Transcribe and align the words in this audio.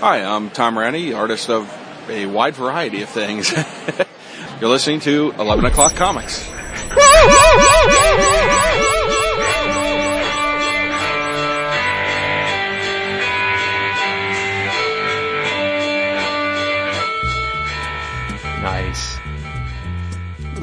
Hi, 0.00 0.22
I'm 0.22 0.50
Tom 0.50 0.78
Rennie, 0.78 1.12
artist 1.12 1.48
of 1.48 1.70
a 2.08 2.26
wide 2.26 2.54
variety 2.56 3.02
of 3.02 3.08
things. 3.08 3.50
You're 4.60 4.68
listening 4.70 5.00
to 5.00 5.32
11 5.38 5.64
O'Clock 5.64 5.94
Comics. 5.94 6.44
Nice. 18.62 19.18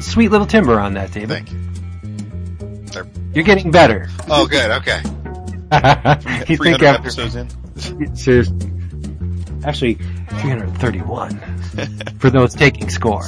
Sweet 0.00 0.30
little 0.30 0.46
timber 0.46 0.80
on 0.80 0.94
that, 0.94 1.12
David. 1.12 1.28
Thank 1.48 1.52
you. 1.52 2.86
There- 2.92 3.06
You're 3.32 3.44
getting 3.44 3.70
better. 3.70 4.08
Oh, 4.28 4.46
good. 4.46 4.70
Okay. 4.82 5.00
you 6.48 6.56
300 6.56 6.58
think 6.58 6.82
after, 6.82 7.00
episodes 7.02 7.36
in. 7.36 8.16
seriously, 8.16 8.71
actually 9.64 9.94
331 9.94 11.38
for 12.18 12.30
those 12.30 12.54
taking 12.54 12.88
score. 12.90 13.24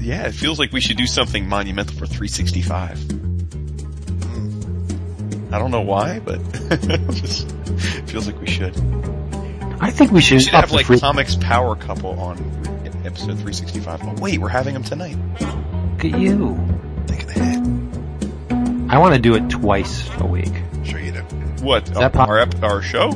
Yeah, 0.00 0.26
it 0.26 0.32
feels 0.32 0.58
like 0.58 0.72
we 0.72 0.80
should 0.80 0.96
do 0.98 1.06
something 1.06 1.48
monumental 1.48 1.94
for 1.96 2.06
365. 2.06 2.98
Hmm. 4.24 5.54
I 5.54 5.58
don't 5.58 5.70
know 5.70 5.80
why, 5.82 6.18
but 6.20 6.40
just 7.12 7.50
feels 8.06 8.26
like 8.26 8.38
we 8.40 8.46
should. 8.46 8.76
I 9.80 9.90
think 9.90 10.12
we 10.12 10.20
should, 10.20 10.36
We 10.36 10.40
should 10.44 10.54
have 10.54 10.72
like 10.72 10.86
free- 10.86 11.00
comics 11.00 11.36
power 11.36 11.74
couple 11.76 12.18
on 12.20 12.36
episode 13.04 13.38
365. 13.38 14.00
Oh 14.02 14.14
wait, 14.20 14.38
we're 14.38 14.48
having 14.48 14.74
them 14.74 14.84
tonight. 14.84 15.16
Look 15.40 16.04
at 16.04 16.18
you. 16.20 16.58
Thinking 17.06 17.28
ahead. 17.30 18.90
I 18.90 18.98
want 18.98 19.14
to 19.14 19.20
do 19.20 19.34
it 19.34 19.48
twice 19.50 20.08
a 20.18 20.26
week. 20.26 20.52
Sure 20.84 21.00
you 21.00 21.12
do. 21.12 21.20
What? 21.62 21.86
that 21.86 21.96
oh, 21.96 22.10
pop- 22.10 22.28
our 22.28 22.38
ep- 22.40 22.62
our 22.62 22.82
show? 22.82 23.10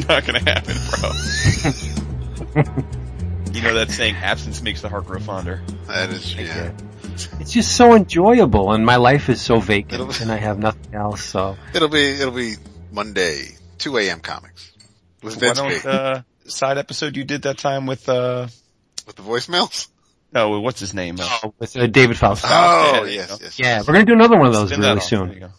Yeah. 0.00 0.04
Not 0.08 0.26
gonna 0.26 0.40
happen, 0.40 0.76
bro. 0.90 2.62
you 3.52 3.62
know 3.62 3.74
that 3.74 3.90
saying, 3.90 4.16
absence 4.16 4.62
makes 4.62 4.80
the 4.82 4.88
heart 4.88 5.06
grow 5.06 5.18
fonder. 5.20 5.62
That 5.86 6.10
is, 6.10 6.34
yeah. 6.34 6.72
It's 7.40 7.52
just 7.52 7.74
so 7.76 7.94
enjoyable 7.94 8.72
and 8.72 8.84
my 8.84 8.96
life 8.96 9.28
is 9.30 9.40
so 9.40 9.58
vacant 9.60 9.94
It'll- 10.02 10.22
and 10.22 10.30
I 10.32 10.36
have 10.36 10.58
nothing 10.58 10.94
else, 10.94 11.22
so. 11.24 11.56
It'll 11.74 11.88
be, 11.88 12.04
it'll 12.20 12.30
be 12.34 12.54
Monday, 12.92 13.48
2 13.78 13.96
a.m. 13.98 14.20
comics. 14.20 14.72
With 15.22 15.34
Why 15.36 15.40
Vince 15.40 15.58
don't, 15.58 15.86
uh, 15.86 16.22
side 16.46 16.76
episode 16.78 17.16
you 17.16 17.24
did 17.24 17.42
that 17.42 17.56
time 17.58 17.86
with, 17.86 18.08
uh, 18.08 18.48
With 19.06 19.16
the 19.16 19.22
voicemails? 19.22 19.88
no, 20.32 20.60
what's 20.60 20.80
his 20.80 20.92
name? 20.92 21.16
Oh, 21.20 21.54
With 21.58 21.74
uh, 21.76 21.86
David 21.86 22.18
Fausto. 22.18 22.48
Oh, 22.50 22.92
there 22.92 23.06
you 23.08 23.14
yes, 23.14 23.28
go. 23.30 23.36
yes. 23.40 23.58
yeah, 23.58 23.80
we're 23.80 23.94
gonna 23.94 24.04
do 24.04 24.12
another 24.12 24.36
one 24.36 24.46
of 24.48 24.52
those 24.52 24.68
spin 24.68 24.80
really 24.82 25.00
soon. 25.00 25.28
There 25.28 25.34
you 25.34 25.40
go. 25.40 25.50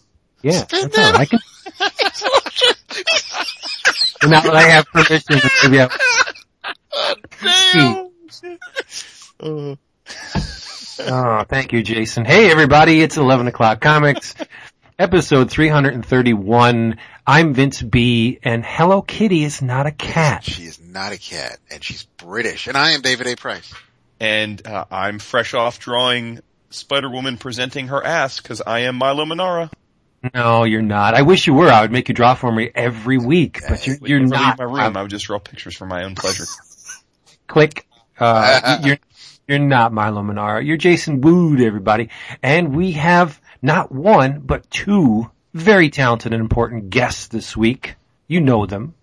Yeah, 0.42 0.52
Spin 0.52 0.88
that's 0.90 0.98
all 0.98 1.12
right. 1.14 1.20
I 1.20 1.24
can. 1.26 1.40
And 4.22 4.30
now 4.30 4.40
that 4.40 4.54
I 4.54 4.62
have 4.62 4.86
permission, 4.86 5.38
to 5.38 5.50
maybe 5.68 5.80
I, 5.80 5.88
Uh, 9.40 9.76
oh, 11.00 11.44
thank 11.48 11.72
you, 11.72 11.82
Jason. 11.82 12.24
Hey, 12.24 12.50
everybody, 12.50 13.00
it's 13.00 13.16
11 13.16 13.46
o'clock 13.46 13.80
comics, 13.80 14.34
episode 14.98 15.50
331. 15.50 16.98
I'm 17.26 17.54
Vince 17.54 17.82
B, 17.82 18.38
and 18.42 18.64
Hello 18.64 19.02
Kitty 19.02 19.44
is 19.44 19.62
not 19.62 19.86
a 19.86 19.90
cat. 19.92 20.44
She 20.44 20.64
is 20.64 20.80
not 20.80 21.12
a 21.12 21.18
cat, 21.18 21.58
and 21.70 21.84
she's 21.84 22.04
British. 22.16 22.66
And 22.66 22.76
I 22.76 22.90
am 22.92 23.00
David 23.02 23.26
A. 23.28 23.36
Price. 23.36 23.72
and 24.18 24.66
uh, 24.66 24.86
I'm 24.90 25.18
fresh 25.18 25.54
off 25.54 25.78
drawing 25.78 26.40
Spider-Woman 26.70 27.38
presenting 27.38 27.88
her 27.88 28.04
ass 28.04 28.40
because 28.40 28.60
I 28.66 28.80
am 28.80 28.96
Milo 28.96 29.24
Manara. 29.24 29.70
No, 30.34 30.64
you're 30.64 30.82
not. 30.82 31.14
I 31.14 31.22
wish 31.22 31.46
you 31.46 31.54
were. 31.54 31.68
I 31.68 31.82
would 31.82 31.92
make 31.92 32.08
you 32.08 32.14
draw 32.14 32.34
for 32.34 32.50
me 32.50 32.70
every 32.74 33.18
week, 33.18 33.60
but 33.68 33.86
you're, 33.86 33.96
you're 34.02 34.20
not. 34.20 34.58
leave 34.58 34.68
my 34.68 34.84
room. 34.84 34.96
I 34.96 35.02
would 35.02 35.10
just 35.10 35.26
draw 35.26 35.38
pictures 35.38 35.76
for 35.76 35.86
my 35.86 36.04
own 36.04 36.14
pleasure. 36.14 36.44
Click. 37.46 37.86
Uh, 38.18 38.80
you're, 38.84 38.98
you're 39.46 39.58
not 39.60 39.92
Milo 39.92 40.22
Manara. 40.22 40.64
You're 40.64 40.76
Jason 40.76 41.20
Wood, 41.20 41.60
everybody. 41.60 42.10
And 42.42 42.74
we 42.74 42.92
have 42.92 43.40
not 43.62 43.92
one, 43.92 44.40
but 44.40 44.68
two 44.70 45.30
very 45.54 45.88
talented 45.88 46.32
and 46.32 46.40
important 46.40 46.90
guests 46.90 47.28
this 47.28 47.56
week. 47.56 47.94
You 48.26 48.40
know 48.40 48.66
them. 48.66 48.94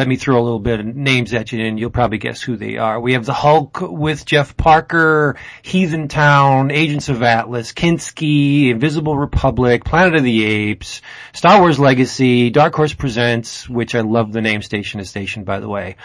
Let 0.00 0.08
me 0.08 0.16
throw 0.16 0.40
a 0.40 0.42
little 0.42 0.60
bit 0.60 0.80
of 0.80 0.86
names 0.86 1.34
at 1.34 1.52
you 1.52 1.62
and 1.62 1.78
you'll 1.78 1.90
probably 1.90 2.16
guess 2.16 2.40
who 2.40 2.56
they 2.56 2.78
are. 2.78 2.98
We 2.98 3.12
have 3.12 3.26
the 3.26 3.34
Hulk 3.34 3.82
with 3.82 4.24
Jeff 4.24 4.56
Parker, 4.56 5.36
Heathen 5.60 6.08
Town, 6.08 6.70
Agents 6.70 7.10
of 7.10 7.22
Atlas, 7.22 7.74
Kinski, 7.74 8.70
Invisible 8.70 9.14
Republic, 9.14 9.84
Planet 9.84 10.14
of 10.14 10.24
the 10.24 10.42
Apes, 10.42 11.02
Star 11.34 11.60
Wars 11.60 11.78
Legacy, 11.78 12.48
Dark 12.48 12.74
Horse 12.74 12.94
Presents, 12.94 13.68
which 13.68 13.94
I 13.94 14.00
love 14.00 14.32
the 14.32 14.40
name 14.40 14.62
Station 14.62 15.00
to 15.00 15.04
Station 15.04 15.44
by 15.44 15.60
the 15.60 15.68
way. 15.68 15.96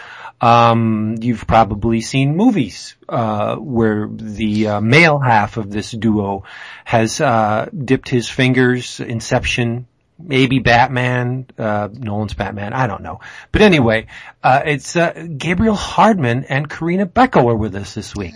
Um, 0.42 1.14
you've 1.22 1.46
probably 1.46 2.02
seen 2.02 2.36
movies, 2.36 2.96
uh, 3.08 3.56
where 3.56 4.10
the 4.12 4.68
uh, 4.68 4.80
male 4.82 5.18
half 5.18 5.56
of 5.56 5.70
this 5.70 5.90
duo 5.90 6.44
has, 6.84 7.18
uh, 7.18 7.70
dipped 7.74 8.10
his 8.10 8.28
fingers, 8.28 9.00
Inception, 9.00 9.86
maybe 10.18 10.58
Batman, 10.58 11.46
uh, 11.58 11.88
Nolan's 11.92 12.34
Batman, 12.34 12.72
I 12.72 12.86
don't 12.86 13.02
know. 13.02 13.20
But 13.52 13.62
anyway, 13.62 14.06
uh, 14.42 14.62
it's, 14.64 14.96
uh, 14.96 15.26
Gabriel 15.36 15.74
Hardman 15.74 16.44
and 16.44 16.68
Corinna 16.68 17.06
Bechko 17.06 17.44
are 17.50 17.56
with 17.56 17.74
us 17.76 17.94
this 17.94 18.14
week. 18.14 18.34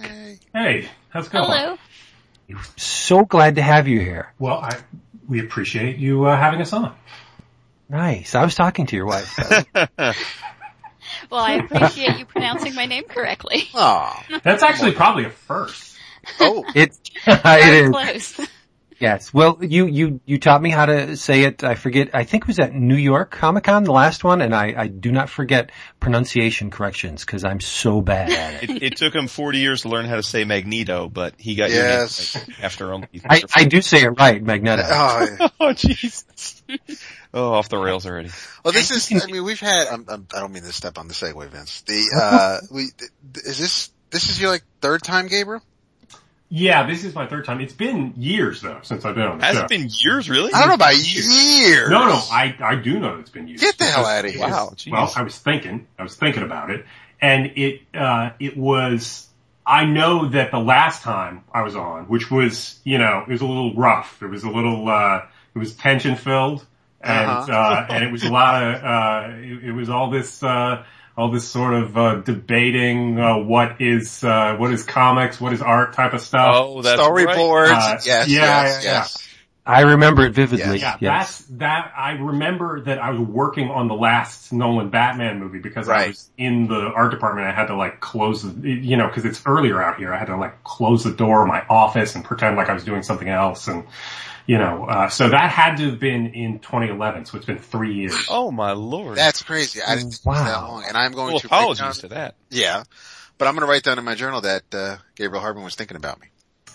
Hey, 0.54 0.88
how's 1.08 1.26
it 1.26 1.32
going? 1.32 1.44
Hello. 1.44 1.76
So 2.76 3.24
glad 3.24 3.56
to 3.56 3.62
have 3.62 3.86
you 3.88 4.00
here. 4.00 4.32
Well, 4.38 4.58
I, 4.58 4.76
we 5.28 5.40
appreciate 5.40 5.98
you 5.98 6.24
uh, 6.24 6.36
having 6.36 6.60
us 6.60 6.72
on. 6.72 6.94
Nice. 7.88 8.34
I 8.34 8.44
was 8.44 8.54
talking 8.54 8.86
to 8.86 8.96
your 8.96 9.06
wife. 9.06 9.38
Well, 11.28 11.40
I 11.40 11.54
appreciate 11.54 12.18
you 12.18 12.24
pronouncing 12.24 12.74
my 12.74 12.86
name 12.86 13.04
correctly. 13.04 13.68
Aw. 13.74 14.24
That's 14.42 14.62
actually 14.62 14.92
probably 14.92 15.24
a 15.24 15.30
first. 15.30 15.96
Oh, 16.40 16.64
It's, 16.74 17.00
it 17.26 17.42
Very 17.42 17.78
is. 17.78 17.90
close. 18.34 18.48
Yes. 19.00 19.32
Well, 19.32 19.56
you, 19.62 19.86
you, 19.86 20.20
you 20.26 20.38
taught 20.38 20.60
me 20.60 20.68
how 20.68 20.84
to 20.84 21.16
say 21.16 21.44
it. 21.44 21.64
I 21.64 21.74
forget, 21.74 22.10
I 22.12 22.24
think 22.24 22.44
it 22.44 22.46
was 22.48 22.58
at 22.58 22.74
New 22.74 22.96
York 22.96 23.30
Comic 23.30 23.64
Con, 23.64 23.82
the 23.84 23.92
last 23.92 24.24
one, 24.24 24.42
and 24.42 24.54
I, 24.54 24.74
I 24.76 24.86
do 24.88 25.10
not 25.10 25.30
forget 25.30 25.70
pronunciation 26.00 26.70
corrections 26.70 27.24
because 27.24 27.42
I'm 27.42 27.60
so 27.60 28.02
bad 28.02 28.30
at 28.30 28.62
it. 28.62 28.70
it, 28.70 28.82
it 28.82 28.96
took 28.96 29.14
him 29.14 29.26
40 29.26 29.58
years 29.58 29.82
to 29.82 29.88
learn 29.88 30.04
how 30.04 30.16
to 30.16 30.22
say 30.22 30.44
Magneto, 30.44 31.08
but 31.08 31.34
he 31.38 31.54
got 31.54 31.70
Yes. 31.70 32.34
your 32.34 32.42
name 32.44 32.50
right 32.58 32.64
after 32.64 32.92
only. 32.92 33.08
I, 33.28 33.42
I 33.54 33.64
do 33.64 33.80
say 33.80 34.02
it 34.02 34.10
right, 34.10 34.42
Magneto. 34.42 34.82
oh, 34.86 35.36
yeah. 35.40 35.48
Oh 35.60 35.72
Jesus! 35.72 36.62
Oh, 37.32 37.52
off 37.54 37.68
the 37.70 37.78
rails 37.78 38.04
already. 38.06 38.30
Well, 38.64 38.72
this 38.72 38.90
is, 38.90 39.22
I 39.22 39.30
mean, 39.30 39.44
we've 39.44 39.60
had, 39.60 39.86
I'm, 39.90 40.04
I'm, 40.08 40.26
I 40.34 40.40
don't 40.40 40.52
mean 40.52 40.62
to 40.64 40.72
step 40.72 40.98
on 40.98 41.08
the 41.08 41.14
segue, 41.14 41.48
Vince. 41.48 41.80
The, 41.82 42.02
uh, 42.20 42.58
we, 42.70 42.88
th- 42.98 43.10
is 43.46 43.58
this, 43.58 43.90
this 44.10 44.28
is 44.28 44.40
your 44.40 44.50
like 44.50 44.62
third 44.82 45.02
time, 45.02 45.28
Gabriel? 45.28 45.62
Yeah, 46.52 46.84
this 46.84 47.04
is 47.04 47.14
my 47.14 47.26
third 47.28 47.44
time. 47.44 47.60
It's 47.60 47.72
been 47.72 48.12
years 48.16 48.60
though 48.60 48.80
since 48.82 49.04
I've 49.04 49.14
been 49.14 49.24
on 49.28 49.38
the 49.38 49.44
Has 49.44 49.56
show. 49.56 49.62
it 49.62 49.68
been 49.68 49.88
years, 49.88 50.28
really? 50.28 50.52
I 50.52 50.58
don't 50.58 50.68
know 50.68 50.74
about 50.74 50.96
years. 50.96 51.88
no, 51.88 52.06
no, 52.06 52.20
I 52.32 52.56
I 52.60 52.74
do 52.74 52.98
know 52.98 53.20
it's 53.20 53.30
been 53.30 53.46
years. 53.46 53.60
Get 53.60 53.78
the 53.78 53.84
hell 53.84 54.04
out 54.04 54.24
of 54.24 54.30
here. 54.32 54.40
Wow, 54.40 54.72
jeez. 54.74 54.90
Well, 54.90 55.12
I 55.14 55.22
was 55.22 55.38
thinking, 55.38 55.86
I 55.96 56.02
was 56.02 56.16
thinking 56.16 56.42
about 56.42 56.70
it, 56.70 56.84
and 57.20 57.52
it 57.56 57.82
uh, 57.94 58.30
it 58.40 58.56
was. 58.56 59.28
I 59.64 59.84
know 59.84 60.28
that 60.30 60.50
the 60.50 60.58
last 60.58 61.02
time 61.02 61.44
I 61.54 61.62
was 61.62 61.76
on, 61.76 62.06
which 62.06 62.30
was 62.32 62.80
you 62.82 62.98
know, 62.98 63.22
it 63.26 63.30
was 63.30 63.42
a 63.42 63.46
little 63.46 63.72
rough. 63.74 64.20
It 64.20 64.26
was 64.26 64.42
a 64.42 64.50
little, 64.50 64.88
uh, 64.88 65.20
it 65.54 65.58
was 65.58 65.76
tension 65.76 66.16
filled, 66.16 66.66
and 67.00 67.30
Uh-huh. 67.30 67.52
uh, 67.52 67.86
and 67.90 68.02
it 68.02 68.10
was 68.10 68.24
a 68.24 68.32
lot 68.32 68.64
of, 68.64 68.82
uh, 68.82 69.36
it, 69.36 69.66
it 69.66 69.72
was 69.72 69.88
all 69.88 70.10
this. 70.10 70.42
All 71.20 71.30
this 71.30 71.46
sort 71.46 71.74
of 71.74 71.98
uh, 71.98 72.14
debating 72.22 73.20
uh, 73.20 73.36
what 73.36 73.82
is 73.82 74.24
uh, 74.24 74.56
what 74.56 74.72
is 74.72 74.84
comics, 74.84 75.38
what 75.38 75.52
is 75.52 75.60
art 75.60 75.92
type 75.92 76.14
of 76.14 76.22
stuff. 76.22 76.54
Oh, 76.56 76.80
that's 76.80 76.98
right. 76.98 77.28
Storyboards. 77.28 77.72
Uh, 77.72 77.98
yes, 78.06 78.06
yeah, 78.06 78.24
yes, 78.26 78.28
yeah, 78.28 78.66
yeah. 78.66 78.80
yes. 78.82 79.29
I 79.70 79.80
remember 79.82 80.24
it 80.24 80.32
vividly. 80.32 80.78
Yeah, 80.78 80.96
Yeah, 81.00 81.18
yes. 81.18 81.38
that's 81.38 81.38
that. 81.58 81.92
I 81.96 82.12
remember 82.12 82.80
that 82.82 82.98
I 82.98 83.10
was 83.10 83.20
working 83.20 83.70
on 83.70 83.88
the 83.88 83.94
last 83.94 84.52
Nolan 84.52 84.90
Batman 84.90 85.38
movie 85.40 85.58
because 85.60 85.88
I 85.88 86.08
was 86.08 86.30
in 86.36 86.66
the 86.68 86.92
art 86.94 87.10
department. 87.10 87.46
I 87.46 87.52
had 87.52 87.66
to 87.66 87.76
like 87.76 88.00
close, 88.00 88.42
the, 88.42 88.70
you 88.70 88.96
know, 88.96 89.06
because 89.08 89.24
it's 89.24 89.40
earlier 89.46 89.82
out 89.82 89.98
here. 89.98 90.12
I 90.12 90.18
had 90.18 90.26
to 90.26 90.36
like 90.36 90.62
close 90.64 91.04
the 91.04 91.12
door 91.12 91.42
of 91.42 91.48
my 91.48 91.64
office 91.68 92.14
and 92.14 92.24
pretend 92.24 92.56
like 92.56 92.68
I 92.68 92.74
was 92.74 92.84
doing 92.84 93.02
something 93.02 93.28
else, 93.28 93.68
and 93.68 93.84
you 94.46 94.58
know, 94.58 94.84
uh, 94.86 95.08
so 95.08 95.28
that 95.28 95.50
had 95.50 95.76
to 95.76 95.90
have 95.90 96.00
been 96.00 96.34
in 96.34 96.58
2011. 96.58 97.26
So 97.26 97.36
it's 97.36 97.46
been 97.46 97.58
three 97.58 97.94
years. 97.94 98.26
Oh 98.28 98.50
my 98.50 98.72
lord! 98.72 99.16
That's 99.16 99.42
crazy. 99.42 99.80
I 99.80 99.94
didn't 99.96 100.10
think 100.12 100.26
it 100.26 100.28
was 100.28 100.38
that 100.44 100.60
Wow. 100.60 100.68
long. 100.68 100.84
And 100.88 100.96
I'm 100.96 101.12
going 101.12 101.32
well, 101.32 101.40
to 101.40 101.48
write 101.48 101.58
apologies 101.60 101.80
down- 101.80 101.92
to 101.94 102.08
that. 102.08 102.34
Yeah. 102.50 102.82
But 103.38 103.48
I'm 103.48 103.54
going 103.54 103.66
to 103.66 103.70
write 103.70 103.84
down 103.84 103.98
in 103.98 104.04
my 104.04 104.14
journal 104.16 104.42
that, 104.42 104.64
uh, 104.74 104.96
Gabriel 105.14 105.40
Hardman 105.40 105.64
was 105.64 105.74
thinking 105.74 105.96
about 105.96 106.20
me. 106.20 106.26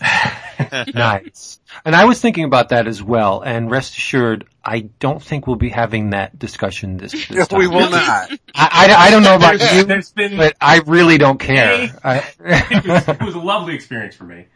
nice. 0.94 1.60
And 1.84 1.94
I 1.94 2.04
was 2.04 2.20
thinking 2.20 2.44
about 2.44 2.70
that 2.70 2.86
as 2.86 3.02
well. 3.02 3.42
And 3.42 3.70
rest 3.70 3.96
assured, 3.96 4.46
I 4.64 4.80
don't 4.80 5.22
think 5.22 5.46
we'll 5.46 5.56
be 5.56 5.68
having 5.68 6.10
that 6.10 6.38
discussion 6.38 6.96
this, 6.96 7.12
this 7.28 7.48
time. 7.48 7.58
we 7.58 7.66
will 7.66 7.90
not. 7.90 8.30
I, 8.32 8.36
I, 8.54 8.94
I 9.06 9.10
don't 9.10 9.22
know 9.22 9.36
about 9.36 9.58
There's, 9.58 9.74
you, 9.74 9.84
there's 9.84 10.10
been 10.10 10.36
but 10.36 10.56
I 10.60 10.80
really 10.86 11.18
don't 11.18 11.38
care. 11.38 11.88
Hey. 11.88 12.22
it, 12.40 12.86
was, 12.86 13.08
it 13.08 13.22
was 13.22 13.34
a 13.34 13.40
lovely 13.40 13.74
experience 13.74 14.14
for 14.14 14.24
me, 14.24 14.46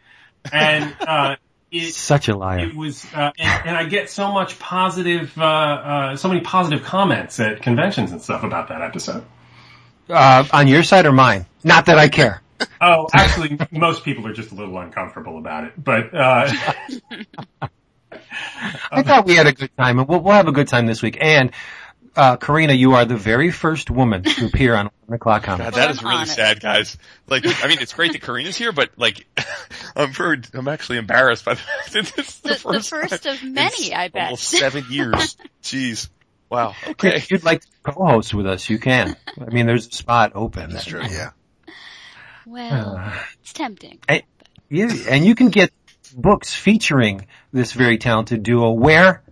and 0.51 0.95
uh, 1.01 1.35
it, 1.71 1.93
Such 1.93 2.27
a 2.27 2.35
liar. 2.35 2.67
it 2.67 2.75
was, 2.75 3.05
uh, 3.13 3.31
and, 3.39 3.67
and 3.69 3.77
I 3.77 3.85
get 3.85 4.09
so 4.09 4.31
much 4.31 4.59
positive, 4.59 5.37
uh, 5.37 5.43
uh, 5.43 6.15
so 6.17 6.27
many 6.27 6.41
positive 6.41 6.83
comments 6.83 7.39
at 7.39 7.61
conventions 7.61 8.11
and 8.11 8.21
stuff 8.21 8.43
about 8.43 8.67
that 8.67 8.81
episode. 8.81 9.23
Uh, 10.09 10.43
on 10.51 10.67
your 10.67 10.83
side 10.83 11.05
or 11.05 11.13
mine? 11.13 11.45
Not 11.63 11.85
that 11.85 11.97
I 11.97 12.09
care. 12.09 12.40
Oh, 12.79 13.07
actually, 13.13 13.57
most 13.71 14.03
people 14.03 14.27
are 14.27 14.33
just 14.33 14.51
a 14.51 14.55
little 14.55 14.77
uncomfortable 14.79 15.37
about 15.37 15.65
it, 15.65 15.73
but, 15.77 16.13
uh, 16.13 16.51
I 18.91 19.03
thought 19.03 19.25
we 19.25 19.35
had 19.35 19.47
a 19.47 19.53
good 19.53 19.75
time, 19.77 19.99
and 19.99 20.07
we'll, 20.07 20.19
we'll 20.19 20.33
have 20.33 20.47
a 20.47 20.51
good 20.51 20.67
time 20.67 20.85
this 20.85 21.01
week. 21.01 21.17
And 21.19 21.51
uh, 22.15 22.37
Corinna, 22.37 22.73
you 22.73 22.93
are 22.93 23.05
the 23.05 23.15
very 23.17 23.51
first 23.51 23.89
woman 23.89 24.23
to 24.23 24.45
appear 24.45 24.75
on 24.75 24.89
11 25.07 25.13
o'clock 25.13 25.45
God, 25.45 25.59
comics. 25.59 25.77
that 25.77 26.01
I'm 26.01 26.07
really 26.07 26.25
sad, 26.25 26.59
guys. 26.59 26.97
Like, 27.27 27.43
I 27.45 27.67
mean, 27.67 27.79
it's 27.79 27.93
great 27.93 28.11
that 28.13 28.21
Corinna's 28.21 28.57
here, 28.57 28.71
but 28.71 28.91
like, 28.97 29.25
I'm 29.95 30.11
very, 30.11 30.41
I'm 30.53 30.67
actually 30.67 30.97
embarrassed 30.97 31.45
by 31.45 31.53
the 31.53 31.61
fact 31.61 31.93
that 31.93 32.13
this 32.15 32.27
is 32.29 32.39
the, 32.39 32.49
The, 32.49 32.53
the 32.55 32.59
first, 32.59 32.89
first 32.89 33.25
of 33.25 33.43
many, 33.43 33.93
I 33.93 34.09
bet. 34.09 34.25
Almost 34.25 34.43
seven 34.43 34.85
years. 34.89 35.37
Jeez. 35.63 36.09
Wow. 36.49 36.75
Okay. 36.85 37.15
If 37.15 37.31
you'd 37.31 37.45
like 37.45 37.61
to 37.61 37.67
co-host 37.83 38.33
with 38.33 38.45
us, 38.45 38.69
you 38.69 38.77
can. 38.77 39.15
I 39.39 39.45
mean, 39.45 39.67
there's 39.67 39.87
a 39.87 39.91
spot 39.91 40.33
open. 40.35 40.71
That's 40.71 40.85
true, 40.85 41.01
yeah. 41.01 41.29
Well, 42.51 42.97
Uh, 42.97 43.13
it's 43.41 43.53
tempting. 43.53 43.99
yeah, 44.69 44.93
and 45.07 45.25
you 45.25 45.35
can 45.35 45.49
get 45.49 45.71
books 46.15 46.53
featuring 46.53 47.25
this 47.53 47.71
very 47.71 47.97
talented 47.97 48.43
duo 48.43 48.71
where? 48.71 49.23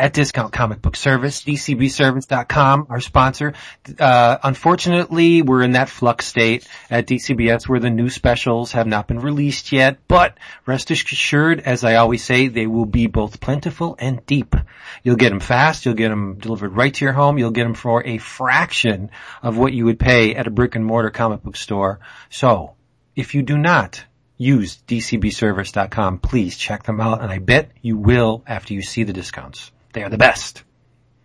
At 0.00 0.12
Discount 0.12 0.52
Comic 0.52 0.80
Book 0.80 0.94
Service, 0.94 1.42
dcbservice.com, 1.42 2.86
our 2.88 3.00
sponsor. 3.00 3.54
Uh, 3.98 4.38
unfortunately, 4.44 5.42
we're 5.42 5.62
in 5.62 5.72
that 5.72 5.88
flux 5.88 6.24
state 6.26 6.68
at 6.88 7.08
DCBS 7.08 7.68
where 7.68 7.80
the 7.80 7.90
new 7.90 8.08
specials 8.08 8.70
have 8.72 8.86
not 8.86 9.08
been 9.08 9.18
released 9.18 9.72
yet, 9.72 9.98
but 10.06 10.38
rest 10.66 10.92
assured, 10.92 11.58
as 11.58 11.82
I 11.82 11.96
always 11.96 12.22
say, 12.22 12.46
they 12.46 12.68
will 12.68 12.86
be 12.86 13.08
both 13.08 13.40
plentiful 13.40 13.96
and 13.98 14.24
deep. 14.24 14.54
You'll 15.02 15.16
get 15.16 15.30
them 15.30 15.40
fast, 15.40 15.84
you'll 15.84 15.94
get 15.94 16.10
them 16.10 16.38
delivered 16.38 16.76
right 16.76 16.94
to 16.94 17.04
your 17.04 17.14
home, 17.14 17.36
you'll 17.36 17.50
get 17.50 17.64
them 17.64 17.74
for 17.74 18.06
a 18.06 18.18
fraction 18.18 19.10
of 19.42 19.58
what 19.58 19.72
you 19.72 19.84
would 19.86 19.98
pay 19.98 20.36
at 20.36 20.46
a 20.46 20.50
brick 20.50 20.76
and 20.76 20.84
mortar 20.84 21.10
comic 21.10 21.42
book 21.42 21.56
store. 21.56 21.98
So, 22.30 22.76
if 23.16 23.34
you 23.34 23.42
do 23.42 23.58
not 23.58 24.04
use 24.36 24.78
dcbservice.com, 24.86 26.20
please 26.20 26.56
check 26.56 26.84
them 26.84 27.00
out, 27.00 27.20
and 27.20 27.32
I 27.32 27.40
bet 27.40 27.72
you 27.82 27.96
will 27.96 28.44
after 28.46 28.74
you 28.74 28.82
see 28.82 29.02
the 29.02 29.12
discounts. 29.12 29.72
They 29.98 30.04
are 30.04 30.10
the 30.10 30.16
best, 30.16 30.62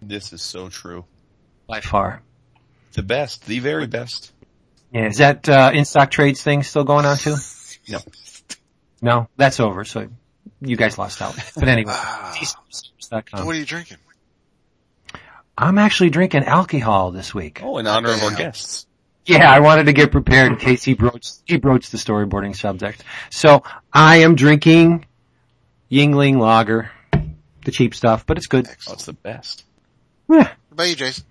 This 0.02 0.34
is 0.34 0.42
so 0.42 0.68
true. 0.68 1.06
by 1.68 1.82
far. 1.82 2.24
The 2.94 3.04
best, 3.04 3.46
the 3.46 3.60
very 3.60 3.86
best. 3.86 4.32
Yeah, 4.92 5.06
is 5.06 5.18
that 5.18 5.48
uh, 5.48 5.70
in-stock 5.72 6.10
trades 6.10 6.42
thing 6.42 6.64
still 6.64 6.84
going 6.84 7.06
on 7.06 7.18
too? 7.18 7.36
No. 7.88 8.00
No, 9.00 9.30
that's 9.38 9.60
over, 9.60 9.86
so 9.86 10.10
you 10.60 10.76
guys 10.76 10.98
lost 10.98 11.22
out. 11.22 11.36
But 11.54 11.68
anyway, 11.68 11.94
what 13.12 13.36
are 13.36 13.54
you 13.54 13.66
drinking? 13.66 13.98
I'm 15.56 15.78
actually 15.78 16.10
drinking 16.10 16.46
alcohol 16.46 17.12
this 17.12 17.32
week. 17.32 17.62
Oh, 17.62 17.78
in 17.78 17.86
honor 17.86 18.10
of 18.10 18.24
our 18.24 18.34
guests. 18.34 18.88
Yeah, 19.28 19.52
I 19.52 19.60
wanted 19.60 19.86
to 19.86 19.94
get 19.94 20.12
prepared 20.12 20.52
in 20.52 20.58
case 20.58 20.84
he 20.84 20.96
broached, 20.96 21.44
he 21.46 21.58
broached 21.58 21.92
the 21.92 22.00
storyboarding 22.00 22.56
subject. 22.56 23.04
So 23.30 23.62
I 23.94 24.18
am 24.18 24.34
drinking 24.34 25.06
Yuengling 25.92 26.40
Lager, 26.40 26.90
the 27.66 27.72
cheap 27.72 27.96
stuff, 27.96 28.26
but 28.26 28.38
it's 28.38 28.48
good. 28.48 28.68
Oh, 28.68 28.72
Excellent. 28.72 28.98
it's 29.00 29.06
the 29.06 29.14
best. 29.14 29.64
Yeah. 30.30 30.38
What 30.38 30.58
about 30.72 30.90
you, 30.90 30.96
Jason? 30.96 31.26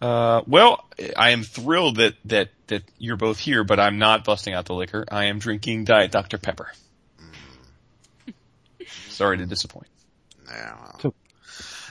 Uh, 0.00 0.42
well, 0.46 0.84
I 1.16 1.30
am 1.30 1.42
thrilled 1.42 1.96
that, 1.96 2.14
that, 2.26 2.50
that 2.66 2.82
you're 2.98 3.16
both 3.16 3.38
here, 3.38 3.64
but 3.64 3.80
I'm 3.80 3.98
not 3.98 4.24
busting 4.24 4.52
out 4.54 4.66
the 4.66 4.74
liquor. 4.74 5.04
I 5.10 5.26
am 5.26 5.38
drinking 5.38 5.84
Diet 5.84 6.10
Dr. 6.10 6.38
Pepper. 6.38 6.70
Sorry 9.08 9.38
to 9.38 9.46
disappoint. 9.46 9.88
Yeah, 10.46 10.74
well. 10.80 11.00
So- 11.00 11.14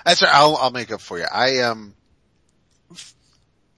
That's 0.05 0.21
all 0.21 0.27
right. 0.29 0.35
I'll, 0.37 0.55
I'll 0.57 0.71
make 0.71 0.91
up 0.91 1.01
for 1.01 1.17
you. 1.17 1.25
I, 1.31 1.61
um, 1.61 1.93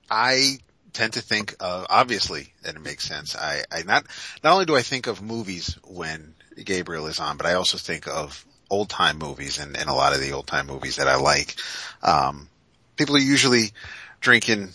I 0.09 0.57
tend 0.93 1.13
to 1.13 1.21
think 1.21 1.55
of, 1.59 1.85
obviously, 1.89 2.53
and 2.65 2.75
it 2.75 2.81
makes 2.81 3.05
sense. 3.05 3.35
I, 3.35 3.63
I 3.71 3.83
not, 3.83 4.05
not 4.43 4.53
only 4.53 4.65
do 4.65 4.75
I 4.75 4.81
think 4.81 5.07
of 5.07 5.21
movies 5.21 5.77
when 5.85 6.33
Gabriel 6.63 7.07
is 7.07 7.19
on, 7.19 7.37
but 7.37 7.45
I 7.45 7.53
also 7.53 7.77
think 7.77 8.07
of 8.07 8.45
old 8.69 8.89
time 8.89 9.17
movies 9.17 9.59
and, 9.59 9.77
and 9.77 9.89
a 9.89 9.93
lot 9.93 10.13
of 10.13 10.21
the 10.21 10.31
old 10.31 10.47
time 10.47 10.67
movies 10.67 10.97
that 10.97 11.07
I 11.07 11.15
like. 11.15 11.55
Um, 12.01 12.49
people 12.95 13.15
are 13.15 13.19
usually 13.19 13.71
drinking 14.19 14.69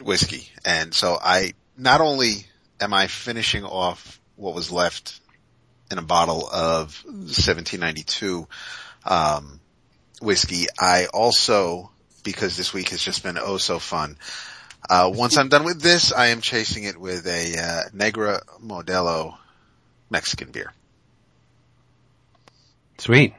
whiskey. 0.00 0.48
And 0.64 0.94
so 0.94 1.18
I, 1.20 1.54
not 1.76 2.00
only 2.00 2.46
am 2.80 2.94
I 2.94 3.06
finishing 3.06 3.64
off 3.64 4.20
what 4.36 4.54
was 4.54 4.70
left 4.70 5.20
in 5.90 5.98
a 5.98 6.02
bottle 6.02 6.46
of 6.46 7.02
1792, 7.04 8.46
um, 9.04 9.60
whiskey, 10.20 10.66
I 10.78 11.06
also, 11.06 11.90
because 12.22 12.56
this 12.56 12.72
week 12.72 12.90
has 12.90 13.02
just 13.02 13.22
been 13.22 13.38
oh 13.38 13.56
so 13.56 13.78
fun, 13.78 14.16
uh, 14.88 15.10
once 15.12 15.36
I'm 15.36 15.48
done 15.48 15.64
with 15.64 15.80
this, 15.80 16.12
I 16.12 16.28
am 16.28 16.40
chasing 16.40 16.84
it 16.84 16.98
with 16.98 17.26
a, 17.26 17.58
uh, 17.58 17.82
Negra 17.92 18.42
Modelo 18.62 19.36
Mexican 20.10 20.50
beer. 20.50 20.72
Sweet. 22.98 23.34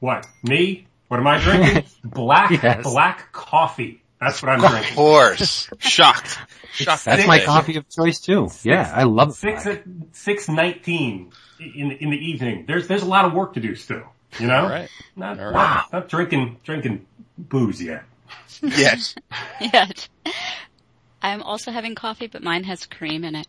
what? 0.00 0.26
Me? 0.42 0.86
What 1.08 1.20
am 1.20 1.26
I 1.26 1.38
drinking? 1.40 1.84
Black, 2.04 2.50
Yes. 2.62 2.82
black 2.84 3.32
coffee. 3.32 4.02
That's 4.20 4.42
what 4.42 4.50
I'm 4.50 4.64
Of 4.64 4.70
drinking. 4.70 4.90
Of 4.92 4.96
course. 4.96 5.70
Shocked. 5.78 6.38
Shocked. 6.72 7.04
That's 7.04 7.26
my 7.26 7.40
coffee 7.40 7.76
of 7.76 7.88
choice 7.88 8.20
too. 8.20 8.48
Yeah, 8.62 8.90
I 8.94 9.04
love 9.04 9.34
Six 9.34 9.66
it. 9.66 9.78
at, 9.78 9.84
six 10.12 10.48
nineteen 10.48 11.32
in, 11.58 11.90
in 11.92 12.10
the 12.10 12.16
evening. 12.18 12.64
There's, 12.66 12.86
there's 12.86 13.02
a 13.02 13.06
lot 13.06 13.24
of 13.24 13.32
work 13.32 13.54
to 13.54 13.60
do 13.60 13.74
still. 13.74 14.02
You 14.38 14.46
know? 14.46 14.62
All 14.62 14.68
right. 14.68 14.88
Not, 15.16 15.40
All 15.40 15.52
not- 15.52 15.92
not 15.92 16.08
drinking, 16.08 16.58
drinking 16.64 17.06
booze 17.38 17.82
yet. 17.82 18.04
Yes. 18.62 19.14
Yet. 19.60 20.08
I'm 21.22 21.42
also 21.42 21.72
having 21.72 21.94
coffee, 21.94 22.26
but 22.28 22.42
mine 22.42 22.62
has 22.64 22.86
cream 22.86 23.24
in 23.24 23.34
it. 23.34 23.48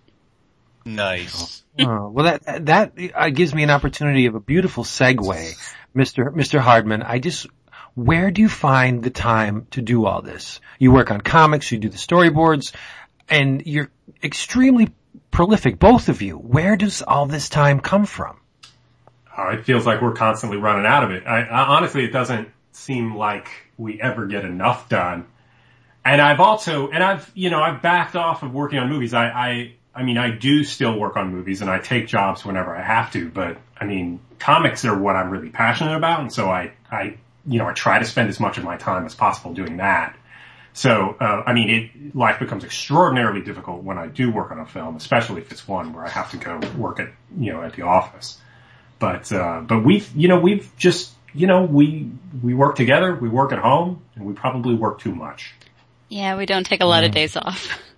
Nice. 0.83 1.63
Oh, 1.79 2.09
well, 2.09 2.25
that 2.25 2.65
that 2.65 2.93
uh, 3.15 3.29
gives 3.29 3.53
me 3.53 3.63
an 3.63 3.69
opportunity 3.69 4.25
of 4.25 4.35
a 4.35 4.39
beautiful 4.39 4.83
segue, 4.83 5.53
Mister 5.93 6.31
Mister 6.31 6.59
Hardman. 6.59 7.03
I 7.03 7.19
just, 7.19 7.47
where 7.95 8.31
do 8.31 8.41
you 8.41 8.49
find 8.49 9.03
the 9.03 9.09
time 9.09 9.67
to 9.71 9.81
do 9.81 10.05
all 10.05 10.21
this? 10.21 10.59
You 10.79 10.91
work 10.91 11.11
on 11.11 11.21
comics, 11.21 11.71
you 11.71 11.77
do 11.77 11.89
the 11.89 11.97
storyboards, 11.97 12.73
and 13.29 13.65
you're 13.65 13.91
extremely 14.23 14.89
prolific, 15.29 15.79
both 15.79 16.09
of 16.09 16.21
you. 16.21 16.35
Where 16.35 16.75
does 16.75 17.01
all 17.01 17.25
this 17.25 17.47
time 17.47 17.79
come 17.79 18.05
from? 18.05 18.39
Uh, 19.37 19.51
it 19.51 19.63
feels 19.63 19.85
like 19.85 20.01
we're 20.01 20.13
constantly 20.13 20.57
running 20.57 20.85
out 20.85 21.03
of 21.03 21.11
it. 21.11 21.25
I, 21.25 21.43
I, 21.43 21.67
honestly, 21.75 22.03
it 22.03 22.11
doesn't 22.11 22.49
seem 22.73 23.15
like 23.15 23.47
we 23.77 24.01
ever 24.01 24.25
get 24.27 24.43
enough 24.43 24.89
done. 24.89 25.25
And 26.03 26.19
I've 26.19 26.39
also, 26.39 26.89
and 26.89 27.01
I've, 27.03 27.31
you 27.33 27.49
know, 27.49 27.61
I've 27.61 27.81
backed 27.81 28.15
off 28.15 28.43
of 28.43 28.53
working 28.53 28.79
on 28.79 28.89
movies. 28.89 29.13
I, 29.13 29.27
I, 29.27 29.73
I 29.93 30.03
mean, 30.03 30.17
I 30.17 30.31
do 30.31 30.63
still 30.63 30.97
work 30.97 31.17
on 31.17 31.31
movies 31.33 31.61
and 31.61 31.69
I 31.69 31.79
take 31.79 32.07
jobs 32.07 32.45
whenever 32.45 32.75
I 32.75 32.81
have 32.81 33.11
to, 33.11 33.29
but 33.29 33.57
I 33.75 33.85
mean, 33.85 34.19
comics 34.39 34.85
are 34.85 34.97
what 34.97 35.15
I'm 35.15 35.29
really 35.29 35.49
passionate 35.49 35.95
about. 35.95 36.21
And 36.21 36.31
so 36.31 36.49
I, 36.49 36.71
I, 36.89 37.17
you 37.45 37.59
know, 37.59 37.67
I 37.67 37.73
try 37.73 37.99
to 37.99 38.05
spend 38.05 38.29
as 38.29 38.39
much 38.39 38.57
of 38.57 38.63
my 38.63 38.77
time 38.77 39.05
as 39.05 39.15
possible 39.15 39.53
doing 39.53 39.77
that. 39.77 40.15
So, 40.73 41.17
uh, 41.19 41.43
I 41.45 41.53
mean, 41.53 41.69
it, 41.69 42.15
life 42.15 42.39
becomes 42.39 42.63
extraordinarily 42.63 43.41
difficult 43.41 43.83
when 43.83 43.97
I 43.97 44.07
do 44.07 44.31
work 44.31 44.51
on 44.51 44.59
a 44.59 44.65
film, 44.65 44.95
especially 44.95 45.41
if 45.41 45.51
it's 45.51 45.67
one 45.67 45.91
where 45.91 46.05
I 46.05 46.09
have 46.09 46.31
to 46.31 46.37
go 46.37 46.61
work 46.77 47.01
at, 47.01 47.09
you 47.37 47.51
know, 47.51 47.61
at 47.61 47.73
the 47.73 47.81
office. 47.81 48.39
But, 48.97 49.31
uh, 49.33 49.61
but 49.61 49.83
we've, 49.83 50.09
you 50.15 50.29
know, 50.29 50.39
we've 50.39 50.71
just, 50.77 51.11
you 51.33 51.47
know, 51.47 51.63
we, 51.63 52.09
we 52.41 52.53
work 52.53 52.75
together, 52.75 53.13
we 53.13 53.27
work 53.27 53.51
at 53.51 53.59
home, 53.59 54.01
and 54.15 54.25
we 54.25 54.33
probably 54.33 54.75
work 54.75 54.99
too 54.99 55.13
much. 55.13 55.53
Yeah, 56.07 56.37
we 56.37 56.45
don't 56.45 56.65
take 56.65 56.81
a 56.81 56.85
lot 56.85 57.03
of 57.03 57.11
days 57.11 57.35
off. 57.35 57.77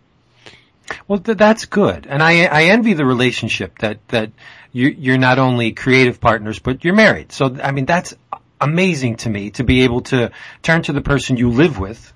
Well, 1.07 1.19
th- 1.19 1.37
that's 1.37 1.65
good, 1.65 2.07
and 2.09 2.21
I 2.23 2.45
I 2.45 2.63
envy 2.65 2.93
the 2.93 3.05
relationship 3.05 3.79
that 3.79 3.99
that 4.09 4.31
you 4.71 4.87
you're 4.89 5.17
not 5.17 5.39
only 5.39 5.71
creative 5.73 6.19
partners, 6.19 6.59
but 6.59 6.83
you're 6.83 6.95
married. 6.95 7.31
So 7.31 7.55
I 7.63 7.71
mean, 7.71 7.85
that's 7.85 8.13
amazing 8.61 9.17
to 9.17 9.29
me 9.29 9.49
to 9.51 9.63
be 9.63 9.83
able 9.83 10.01
to 10.01 10.31
turn 10.61 10.81
to 10.83 10.93
the 10.93 11.01
person 11.01 11.37
you 11.37 11.49
live 11.49 11.79
with 11.79 12.13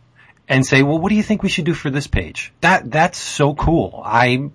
and 0.49 0.65
say, 0.65 0.81
well, 0.81 0.97
what 0.97 1.09
do 1.09 1.15
you 1.15 1.23
think 1.23 1.43
we 1.43 1.49
should 1.49 1.65
do 1.65 1.73
for 1.73 1.89
this 1.89 2.07
page? 2.07 2.53
That 2.61 2.89
that's 2.89 3.17
so 3.17 3.53
cool. 3.53 4.01
I 4.05 4.49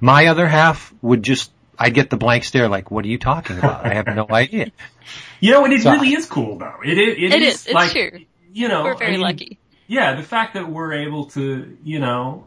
my 0.00 0.26
other 0.26 0.46
half 0.48 0.92
would 1.02 1.22
just 1.22 1.52
I'd 1.78 1.92
get 1.94 2.08
the 2.10 2.16
blank 2.16 2.44
stare, 2.44 2.68
like, 2.68 2.90
what 2.90 3.04
are 3.04 3.08
you 3.08 3.18
talking 3.18 3.58
about? 3.58 3.84
I 3.84 3.94
have 3.94 4.06
no 4.06 4.26
idea. 4.30 4.72
You 5.40 5.52
know, 5.52 5.64
and 5.64 5.72
it 5.74 5.82
So- 5.82 5.92
really 5.92 6.14
is 6.14 6.26
cool 6.26 6.58
though. 6.58 6.80
It 6.84 6.98
is, 6.98 7.32
It 7.32 7.42
is. 7.42 7.66
It's 7.66 7.74
like, 7.74 7.90
true. 7.92 8.20
you 8.52 8.68
know, 8.68 8.82
We're 8.84 8.94
I 8.94 8.98
very 8.98 9.12
mean, 9.12 9.20
lucky. 9.20 9.58
yeah, 9.86 10.14
the 10.16 10.22
fact 10.22 10.54
that 10.54 10.68
we're 10.68 10.94
able 10.94 11.26
to, 11.36 11.76
you 11.84 11.98
know, 12.00 12.44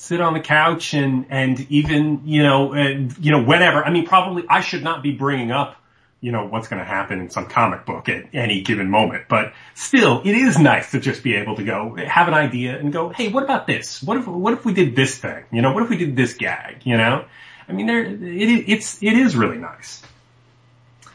sit 0.00 0.18
on 0.18 0.32
the 0.32 0.40
couch 0.40 0.94
and, 0.94 1.26
and 1.28 1.60
even, 1.70 2.22
you 2.24 2.42
know, 2.42 2.72
and, 2.72 3.14
you 3.18 3.30
know, 3.30 3.42
whenever, 3.42 3.84
I 3.84 3.90
mean, 3.90 4.06
probably 4.06 4.44
I 4.48 4.62
should 4.62 4.82
not 4.82 5.02
be 5.02 5.12
bringing 5.12 5.50
up, 5.50 5.76
you 6.22 6.32
know, 6.32 6.46
what's 6.46 6.68
going 6.68 6.80
to 6.80 6.86
happen 6.86 7.20
in 7.20 7.28
some 7.28 7.48
comic 7.48 7.84
book 7.84 8.08
at 8.08 8.24
any 8.32 8.62
given 8.62 8.88
moment, 8.88 9.24
but 9.28 9.52
still, 9.74 10.22
it 10.24 10.34
is 10.34 10.58
nice 10.58 10.92
to 10.92 11.00
just 11.00 11.22
be 11.22 11.36
able 11.36 11.56
to 11.56 11.64
go 11.64 11.96
have 11.96 12.28
an 12.28 12.34
idea 12.34 12.78
and 12.78 12.94
go, 12.94 13.10
hey, 13.10 13.28
what 13.28 13.42
about 13.42 13.66
this? 13.66 14.02
What 14.02 14.16
if, 14.16 14.26
what 14.26 14.54
if 14.54 14.64
we 14.64 14.72
did 14.72 14.96
this 14.96 15.18
thing? 15.18 15.44
You 15.52 15.60
know, 15.60 15.74
what 15.74 15.82
if 15.82 15.90
we 15.90 15.98
did 15.98 16.16
this 16.16 16.32
gag? 16.32 16.80
You 16.84 16.96
know? 16.96 17.26
I 17.68 17.72
mean, 17.72 17.86
there, 17.86 18.02
it, 18.02 18.68
it's, 18.70 19.02
it 19.02 19.12
is 19.12 19.36
really 19.36 19.58
nice. 19.58 20.02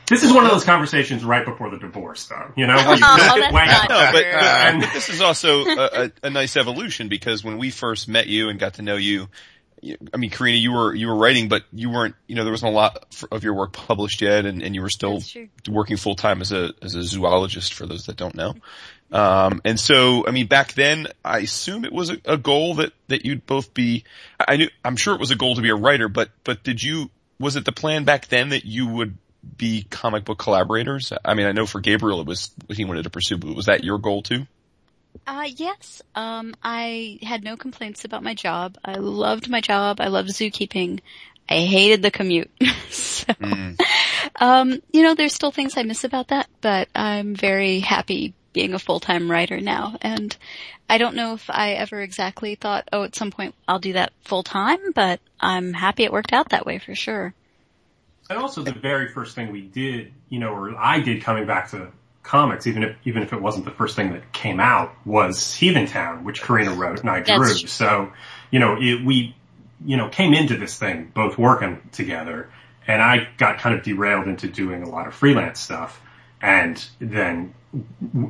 This 0.10 0.24
is 0.24 0.32
one 0.34 0.46
of 0.46 0.52
those 0.52 0.64
conversations 0.64 1.24
right 1.26 1.44
before 1.46 1.70
the 1.70 1.78
divorce, 1.78 2.28
though. 2.28 2.52
You 2.56 2.68
know, 2.68 2.76
where 2.76 2.96
you 2.98 3.04
Oh, 3.04 3.18
just 3.18 3.36
that's 3.36 3.54
not. 3.54 3.90
No, 3.90 4.10
but, 4.12 4.22
true. 4.22 4.32
but, 4.34 4.44
And- 4.44 4.82
this 4.84 5.10
is 5.10 5.22
also 5.22 5.66
a, 5.66 5.90
a, 6.06 6.12
a 6.24 6.30
nice 6.30 6.56
evolution 6.58 7.08
because 7.10 7.44
when 7.44 7.58
we 7.58 7.70
first 7.72 8.08
met 8.08 8.28
you 8.28 8.50
and 8.50 8.60
got 8.60 8.76
to 8.76 8.82
know 8.82 8.96
you, 8.98 9.28
you- 9.82 9.98
I 10.14 10.18
mean, 10.18 10.30
Corinna, 10.32 10.58
you 10.58 10.72
were 10.72 10.94
you 10.96 11.08
were 11.08 11.16
writing, 11.16 11.48
but 11.50 11.64
you 11.72 11.90
weren't. 11.90 12.16
You 12.28 12.36
know, 12.36 12.44
there 12.44 12.52
wasn't 12.54 12.72
a 12.72 12.76
lot 12.76 13.16
of 13.32 13.44
your 13.44 13.54
work 13.54 13.74
published 13.74 14.22
yet, 14.22 14.46
and, 14.46 14.62
and 14.64 14.74
you 14.76 14.82
were 14.82 14.90
still 14.90 15.22
working 15.70 15.98
full 15.98 16.16
time 16.16 16.42
as 16.42 16.52
a 16.52 16.74
as 16.82 16.96
a 16.96 17.04
zoologist. 17.04 17.74
For 17.74 17.86
those 17.86 18.06
that 18.08 18.16
don't 18.18 18.36
know, 18.36 18.56
um, 19.12 19.62
and 19.66 19.80
so 19.80 20.26
I 20.28 20.32
mean, 20.32 20.48
back 20.48 20.74
then, 20.74 21.08
I 21.24 21.40
assume 21.40 21.86
it 21.86 21.94
was 21.94 22.10
a, 22.10 22.18
a 22.26 22.38
goal 22.38 22.76
that 22.76 22.94
that 23.10 23.26
you'd 23.26 23.46
both 23.46 23.74
be. 23.74 24.04
I 24.40 24.46
I 24.54 24.58
knew, 24.58 24.70
I'm 24.84 24.96
sure 24.96 25.14
it 25.14 25.20
was 25.20 25.32
a 25.32 25.36
goal 25.36 25.56
to 25.56 25.62
be 25.62 25.70
a 25.70 25.76
writer, 25.76 26.10
but 26.10 26.30
but 26.44 26.64
did 26.64 26.82
you? 26.82 27.10
Was 27.40 27.56
it 27.58 27.66
the 27.66 27.72
plan 27.74 28.06
back 28.06 28.28
then 28.28 28.50
that 28.50 28.66
you 28.66 28.88
would 28.88 29.18
be 29.58 29.86
comic 29.90 30.26
book 30.26 30.40
collaborators? 30.40 31.14
I 31.24 31.34
mean, 31.34 31.48
I 31.48 31.52
know 31.52 31.66
for 31.66 31.80
Gabriel 31.80 32.22
it 32.22 32.28
was 32.28 32.52
he 32.70 32.86
wanted 32.86 33.04
to 33.04 33.10
pursue, 33.10 33.38
but 33.38 33.56
was 33.56 33.66
that 33.66 33.84
your 33.84 33.98
goal 33.98 34.22
too? 34.22 34.48
Uh, 35.26 35.48
yes. 35.56 36.02
Um, 36.14 36.56
I 36.62 37.20
had 37.22 37.44
no 37.44 37.58
complaints 37.58 38.06
about 38.06 38.24
my 38.24 38.34
job. 38.34 38.78
I 38.84 38.96
loved 38.96 39.50
my 39.50 39.62
job. 39.62 40.02
I 40.02 40.08
loved 40.08 40.30
zookeeping. 40.30 41.00
I 41.50 41.60
hated 41.60 42.02
the 42.02 42.12
commute. 42.12 42.52
so, 42.90 43.34
um, 44.38 44.82
you 44.92 45.04
know, 45.04 45.16
there's 45.16 45.34
still 45.34 45.52
things 45.52 45.78
I 45.78 45.84
miss 45.84 46.04
about 46.04 46.30
that, 46.30 46.50
but 46.62 46.90
I'm 46.96 47.36
very 47.36 47.80
happy 47.80 48.34
being 48.52 48.74
a 48.74 48.80
full-time 48.80 49.30
writer 49.30 49.60
now. 49.60 49.98
And 50.02 50.36
I 50.90 50.98
don't 50.98 51.16
know 51.16 51.34
if 51.34 51.50
I 51.50 51.74
ever 51.74 52.02
exactly 52.02 52.56
thought, 52.56 52.88
oh, 52.92 53.04
at 53.04 53.16
some 53.16 53.32
point 53.32 53.54
I'll 53.68 53.80
do 53.80 53.94
that 53.94 54.14
full-time, 54.24 54.92
but 54.94 55.20
I'm 55.40 55.74
happy 55.74 56.04
it 56.04 56.12
worked 56.12 56.34
out 56.34 56.50
that 56.50 56.66
way 56.66 56.80
for 56.80 56.96
sure. 56.96 57.34
And 58.30 58.40
also 58.40 58.64
the 58.64 58.72
very 58.72 59.08
first 59.10 59.36
thing 59.36 59.52
we 59.52 59.62
did, 59.62 60.12
you 60.30 60.40
know, 60.40 60.54
or 60.54 60.76
I 60.76 61.00
did 61.00 61.22
coming 61.24 61.46
back 61.46 61.72
to 61.72 61.90
comics, 62.24 62.66
even 62.66 62.84
if, 62.84 62.96
even 63.06 63.22
if 63.22 63.34
it 63.34 63.42
wasn't 63.42 63.66
the 63.66 63.72
first 63.72 63.96
thing 63.96 64.14
that 64.14 64.34
came 64.34 64.60
out, 64.60 64.94
was 65.06 65.54
Heathen 65.54 65.86
Town, 65.86 66.24
which 66.24 66.42
Corinna 66.42 66.74
wrote 66.74 67.02
and 67.02 67.10
I 67.10 67.20
drew. 67.22 67.40
That's 67.46 67.60
true. 67.60 67.70
So, 67.70 68.14
you 68.50 68.60
know, 68.60 68.78
it, 68.80 69.06
we, 69.06 69.36
you 69.86 69.98
know, 69.98 70.10
came 70.10 70.34
into 70.34 70.58
this 70.58 70.78
thing 70.78 71.12
both 71.14 71.38
working 71.38 71.88
together 71.92 72.50
and 72.88 73.02
I 73.02 73.28
got 73.38 73.60
kind 73.60 73.76
of 73.76 73.84
derailed 73.84 74.28
into 74.28 74.48
doing 74.48 74.84
a 74.84 74.90
lot 74.90 75.08
of 75.08 75.14
freelance 75.14 75.60
stuff. 75.60 76.02
And 76.42 76.84
then 77.00 77.54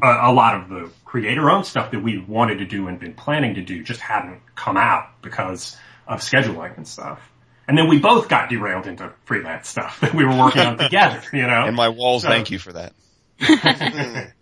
a, 0.02 0.30
a 0.30 0.34
lot 0.34 0.56
of 0.56 0.70
the 0.70 0.90
creator 1.04 1.50
owned 1.50 1.66
stuff 1.66 1.92
that 1.92 2.02
we 2.02 2.18
wanted 2.18 2.60
to 2.60 2.66
do 2.66 2.88
and 2.88 3.00
been 3.00 3.14
planning 3.14 3.56
to 3.56 3.62
do 3.62 3.84
just 3.84 4.00
hadn't 4.00 4.42
come 4.56 4.78
out 4.78 5.22
because 5.22 5.78
of 6.08 6.20
scheduling 6.20 6.76
and 6.78 6.88
stuff. 6.88 7.20
And 7.68 7.78
then 7.78 7.88
we 7.88 8.00
both 8.00 8.30
got 8.30 8.50
derailed 8.50 8.86
into 8.86 9.12
freelance 9.26 9.68
stuff 9.68 10.00
that 10.02 10.14
we 10.14 10.24
were 10.26 10.38
working 10.38 10.62
on 10.62 10.78
together, 10.80 11.22
you 11.34 11.48
know? 11.48 11.66
And 11.66 11.76
my 11.76 11.90
walls 11.90 12.24
So- 12.24 12.30
thank 12.30 12.52
you 12.52 12.60
for 12.60 12.74
that. 12.74 12.94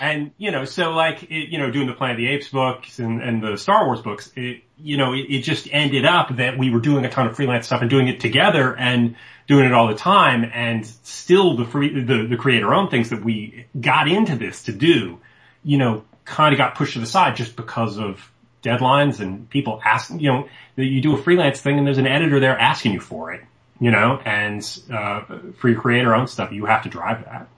and 0.00 0.32
you 0.36 0.50
know, 0.50 0.64
so 0.64 0.90
like 0.90 1.24
it, 1.24 1.48
you 1.50 1.58
know, 1.58 1.70
doing 1.70 1.86
the 1.86 1.92
Planet 1.92 2.14
of 2.14 2.18
the 2.18 2.28
Apes 2.28 2.48
books 2.48 2.98
and, 2.98 3.22
and 3.22 3.42
the 3.42 3.56
Star 3.56 3.86
Wars 3.86 4.00
books, 4.00 4.30
it, 4.36 4.62
you 4.78 4.96
know, 4.96 5.12
it, 5.12 5.26
it 5.28 5.42
just 5.42 5.68
ended 5.70 6.04
up 6.04 6.36
that 6.36 6.58
we 6.58 6.70
were 6.70 6.80
doing 6.80 7.04
a 7.04 7.10
ton 7.10 7.26
of 7.26 7.36
freelance 7.36 7.66
stuff 7.66 7.80
and 7.82 7.90
doing 7.90 8.08
it 8.08 8.20
together 8.20 8.76
and 8.76 9.16
doing 9.46 9.64
it 9.64 9.72
all 9.72 9.86
the 9.88 9.94
time, 9.94 10.50
and 10.52 10.84
still 10.84 11.56
the 11.56 11.64
free 11.64 12.02
the 12.02 12.26
the 12.26 12.36
creator 12.36 12.74
owned 12.74 12.90
things 12.90 13.10
that 13.10 13.24
we 13.24 13.66
got 13.80 14.08
into 14.08 14.36
this 14.36 14.64
to 14.64 14.72
do, 14.72 15.20
you 15.62 15.78
know, 15.78 16.04
kind 16.24 16.52
of 16.52 16.58
got 16.58 16.74
pushed 16.74 16.94
to 16.94 16.98
the 16.98 17.06
side 17.06 17.36
just 17.36 17.54
because 17.54 17.98
of 17.98 18.30
deadlines 18.62 19.20
and 19.20 19.48
people 19.48 19.80
asking, 19.84 20.20
you 20.20 20.32
know, 20.32 20.48
you 20.76 21.00
do 21.00 21.14
a 21.14 21.22
freelance 21.22 21.60
thing 21.60 21.78
and 21.78 21.86
there's 21.86 21.98
an 21.98 22.06
editor 22.06 22.40
there 22.40 22.58
asking 22.58 22.92
you 22.92 23.00
for 23.00 23.32
it, 23.32 23.42
you 23.80 23.90
know, 23.90 24.20
and 24.24 24.62
uh, 24.92 25.22
for 25.58 25.68
your 25.68 25.80
creator 25.80 26.14
owned 26.14 26.28
stuff, 26.28 26.52
you 26.52 26.66
have 26.66 26.82
to 26.82 26.88
drive 26.88 27.24
that. 27.24 27.48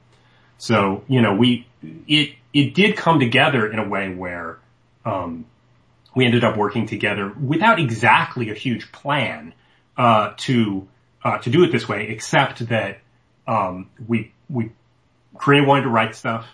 So, 0.59 1.05
you 1.09 1.23
know, 1.23 1.35
we, 1.35 1.67
it, 1.83 2.35
it 2.52 2.75
did 2.75 2.97
come 2.97 3.21
together 3.21 3.71
in 3.71 3.78
a 3.78 3.88
way 3.88 4.12
where, 4.12 4.59
um, 5.05 5.47
we 6.14 6.25
ended 6.25 6.43
up 6.43 6.57
working 6.57 6.87
together 6.87 7.33
without 7.40 7.78
exactly 7.78 8.50
a 8.50 8.55
huge 8.55 8.90
plan, 8.90 9.55
uh, 9.97 10.33
to, 10.38 10.88
uh, 11.23 11.38
to 11.38 11.50
do 11.50 11.62
it 11.64 11.73
this 11.73 11.88
way, 11.88 12.09
except 12.09 12.69
that, 12.69 12.99
um, 13.47 13.88
we, 14.07 14.33
we, 14.49 14.73
Corinna 15.38 15.67
wanted 15.67 15.83
to 15.83 15.90
write 15.90 16.17
stuff. 16.17 16.47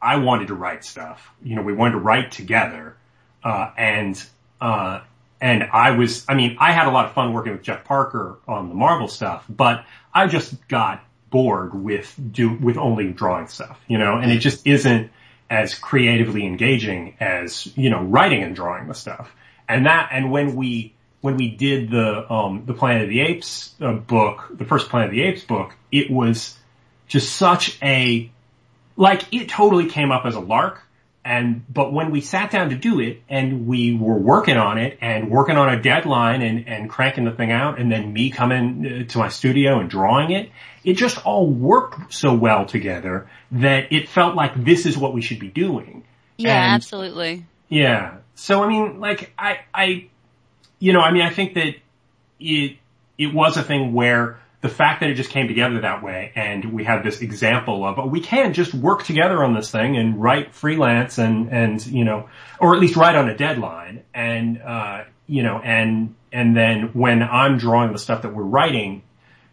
I 0.00 0.16
wanted 0.16 0.48
to 0.48 0.54
write 0.54 0.84
stuff. 0.84 1.28
You 1.42 1.56
know, 1.56 1.62
we 1.62 1.72
wanted 1.72 1.92
to 1.92 1.98
write 1.98 2.30
together. 2.30 2.96
Uh, 3.42 3.70
and, 3.76 4.22
uh, 4.60 5.00
and 5.40 5.62
I 5.72 5.92
was, 5.92 6.24
I 6.28 6.34
mean, 6.34 6.56
I 6.58 6.72
had 6.72 6.86
a 6.86 6.90
lot 6.90 7.06
of 7.06 7.12
fun 7.12 7.32
working 7.32 7.52
with 7.52 7.62
Jeff 7.62 7.84
Parker 7.84 8.38
on 8.48 8.68
the 8.68 8.74
Marvel 8.74 9.08
stuff, 9.08 9.44
but 9.48 9.84
I 10.12 10.26
just 10.26 10.66
got 10.68 11.04
bored 11.30 11.74
with 11.74 12.14
do, 12.32 12.54
with 12.54 12.76
only 12.76 13.12
drawing 13.12 13.48
stuff, 13.48 13.78
you 13.86 13.98
know, 13.98 14.16
and 14.16 14.32
it 14.32 14.38
just 14.38 14.66
isn't 14.66 15.10
as 15.50 15.74
creatively 15.74 16.44
engaging 16.44 17.16
as, 17.20 17.70
you 17.76 17.90
know, 17.90 18.02
writing 18.02 18.42
and 18.42 18.56
drawing 18.56 18.88
the 18.88 18.94
stuff. 18.94 19.30
And 19.68 19.86
that, 19.86 20.10
and 20.12 20.32
when 20.32 20.56
we, 20.56 20.94
when 21.20 21.36
we 21.36 21.50
did 21.50 21.90
the, 21.90 22.30
um, 22.32 22.64
the 22.66 22.74
Planet 22.74 23.04
of 23.04 23.08
the 23.08 23.20
Apes 23.20 23.74
uh, 23.80 23.92
book, 23.92 24.48
the 24.50 24.64
first 24.64 24.88
Planet 24.88 25.08
of 25.08 25.12
the 25.12 25.22
Apes 25.22 25.44
book, 25.44 25.74
it 25.92 26.10
was 26.10 26.56
just 27.06 27.36
such 27.36 27.78
a, 27.82 28.30
like, 28.96 29.32
it 29.32 29.48
totally 29.48 29.86
came 29.86 30.10
up 30.10 30.26
as 30.26 30.34
a 30.34 30.40
lark. 30.40 30.82
And, 31.28 31.62
but 31.70 31.92
when 31.92 32.10
we 32.10 32.22
sat 32.22 32.50
down 32.50 32.70
to 32.70 32.74
do 32.74 33.00
it 33.00 33.22
and 33.28 33.66
we 33.66 33.94
were 33.94 34.16
working 34.16 34.56
on 34.56 34.78
it 34.78 34.96
and 35.02 35.30
working 35.30 35.58
on 35.58 35.68
a 35.68 35.82
deadline 35.82 36.40
and, 36.40 36.66
and 36.66 36.88
cranking 36.88 37.26
the 37.26 37.32
thing 37.32 37.52
out 37.52 37.78
and 37.78 37.92
then 37.92 38.14
me 38.14 38.30
coming 38.30 39.04
uh, 39.06 39.12
to 39.12 39.18
my 39.18 39.28
studio 39.28 39.78
and 39.78 39.90
drawing 39.90 40.30
it, 40.30 40.50
it 40.84 40.94
just 40.94 41.22
all 41.26 41.46
worked 41.46 42.14
so 42.14 42.32
well 42.34 42.64
together 42.64 43.28
that 43.52 43.92
it 43.92 44.08
felt 44.08 44.36
like 44.36 44.64
this 44.64 44.86
is 44.86 44.96
what 44.96 45.12
we 45.12 45.20
should 45.20 45.38
be 45.38 45.48
doing. 45.48 46.02
Yeah, 46.38 46.64
And- 46.64 46.74
absolutely. 46.76 47.44
Yeah. 47.68 48.16
So 48.34 48.64
I 48.64 48.68
mean, 48.68 48.98
like 48.98 49.30
I, 49.38 49.58
I, 49.74 50.08
you 50.78 50.94
know, 50.94 51.00
I 51.00 51.12
mean, 51.12 51.22
I 51.22 51.30
think 51.30 51.52
that 51.54 51.74
it, 52.40 52.78
it 53.18 53.34
was 53.34 53.58
a 53.58 53.62
thing 53.62 53.92
where 53.92 54.40
the 54.60 54.68
fact 54.68 55.00
that 55.00 55.10
it 55.10 55.14
just 55.14 55.30
came 55.30 55.46
together 55.46 55.80
that 55.80 56.02
way 56.02 56.32
and 56.34 56.72
we 56.72 56.82
had 56.82 57.04
this 57.04 57.20
example 57.20 57.84
of, 57.84 57.98
oh, 57.98 58.06
we 58.06 58.20
can 58.20 58.52
just 58.52 58.74
work 58.74 59.04
together 59.04 59.44
on 59.44 59.54
this 59.54 59.70
thing 59.70 59.96
and 59.96 60.20
write 60.20 60.52
freelance 60.52 61.18
and, 61.18 61.52
and, 61.52 61.86
you 61.86 62.04
know, 62.04 62.28
or 62.58 62.74
at 62.74 62.80
least 62.80 62.96
write 62.96 63.14
on 63.14 63.28
a 63.28 63.36
deadline 63.36 64.02
and, 64.12 64.60
uh, 64.60 65.04
you 65.28 65.44
know, 65.44 65.60
and, 65.60 66.14
and 66.32 66.56
then 66.56 66.90
when 66.92 67.22
I'm 67.22 67.58
drawing 67.58 67.92
the 67.92 67.98
stuff 67.98 68.22
that 68.22 68.34
we're 68.34 68.42
writing, 68.42 69.02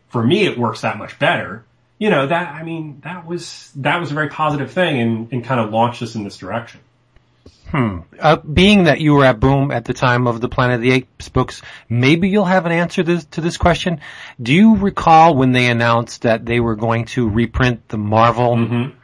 for 0.08 0.24
me, 0.24 0.46
it 0.46 0.58
works 0.58 0.82
that 0.82 0.98
much 0.98 1.20
better. 1.20 1.64
You 2.00 2.10
know, 2.10 2.26
that, 2.28 2.56
I 2.56 2.64
mean, 2.64 3.02
that 3.04 3.28
was, 3.28 3.72
that 3.76 4.00
was 4.00 4.12
a 4.12 4.16
very 4.16 4.30
positive 4.30 4.72
thing 4.72 5.00
and, 5.00 5.32
and 5.32 5.46
kind 5.46 5.62
of 5.62 5.72
launched 5.72 6.02
us 6.02 6.16
in 6.16 6.24
this 6.24 6.38
direction. 6.38 6.82
Uh, 8.20 8.38
being 8.38 8.86
that 8.86 9.02
you 9.02 9.14
were 9.14 9.26
at 9.26 9.40
Boom 9.40 9.72
at 9.72 9.86
the 9.86 9.94
time 9.94 10.28
of 10.28 10.40
the 10.40 10.50
Planet 10.50 10.76
of 10.76 10.82
the 10.82 10.92
Apes 10.92 11.30
books, 11.30 11.62
maybe 11.90 12.30
you'll 12.30 12.46
have 12.46 12.66
an 12.66 12.72
answer 12.72 13.04
to, 13.04 13.30
to 13.32 13.42
this 13.42 13.58
question. 13.58 14.00
Do 14.42 14.54
you 14.54 14.78
recall 14.78 15.36
when 15.36 15.52
they 15.52 15.68
announced 15.68 16.22
that 16.22 16.46
they 16.46 16.60
were 16.60 16.76
going 16.76 17.06
to 17.06 17.28
reprint 17.28 17.88
the 17.90 17.98
Marvel? 17.98 18.56
Mm-hmm. 18.56 18.98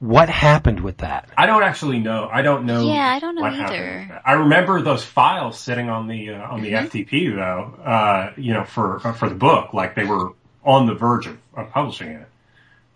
What 0.00 0.28
happened 0.28 0.80
with 0.80 0.98
that? 0.98 1.30
I 1.36 1.46
don't 1.46 1.62
actually 1.62 1.98
know. 2.00 2.28
I 2.30 2.42
don't 2.42 2.66
know. 2.66 2.84
Yeah, 2.84 3.08
I 3.08 3.20
don't 3.20 3.36
know 3.36 3.44
either. 3.44 4.00
happened. 4.00 4.20
I 4.24 4.32
remember 4.32 4.82
those 4.82 5.04
files 5.04 5.58
sitting 5.58 5.88
on 5.88 6.08
the 6.08 6.30
uh, 6.30 6.50
on 6.52 6.62
the 6.62 6.72
FTP 6.72 7.34
though. 7.34 7.82
Uh, 7.82 8.32
you 8.36 8.52
know, 8.52 8.64
for 8.64 9.06
uh, 9.06 9.12
for 9.12 9.28
the 9.30 9.34
book, 9.34 9.72
like 9.72 9.94
they 9.94 10.04
were 10.04 10.32
on 10.62 10.86
the 10.86 10.94
verge 10.94 11.26
of, 11.26 11.38
of 11.56 11.70
publishing 11.70 12.08
it. 12.08 12.28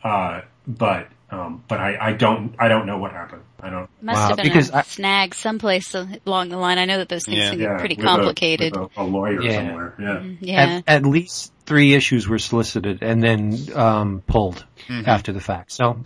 Uh, 0.03 0.43
but 0.67 1.09
um, 1.31 1.63
but 1.69 1.79
I, 1.81 1.97
I 2.09 2.13
don't 2.13 2.55
I 2.59 2.69
don't 2.69 2.87
know 2.87 2.99
what 2.99 3.13
happened. 3.13 3.43
I 3.61 3.71
don't. 3.71 3.89
Must 4.01 4.17
Wow, 4.17 4.29
have 4.29 4.37
been 4.37 4.47
because 4.47 4.71
a 4.71 4.77
I- 4.79 4.83
snag 4.83 5.35
someplace 5.35 5.95
along 5.95 6.49
the 6.51 6.57
line. 6.57 6.79
I 6.79 6.85
know 6.85 6.99
that 6.99 7.09
those 7.09 7.25
things 7.25 7.39
Yeah. 7.39 7.51
can 7.51 7.61
Yeah, 7.61 7.69
get 7.73 7.79
pretty 7.81 7.95
with 7.97 8.05
a- 8.05 8.09
complicated. 8.09 8.77
with 8.77 8.91
a, 8.97 9.03
a 9.03 9.05
lawyer 9.05 9.43
Yeah. 9.43 9.53
somewhere. 9.57 9.95
Yeah. 9.99 10.23
yeah. 10.41 10.81
At, 10.87 11.05
at 11.05 11.07
least 11.07 11.53
three 11.67 11.93
issues 11.95 12.27
were 12.29 12.39
solicited 12.39 13.03
and 13.03 13.23
then 13.23 13.59
um, 13.75 14.23
pulled 14.27 14.65
after 15.07 15.33
the 15.33 15.41
fact. 15.41 15.73
So 15.73 16.05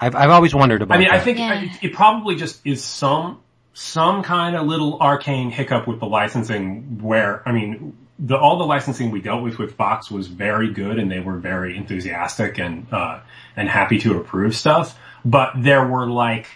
I've 0.00 0.14
I've 0.14 0.30
always 0.30 0.54
wondered 0.54 0.80
about. 0.82 0.94
I 0.94 0.98
mean, 0.98 1.10
I 1.10 1.18
think 1.18 1.38
Yeah. 1.38 1.60
it, 1.62 1.70
it 1.82 1.92
probably 1.92 2.36
just 2.36 2.60
is 2.66 2.82
some 2.84 3.40
some 3.74 4.22
kind 4.22 4.54
of 4.56 4.66
little 4.66 4.98
arcane 5.00 5.50
hiccup 5.50 5.86
with 5.88 5.98
the 6.00 6.06
licensing. 6.06 6.98
Where 7.02 7.46
I 7.46 7.52
mean, 7.52 7.96
the 8.18 8.36
all 8.36 8.58
the 8.58 8.64
licensing 8.64 9.10
we 9.10 9.20
dealt 9.20 9.42
with 9.42 9.58
with 9.58 9.74
Fox 9.74 10.10
was 10.10 10.28
very 10.28 10.72
good, 10.72 10.98
and 10.98 11.10
they 11.10 11.20
were 11.20 11.38
very 11.38 11.76
enthusiastic 11.76 12.58
and 12.58 12.86
uh, 12.92 13.20
and 13.56 13.68
happy 13.68 13.98
to 14.00 14.18
approve 14.18 14.54
stuff. 14.54 14.98
But 15.24 15.52
there 15.56 15.86
were 15.86 16.06
like 16.08 16.46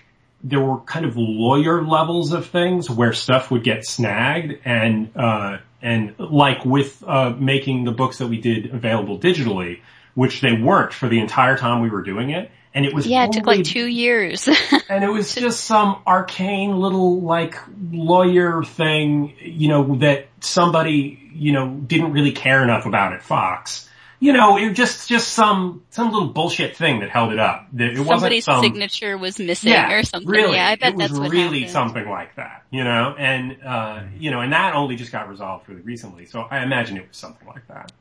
there 0.43 0.61
were 0.61 0.79
kind 0.81 1.05
of 1.05 1.17
lawyer 1.17 1.83
levels 1.83 2.33
of 2.33 2.47
things 2.47 2.89
where 2.89 3.13
stuff 3.13 3.51
would 3.51 3.65
get 3.65 3.85
snagged 3.85 4.59
and 4.65 5.11
uh 5.17 5.59
and 5.83 6.15
like 6.19 6.65
with 6.65 7.03
uh 7.07 7.31
making 7.31 7.85
the 7.85 7.93
books 7.93 8.19
that 8.19 8.27
we 8.29 8.41
did 8.41 8.73
available 8.73 9.19
digitally 9.19 9.81
which 10.15 10.41
they 10.41 10.53
weren't 10.53 10.93
for 10.93 11.09
the 11.09 11.19
entire 11.19 11.57
time 11.57 11.83
we 11.83 11.91
were 11.91 12.03
doing 12.03 12.31
it 12.31 12.51
and 12.77 12.85
it 12.85 12.93
was 12.93 13.07
Yeah, 13.07 13.25
it 13.25 13.33
took 13.33 13.47
like 13.47 13.65
two 13.65 13.87
years. 13.87 14.47
and 14.91 15.03
it 15.03 15.09
was 15.09 15.35
just 15.35 15.65
some 15.65 16.03
arcane 16.07 16.77
little 16.77 17.23
like 17.23 17.57
lawyer 17.91 18.63
thing, 18.65 19.35
you 19.41 19.69
know, 19.69 19.97
that 19.97 20.29
somebody, 20.41 21.19
you 21.33 21.53
know, 21.53 21.71
didn't 21.71 22.13
really 22.13 22.33
care 22.33 22.63
enough 22.63 22.85
about 22.85 23.15
at 23.15 23.23
Fox. 23.23 23.89
You 24.21 24.35
know, 24.35 24.59
it 24.59 24.69
was 24.69 24.77
just 24.77 25.09
just 25.09 25.29
some 25.33 25.85
some 25.89 26.13
little 26.13 26.29
bullshit 26.29 26.77
thing 26.77 27.01
that 27.01 27.09
held 27.09 27.33
it 27.33 27.39
up. 27.39 27.67
That 27.73 27.93
It 27.93 27.99
wasn't 27.99 28.09
Somebody's 28.09 28.45
some 28.45 28.63
signature 28.63 29.17
was 29.17 29.39
missing 29.39 29.73
yeah, 29.73 29.95
or 29.95 30.03
something. 30.03 30.31
Really, 30.31 30.57
yeah, 30.57 30.69
I 30.69 30.77
bet 30.77 30.91
it 30.91 30.97
was 30.97 31.09
that's 31.09 31.19
what 31.19 31.31
really 31.31 31.61
happened. 31.61 31.71
something 31.71 32.09
like 32.09 32.37
that, 32.37 32.65
you 32.71 32.85
know, 32.85 33.15
and 33.19 33.57
uh, 33.65 34.03
you 34.19 34.31
know, 34.31 34.41
and 34.41 34.53
that 34.53 34.75
only 34.75 34.97
just 34.97 35.13
got 35.13 35.31
resolved 35.31 35.67
really 35.69 35.81
recently. 35.81 36.27
So 36.27 36.43
I 36.43 36.63
imagine 36.63 36.99
it 36.99 37.09
was 37.09 37.17
something 37.17 37.49
like 37.49 37.67
that. 37.69 37.93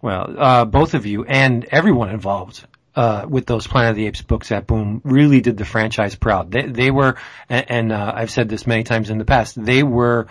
Well, 0.00 0.34
uh, 0.38 0.64
both 0.64 0.94
of 0.94 1.04
you 1.04 1.24
and 1.24 1.66
everyone 1.66 2.10
involved 2.10 2.66
uh, 2.96 3.26
with 3.28 3.46
those 3.46 3.66
Planet 3.66 3.90
of 3.90 3.96
the 3.96 4.06
Apes 4.06 4.22
books 4.22 4.50
at 4.50 4.66
Boom 4.66 5.02
really 5.04 5.40
did 5.40 5.56
the 5.58 5.66
franchise 5.66 6.14
proud. 6.14 6.50
They, 6.50 6.66
they 6.66 6.90
were, 6.90 7.16
and, 7.48 7.70
and 7.70 7.92
uh, 7.92 8.12
I've 8.14 8.30
said 8.30 8.48
this 8.48 8.66
many 8.66 8.84
times 8.84 9.10
in 9.10 9.18
the 9.18 9.24
past, 9.26 9.62
they 9.62 9.82
were 9.82 10.28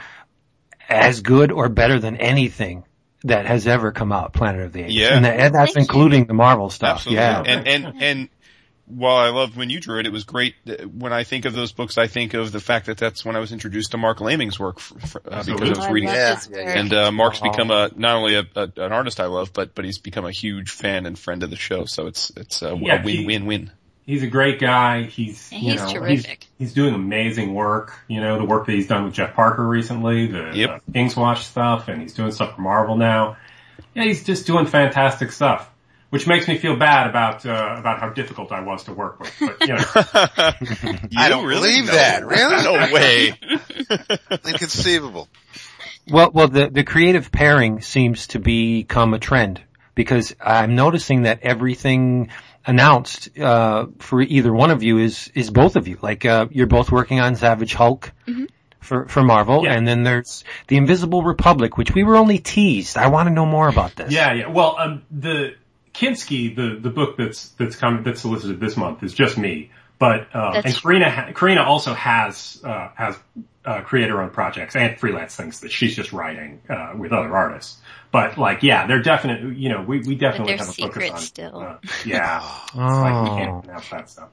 as 0.90 1.22
good 1.22 1.52
or 1.52 1.70
better 1.70 2.00
than 2.00 2.18
anything 2.18 2.84
that 3.24 3.46
has 3.46 3.68
ever 3.68 3.92
come 3.92 4.12
out, 4.12 4.34
Planet 4.34 4.62
of 4.62 4.74
the 4.74 4.84
Apes. 4.84 4.94
Yeah. 4.94 5.16
and, 5.16 5.26
that, 5.26 5.40
and 5.40 5.56
that's 5.56 5.74
Thank 5.74 5.88
you. 5.88 5.94
including 5.94 6.26
the 6.26 6.34
Marvel 6.34 6.70
stuff. 6.70 6.98
Absolutely. 6.98 7.24
Yeah, 7.24 7.44
And, 7.46 7.68
and, 7.68 8.02
and 8.02 8.30
while 8.88 9.18
I 9.18 9.30
loved 9.30 9.56
when 9.56 9.70
you 9.70 9.80
drew 9.80 10.00
it, 10.00 10.06
it 10.06 10.12
was 10.12 10.24
great. 10.24 10.56
uh, 10.68 10.84
When 10.86 11.12
I 11.14 11.24
think 11.24 11.46
of 11.46 11.54
those 11.54 11.72
books, 11.72 11.98
I 11.98 12.08
think 12.08 12.34
of 12.34 12.52
the 12.52 12.60
fact 12.60 12.86
that 12.86 12.98
that's 12.98 13.26
when 13.26 13.36
I 13.36 13.40
was 13.40 13.52
introduced 13.52 13.92
to 13.92 13.98
Marc 13.98 14.22
Laming's 14.22 14.60
work 14.60 14.78
f 14.78 14.94
f- 15.04 15.16
uh, 15.26 15.44
because 15.44 15.70
I 15.70 15.70
was 15.70 15.80
I 15.80 15.92
reading 15.92 16.10
love 16.10 16.18
Yeah, 16.18 16.36
this 16.36 16.50
yeah, 16.52 16.58
yeah. 16.60 16.80
And 16.80 16.94
uh, 16.94 17.12
Marc's 17.12 17.40
become 17.40 17.72
a 17.72 17.90
not 17.96 18.16
only 18.18 18.36
a, 18.36 18.46
a 18.56 18.72
an 18.78 18.92
artist 18.92 19.20
I 19.20 19.26
love, 19.26 19.54
but 19.54 19.74
but 19.76 19.86
he's 19.86 19.98
become 20.00 20.26
a 20.26 20.32
huge 20.32 20.72
fan 20.72 21.06
and 21.06 21.18
friend 21.18 21.42
of 21.44 21.50
the 21.50 21.56
show. 21.56 21.86
So 21.86 22.08
it's 22.08 22.32
it's 22.38 22.62
a, 22.62 22.78
Yeah, 22.80 23.02
a 23.02 23.04
win 23.04 23.16
he- 23.18 23.26
win 23.26 23.46
win. 23.46 23.72
He's 24.08 24.22
a 24.22 24.28
great 24.28 24.60
guy. 24.60 25.02
He's 25.02 25.50
And 25.52 25.64
you 25.64 25.72
he's 25.72 25.82
know 25.82 25.94
terrific. 25.94 26.44
He's, 26.60 26.68
he's 26.70 26.74
doing 26.76 26.94
amazing 26.94 27.56
work. 27.56 27.98
You 28.08 28.22
know 28.22 28.38
the 28.38 28.46
work 28.46 28.68
that 28.68 28.74
he's 28.74 28.86
done 28.86 29.06
with 29.06 29.16
Jeff 29.16 29.34
Parker 29.34 29.68
recently, 29.68 30.28
the 30.28 30.52
Yep. 30.54 30.70
uh, 30.70 30.80
King's 30.94 31.16
Watch 31.16 31.44
stuff, 31.46 31.88
and 31.88 32.04
he's 32.04 32.14
doing 32.14 32.32
stuff 32.32 32.56
for 32.56 32.62
Marvel 32.62 32.98
now. 32.98 33.38
Yeah, 33.96 34.04
he's 34.04 34.24
just 34.24 34.46
doing 34.46 34.68
fantastic 34.68 35.32
stuff, 35.32 35.72
which 36.10 36.28
makes 36.28 36.48
me 36.48 36.58
feel 36.58 36.76
bad 36.78 37.10
about 37.10 37.46
uh, 37.46 37.76
about 37.78 38.00
how 38.00 38.10
difficult 38.10 38.52
I 38.52 38.62
was 38.62 38.84
to 38.86 38.94
work 38.94 39.20
with. 39.20 39.34
But 39.40 39.62
you 39.68 39.74
know, 39.76 39.84
I 41.18 41.28
don't 41.30 41.48
believe 41.48 41.88
that. 41.88 42.26
Really? 42.26 42.64
No 42.64 42.94
way. 42.94 43.34
Inconceivable. 44.46 45.28
Well, 46.08 46.32
well, 46.32 46.48
the, 46.48 46.70
the 46.70 46.84
creative 46.84 47.32
pairing 47.32 47.82
seems 47.82 48.28
to 48.28 48.40
become 48.40 49.14
a 49.14 49.20
trend 49.20 49.62
because 49.96 50.36
I'm 50.40 50.76
noticing 50.76 51.24
that 51.24 51.40
everything 51.42 52.30
announced, 52.66 53.38
uh, 53.40 53.88
for 54.00 54.22
either 54.22 54.54
one 54.54 54.70
of 54.72 54.84
you 54.84 55.00
is, 55.00 55.32
is 55.34 55.50
both 55.50 55.76
of 55.76 55.88
you. 55.88 55.98
Like, 56.02 56.26
uh, 56.26 56.48
you're 56.52 56.68
both 56.68 56.92
working 56.92 57.20
on 57.20 57.36
Savage 57.36 57.74
Hulk 57.74 58.12
for, 58.82 59.08
for 59.08 59.24
Marvel 59.24 59.64
Yeah. 59.64 59.74
and 59.74 59.88
then 59.88 60.04
there's 60.04 60.44
the 60.68 60.78
Invisible 60.78 61.24
Republic, 61.24 61.76
which 61.78 61.94
we 61.96 62.04
were 62.04 62.18
only 62.18 62.38
teased. 62.38 62.98
I 62.98 63.08
want 63.08 63.28
to 63.28 63.34
know 63.34 63.46
more 63.48 63.68
about 63.68 63.96
this. 63.96 64.12
yeah, 64.12 64.32
yeah. 64.34 64.48
Well, 64.48 64.76
um, 64.78 65.04
the 65.10 65.56
Kinski, 65.96 66.56
the 66.56 66.78
the 66.80 66.90
book 66.90 67.18
that's 67.18 67.50
that's 67.50 67.76
coming 67.76 68.04
that's 68.04 68.22
solicited 68.22 68.60
this 68.60 68.76
month 68.78 69.04
is 69.04 69.14
just 69.14 69.38
me. 69.38 69.72
But 69.98 70.28
uh, 70.36 70.62
and 70.66 70.76
Corinna 70.76 71.10
ha- 71.10 71.32
Corinna 71.34 71.64
also 71.64 71.94
has 71.94 72.62
uh, 72.66 72.90
has 72.96 73.18
uh, 73.64 73.82
creator 73.82 74.22
owned 74.22 74.34
projects 74.34 74.76
and 74.76 75.00
freelance 75.00 75.36
things 75.36 75.62
that 75.62 75.72
she's 75.72 75.96
just 75.96 76.12
writing 76.12 76.62
uh, 76.70 76.94
with 76.98 77.14
other 77.14 77.34
artists. 77.36 77.78
But 78.12 78.38
like, 78.38 78.62
yeah, 78.62 78.88
they're 78.88 79.02
definitely 79.02 79.56
you 79.56 79.70
know 79.70 79.82
we 79.84 80.00
we 80.02 80.16
definitely 80.16 80.58
have 80.58 80.68
a 80.68 80.74
focus 80.74 81.10
on 81.12 81.18
still. 81.20 81.58
Uh, 81.60 81.78
yeah, 82.06 82.44
it's 82.68 82.76
like 82.76 83.24
we 83.24 83.30
can't 83.38 83.52
Oh. 83.52 83.62
announce 83.64 83.90
that 83.90 84.10
stuff. 84.10 84.30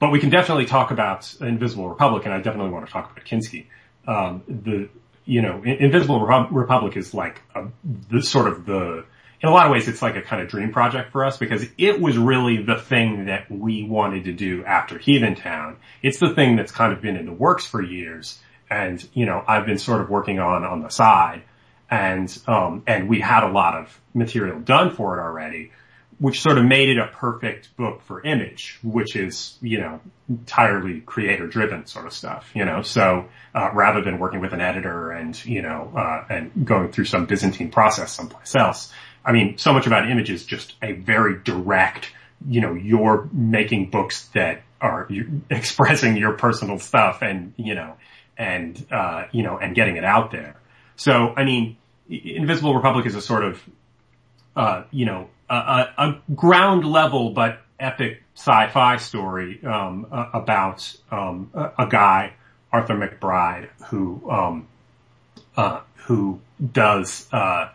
But 0.00 0.10
we 0.10 0.18
can 0.20 0.30
definitely 0.30 0.66
talk 0.66 0.90
about 0.90 1.32
Invisible 1.40 1.88
Republic, 1.88 2.24
and 2.24 2.34
I 2.34 2.38
definitely 2.38 2.70
want 2.72 2.86
to 2.86 2.92
talk 2.92 3.12
about 3.12 3.24
Kinski. 3.24 3.66
Um, 4.06 4.42
the 4.48 4.88
you 5.26 5.42
know 5.42 5.62
Invisible 5.62 6.20
Repu- 6.20 6.48
Republic 6.50 6.96
is 6.96 7.14
like 7.14 7.40
a, 7.54 7.66
the 8.10 8.20
sort 8.22 8.48
of 8.48 8.66
the 8.66 9.04
in 9.40 9.48
a 9.48 9.52
lot 9.52 9.66
of 9.66 9.72
ways 9.72 9.88
it's 9.88 10.02
like 10.02 10.16
a 10.16 10.22
kind 10.22 10.42
of 10.42 10.48
dream 10.48 10.72
project 10.72 11.12
for 11.12 11.24
us 11.24 11.36
because 11.36 11.64
it 11.78 12.00
was 12.00 12.18
really 12.18 12.62
the 12.62 12.76
thing 12.76 13.26
that 13.26 13.50
we 13.50 13.84
wanted 13.84 14.24
to 14.24 14.32
do 14.32 14.64
after 14.64 14.98
Heathen 14.98 15.34
Town. 15.34 15.76
It's 16.02 16.18
the 16.18 16.34
thing 16.34 16.56
that's 16.56 16.72
kind 16.72 16.92
of 16.92 17.00
been 17.00 17.16
in 17.16 17.26
the 17.26 17.32
works 17.32 17.64
for 17.64 17.82
years, 17.82 18.40
and 18.70 19.06
you 19.14 19.26
know 19.26 19.42
I've 19.46 19.66
been 19.66 19.78
sort 19.78 20.00
of 20.00 20.10
working 20.10 20.38
on 20.38 20.64
on 20.64 20.82
the 20.82 20.88
side, 20.88 21.42
and 21.90 22.36
um, 22.46 22.82
and 22.86 23.08
we 23.08 23.20
had 23.20 23.44
a 23.44 23.50
lot 23.50 23.74
of 23.74 24.00
material 24.14 24.60
done 24.60 24.94
for 24.94 25.18
it 25.18 25.22
already 25.22 25.70
which 26.18 26.40
sort 26.40 26.58
of 26.58 26.64
made 26.64 26.88
it 26.88 26.98
a 26.98 27.06
perfect 27.06 27.76
book 27.76 28.02
for 28.02 28.20
image, 28.22 28.78
which 28.82 29.14
is, 29.14 29.56
you 29.60 29.78
know, 29.78 30.00
entirely 30.28 31.00
creator 31.00 31.46
driven 31.46 31.86
sort 31.86 32.06
of 32.06 32.12
stuff, 32.12 32.50
you 32.54 32.64
know, 32.64 32.82
so, 32.82 33.26
uh, 33.54 33.70
rather 33.72 34.02
than 34.02 34.18
working 34.18 34.40
with 34.40 34.52
an 34.52 34.60
editor 34.60 35.12
and, 35.12 35.42
you 35.44 35.62
know, 35.62 35.92
uh, 35.96 36.24
and 36.28 36.66
going 36.66 36.90
through 36.90 37.04
some 37.04 37.26
Byzantine 37.26 37.70
process 37.70 38.12
someplace 38.12 38.56
else. 38.56 38.92
I 39.24 39.32
mean, 39.32 39.58
so 39.58 39.72
much 39.72 39.86
about 39.86 40.10
image 40.10 40.30
is 40.30 40.44
just 40.44 40.74
a 40.82 40.92
very 40.92 41.40
direct, 41.42 42.10
you 42.46 42.60
know, 42.60 42.74
you're 42.74 43.28
making 43.32 43.90
books 43.90 44.26
that 44.28 44.62
are 44.80 45.08
expressing 45.50 46.16
your 46.16 46.32
personal 46.32 46.78
stuff 46.78 47.22
and, 47.22 47.52
you 47.56 47.74
know, 47.74 47.94
and, 48.36 48.86
uh, 48.90 49.24
you 49.32 49.42
know, 49.42 49.58
and 49.58 49.74
getting 49.74 49.96
it 49.96 50.04
out 50.04 50.30
there. 50.30 50.56
So, 50.96 51.34
I 51.36 51.44
mean, 51.44 51.76
Invisible 52.08 52.74
Republic 52.74 53.06
is 53.06 53.14
a 53.14 53.20
sort 53.20 53.44
of, 53.44 53.62
uh, 54.56 54.84
you 54.90 55.06
know, 55.06 55.28
a, 55.50 55.86
a, 55.98 56.18
ground 56.34 56.84
level 56.84 57.30
but 57.30 57.60
epic 57.78 58.22
sci-fi 58.34 58.96
story 58.96 59.64
um, 59.64 60.06
about 60.10 60.96
um, 61.10 61.50
a, 61.54 61.84
a 61.84 61.86
guy, 61.86 62.32
Arthur 62.72 62.94
McBride, 62.94 63.68
who 63.86 64.30
um, 64.30 64.68
uh, 65.56 65.80
who 65.94 66.40
does 66.72 67.26
uh, 67.32 67.68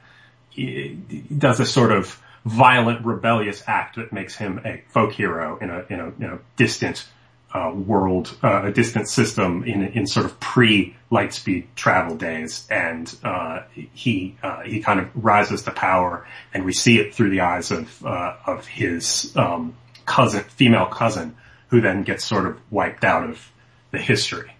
does 1.37 1.59
a 1.59 1.65
sort 1.65 1.91
of 1.91 2.21
violent, 2.45 3.05
rebellious 3.05 3.63
act 3.67 3.95
that 3.95 4.11
makes 4.11 4.35
him 4.35 4.61
a 4.65 4.83
folk 4.89 5.13
hero 5.13 5.57
in 5.59 5.69
a 5.69 5.85
in 5.89 5.99
a, 5.99 6.05
in 6.19 6.23
a 6.23 6.39
distant 6.57 7.07
uh, 7.53 7.71
world, 7.73 8.35
uh, 8.43 8.63
a 8.65 8.71
distant 8.71 9.07
system 9.07 9.63
in 9.63 9.83
in 9.89 10.07
sort 10.07 10.25
of 10.25 10.39
pre 10.39 10.95
Lightspeed 11.11 11.65
travel 11.75 12.15
days, 12.15 12.67
and 12.69 13.15
uh, 13.23 13.61
he 13.93 14.35
uh, 14.41 14.61
he 14.61 14.79
kind 14.79 14.99
of 14.99 15.09
rises 15.15 15.61
to 15.63 15.71
power, 15.71 16.27
and 16.53 16.65
we 16.65 16.73
see 16.73 16.99
it 16.99 17.13
through 17.13 17.29
the 17.29 17.41
eyes 17.41 17.71
of 17.71 18.03
uh, 18.05 18.35
of 18.45 18.65
his 18.65 19.31
um, 19.37 19.75
cousin, 20.05 20.43
female 20.43 20.87
cousin, 20.87 21.35
who 21.67 21.81
then 21.81 22.03
gets 22.03 22.25
sort 22.25 22.47
of 22.47 22.59
wiped 22.71 23.03
out 23.03 23.29
of 23.29 23.51
the 23.91 23.99
history. 23.99 24.51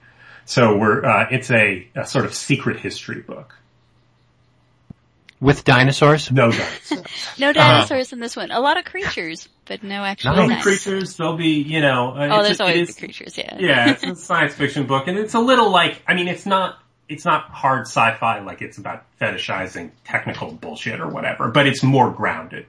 So 0.45 0.77
we're 0.77 1.03
uh, 1.03 1.27
it's 1.32 1.49
a, 1.49 1.88
a 1.95 2.06
sort 2.06 2.25
of 2.25 2.34
secret 2.34 2.79
history 2.79 3.21
book. 3.21 3.56
With 5.43 5.63
dinosaurs? 5.65 6.32
No 6.32 6.49
dice. 6.51 6.93
No 7.38 7.51
dinosaurs 7.53 8.13
in 8.13 8.19
this 8.19 8.36
one. 8.36 8.49
A 8.49 8.60
lot 8.60 8.77
of 8.77 8.86
creatures, 8.86 9.47
but 9.65 9.84
no 9.84 10.03
actual 10.03 10.34
There'll 10.34 10.47
dinosaurs. 10.49 10.84
creatures. 10.84 11.17
There'll 11.17 11.38
be 11.38 11.62
you 11.62 11.82
know. 11.82 12.13
Uh, 12.13 12.19
Oh, 12.19 12.23
it's- 12.23 12.43
there's 12.47 12.60
it 12.60 12.62
always 12.63 12.89
is- 12.89 12.95
the 12.95 12.99
creatures, 13.01 13.38
yeah. 13.38 13.58
yeah, 13.60 13.89
it's 13.91 14.03
a 14.03 14.15
science 14.15 14.56
fiction 14.56 14.88
book, 14.88 15.08
and 15.08 15.17
it's 15.19 15.34
a 15.36 15.39
little 15.39 15.69
like 15.69 16.01
I 16.08 16.13
mean, 16.15 16.27
it's 16.29 16.45
not 16.45 16.79
it's 17.10 17.25
not 17.25 17.43
hard 17.49 17.82
sci-fi 17.82 18.39
like 18.39 18.62
it's 18.62 18.77
about 18.77 19.03
fetishizing 19.19 19.91
technical 20.06 20.51
bullshit 20.53 21.01
or 21.01 21.08
whatever, 21.10 21.49
but 21.49 21.67
it's 21.67 21.84
more 21.84 22.10
grounded. 22.10 22.65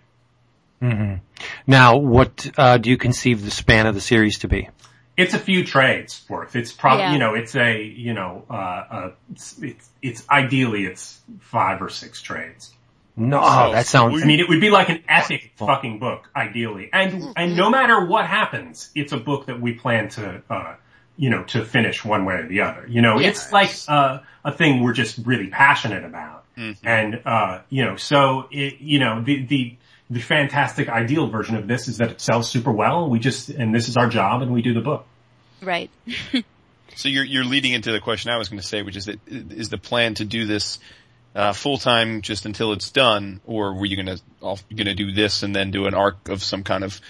Now, 1.66 1.96
what, 1.96 2.50
uh, 2.58 2.76
do 2.76 2.90
you 2.90 2.98
conceive 2.98 3.42
the 3.42 3.50
span 3.50 3.87
of 3.87 3.94
the 3.94 4.02
series 4.02 4.40
to 4.40 4.48
be? 4.48 4.68
It's 5.16 5.35
a 5.35 5.38
few 5.38 5.64
trades 5.64 6.24
worth. 6.29 6.57
It's 6.57 6.72
probably 6.72 7.05
Yeah. 7.05 7.12
you 7.12 7.18
know 7.18 7.35
it's 7.35 7.55
a 7.55 7.83
you 7.83 8.14
know 8.14 8.44
uh, 8.50 8.55
uh 8.55 9.11
it's, 9.33 9.62
it's 9.62 9.88
it's 10.03 10.29
ideally 10.29 10.87
it's 10.87 11.20
five 11.40 11.81
or 11.83 11.88
six 11.88 12.20
trades. 12.22 12.72
No, 13.16 13.38
Oh, 13.40 13.70
that 13.70 13.87
sounds, 13.87 14.20
I 14.20 14.27
mean, 14.27 14.40
it 14.40 14.48
would 14.48 14.61
be 14.61 14.70
like 14.70 14.88
an 14.88 15.05
epic 15.09 15.53
fucking 15.55 16.00
book, 16.00 16.29
ideally. 16.35 16.90
And 16.92 17.33
and 17.37 17.57
no 17.57 17.70
matter 17.70 18.05
what 18.05 18.27
happens, 18.27 18.90
it's 18.96 19.12
a 19.12 19.16
book 19.16 19.46
that 19.46 19.61
we 19.61 19.74
plan 19.74 20.09
to, 20.11 20.42
uh, 20.50 20.74
you 21.16 21.31
know, 21.31 21.44
to 21.44 21.64
finish 21.64 22.05
one 22.05 22.24
way 22.24 22.35
or 22.35 22.48
the 22.48 22.62
other. 22.62 22.85
You 22.88 23.03
know, 23.03 23.20
it's 23.20 23.53
like 23.53 23.70
uh, 23.87 24.18
a 24.44 24.50
thing 24.50 24.83
we're 24.83 24.94
just 24.94 25.18
really 25.24 25.46
passionate 25.46 26.05
about. 26.05 26.44
And 26.83 27.20
uh, 27.24 27.61
you 27.68 27.85
know, 27.85 27.94
so 27.96 28.48
it, 28.50 28.81
you 28.81 28.98
know, 28.98 29.22
the 29.22 29.44
the 29.44 29.77
the 30.10 30.20
fantastic 30.20 30.88
ideal 30.88 31.28
version 31.28 31.56
of 31.56 31.66
this 31.66 31.88
is 31.88 31.98
that 31.98 32.10
it 32.10 32.20
sells 32.20 32.50
super 32.50 32.70
well. 32.72 33.08
We 33.08 33.18
just 33.18 33.48
and 33.48 33.74
this 33.74 33.88
is 33.88 33.96
our 33.96 34.08
job, 34.08 34.42
and 34.42 34.52
we 34.52 34.62
do 34.62 34.74
the 34.74 34.80
book. 34.80 35.06
Right. 35.62 35.90
So 36.96 37.08
you're 37.08 37.24
you're 37.24 37.44
leading 37.44 37.72
into 37.72 37.90
the 37.90 37.98
question 37.98 38.30
I 38.30 38.36
was 38.38 38.48
going 38.48 38.60
to 38.60 38.66
say, 38.66 38.82
which 38.82 38.96
is 38.96 39.06
that 39.06 39.18
is 39.26 39.68
the 39.68 39.78
plan 39.78 40.14
to 40.14 40.24
do 40.24 40.46
this 40.46 40.78
uh, 41.34 41.52
full 41.52 41.76
time 41.76 42.22
just 42.22 42.46
until 42.46 42.72
it's 42.72 42.90
done, 42.92 43.40
or 43.46 43.74
were 43.74 43.84
you 43.86 43.96
going 43.96 44.16
to 44.16 44.22
going 44.72 44.86
to 44.86 44.94
do 44.94 45.10
this 45.10 45.42
and 45.42 45.56
then 45.56 45.72
do 45.72 45.86
an 45.86 45.94
arc 45.94 46.28
of 46.28 46.40
some 46.40 46.62
kind 46.62 46.84
of 46.84 47.00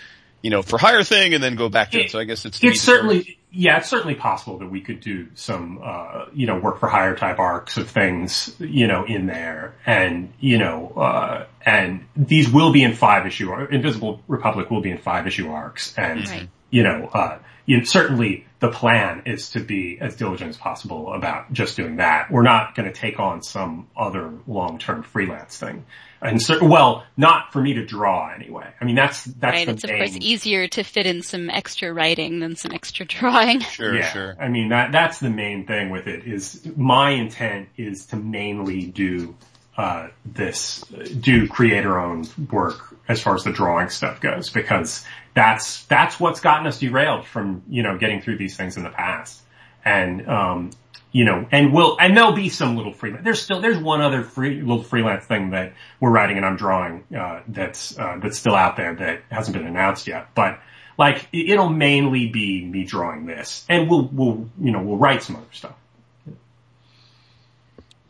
you 0.40 0.48
know 0.48 0.62
for 0.62 0.78
hire 0.78 1.02
thing 1.04 1.34
and 1.34 1.42
then 1.44 1.54
go 1.54 1.68
back 1.68 1.90
to 1.90 1.98
it? 1.98 2.06
It- 2.06 2.10
So 2.12 2.18
I 2.18 2.24
guess 2.24 2.46
it's 2.46 2.60
to 2.60 2.68
It's 2.68 2.80
certainly, 2.80 3.36
yeah, 3.54 3.78
it's 3.78 3.88
certainly 3.88 4.16
possible 4.16 4.58
that 4.58 4.66
we 4.66 4.80
could 4.80 5.00
do 5.00 5.28
some, 5.34 5.80
uh, 5.82 6.26
you 6.32 6.46
know, 6.46 6.58
work 6.58 6.80
for 6.80 6.88
hire 6.88 7.14
type 7.14 7.38
arcs 7.38 7.76
of 7.76 7.88
things, 7.88 8.54
you 8.58 8.86
know, 8.86 9.04
in 9.04 9.26
there. 9.26 9.74
And, 9.86 10.32
you 10.40 10.58
know, 10.58 10.92
uh, 10.96 11.46
and 11.64 12.04
these 12.16 12.50
will 12.50 12.72
be 12.72 12.82
in 12.82 12.94
five 12.94 13.26
issue, 13.26 13.52
Invisible 13.52 14.20
Republic 14.26 14.70
will 14.70 14.80
be 14.80 14.90
in 14.90 14.98
five 14.98 15.26
issue 15.26 15.48
arcs. 15.50 15.94
And, 15.96 16.28
Right. 16.28 16.48
you 16.70 16.82
know, 16.82 17.08
uh, 17.12 17.38
you 17.66 17.84
certainly 17.84 18.46
the 18.60 18.70
plan 18.70 19.22
is 19.26 19.50
to 19.50 19.60
be 19.60 19.98
as 20.00 20.16
diligent 20.16 20.50
as 20.50 20.56
possible 20.56 21.12
about 21.12 21.52
just 21.52 21.76
doing 21.76 21.96
that. 21.96 22.30
We're 22.30 22.42
not 22.42 22.74
going 22.74 22.90
to 22.90 22.98
take 22.98 23.20
on 23.20 23.42
some 23.42 23.88
other 23.96 24.32
long-term 24.46 25.02
freelance 25.02 25.58
thing. 25.58 25.84
And 26.24 26.40
so, 26.40 26.64
well, 26.64 27.04
not 27.18 27.52
for 27.52 27.60
me 27.60 27.74
to 27.74 27.84
draw 27.84 28.32
anyway. 28.34 28.72
I 28.80 28.84
mean, 28.86 28.94
that's, 28.94 29.24
that's 29.24 29.54
right. 29.54 29.66
the 29.66 29.72
It's 29.72 29.84
of 29.84 29.90
course 29.90 30.16
easier 30.20 30.66
to 30.68 30.82
fit 30.82 31.04
in 31.04 31.20
some 31.20 31.50
extra 31.50 31.92
writing 31.92 32.40
than 32.40 32.56
some 32.56 32.72
extra 32.72 33.04
drawing. 33.04 33.60
Sure, 33.74 33.96
yeah. 33.96 34.12
sure. 34.12 34.36
I 34.40 34.48
mean, 34.48 34.68
that, 34.68 34.92
that's 34.92 35.18
the 35.18 35.30
main 35.30 35.66
thing 35.66 35.90
with 35.90 36.06
it 36.06 36.26
is 36.26 36.64
my 36.76 37.10
intent 37.10 37.68
is 37.76 38.06
to 38.06 38.16
mainly 38.16 38.86
do, 38.86 39.34
uh, 39.76 40.08
this, 40.24 40.80
do 41.20 41.48
creator 41.48 41.98
owned 41.98 42.30
work 42.50 42.96
as 43.08 43.20
far 43.20 43.34
as 43.34 43.42
the 43.42 43.52
drawing 43.52 43.88
stuff 43.88 44.20
goes 44.20 44.48
because 44.48 45.04
that's, 45.34 45.84
that's 45.86 46.20
what's 46.20 46.40
gotten 46.40 46.66
us 46.66 46.78
derailed 46.78 47.26
from, 47.26 47.62
you 47.68 47.82
know, 47.82 47.98
getting 47.98 48.22
through 48.22 48.38
these 48.38 48.56
things 48.56 48.76
in 48.76 48.84
the 48.84 48.90
past. 48.90 49.42
And, 49.84 50.26
um, 50.28 50.70
you 51.14 51.24
know, 51.24 51.46
and 51.52 51.72
we'll, 51.72 51.96
and 52.00 52.16
there'll 52.16 52.32
be 52.32 52.48
some 52.48 52.76
little 52.76 52.92
freelance. 52.92 53.22
There's 53.22 53.40
still, 53.40 53.60
there's 53.60 53.78
one 53.78 54.00
other 54.00 54.24
free, 54.24 54.60
little 54.60 54.82
freelance 54.82 55.24
thing 55.24 55.50
that 55.50 55.74
we're 56.00 56.10
writing 56.10 56.36
and 56.38 56.44
I'm 56.44 56.56
drawing, 56.56 57.04
uh, 57.16 57.42
that's, 57.46 57.96
uh, 57.96 58.18
that's 58.20 58.36
still 58.36 58.56
out 58.56 58.76
there 58.76 58.96
that 58.96 59.22
hasn't 59.30 59.56
been 59.56 59.64
announced 59.64 60.08
yet. 60.08 60.34
But 60.34 60.58
like, 60.98 61.28
it- 61.32 61.50
it'll 61.50 61.68
mainly 61.68 62.26
be 62.30 62.64
me 62.64 62.82
drawing 62.82 63.26
this 63.26 63.64
and 63.68 63.88
we'll, 63.88 64.08
we'll, 64.12 64.48
you 64.60 64.72
know, 64.72 64.82
we'll 64.82 64.96
write 64.96 65.22
some 65.22 65.36
other 65.36 65.46
stuff. 65.52 65.74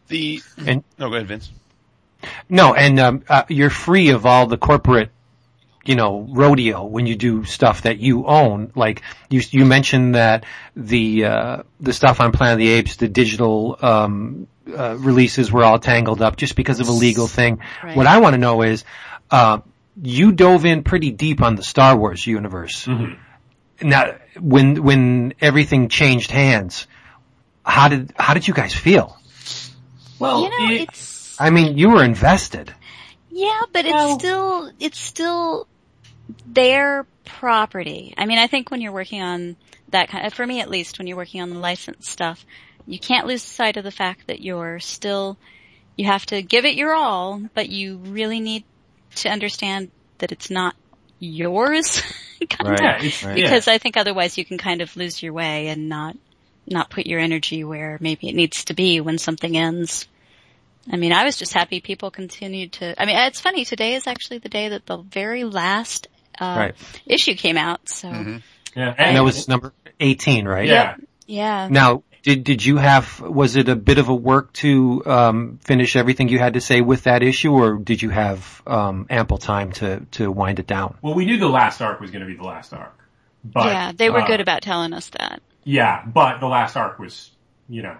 The 0.09 0.41
And- 0.67 0.83
no, 0.99 1.11
go 1.11 1.17
ahead, 1.17 1.29
Vince. 1.29 1.53
No, 2.49 2.73
and 2.73 2.99
um, 2.99 3.23
uh, 3.29 3.43
you're 3.51 3.69
free 3.69 4.09
of 4.09 4.25
all 4.25 4.47
the 4.47 4.57
corporate, 4.57 5.11
you 5.87 5.95
know, 5.97 6.27
rodeo 6.31 6.85
when 6.85 7.07
you 7.07 7.17
do 7.17 7.45
stuff 7.45 7.83
that 7.83 7.99
you 7.99 8.27
own. 8.27 8.73
Like 8.75 9.03
you, 9.31 9.43
you 9.51 9.65
mentioned 9.65 10.15
that 10.15 10.45
the 10.77 11.25
uh, 11.27 11.63
the 11.81 11.93
stuff 11.93 12.21
on 12.21 12.33
Planet 12.33 12.55
of 12.55 12.59
the 12.59 12.69
Apes, 12.71 12.97
the 12.97 13.09
digital 13.09 13.77
um, 13.83 14.47
uh, 14.77 14.97
releases 14.99 15.53
were 15.53 15.65
all 15.65 15.79
tangled 15.79 16.23
up 16.23 16.37
just 16.37 16.57
because 16.57 16.81
of 16.81 16.89
a 16.89 16.93
legal 16.93 17.27
thing. 17.27 17.61
Right. 17.83 17.97
What 17.97 18.07
I 18.07 18.19
want 18.19 18.35
to 18.35 18.39
know 18.39 18.63
is, 18.63 18.85
uh, 19.31 19.59
you 20.03 20.33
dove 20.33 20.65
in 20.65 20.83
pretty 20.83 21.11
deep 21.11 21.43
on 21.43 21.55
the 21.57 21.63
Star 21.63 21.97
Wars 21.97 22.27
universe. 22.27 22.89
Now, 23.83 24.15
when 24.41 24.83
when 24.83 25.35
everything 25.41 25.89
changed 25.89 26.31
hands, 26.31 26.87
how 27.65 27.89
did 27.89 28.13
how 28.17 28.35
did 28.35 28.47
you 28.49 28.55
guys 28.55 28.73
feel? 28.75 29.17
Well, 30.19 30.43
you 30.45 30.51
know, 30.51 30.75
it- 30.75 30.81
it's, 30.89 31.37
I 31.41 31.51
mean, 31.51 31.77
you 31.77 31.91
were 31.91 32.05
invested. 32.05 32.73
Yeah, 33.31 33.63
but 33.73 33.85
Well- 33.85 34.15
it's 34.15 34.23
still 34.23 34.71
it's 34.81 34.99
still 34.99 35.67
their 36.47 37.07
property. 37.25 38.15
I 38.17 38.27
mean, 38.27 38.39
I 38.39 38.47
think 38.47 38.71
when 38.71 38.81
you're 38.81 38.93
working 38.93 39.23
on 39.23 39.57
that 39.91 40.09
kind, 40.09 40.27
of, 40.27 40.35
for 40.35 40.47
me 40.47 40.61
at 40.61 40.71
least, 40.71 40.99
when 40.99 41.07
you're 41.07 41.17
working 41.17 41.41
on 41.41 41.51
the 41.51 41.59
licensed 41.59 42.09
stuff, 42.11 42.45
you 42.87 42.99
can't 42.99 43.27
lose 43.27 43.43
sight 43.43 43.77
of 43.77 43.85
the 43.85 43.91
fact 43.91 44.27
that 44.27 44.41
you're 44.41 44.81
still 44.81 45.39
you 45.97 46.07
have 46.07 46.27
to 46.27 46.43
give 46.43 46.65
it 46.65 46.75
your 46.75 46.93
all, 46.95 47.41
but 47.55 47.69
you 47.69 47.99
really 47.99 48.41
need 48.41 48.65
to 49.17 49.29
understand 49.29 49.91
that 50.19 50.33
it's 50.33 50.51
not 50.51 50.75
yours. 51.19 52.03
kind 52.49 52.75
of. 52.75 52.81
yeah, 52.81 53.03
yeah. 53.03 53.35
Because 53.35 53.69
I 53.69 53.79
think 53.79 53.97
otherwise 53.97 54.37
you 54.37 54.45
can 54.45 54.59
kind 54.59 54.81
of 54.81 54.97
lose 54.97 55.23
your 55.23 55.33
way 55.33 55.69
and 55.69 55.89
not 55.89 56.17
not 56.67 56.91
put 56.91 57.07
your 57.07 57.21
energy 57.21 57.63
where 57.63 57.99
maybe 58.01 58.29
it 58.29 58.35
needs 58.35 58.65
to 58.65 58.75
be 58.75 59.01
when 59.01 59.19
something 59.19 59.57
ends. 59.57 60.09
I 60.91 60.97
mean, 60.97 61.13
I 61.13 61.25
was 61.25 61.37
just 61.37 61.53
happy 61.53 61.81
people 61.81 62.11
continued 62.11 62.73
to. 62.75 63.01
I 63.01 63.07
mean, 63.07 63.17
it's 63.17 63.41
funny. 63.41 63.65
Today 63.65 63.95
is 63.95 64.07
actually 64.07 64.39
the 64.39 64.49
day 64.49 64.71
that 64.71 64.87
the 64.87 64.99
very 64.99 65.45
last 65.45 66.09
uh, 66.41 66.55
Right. 66.59 66.75
issue 67.07 67.35
came 67.35 67.57
out. 67.57 67.89
So 67.89 68.09
yeah, 68.09 68.95
And 68.97 69.17
that 69.17 69.25
was 69.25 69.49
number 69.49 69.73
18, 70.01 70.47
right? 70.47 70.67
yeah. 70.69 70.97
yeah, 71.27 71.69
Now, 71.71 72.03
did 72.23 72.43
did 72.43 72.65
you 72.65 72.79
have 72.79 73.21
was 73.21 73.55
it 73.57 73.69
a 73.69 73.77
bit 73.77 73.99
of 73.99 74.09
a 74.09 74.15
work 74.15 74.53
to 74.55 75.03
um, 75.05 75.59
finish 75.63 75.95
everything 75.95 76.29
you 76.31 76.39
had 76.39 76.55
to 76.55 76.61
say 76.61 76.81
with 76.81 77.05
that 77.05 77.23
issue, 77.23 77.53
or 77.53 77.75
did 77.77 78.01
you 78.01 78.09
have 78.09 78.63
um, 78.67 79.07
ample 79.11 79.37
time 79.39 79.73
to 79.73 80.01
to 80.13 80.31
wind 80.33 80.59
it 80.59 80.67
down? 80.67 80.97
Well, 81.03 81.15
we 81.15 81.27
knew 81.27 81.37
the 81.39 81.49
last 81.49 81.83
arc 81.83 82.01
was 82.01 82.11
going 82.11 82.23
to 82.23 82.27
be 82.27 82.35
the 82.37 82.45
last 82.45 82.73
arc, 82.73 82.99
but 83.45 83.67
yeah. 83.67 83.93
They 83.93 84.09
were 84.09 84.23
uh, 84.23 84.27
good 84.27 84.41
about 84.41 84.63
telling 84.63 84.95
us 84.95 85.11
that. 85.11 85.43
Yeah, 85.65 86.03
but 86.07 86.41
the 86.41 86.47
last 86.47 86.77
arc 86.77 86.99
was, 86.99 87.31
you 87.69 87.83
know, 87.83 87.97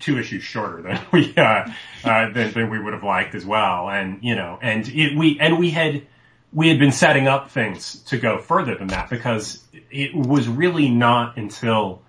two 0.00 0.18
issues 0.18 0.42
shorter 0.42 0.82
than 0.82 1.00
we 1.12 1.32
uh, 1.36 1.70
uh, 2.04 2.30
than, 2.32 2.52
than 2.52 2.70
we 2.70 2.80
would 2.80 2.92
have 2.92 3.04
liked 3.04 3.36
as 3.36 3.46
well, 3.46 3.88
and 3.88 4.18
you 4.22 4.34
know, 4.34 4.58
and 4.60 4.88
it, 4.88 5.16
we 5.16 5.38
and 5.38 5.60
we 5.60 5.70
had 5.70 6.06
we 6.54 6.68
had 6.68 6.78
been 6.78 6.92
setting 6.92 7.26
up 7.26 7.50
things 7.50 7.96
to 8.04 8.16
go 8.16 8.38
further 8.38 8.76
than 8.76 8.86
that 8.88 9.10
because 9.10 9.62
it 9.90 10.14
was 10.14 10.48
really 10.48 10.88
not 10.88 11.36
until 11.36 12.02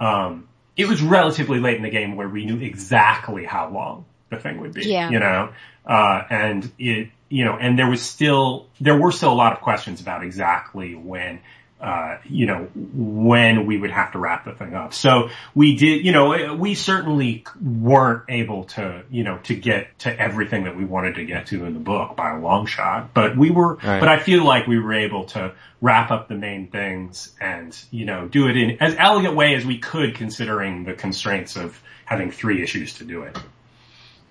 um, 0.00 0.48
it 0.76 0.88
was 0.88 1.00
relatively 1.00 1.60
late 1.60 1.76
in 1.76 1.82
the 1.82 1.90
game 1.90 2.16
where 2.16 2.28
we 2.28 2.44
knew 2.44 2.60
exactly 2.60 3.44
how 3.44 3.70
long 3.70 4.04
the 4.30 4.36
thing 4.36 4.60
would 4.60 4.74
be. 4.74 4.86
Yeah. 4.86 5.10
You 5.10 5.20
know, 5.20 5.52
uh, 5.86 6.22
and 6.28 6.70
it, 6.78 7.10
you 7.28 7.44
know, 7.44 7.56
and 7.56 7.78
there 7.78 7.88
was 7.88 8.02
still, 8.02 8.66
there 8.80 8.98
were 8.98 9.12
still 9.12 9.32
a 9.32 9.34
lot 9.34 9.52
of 9.52 9.60
questions 9.60 10.00
about 10.00 10.24
exactly 10.24 10.94
when, 10.94 11.40
uh, 11.80 12.18
you 12.28 12.46
know, 12.46 12.68
when 12.74 13.64
we 13.66 13.78
would 13.78 13.90
have 13.92 14.12
to 14.12 14.18
wrap 14.18 14.44
the 14.44 14.52
thing 14.52 14.74
up. 14.74 14.92
So 14.92 15.30
we 15.54 15.76
did, 15.76 16.04
you 16.04 16.10
know, 16.10 16.54
we 16.54 16.74
certainly 16.74 17.44
weren't 17.62 18.24
able 18.28 18.64
to, 18.64 19.04
you 19.10 19.22
know, 19.22 19.38
to 19.44 19.54
get 19.54 19.96
to 20.00 20.20
everything 20.20 20.64
that 20.64 20.76
we 20.76 20.84
wanted 20.84 21.14
to 21.16 21.24
get 21.24 21.46
to 21.48 21.64
in 21.64 21.74
the 21.74 21.80
book 21.80 22.16
by 22.16 22.36
a 22.36 22.40
long 22.40 22.66
shot, 22.66 23.14
but 23.14 23.36
we 23.36 23.50
were, 23.50 23.74
Right. 23.76 24.00
but 24.00 24.08
I 24.08 24.18
feel 24.18 24.44
like 24.44 24.66
we 24.66 24.78
were 24.80 24.92
able 24.94 25.26
to 25.26 25.52
wrap 25.80 26.10
up 26.10 26.26
the 26.28 26.34
main 26.34 26.66
things 26.66 27.32
and, 27.40 27.76
you 27.92 28.04
know, 28.06 28.26
do 28.26 28.48
it 28.48 28.56
in 28.56 28.78
as 28.80 28.96
elegant 28.98 29.36
way 29.36 29.54
as 29.54 29.64
we 29.64 29.78
could 29.78 30.16
considering 30.16 30.82
the 30.84 30.94
constraints 30.94 31.56
of 31.56 31.80
having 32.04 32.32
three 32.32 32.60
issues 32.62 32.94
to 32.94 33.04
do 33.04 33.22
it. 33.22 33.38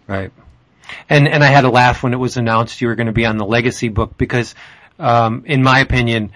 Right. 0.06 0.32
And 1.10 1.28
and 1.28 1.44
I 1.44 1.48
had 1.48 1.66
a 1.66 1.70
laugh 1.70 2.04
when 2.04 2.14
it 2.14 2.18
was 2.18 2.38
announced 2.38 2.82
you 2.82 2.88
were 2.88 2.96
going 2.96 3.08
to 3.08 3.14
be 3.14 3.26
on 3.26 3.38
the 3.38 3.46
legacy 3.46 3.90
book 3.90 4.18
because, 4.18 4.56
um, 5.00 5.44
in 5.46 5.62
my 5.62 5.80
opinion, 5.80 6.32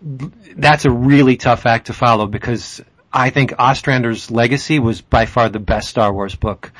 that's 0.00 0.84
a 0.84 0.90
really 0.90 1.36
tough 1.36 1.66
act 1.66 1.86
to 1.86 1.92
follow 1.92 2.26
because 2.26 2.80
I 3.12 3.30
think 3.30 3.52
Ostrander's 3.58 4.30
Legacy 4.30 4.78
was 4.78 5.00
by 5.00 5.26
far 5.26 5.48
the 5.48 5.58
best 5.58 5.88
Star 5.88 6.12
Wars 6.12 6.34
book. 6.34 6.72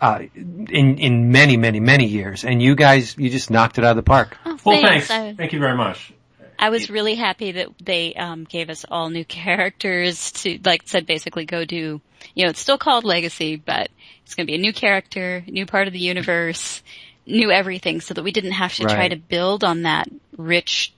Uh, 0.00 0.24
in, 0.34 0.98
in 0.98 1.30
many, 1.30 1.56
many, 1.56 1.78
many 1.78 2.06
years. 2.06 2.44
And 2.44 2.60
you 2.60 2.74
guys, 2.74 3.16
you 3.16 3.30
just 3.30 3.52
knocked 3.52 3.78
it 3.78 3.84
out 3.84 3.90
of 3.90 3.96
the 3.96 4.02
park. 4.02 4.36
Oh, 4.44 4.58
Well, 4.64 4.82
thanks. 4.82 5.06
thanks. 5.06 5.10
I, 5.10 5.36
Thank 5.36 5.52
you 5.52 5.60
very 5.60 5.76
much. 5.76 6.12
I 6.58 6.70
was 6.70 6.90
really 6.90 7.14
happy 7.14 7.52
that 7.52 7.68
they 7.80 8.12
um, 8.14 8.42
gave 8.42 8.68
us 8.68 8.84
all 8.90 9.10
new 9.10 9.24
characters 9.64 10.32
to, 10.42 10.58
like 10.64 10.88
said, 10.88 11.06
basically 11.06 11.44
go 11.44 11.64
do. 11.64 12.00
You 12.34 12.44
know, 12.44 12.50
it's 12.50 12.58
still 12.58 12.78
called 12.78 13.04
Legacy, 13.04 13.54
but 13.54 13.90
it's 14.24 14.34
going 14.34 14.44
to 14.46 14.50
be 14.50 14.56
a 14.56 14.60
new 14.60 14.72
character, 14.72 15.44
new 15.46 15.66
part 15.66 15.86
of 15.86 15.92
the 15.92 16.00
universe, 16.00 16.82
new 17.24 17.52
everything, 17.52 18.00
so 18.00 18.12
that 18.12 18.24
we 18.24 18.32
didn't 18.32 18.52
have 18.52 18.74
to 18.74 18.82
try 18.84 19.06
to 19.06 19.16
build 19.16 19.62
on 19.62 19.82
that 19.82 20.08
rich 20.36 20.92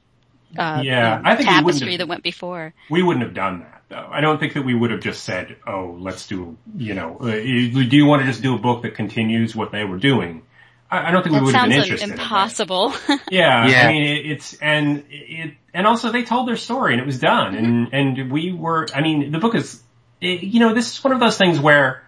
uh, 0.58 0.80
Yeah, 0.84 1.20
I 1.24 1.36
think 1.36 1.48
we 1.48 1.54
wouldn't 1.54 1.66
tapestry 1.66 1.92
have- 1.92 1.98
that 1.98 2.08
went 2.08 2.22
before. 2.22 2.74
We 2.90 3.02
wouldn't 3.02 3.24
have 3.24 3.34
done 3.34 3.60
that 3.60 3.82
though. 3.88 4.08
I 4.10 4.20
don't 4.20 4.38
think 4.38 4.54
that 4.54 4.62
we 4.64 4.74
would 4.74 4.90
have 4.90 5.00
just 5.00 5.24
said, 5.24 5.56
"Oh, 5.66 5.96
let's 5.98 6.26
do," 6.26 6.56
you 6.76 6.94
know, 6.94 7.18
uh, 7.20 7.26
do 7.26 7.96
you 7.96 8.06
want 8.06 8.22
to 8.22 8.26
just 8.26 8.42
do 8.42 8.54
a 8.54 8.58
book 8.58 8.82
that 8.82 8.94
continues 8.94 9.54
what 9.54 9.72
they 9.72 9.84
were 9.84 9.98
doing? 9.98 10.42
I, 10.90 11.08
I 11.08 11.10
don't 11.10 11.22
think 11.22 11.34
we 11.34 11.40
would 11.42 11.54
have 11.54 11.68
been 11.68 11.72
sounds 11.78 11.84
interested. 11.90 12.10
in 12.10 12.16
that. 12.16 12.22
impossible. 12.22 12.94
Yeah, 13.30 13.66
Yeah. 13.68 13.86
I 13.86 13.92
mean, 13.92 14.02
it, 14.04 14.26
it's 14.32 14.54
and 14.54 15.04
it 15.10 15.54
and 15.72 15.86
also 15.86 16.12
they 16.12 16.22
told 16.24 16.48
their 16.48 16.56
story 16.56 16.92
and 16.94 17.00
it 17.00 17.06
was 17.06 17.18
done, 17.18 17.54
and 17.54 17.88
and 17.92 18.30
we 18.32 18.52
were. 18.52 18.86
I 18.94 19.00
mean, 19.00 19.32
the 19.32 19.38
book 19.38 19.54
is, 19.54 19.82
it, 20.20 20.42
you 20.42 20.60
know, 20.60 20.74
this 20.74 20.92
is 20.92 21.02
one 21.04 21.12
of 21.12 21.20
those 21.20 21.36
things 21.36 21.58
where, 21.58 22.04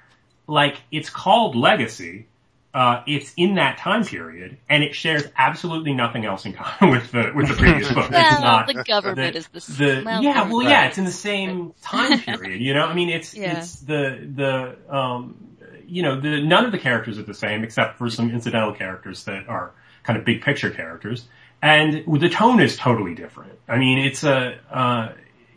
like, 0.47 0.77
it's 0.91 1.11
called 1.11 1.57
Legacy. 1.57 2.27
Uh, 2.77 3.03
it's 3.07 3.33
in 3.39 3.55
that 3.55 3.79
time 3.79 4.05
period, 4.05 4.59
and 4.69 4.85
it 4.85 4.95
shares 4.95 5.25
absolutely 5.39 5.95
nothing 5.95 6.27
else 6.27 6.45
in 6.45 6.53
common 6.53 6.91
with 6.95 7.11
the 7.11 7.33
with 7.35 7.49
the 7.49 7.55
previous 7.55 7.91
book. 7.91 8.05
it's 8.05 8.13
well, 8.13 8.43
not 8.43 8.67
the 8.67 8.85
government 8.85 9.33
the- 9.33 9.39
is 9.39 9.67
the, 9.67 9.85
the 9.85 10.03
well, 10.05 10.23
yeah, 10.23 10.47
well, 10.47 10.63
yeah, 10.63 10.87
it's 10.87 10.99
in 10.99 11.07
the 11.07 11.11
same 11.11 11.73
time 11.81 12.21
period. 12.21 12.61
You 12.61 12.75
know, 12.75 12.85
I 12.85 12.93
mean, 12.93 13.09
it's 13.09 13.35
Yeah. 13.35 13.61
it's 13.61 13.77
the 13.77 14.29
the 14.35 14.95
um, 14.95 15.57
you 15.87 16.03
know, 16.03 16.21
the 16.21 16.43
none 16.43 16.67
of 16.67 16.73
the 16.73 16.79
characters 16.79 17.19
are 17.19 17.23
the 17.23 17.33
same 17.33 17.65
except 17.65 17.97
for 17.97 18.11
some 18.11 18.31
incidental 18.31 18.75
characters 18.75 19.25
that 19.25 19.49
are 19.49 19.73
kind 20.03 20.19
of 20.19 20.27
big 20.27 20.43
picture 20.43 20.69
characters, 20.69 21.27
and 21.63 22.05
the 22.21 22.29
tone 22.29 22.61
is 22.61 22.77
totally 22.77 23.15
different. 23.15 23.53
I 23.67 23.79
mean, 23.79 24.01
it's 24.01 24.23
a 24.23 24.59
uh, 24.71 25.13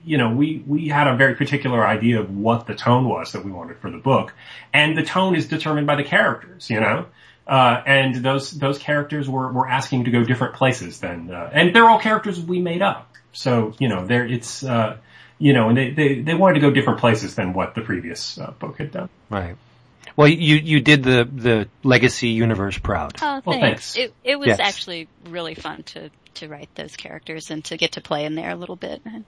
you 0.06 0.18
know, 0.18 0.32
we 0.32 0.64
we 0.66 0.88
had 0.88 1.08
a 1.08 1.16
very 1.16 1.36
particular 1.36 1.86
idea 1.86 2.20
of 2.20 2.30
what 2.36 2.68
the 2.68 2.76
tone 2.76 3.08
was 3.08 3.32
that 3.34 3.44
we 3.46 3.52
wanted 3.52 3.78
for 3.80 3.90
the 3.92 3.98
book, 3.98 4.34
and 4.74 4.98
the 4.98 5.04
tone 5.04 5.36
is 5.36 5.48
determined 5.48 5.88
by 5.88 5.96
the 5.96 6.04
characters. 6.04 6.70
You 6.70 6.80
know. 6.80 7.06
Uh, 7.48 7.82
and 7.88 8.18
those 8.18 8.52
those 8.52 8.78
characters 8.78 9.28
were, 9.28 9.52
were 9.52 9.68
asking 9.68 10.04
to 10.04 10.12
go 10.12 10.24
different 10.24 10.54
places 10.54 11.00
than 11.00 11.32
uh, 11.32 11.50
and 11.52 11.76
they're 11.76 11.90
all 11.90 12.00
characters 12.00 12.40
we 12.40 12.62
made 12.62 12.84
up. 12.84 13.12
So 13.34 13.74
you 13.80 13.90
know, 13.90 14.06
there 14.06 14.24
it's 14.24 14.64
uh, 14.64 14.98
you 15.40 15.54
know, 15.54 15.70
and 15.70 15.76
they, 15.76 15.90
they 15.90 16.22
they 16.22 16.36
wanted 16.36 16.56
to 16.56 16.60
go 16.60 16.70
different 16.70 17.00
places 17.00 17.34
than 17.34 17.54
what 17.54 17.74
the 17.74 17.82
previous 17.82 18.38
uh, 18.38 18.52
book 18.60 18.78
had 18.78 18.92
done. 18.92 19.10
Right. 19.32 19.56
Well, 20.16 20.28
you, 20.28 20.58
you 20.58 20.82
did 20.82 21.02
the, 21.04 21.28
the 21.32 21.70
legacy 21.82 22.28
universe 22.28 22.78
proud. 22.78 23.16
Oh, 23.22 23.42
Well, 23.46 23.60
thanks. 23.60 23.96
thanks. 23.96 23.98
It 23.98 24.14
it 24.24 24.38
was 24.38 24.48
Yes. 24.50 24.60
actually 24.60 25.08
really 25.30 25.56
fun 25.56 25.82
to 25.84 26.12
to 26.40 26.50
write 26.50 26.74
those 26.76 26.96
characters 26.96 27.52
and 27.52 27.64
to 27.66 27.78
get 27.78 27.94
to 27.94 28.02
play 28.02 28.26
in 28.26 28.36
there 28.36 28.50
a 28.50 28.56
little 28.56 28.76
bit. 28.76 29.02
And 29.06 29.26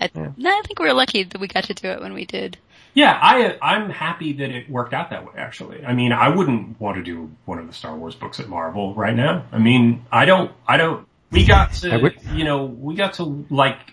I, 0.00 0.10
I 0.14 0.62
think 0.66 0.78
we 0.78 0.86
were 0.86 0.92
lucky 0.92 1.22
that 1.22 1.40
we 1.40 1.48
got 1.48 1.64
to 1.64 1.74
do 1.74 1.88
it 1.88 2.00
when 2.00 2.12
we 2.12 2.26
did. 2.26 2.58
Yeah, 2.94 3.18
I 3.20 3.58
I'm 3.60 3.90
happy 3.90 4.32
that 4.34 4.50
it 4.50 4.70
worked 4.70 4.94
out 4.94 5.10
that 5.10 5.26
way. 5.26 5.32
Actually, 5.36 5.84
I 5.84 5.92
mean, 5.92 6.12
I 6.12 6.28
wouldn't 6.34 6.80
want 6.80 6.96
to 6.96 7.02
do 7.02 7.30
one 7.44 7.58
of 7.58 7.66
the 7.66 7.74
Star 7.74 7.94
Wars 7.94 8.14
books 8.14 8.40
at 8.40 8.48
Marvel 8.48 8.94
right 8.94 9.14
now. 9.14 9.44
I 9.52 9.58
mean, 9.58 10.06
I 10.10 10.24
don't, 10.24 10.50
I 10.66 10.78
don't. 10.78 11.06
We 11.30 11.44
got 11.44 11.74
to, 11.74 12.14
you 12.32 12.44
know, 12.44 12.64
we 12.64 12.94
got 12.94 13.14
to 13.14 13.44
like, 13.50 13.92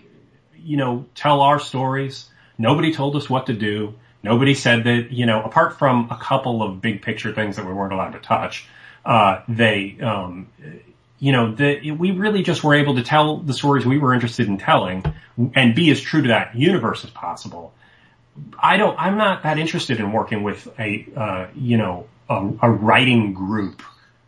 you 0.56 0.78
know, 0.78 1.04
tell 1.14 1.42
our 1.42 1.58
stories. 1.58 2.30
Nobody 2.56 2.94
told 2.94 3.16
us 3.16 3.28
what 3.28 3.46
to 3.46 3.52
do. 3.52 3.94
Nobody 4.22 4.54
said 4.54 4.84
that, 4.84 5.10
you 5.10 5.26
know, 5.26 5.42
apart 5.42 5.78
from 5.78 6.08
a 6.10 6.16
couple 6.16 6.62
of 6.62 6.80
big 6.80 7.02
picture 7.02 7.34
things 7.34 7.56
that 7.56 7.66
we 7.66 7.74
weren't 7.74 7.92
allowed 7.92 8.12
to 8.12 8.20
touch, 8.20 8.66
uh, 9.04 9.42
they, 9.48 9.98
um, 10.00 10.48
you 11.24 11.32
know, 11.32 11.54
the, 11.54 11.92
we 11.92 12.10
really 12.10 12.42
just 12.42 12.62
were 12.62 12.74
able 12.74 12.96
to 12.96 13.02
tell 13.02 13.38
the 13.38 13.54
stories 13.54 13.86
we 13.86 13.96
were 13.96 14.12
interested 14.12 14.46
in 14.46 14.58
telling 14.58 15.02
and 15.54 15.74
be 15.74 15.90
as 15.90 15.98
true 15.98 16.20
to 16.20 16.28
that 16.28 16.54
universe 16.54 17.02
as 17.02 17.08
possible. 17.08 17.72
I 18.62 18.76
don't, 18.76 18.94
I'm 18.98 19.16
not 19.16 19.44
that 19.44 19.58
interested 19.58 20.00
in 20.00 20.12
working 20.12 20.42
with 20.42 20.68
a, 20.78 21.06
uh, 21.16 21.46
you 21.54 21.78
know, 21.78 22.08
a, 22.28 22.46
a 22.60 22.70
writing 22.70 23.32
group 23.32 23.82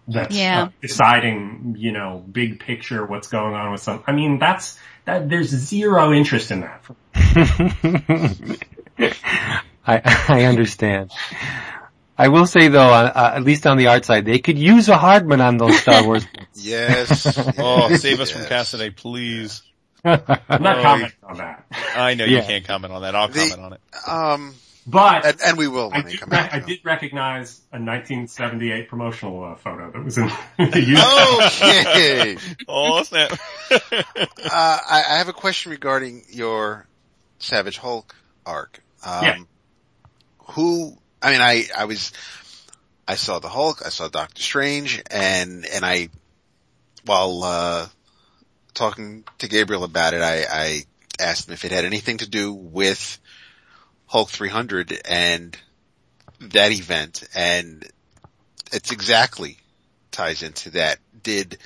that's 0.09 0.35
Yeah. 0.35 0.63
uh, 0.63 0.69
deciding, 0.81 1.75
you 1.77 1.93
know, 1.93 2.25
big 2.33 2.61
picture 2.61 3.05
what's 3.05 3.29
going 3.29 3.53
on 3.53 3.73
with 3.73 3.83
some. 3.83 4.03
I 4.07 4.13
mean, 4.13 4.39
that's 4.39 4.79
that. 5.05 5.29
There's 5.29 5.51
zero 5.51 6.15
interest 6.15 6.51
in 6.51 6.61
that. 6.61 6.83
I, 9.87 10.25
I 10.29 10.45
understand. 10.45 11.11
I 12.19 12.29
will 12.29 12.47
say 12.47 12.69
though, 12.69 12.81
uh, 12.81 13.13
uh, 13.15 13.33
at 13.37 13.43
least 13.43 13.67
on 13.67 13.77
the 13.77 13.89
art 13.89 14.05
side, 14.05 14.25
they 14.25 14.39
could 14.39 14.59
use 14.59 14.89
a 14.89 14.97
Hardman 14.97 15.41
on 15.41 15.57
those 15.59 15.79
Star 15.79 16.05
Wars. 16.05 16.25
books. 16.35 16.47
Yes. 16.65 17.39
Oh, 17.59 17.95
save 17.97 18.21
us 18.21 18.31
from 18.31 18.43
Yes. 18.43 18.51
Cassaday, 18.73 18.95
please. 18.97 19.63
I'm 20.05 20.21
not 20.27 20.79
Oh, 20.79 20.83
commenting 20.83 21.13
on 21.25 21.37
that, 21.39 21.67
I 21.97 22.15
know 22.15 22.25
you 22.25 22.41
can't 22.43 22.65
comment 22.65 22.93
on 22.93 23.03
that. 23.03 23.15
I'll 23.17 23.29
The- 23.29 23.49
comment 23.51 23.61
on 23.61 23.73
it. 23.75 23.81
Um, 24.09 24.55
but 24.89 25.27
and, 25.27 25.37
and 25.45 25.59
we 25.59 25.67
will 25.67 25.91
I 25.93 25.97
when 25.97 26.05
they 26.05 26.11
did, 26.13 26.21
come 26.21 26.31
re- 26.31 26.39
out. 26.39 26.55
I 26.55 26.61
did 26.61 26.79
recognize 26.85 27.61
a 27.73 27.81
1978 27.83 28.89
promotional 28.89 29.43
uh, 29.43 29.55
photo 29.57 29.91
that 29.91 30.05
was 30.05 30.17
in 30.17 30.29
the 30.59 30.81
use. 30.81 31.61
Okay. 31.63 32.37
Oh 32.69 33.03
snap! 33.03 33.33
Uh, 33.73 34.03
I, 34.49 35.03
I 35.11 35.19
have 35.19 35.27
a 35.29 35.33
question 35.33 35.73
regarding 35.73 36.23
your 36.31 36.87
Savage 37.41 37.79
Hulk 37.79 38.15
arc. 38.47 38.81
Um, 39.05 39.25
Yeah. 39.25 39.39
Who, 40.53 40.97
I 41.27 41.33
mean, 41.33 41.41
I, 41.41 41.65
I 41.77 41.87
was, 41.87 42.13
I 43.09 43.17
saw 43.17 43.41
the 43.41 43.49
Hulk, 43.49 43.83
I 43.85 43.89
saw 43.89 44.07
Doctor 44.07 44.41
Strange, 44.41 45.03
and, 45.11 45.67
and 45.67 45.85
I, 45.85 46.09
while, 47.05 47.43
uh, 47.43 47.89
talking 48.75 49.25
to 49.39 49.49
Gabriel 49.49 49.83
about 49.83 50.15
it, 50.15 50.23
I, 50.23 50.45
I 50.49 50.83
asked 51.19 51.49
him 51.49 51.55
if 51.55 51.65
it 51.65 51.73
had 51.73 51.85
anything 51.85 52.19
to 52.19 52.31
do 52.31 52.53
with 52.53 53.19
Hulk 54.07 54.31
300 54.31 55.01
and 55.05 55.59
that 56.39 56.71
event, 56.71 57.25
and 57.35 57.85
it's 58.73 58.93
exactly 58.93 59.59
ties 60.13 60.45
into 60.45 60.71
that. 60.71 61.01
Did, 61.25 61.59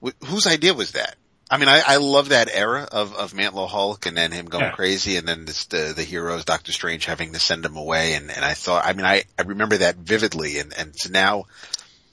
wh- 0.00 0.10
whose 0.26 0.46
idea 0.46 0.74
was 0.74 0.92
that? 0.92 1.16
I 1.52 1.58
mean, 1.58 1.68
I, 1.68 1.82
I 1.86 1.96
love 1.96 2.30
that 2.30 2.48
era 2.50 2.88
of, 2.90 3.14
of 3.14 3.34
Mantlo 3.34 3.68
Hulk 3.68 4.06
and 4.06 4.16
then 4.16 4.32
him 4.32 4.46
going 4.46 4.64
Yeah. 4.64 4.70
crazy 4.72 5.16
and 5.18 5.28
then 5.28 5.44
this, 5.44 5.66
the, 5.66 5.92
the 5.94 6.02
heroes, 6.02 6.46
Doctor 6.46 6.72
Strange 6.72 7.04
having 7.04 7.34
to 7.34 7.38
send 7.38 7.62
him 7.64 7.76
away. 7.76 8.14
And, 8.14 8.30
and 8.30 8.42
I 8.42 8.54
thought, 8.54 8.86
I 8.86 8.94
mean, 8.94 9.04
I, 9.04 9.24
I 9.38 9.42
remember 9.42 9.76
that 9.76 9.96
vividly 9.96 10.58
and, 10.58 10.72
and 10.76 10.94
to 11.00 11.12
now 11.12 11.44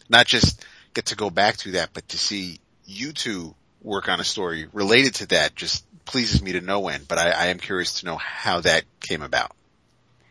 not 0.10 0.26
just 0.26 0.66
get 0.94 1.06
to 1.08 1.16
go 1.16 1.30
back 1.30 1.56
to 1.58 1.72
that, 1.72 1.92
but 1.94 2.08
to 2.10 2.18
see 2.18 2.60
you 2.86 3.14
two 3.14 3.56
work 3.82 4.10
on 4.10 4.20
a 4.20 4.26
story 4.26 4.68
related 4.74 5.16
to 5.16 5.28
that 5.28 5.56
just 5.56 5.86
pleases 6.04 6.42
me 6.42 6.52
to 6.52 6.62
no 6.62 6.90
end. 6.90 7.08
But 7.08 7.18
I, 7.20 7.30
I 7.30 7.46
am 7.48 7.60
curious 7.60 8.02
to 8.02 8.08
know 8.08 8.18
how 8.18 8.60
that 8.62 8.84
came 9.00 9.22
about. 9.22 9.54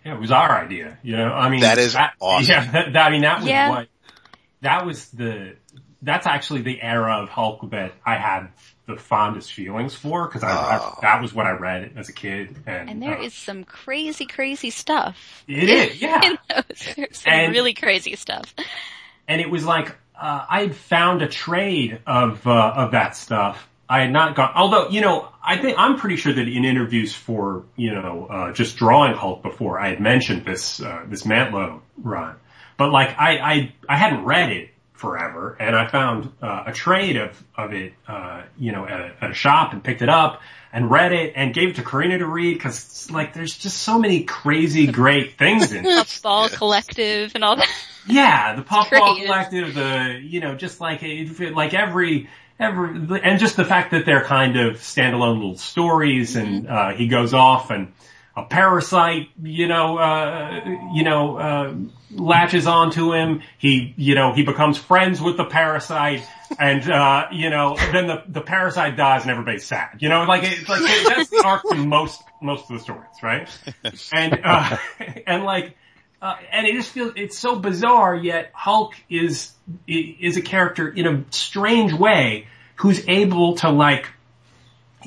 Yeah, 0.05 0.17
it 0.17 0.21
was 0.21 0.31
our 0.33 0.51
idea. 0.51 0.99
You 1.03 1.17
know, 1.17 1.33
I 1.33 1.49
mean, 1.49 1.61
That 1.61 1.79
is 1.79 1.97
awesome. 2.21 2.47
Yeah, 2.53 2.71
that, 2.73 2.93
that- 2.93 3.07
I 3.07 3.11
mean, 3.11 3.23
that 3.23 3.39
was 3.41 3.49
Yeah. 3.49 3.71
what, 3.71 3.89
that 4.61 4.85
was 4.85 5.09
the, 5.11 5.57
that's 6.03 6.27
actually 6.27 6.61
the 6.61 6.83
era 6.83 7.23
of 7.23 7.31
Hulk 7.31 7.71
that 7.71 7.95
I 8.05 8.17
had 8.17 8.49
the 8.89 8.97
fondest 8.97 9.53
feelings 9.53 9.95
for 9.95 10.27
because 10.27 10.43
I, 10.43 10.51
Oh. 10.79 10.95
I, 10.99 10.99
that 11.03 11.23
was 11.23 11.33
what 11.33 11.47
I 11.47 11.51
read 11.53 11.93
as 11.97 12.09
a 12.09 12.13
kid. 12.13 12.57
And, 12.67 12.91
And 12.91 13.03
there 13.03 13.17
uh, 13.19 13.23
is 13.23 13.35
some 13.35 13.63
crazy, 13.63 14.27
crazy 14.27 14.71
stuff. 14.71 15.45
It 15.47 15.69
is, 15.69 16.03
yeah. 16.03 16.35
There's 16.49 17.19
some 17.19 17.33
And- 17.33 17.53
really 17.53 17.75
crazy 17.75 18.17
stuff. 18.17 18.55
and 19.29 19.41
it 19.41 19.49
was 19.51 19.65
like 19.65 19.95
uh, 20.21 20.45
I 20.51 20.63
had 20.63 20.75
found 20.75 21.23
a 21.23 21.29
trade 21.29 22.01
of 22.07 22.45
uh, 22.47 22.73
of 22.77 22.91
that 22.93 23.15
stuff. 23.15 23.69
I 23.91 24.01
had 24.01 24.13
not 24.13 24.35
gone, 24.35 24.51
although 24.55 24.89
you 24.89 25.01
know, 25.01 25.29
I 25.43 25.57
think 25.59 25.79
I'm 25.79 25.97
pretty 25.97 26.17
sure 26.17 26.33
that 26.33 26.49
in 26.49 26.65
interviews 26.65 27.15
for 27.15 27.65
you 27.77 27.93
know 27.95 28.27
uh, 28.29 28.53
just 28.53 28.77
drawing 28.77 29.15
Hulk 29.15 29.43
before, 29.43 29.79
I 29.79 29.91
had 29.91 30.01
mentioned 30.01 30.45
this 30.45 30.81
uh, 30.83 31.05
this 31.07 31.23
Mantlo 31.23 31.81
run, 32.03 32.35
but 32.77 32.91
like 32.91 33.11
I 33.19 33.39
I 33.39 33.75
I 33.89 33.97
hadn't 33.97 34.25
read 34.25 34.51
it 34.51 34.71
forever, 34.99 35.57
and 35.61 35.77
I 35.77 35.87
found 35.87 36.33
uh, 36.43 36.65
a 36.67 36.73
trade 36.73 37.17
of 37.17 37.43
of 37.57 37.73
it, 37.73 37.95
uh, 38.07 38.43
you 38.59 38.73
know, 38.73 38.85
at 38.85 39.01
a, 39.01 39.13
at 39.23 39.31
a 39.31 39.35
shop 39.35 39.73
and 39.73 39.83
picked 39.83 40.03
it 40.03 40.09
up 40.09 40.43
and 40.73 40.91
read 40.91 41.13
it 41.13 41.33
and 41.37 41.55
gave 41.55 41.71
it 41.71 41.77
to 41.77 41.83
Corinna 41.83 42.19
to 42.19 42.27
read 42.27 42.55
because 42.55 43.11
like 43.11 43.33
there's 43.33 43.57
just 43.57 43.79
so 43.79 43.99
many 43.99 44.25
crazy 44.25 44.87
great 44.89 45.39
things 45.39 45.73
in 45.73 45.87
it. 45.87 45.99
Puffball 45.99 46.49
Collective 46.49 47.33
and 47.35 47.45
all 47.45 47.57
that. 47.57 47.71
Yeah, 48.07 48.57
the 48.57 48.63
Puffball 48.63 49.15
great. 49.15 49.27
Collective, 49.27 49.75
the 49.75 50.21
you 50.23 50.41
know, 50.41 50.55
just 50.57 50.81
like 50.81 51.03
it, 51.03 51.55
like 51.55 51.75
every 51.75 52.29
every 52.59 53.21
and 53.23 53.39
just 53.39 53.57
the 53.57 53.65
fact 53.65 53.93
that 53.93 54.05
they're 54.05 54.25
kind 54.25 54.59
of 54.59 54.77
standalone 54.77 55.37
little 55.37 55.59
stories, 55.59 56.37
and 56.37 56.69
uh, 56.69 56.91
he 56.91 57.07
goes 57.07 57.35
off 57.35 57.71
and 57.71 57.93
a 58.39 58.45
parasite, 58.45 59.29
you 59.43 59.67
know, 59.67 59.99
uh, 59.99 60.61
you 60.95 61.03
know, 61.03 61.37
uh, 61.37 61.75
latches 62.13 62.67
onto 62.67 63.13
him. 63.13 63.43
He, 63.59 63.95
you 63.97 64.15
know, 64.15 64.33
he 64.33 64.45
becomes 64.45 64.79
friends 64.79 65.21
with 65.21 65.37
the 65.37 65.45
parasite, 65.45 66.23
and 66.59 66.89
uh, 66.89 67.27
you 67.33 67.51
know, 67.51 67.77
then 67.93 68.07
the 68.07 68.23
the 68.29 68.41
parasite 68.41 68.97
dies, 68.97 69.23
and 69.23 69.31
everybody's 69.31 69.67
sad. 69.67 69.99
You 70.01 70.09
know, 70.09 70.23
like 70.23 70.45
it's 70.45 70.69
like 70.69 70.81
that's 71.09 71.31
the 71.31 71.43
arc 71.45 71.63
for 71.63 71.75
most 71.75 72.23
most 72.41 72.71
of 72.71 72.77
the 72.77 72.79
stories, 72.79 73.23
right? 73.23 73.49
And 74.13 74.41
uh, 74.45 74.77
and 75.27 75.45
like. 75.45 75.77
Uh, 76.21 76.35
and 76.51 76.67
it 76.67 76.73
just 76.73 76.91
feels 76.91 77.13
it's 77.15 77.39
so 77.39 77.61
bizarre. 77.61 78.17
Yet 78.17 78.51
Hulk 78.53 78.95
is 79.09 79.53
is 79.87 80.37
a 80.37 80.43
character 80.43 80.89
in 80.89 81.07
a 81.07 81.25
strange 81.31 81.93
way 81.93 82.49
who's 82.75 83.07
able 83.07 83.55
to 83.59 83.71
like 83.71 84.09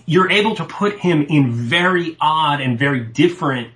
you're 0.06 0.30
able 0.30 0.56
to 0.56 0.66
put 0.66 1.00
him 1.00 1.24
in 1.24 1.52
very 1.52 2.18
odd 2.20 2.62
and 2.62 2.78
very 2.78 3.02
different 3.02 3.70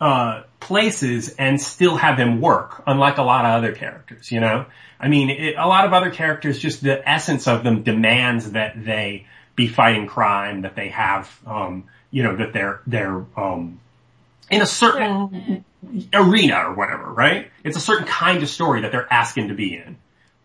uh, 0.00 0.42
places 0.60 1.34
and 1.36 1.60
still 1.60 1.96
have 1.96 2.16
them 2.16 2.40
work, 2.40 2.82
unlike 2.86 3.18
a 3.18 3.22
lot 3.22 3.44
of 3.44 3.52
other 3.52 3.72
characters. 3.72 4.30
You 4.30 4.40
know, 4.40 4.66
I 5.00 5.08
mean, 5.08 5.30
it, 5.30 5.54
a 5.56 5.66
lot 5.66 5.84
of 5.84 5.92
other 5.92 6.10
characters, 6.10 6.58
just 6.58 6.82
the 6.82 7.08
essence 7.08 7.46
of 7.46 7.64
them 7.64 7.82
demands 7.82 8.52
that 8.52 8.84
they 8.84 9.26
be 9.54 9.68
fighting 9.68 10.06
crime, 10.06 10.62
that 10.62 10.76
they 10.76 10.88
have, 10.88 11.34
um, 11.46 11.84
you 12.10 12.22
know, 12.22 12.36
that 12.36 12.52
they're 12.52 12.80
they're 12.86 13.24
um, 13.36 13.80
in 14.50 14.62
a 14.62 14.66
certain 14.66 15.64
arena 16.12 16.68
or 16.68 16.74
whatever, 16.74 17.12
right? 17.12 17.50
It's 17.64 17.76
a 17.76 17.80
certain 17.80 18.06
kind 18.06 18.42
of 18.42 18.48
story 18.48 18.82
that 18.82 18.92
they're 18.92 19.12
asking 19.12 19.48
to 19.48 19.54
be 19.54 19.74
in. 19.74 19.96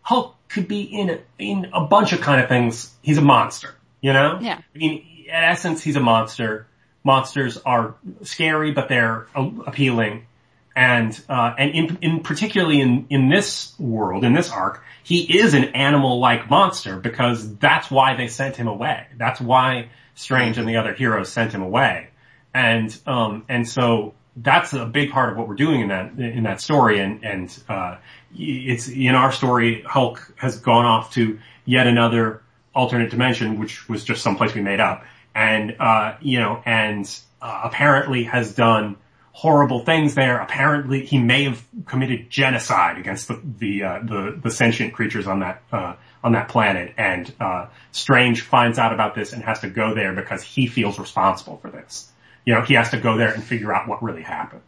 Hulk 0.02 0.34
could 0.48 0.68
be 0.68 0.82
in 0.82 1.10
a, 1.10 1.18
in 1.38 1.70
a 1.72 1.84
bunch 1.84 2.12
of 2.12 2.20
kind 2.20 2.40
of 2.40 2.48
things. 2.48 2.92
He's 3.02 3.18
a 3.18 3.22
monster, 3.22 3.74
you 4.00 4.12
know? 4.12 4.38
Yeah. 4.40 4.60
I 4.74 4.78
mean, 4.78 5.04
essence, 5.34 5.82
he's 5.82 5.96
a 5.96 6.00
monster. 6.00 6.66
Monsters 7.04 7.58
are 7.58 7.94
scary, 8.22 8.72
but 8.72 8.88
they're 8.88 9.26
appealing. 9.34 10.26
And, 10.74 11.20
uh, 11.28 11.54
and 11.58 11.70
in, 11.74 11.98
in 12.00 12.20
particularly 12.20 12.80
in, 12.80 13.06
in 13.10 13.28
this 13.28 13.74
world, 13.78 14.24
in 14.24 14.32
this 14.32 14.50
arc, 14.50 14.82
he 15.02 15.38
is 15.38 15.54
an 15.54 15.64
animal-like 15.64 16.48
monster 16.48 16.96
because 16.96 17.56
that's 17.56 17.90
why 17.90 18.16
they 18.16 18.28
sent 18.28 18.56
him 18.56 18.68
away. 18.68 19.06
That's 19.16 19.40
why 19.40 19.88
Strange 20.14 20.58
and 20.58 20.68
the 20.68 20.76
other 20.76 20.94
heroes 20.94 21.30
sent 21.30 21.52
him 21.52 21.62
away. 21.62 22.08
And, 22.54 22.96
um, 23.06 23.44
and 23.48 23.68
so 23.68 24.14
that's 24.36 24.72
a 24.72 24.86
big 24.86 25.10
part 25.10 25.30
of 25.30 25.36
what 25.36 25.48
we're 25.48 25.56
doing 25.56 25.82
in 25.82 25.88
that, 25.88 26.18
in 26.18 26.44
that 26.44 26.60
story. 26.60 27.00
And, 27.00 27.22
and, 27.24 27.62
uh, 27.68 27.96
it's 28.34 28.88
in 28.88 29.14
our 29.14 29.32
story, 29.32 29.82
Hulk 29.82 30.32
has 30.36 30.58
gone 30.58 30.86
off 30.86 31.12
to 31.14 31.38
yet 31.66 31.86
another 31.86 32.42
alternate 32.74 33.10
dimension, 33.10 33.58
which 33.58 33.88
was 33.88 34.04
just 34.04 34.22
some 34.22 34.36
place 34.36 34.54
we 34.54 34.62
made 34.62 34.80
up. 34.80 35.04
And, 35.34 35.76
uh, 35.80 36.16
you 36.20 36.38
know, 36.40 36.62
and, 36.64 37.08
uh, 37.40 37.62
apparently 37.64 38.24
has 38.24 38.54
done 38.54 38.96
horrible 39.32 39.84
things 39.84 40.14
there. 40.14 40.38
Apparently 40.38 41.04
he 41.06 41.18
may 41.18 41.44
have 41.44 41.64
committed 41.86 42.28
genocide 42.28 42.98
against 42.98 43.28
the, 43.28 43.40
the, 43.58 43.82
uh, 43.82 43.98
the, 44.02 44.40
the 44.42 44.50
sentient 44.50 44.92
creatures 44.92 45.26
on 45.26 45.40
that, 45.40 45.62
uh, 45.72 45.94
on 46.22 46.32
that 46.32 46.48
planet. 46.48 46.94
And, 46.96 47.32
uh, 47.40 47.66
Strange 47.92 48.42
finds 48.42 48.78
out 48.78 48.92
about 48.92 49.14
this 49.14 49.32
and 49.32 49.42
has 49.42 49.60
to 49.60 49.70
go 49.70 49.94
there 49.94 50.12
because 50.12 50.42
he 50.42 50.66
feels 50.66 50.98
responsible 50.98 51.56
for 51.58 51.70
this. 51.70 52.10
You 52.44 52.54
know, 52.54 52.62
he 52.62 52.74
has 52.74 52.90
to 52.90 52.98
go 52.98 53.16
there 53.16 53.32
and 53.32 53.42
figure 53.42 53.74
out 53.74 53.88
what 53.88 54.02
really 54.02 54.22
happened. 54.22 54.62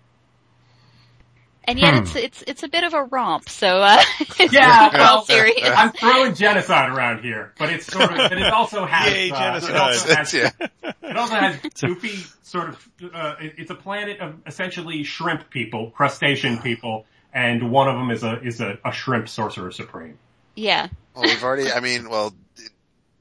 And 1.67 1.79
yet 1.79 1.95
Hmm. 1.95 2.03
it's, 2.03 2.17
it's, 2.17 2.43
it's 2.47 2.63
a 2.63 2.69
bit 2.69 2.85
of 2.85 2.93
a 2.95 3.05
romp, 3.05 3.49
so, 3.49 3.79
uh, 3.83 4.03
it's 4.21 4.53
Yeah, 4.53 4.87
really 4.87 4.99
well 4.99 5.15
well, 5.17 5.25
serious. 5.25 5.71
I'm 5.75 5.93
throwing 5.93 6.35
genocide 6.35 6.91
around 6.91 7.23
here, 7.23 7.53
but 7.59 7.71
it's 7.71 7.87
sort 7.87 8.11
of, 8.11 8.17
but 8.17 8.33
it 8.33 8.53
also 8.53 8.85
has, 8.87 9.13
Yay, 9.13 9.31
uh, 9.31 9.39
genocide. 9.39 9.71
It 9.71 9.77
also 9.77 10.15
has, 10.15 10.35
yeah. 10.35 10.51
it 11.03 11.17
also 11.17 11.35
has 11.35 11.57
goofy 11.81 12.23
sort 12.43 12.69
of, 12.69 12.89
uh, 13.15 13.37
it's 13.41 13.71
a 13.71 13.75
planet 13.75 14.21
of 14.21 14.35
essentially 14.47 15.05
shrimp 15.05 15.49
people, 15.51 15.91
crustacean 15.91 16.59
people, 16.59 17.07
and 17.33 17.71
one 17.71 17.89
of 17.89 17.97
them 17.97 18.11
is 18.11 18.23
a, 18.23 18.41
is 18.43 18.61
a, 18.61 18.79
a 18.85 18.93
shrimp 18.93 19.29
sorcerer 19.29 19.71
supreme. 19.73 20.19
Yeah. 20.55 20.89
Well, 21.15 21.25
we've 21.25 21.43
already, 21.43 21.73
I 21.73 21.81
mean, 21.81 22.09
well, 22.11 22.35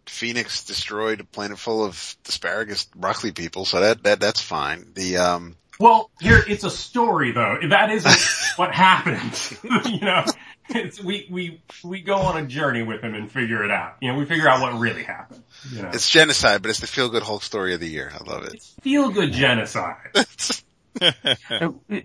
Phoenix 0.05 0.65
destroyed 0.65 1.21
a 1.21 1.23
planet 1.23 1.57
full 1.57 1.85
of 1.85 2.15
asparagus 2.27 2.85
broccoli 2.95 3.31
people, 3.31 3.65
so 3.65 3.79
that, 3.79 4.03
that, 4.03 4.19
that's 4.19 4.41
fine. 4.41 4.91
The, 4.95 5.17
um, 5.17 5.55
Well, 5.83 6.11
here, 6.21 6.41
it's 6.47 6.63
a 6.63 6.69
story 6.69 7.33
though. 7.33 7.57
That 7.67 7.91
isn't 7.91 8.15
what 8.55 8.73
happened. 8.73 9.59
you 9.91 9.99
know, 9.99 10.23
it's, 10.69 11.03
we, 11.03 11.27
we, 11.29 11.61
we 11.83 11.99
go 11.99 12.15
on 12.15 12.41
a 12.41 12.47
journey 12.47 12.83
with 12.83 13.01
him 13.01 13.13
and 13.13 13.29
figure 13.29 13.65
it 13.65 13.69
out. 13.69 13.95
You 13.99 14.13
know, 14.13 14.17
we 14.17 14.23
figure 14.23 14.47
out 14.47 14.61
what 14.61 14.79
really 14.79 15.03
happened. 15.03 15.43
You 15.69 15.81
know, 15.81 15.89
it's 15.89 16.09
genocide, 16.09 16.61
but 16.61 16.69
it's 16.69 16.79
the 16.79 16.87
feel 16.87 17.09
good 17.09 17.23
Hulk 17.23 17.43
story 17.43 17.73
of 17.73 17.81
the 17.81 17.89
year. 17.89 18.13
I 18.17 18.23
love 18.23 18.45
it. 18.45 18.63
feel 18.81 19.09
good 19.09 19.33
genocide. 19.33 19.97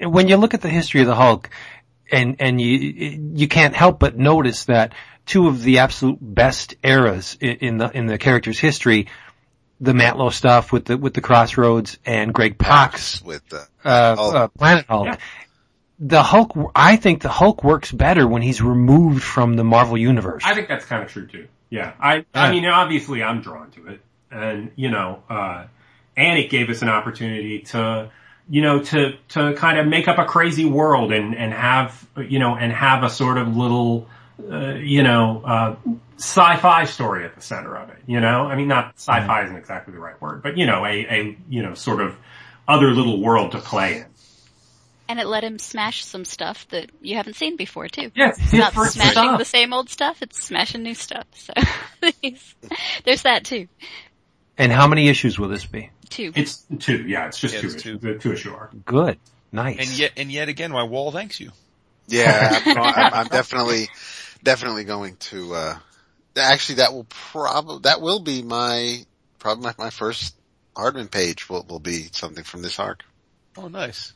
When 0.01 0.29
you 0.29 0.39
look 0.39 0.55
at 0.55 0.63
the 0.63 0.69
history 0.69 1.03
of 1.03 1.07
the 1.07 1.15
Hulk, 1.15 1.51
and 2.11 2.37
and 2.41 2.59
you 2.59 2.79
you 3.35 3.47
can't 3.47 3.77
help 3.77 4.01
but 4.01 4.17
notice 4.17 4.65
that 4.65 4.95
two 5.27 5.47
of 5.47 5.63
the 5.63 5.81
absolute 5.81 6.19
best 6.21 6.75
eras 6.83 7.37
in 7.39 7.77
the 7.77 7.91
in 7.91 8.07
the 8.07 8.17
character's 8.17 8.59
history, 8.59 9.09
the 9.81 9.93
Matlow 9.93 10.33
stuff 10.33 10.73
with 10.73 10.87
the 10.87 10.97
with 10.97 11.15
the 11.15 11.21
Crossroads 11.21 11.99
and 12.05 12.35
Greg 12.35 12.59
Pak's 12.59 13.23
with 13.23 13.49
the, 13.49 13.67
uh, 13.85 14.17
Hulk. 14.17 14.35
uh, 14.35 14.49
Planet 14.49 14.87
Hulk. 14.89 15.07
Yeah. 15.07 15.17
The 16.01 16.23
Hulk, 16.23 16.57
I 16.77 16.95
think 16.95 17.23
the 17.23 17.29
Hulk 17.29 17.65
works 17.65 17.91
better 17.91 18.27
when 18.27 18.41
he's 18.41 18.63
removed 18.63 19.23
from 19.23 19.57
the 19.57 19.65
Marvel 19.65 19.99
universe. 19.99 20.45
I 20.47 20.55
think 20.55 20.69
that's 20.69 20.85
kind 20.85 21.03
of 21.03 21.11
true 21.11 21.27
too. 21.27 21.49
Yeah. 21.71 21.93
I, 22.01 22.25
I 22.33 22.53
mean, 22.53 22.65
obviously 22.67 23.21
I'm 23.21 23.41
drawn 23.41 23.73
to 23.73 23.89
it 23.89 24.01
and, 24.31 24.71
you 24.77 24.91
know, 24.91 25.25
uh, 25.29 25.65
and 26.17 26.39
it 26.39 26.51
gave 26.51 26.71
us 26.71 26.83
an 26.83 26.89
opportunity 26.89 27.61
to, 27.61 28.11
you 28.49 28.63
know, 28.63 28.81
to, 28.85 29.17
to 29.31 29.55
kind 29.55 29.79
of 29.79 29.89
make 29.89 30.07
up 30.07 30.19
a 30.19 30.25
crazy 30.25 30.65
world 30.65 31.13
and, 31.13 31.35
and 31.35 31.53
have, 31.53 32.07
you 32.17 32.39
know, 32.39 32.55
and 32.55 32.73
have 32.73 33.03
a 33.03 33.11
sort 33.11 33.37
of 33.37 33.57
little, 33.57 34.07
uh, 34.51 34.75
you 34.75 35.03
know, 35.03 35.43
uh, 35.45 35.77
sci-fi 36.17 36.85
story 36.85 37.25
at 37.25 37.35
the 37.35 37.41
center 37.43 37.77
of 37.77 37.89
it, 37.91 37.99
you 38.07 38.21
know? 38.21 38.47
I 38.47 38.57
mean, 38.57 38.69
not 38.69 38.95
sci-fi 38.97 39.45
isn't 39.45 39.57
exactly 39.57 39.93
the 39.95 40.01
right 40.01 40.21
word, 40.21 40.43
but 40.43 40.57
you 40.57 40.67
know, 40.67 40.85
a, 40.85 40.91
a, 40.91 41.37
you 41.49 41.63
know, 41.63 41.75
sort 41.75 42.01
of 42.01 42.17
other 42.67 42.91
little 42.93 43.21
world 43.21 43.53
to 43.53 43.59
play 43.59 43.99
in. 43.99 44.07
And 45.11 45.19
it 45.19 45.27
let 45.27 45.43
him 45.43 45.59
smash 45.59 46.05
some 46.05 46.25
stuff 46.27 46.69
that 46.69 46.91
you 47.01 47.17
haven't 47.17 47.35
seen 47.37 47.57
before 47.57 47.89
too. 47.89 48.11
Yeah, 48.15 48.29
It's 48.37 48.53
not 48.53 48.73
different 48.73 48.93
smashing 48.93 49.13
stuff. 49.13 49.39
the 49.39 49.45
same 49.47 49.73
old 49.73 49.89
stuff, 49.89 50.21
it's 50.23 50.43
smashing 50.43 50.83
new 50.83 50.95
stuff. 50.95 51.25
So 51.33 51.53
there's 53.05 53.23
that 53.23 53.45
too. 53.45 53.69
and 54.59 54.71
how 54.73 54.87
many 54.87 55.09
issues 55.09 55.39
will 55.39 55.49
this 55.49 55.65
be? 55.65 55.91
Two. 56.11 56.33
It's 56.35 56.65
two, 56.79 57.03
yeah, 57.09 57.27
it's 57.27 57.39
just 57.41 57.55
Yeah, 57.55 57.61
two, 57.63 57.67
it's 57.69 57.83
two. 57.83 57.99
two. 57.99 58.19
two 58.19 58.33
ashore. 58.33 58.71
Good, 58.85 59.19
nice. 59.53 59.79
And 59.79 59.89
yet, 59.99 60.13
and 60.17 60.31
yet 60.31 60.49
again, 60.49 60.71
my 60.73 60.83
wall 60.83 61.11
thanks 61.11 61.41
you. 61.41 61.53
yeah, 62.07 62.61
I'm, 62.67 62.79
I'm, 62.79 63.15
I'm 63.15 63.27
definitely, 63.29 63.89
definitely 64.43 64.85
going 64.85 65.17
to, 65.17 65.55
uh, 65.55 65.79
actually 66.37 66.77
that 66.77 66.93
will 66.93 67.07
probably, 67.09 67.81
that 67.83 68.01
will 68.01 68.21
be 68.21 68.43
my, 68.43 69.05
probably 69.39 69.65
my, 69.65 69.75
my 69.79 69.91
first 69.91 70.35
Hardman 70.77 71.09
page 71.09 71.49
will, 71.49 71.65
will 71.69 71.81
be 71.81 72.09
something 72.13 72.45
from 72.45 72.63
this 72.63 72.79
arc. 72.79 73.03
Oh, 73.57 73.69
nice. 73.69 74.13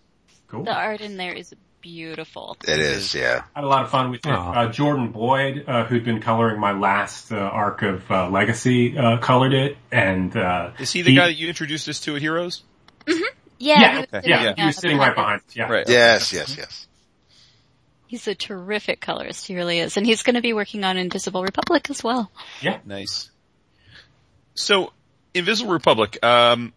Cool. 0.48 0.64
The 0.64 0.72
art 0.72 1.00
in 1.00 1.16
there 1.16 1.32
is 1.32 1.52
beautiful. 1.80 2.56
It 2.66 2.78
is, 2.78 3.14
yeah. 3.14 3.42
I 3.56 3.60
had 3.60 3.64
a 3.64 3.68
lot 3.68 3.84
of 3.84 3.90
fun 3.90 4.10
with 4.10 4.24
it. 4.24 4.32
Uh, 4.32 4.68
Jordan 4.70 5.10
Boyd, 5.10 5.64
uh, 5.66 5.84
who'd 5.84 6.04
been 6.04 6.20
coloring 6.20 6.60
my 6.60 6.72
last 6.72 7.32
uh, 7.32 7.36
arc 7.36 7.82
of 7.82 8.08
uh, 8.10 8.28
Legacy, 8.30 8.96
uh, 8.96 9.18
colored 9.18 9.52
it, 9.52 9.76
and 9.90 10.36
uh, 10.36 10.70
Is 10.78 10.92
he 10.92 11.02
the 11.02 11.16
guy 11.16 11.26
that 11.26 11.34
you 11.34 11.48
introduced 11.48 11.88
us 11.88 12.00
to 12.00 12.14
at 12.14 12.22
Heroes? 12.22 12.62
Yeah, 13.06 13.14
Yeah, 13.58 13.90
he 13.90 13.96
was 13.96 14.04
okay. 14.04 14.16
sitting, 14.18 14.30
yeah, 14.30 14.50
uh, 14.50 14.54
he 14.56 14.66
was 14.66 14.76
sitting 14.76 14.98
right 14.98 15.14
behind. 15.14 15.40
us, 15.40 15.56
Yeah, 15.56 15.68
Right. 15.68 15.88
Yes, 15.88 16.32
yes, 16.32 16.56
yes. 16.56 16.86
He's 18.12 18.28
a 18.28 18.34
terrific 18.34 19.00
colorist, 19.00 19.46
he 19.46 19.56
really 19.56 19.78
is. 19.78 19.96
And 19.96 20.04
he's 20.04 20.22
gonna 20.22 20.42
be 20.42 20.52
working 20.52 20.84
on 20.84 20.98
Invisible 20.98 21.42
Republic 21.42 21.88
as 21.88 22.04
well. 22.04 22.30
Yeah. 22.60 22.78
Nice. 22.84 23.30
So, 24.52 24.92
Invisible 25.32 25.72
Republic, 25.72 26.22
um, 26.22 26.74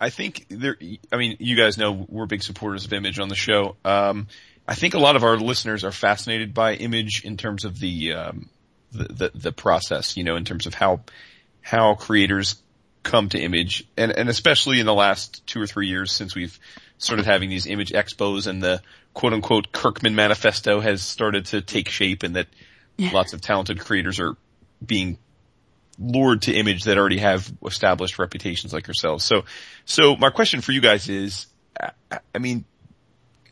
I 0.00 0.08
think 0.08 0.46
there, 0.48 0.78
I 1.12 1.18
mean, 1.18 1.36
you 1.38 1.54
guys 1.54 1.76
know 1.76 2.06
we're 2.08 2.24
big 2.24 2.42
supporters 2.42 2.86
of 2.86 2.94
Image 2.94 3.18
on 3.18 3.28
the 3.28 3.34
show. 3.34 3.76
Um, 3.84 4.28
I 4.66 4.74
think 4.74 4.94
a 4.94 4.98
lot 4.98 5.16
of 5.16 5.22
our 5.22 5.36
listeners 5.36 5.84
are 5.84 5.92
fascinated 5.92 6.54
by 6.54 6.76
Image 6.76 7.26
in 7.26 7.36
terms 7.36 7.66
of 7.66 7.78
the, 7.78 8.14
um, 8.14 8.48
the, 8.92 9.04
the, 9.04 9.30
the 9.34 9.52
process, 9.52 10.16
you 10.16 10.24
know, 10.24 10.36
in 10.36 10.46
terms 10.46 10.66
of 10.66 10.72
how, 10.72 11.00
how 11.60 11.94
creators 11.94 12.56
come 13.02 13.28
to 13.28 13.38
Image 13.38 13.86
and, 13.98 14.12
and 14.12 14.30
especially 14.30 14.80
in 14.80 14.86
the 14.86 14.94
last 14.94 15.46
two 15.46 15.60
or 15.60 15.66
three 15.66 15.88
years 15.88 16.10
since 16.10 16.34
we've 16.34 16.58
started 16.96 17.26
having 17.26 17.50
these 17.50 17.66
Image 17.66 17.92
expos 17.92 18.46
and 18.46 18.62
the 18.62 18.80
quote 19.18 19.32
unquote 19.32 19.72
Kirkman 19.72 20.14
manifesto 20.14 20.78
has 20.78 21.02
started 21.02 21.46
to 21.46 21.60
take 21.60 21.88
shape 21.88 22.22
and 22.22 22.36
that 22.36 22.46
lots 23.12 23.32
of 23.32 23.40
talented 23.40 23.80
creators 23.80 24.20
are 24.20 24.36
being 24.86 25.18
lured 25.98 26.42
to 26.42 26.52
image 26.52 26.84
that 26.84 26.96
already 26.96 27.18
have 27.18 27.52
established 27.66 28.20
reputations 28.20 28.72
like 28.72 28.86
yourselves. 28.86 29.24
So, 29.24 29.44
so 29.84 30.14
my 30.14 30.30
question 30.30 30.60
for 30.60 30.70
you 30.70 30.80
guys 30.80 31.08
is, 31.08 31.48
I- 31.80 32.20
I 32.32 32.38
mean, 32.38 32.64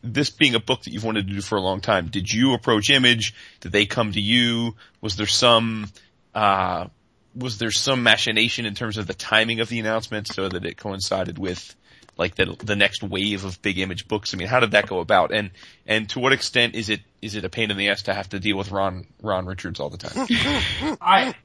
this 0.01 0.29
being 0.29 0.55
a 0.55 0.59
book 0.61 0.83
that 0.83 0.93
you've 0.93 1.03
wanted 1.03 1.27
to 1.27 1.33
do 1.33 1.41
for 1.41 1.57
a 1.57 1.61
long 1.61 1.81
time, 1.81 2.07
did 2.07 2.31
you 2.31 2.53
approach 2.53 2.89
Image? 2.89 3.33
Did 3.59 3.73
they 3.73 3.85
come 3.85 4.13
to 4.13 4.21
you? 4.21 4.77
Was 5.01 5.17
there 5.17 5.27
some, 5.27 5.91
uh, 6.33 6.87
was 7.35 7.57
there 7.57 7.71
some 7.71 8.03
machination 8.03 8.65
in 8.65 8.73
terms 8.73 8.97
of 8.97 9.05
the 9.05 9.13
timing 9.13 9.59
of 9.59 9.67
the 9.67 9.79
announcement 9.79 10.27
so 10.29 10.47
that 10.47 10.65
it 10.65 10.77
coincided 10.77 11.37
with 11.37 11.75
like 12.17 12.35
the, 12.35 12.55
the 12.63 12.75
next 12.75 13.03
wave 13.03 13.45
of 13.45 13.61
big 13.61 13.77
image 13.79 14.07
books? 14.07 14.33
I 14.33 14.37
mean, 14.37 14.47
how 14.47 14.59
did 14.59 14.71
that 14.71 14.87
go 14.87 14.99
about? 14.99 15.31
And, 15.31 15.51
and 15.85 16.09
to 16.09 16.19
what 16.19 16.33
extent 16.33 16.75
is 16.75 16.89
it, 16.89 17.01
is 17.21 17.35
it 17.35 17.45
a 17.45 17.49
pain 17.49 17.71
in 17.71 17.77
the 17.77 17.89
ass 17.89 18.03
to 18.03 18.13
have 18.13 18.29
to 18.29 18.39
deal 18.39 18.57
with 18.57 18.71
Ron, 18.71 19.07
Ron 19.21 19.45
Richards 19.45 19.79
all 19.79 19.89
the 19.89 19.97
time? 19.97 20.27
I 21.01 21.35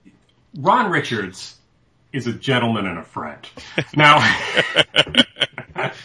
Ron 0.57 0.91
Richards 0.91 1.57
is 2.13 2.27
a 2.27 2.33
gentleman 2.33 2.87
and 2.87 2.99
a 2.99 3.05
friend. 3.05 3.39
Now, 3.97 4.19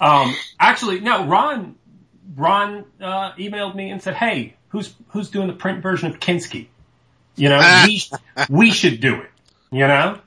um, 0.00 0.34
actually, 0.60 1.00
no. 1.00 1.26
Ron 1.26 1.76
Ron 2.36 2.84
uh, 3.00 3.32
emailed 3.32 3.74
me 3.74 3.90
and 3.90 4.02
said, 4.02 4.14
"Hey, 4.14 4.54
who's 4.68 4.94
who's 5.08 5.30
doing 5.30 5.46
the 5.48 5.54
print 5.54 5.82
version 5.82 6.10
of 6.10 6.20
Kinski? 6.20 6.66
You 7.36 7.48
know, 7.48 7.84
we 7.86 8.02
we 8.50 8.70
should 8.70 9.00
do 9.00 9.20
it. 9.22 9.30
You 9.70 9.86
know." 9.86 10.18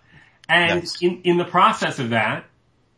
And 0.49 0.81
Nice. 0.81 1.01
in 1.01 1.21
in 1.23 1.37
the 1.37 1.45
process 1.45 1.99
of 1.99 2.09
that, 2.09 2.45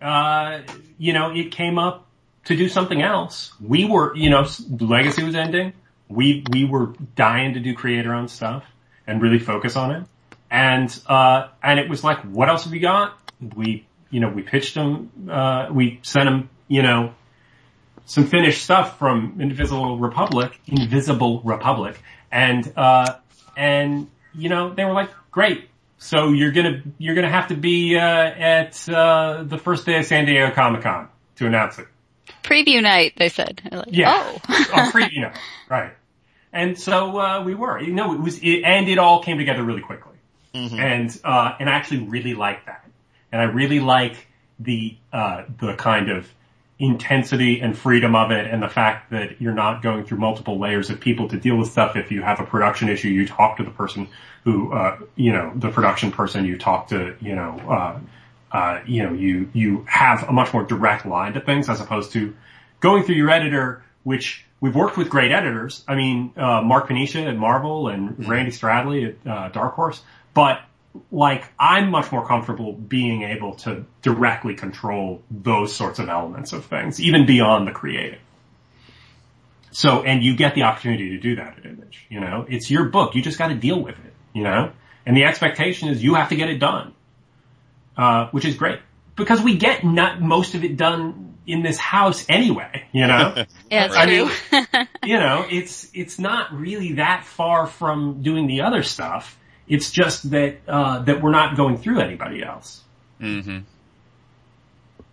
uh, 0.02 0.62
you 0.98 1.14
know, 1.14 1.32
it 1.34 1.52
came 1.52 1.78
up 1.78 2.08
to 2.46 2.56
do 2.56 2.70
something 2.70 3.02
else. 3.02 3.52
We 3.62 3.86
were, 3.86 4.16
you 4.16 4.30
know, 4.30 4.48
Legacy 4.80 5.24
was 5.24 5.36
ending. 5.36 5.74
We 6.08 6.46
we 6.52 6.66
were 6.66 6.94
dying 7.16 7.56
to 7.56 7.60
do 7.60 7.74
creator 7.74 8.14
owned 8.14 8.32
stuff 8.32 8.64
and 9.06 9.22
really 9.22 9.40
focus 9.40 9.76
on 9.76 9.92
it. 9.92 10.04
And 10.50 11.00
uh, 11.08 11.50
and 11.62 11.80
it 11.80 11.90
was 11.90 12.04
like, 12.04 12.20
what 12.22 12.50
else 12.50 12.64
have 12.64 12.72
we 12.72 12.80
got? 12.80 13.18
We 13.56 13.86
you 14.10 14.20
know 14.20 14.30
we 14.30 14.44
pitched 14.44 14.76
them. 14.76 15.30
Uh, 15.30 15.68
we 15.72 16.00
sent 16.04 16.26
them 16.26 16.50
you 16.68 16.82
know 16.82 17.14
some 18.06 18.26
finished 18.26 18.64
stuff 18.64 18.98
from 18.98 19.36
Invisible 19.40 19.98
Republic, 19.98 20.58
Invisible 20.68 21.42
Republic, 21.42 22.02
and 22.32 22.72
uh, 22.78 23.16
and 23.58 24.10
you 24.34 24.50
know 24.50 24.74
they 24.74 24.86
were 24.86 24.94
like, 24.94 25.10
great. 25.30 25.70
So 25.98 26.30
you're 26.30 26.52
gonna 26.52 26.84
you're 26.98 27.16
gonna 27.16 27.30
have 27.30 27.48
to 27.48 27.56
be 27.56 27.98
uh, 27.98 28.02
at 28.02 28.88
uh, 28.88 29.44
the 29.44 29.58
first 29.58 29.86
day 29.86 29.98
of 30.00 30.06
San 30.06 30.26
Diego 30.26 30.54
Comic 30.54 30.84
Con 30.84 31.10
to 31.38 31.48
announce 31.48 31.80
it. 31.80 31.88
Preview 32.44 32.82
night, 32.82 33.14
they 33.18 33.30
said. 33.30 33.62
Like, 33.72 33.88
Yeah. 33.90 34.14
Oh. 34.16 34.42
on 34.74 34.92
preview 34.92 35.22
night, 35.22 35.38
right? 35.70 35.94
And 36.54 36.80
so 36.80 37.20
uh, 37.20 37.44
we 37.44 37.56
were, 37.56 37.80
you 37.80 37.94
know, 37.94 38.14
it 38.14 38.22
was, 38.22 38.40
it, 38.40 38.64
and 38.64 38.88
it 38.88 38.98
all 38.98 39.22
came 39.22 39.38
together 39.38 39.64
really 39.64 39.82
quickly, 39.82 40.16
and 40.80 41.20
uh, 41.24 41.56
and 41.60 41.70
I 41.70 41.74
actually 41.74 42.04
really 42.04 42.34
like 42.34 42.66
that, 42.68 42.86
and 43.32 43.42
I 43.42 43.46
really 43.46 43.80
like 43.80 44.28
the 44.60 44.96
uh, 45.12 45.44
the 45.60 45.74
kind 45.74 46.10
of 46.10 46.28
intensity 46.80 47.60
and 47.60 47.78
freedom 47.78 48.16
of 48.16 48.32
it, 48.32 48.46
and 48.48 48.62
the 48.62 48.70
fact 48.70 49.12
that 49.12 49.42
you're 49.42 49.54
not 49.54 49.82
going 49.82 50.06
through 50.06 50.20
multiple 50.20 50.60
layers 50.60 50.90
of 50.90 51.00
people 51.00 51.28
to 51.30 51.40
deal 51.40 51.56
with 51.56 51.72
stuff. 51.72 51.96
If 51.96 52.12
you 52.12 52.22
have 52.22 52.40
a 52.40 52.46
production 52.46 52.90
issue, 52.90 53.10
you 53.10 53.28
talk 53.28 53.58
to 53.58 53.64
the 53.64 53.72
person 53.72 54.08
who, 54.44 54.72
uh, 54.74 55.00
you 55.16 55.34
know, 55.34 55.52
the 55.56 55.70
production 55.70 56.12
person. 56.12 56.46
You 56.46 56.58
talk 56.58 56.90
to, 56.90 57.16
you 57.20 57.36
know. 57.36 57.60
Uh, 57.68 58.00
uh, 58.50 58.82
you 58.86 59.04
know, 59.04 59.14
you, 59.14 59.50
you 59.54 59.86
have 59.90 60.24
a 60.24 60.32
much 60.32 60.54
more 60.54 60.64
direct 60.64 61.06
line 61.06 61.34
to 61.34 61.42
things 61.42 61.70
as 61.70 61.82
opposed 61.82 62.14
to 62.14 62.34
going 62.80 63.04
through 63.04 63.16
your 63.16 63.30
editor, 63.30 63.84
which 64.04 64.46
we've 64.62 64.76
worked 64.76 64.98
with 64.98 65.10
great 65.10 65.32
editors. 65.32 65.84
I 65.88 65.96
mean, 65.96 66.32
uh, 66.38 66.62
Mark 66.62 66.88
Paniccia 66.88 67.28
at 67.28 67.36
Marvel 67.36 67.90
and 67.90 68.28
Randy 68.28 68.52
Stradley 68.52 69.10
at, 69.26 69.30
uh, 69.30 69.50
Dark 69.50 69.74
Horse, 69.74 70.02
but 70.34 70.62
like 71.12 71.44
I'm 71.60 71.90
much 71.92 72.12
more 72.12 72.26
comfortable 72.26 72.74
being 72.74 73.24
able 73.24 73.56
to 73.56 73.86
directly 74.02 74.56
control 74.56 75.22
those 75.32 75.76
sorts 75.76 76.00
of 76.00 76.10
elements 76.10 76.54
of 76.54 76.66
things, 76.66 77.00
even 77.02 77.26
beyond 77.26 77.68
the 77.68 77.72
creative. 77.72 78.20
So, 79.72 80.04
and 80.04 80.24
you 80.24 80.36
get 80.36 80.56
the 80.56 80.64
opportunity 80.64 81.10
to 81.10 81.20
do 81.20 81.36
that 81.36 81.60
at 81.60 81.66
Image. 81.66 82.06
You 82.10 82.20
know, 82.20 82.46
it's 82.48 82.72
your 82.72 82.86
book. 82.86 83.16
You 83.16 83.22
just 83.22 83.38
got 83.38 83.50
to 83.50 83.56
deal 83.56 83.80
with 83.82 83.96
it. 83.96 84.14
You 84.34 84.44
know, 84.44 84.72
and 85.06 85.16
the 85.18 85.24
expectation 85.24 85.90
is 85.90 86.04
you 86.04 86.16
have 86.16 86.30
to 86.30 86.36
get 86.36 86.50
it 86.50 86.60
done, 86.60 86.94
uh, 87.98 88.28
which 88.30 88.46
is 88.46 88.56
great 88.56 88.80
because 89.16 89.42
we 89.42 89.58
get 89.58 89.84
not 89.84 90.22
most 90.22 90.54
of 90.56 90.64
it 90.64 90.78
done 90.78 91.38
in 91.48 91.64
this 91.64 91.78
house 91.78 92.26
anyway. 92.30 92.86
You 92.92 93.08
know, 93.08 93.46
Yeah, 93.72 93.90
I 93.92 94.06
true. 94.06 94.30
mean, 94.52 94.88
you 95.04 95.18
know, 95.18 95.46
it's 95.50 95.90
it's 95.94 96.20
not 96.20 96.54
really 96.54 96.94
that 96.94 97.26
far 97.26 97.68
from 97.68 98.22
doing 98.22 98.48
the 98.48 98.62
other 98.62 98.84
stuff. 98.84 99.38
It's 99.68 99.92
just 99.92 100.30
that 100.32 100.58
uh, 100.68 101.00
that 101.00 101.22
we're 101.22 101.32
not 101.32 101.58
going 101.58 101.78
through 101.78 102.00
anybody 102.00 102.44
else. 102.44 102.82
hmm 103.20 103.60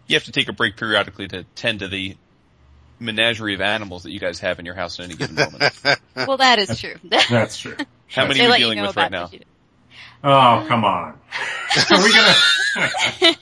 You 0.07 0.15
have 0.15 0.25
to 0.25 0.33
take 0.33 0.49
a 0.49 0.53
break 0.53 0.77
periodically 0.77 1.29
to 1.29 1.45
tend 1.55 1.81
to 1.81 1.89
the 1.89 2.17
menagerie 3.01 3.55
of 3.55 3.61
animals 3.61 4.05
that 4.05 4.13
you 4.13 4.21
guys 4.21 4.39
have 4.41 4.59
in 4.61 4.65
your 4.67 4.75
house 4.77 5.01
at 5.01 5.07
any 5.07 5.15
given 5.17 5.35
moment. 5.35 5.75
well, 6.17 6.37
that 6.37 6.59
is 6.59 6.79
true. 6.81 6.95
That's 7.05 7.59
true. 7.59 7.77
How 8.09 8.23
many 8.29 8.39
They 8.39 8.45
are 8.45 8.49
we 8.49 8.51
let 8.53 8.61
you 8.61 8.65
dealing 8.67 8.79
know 8.79 8.87
with 8.87 8.97
right 8.97 9.11
now? 9.11 9.31
Oh, 10.23 10.65
come 10.69 10.85
on. 10.85 11.19
Are 11.91 12.03
we 12.03 12.13
gonna? 12.15 13.35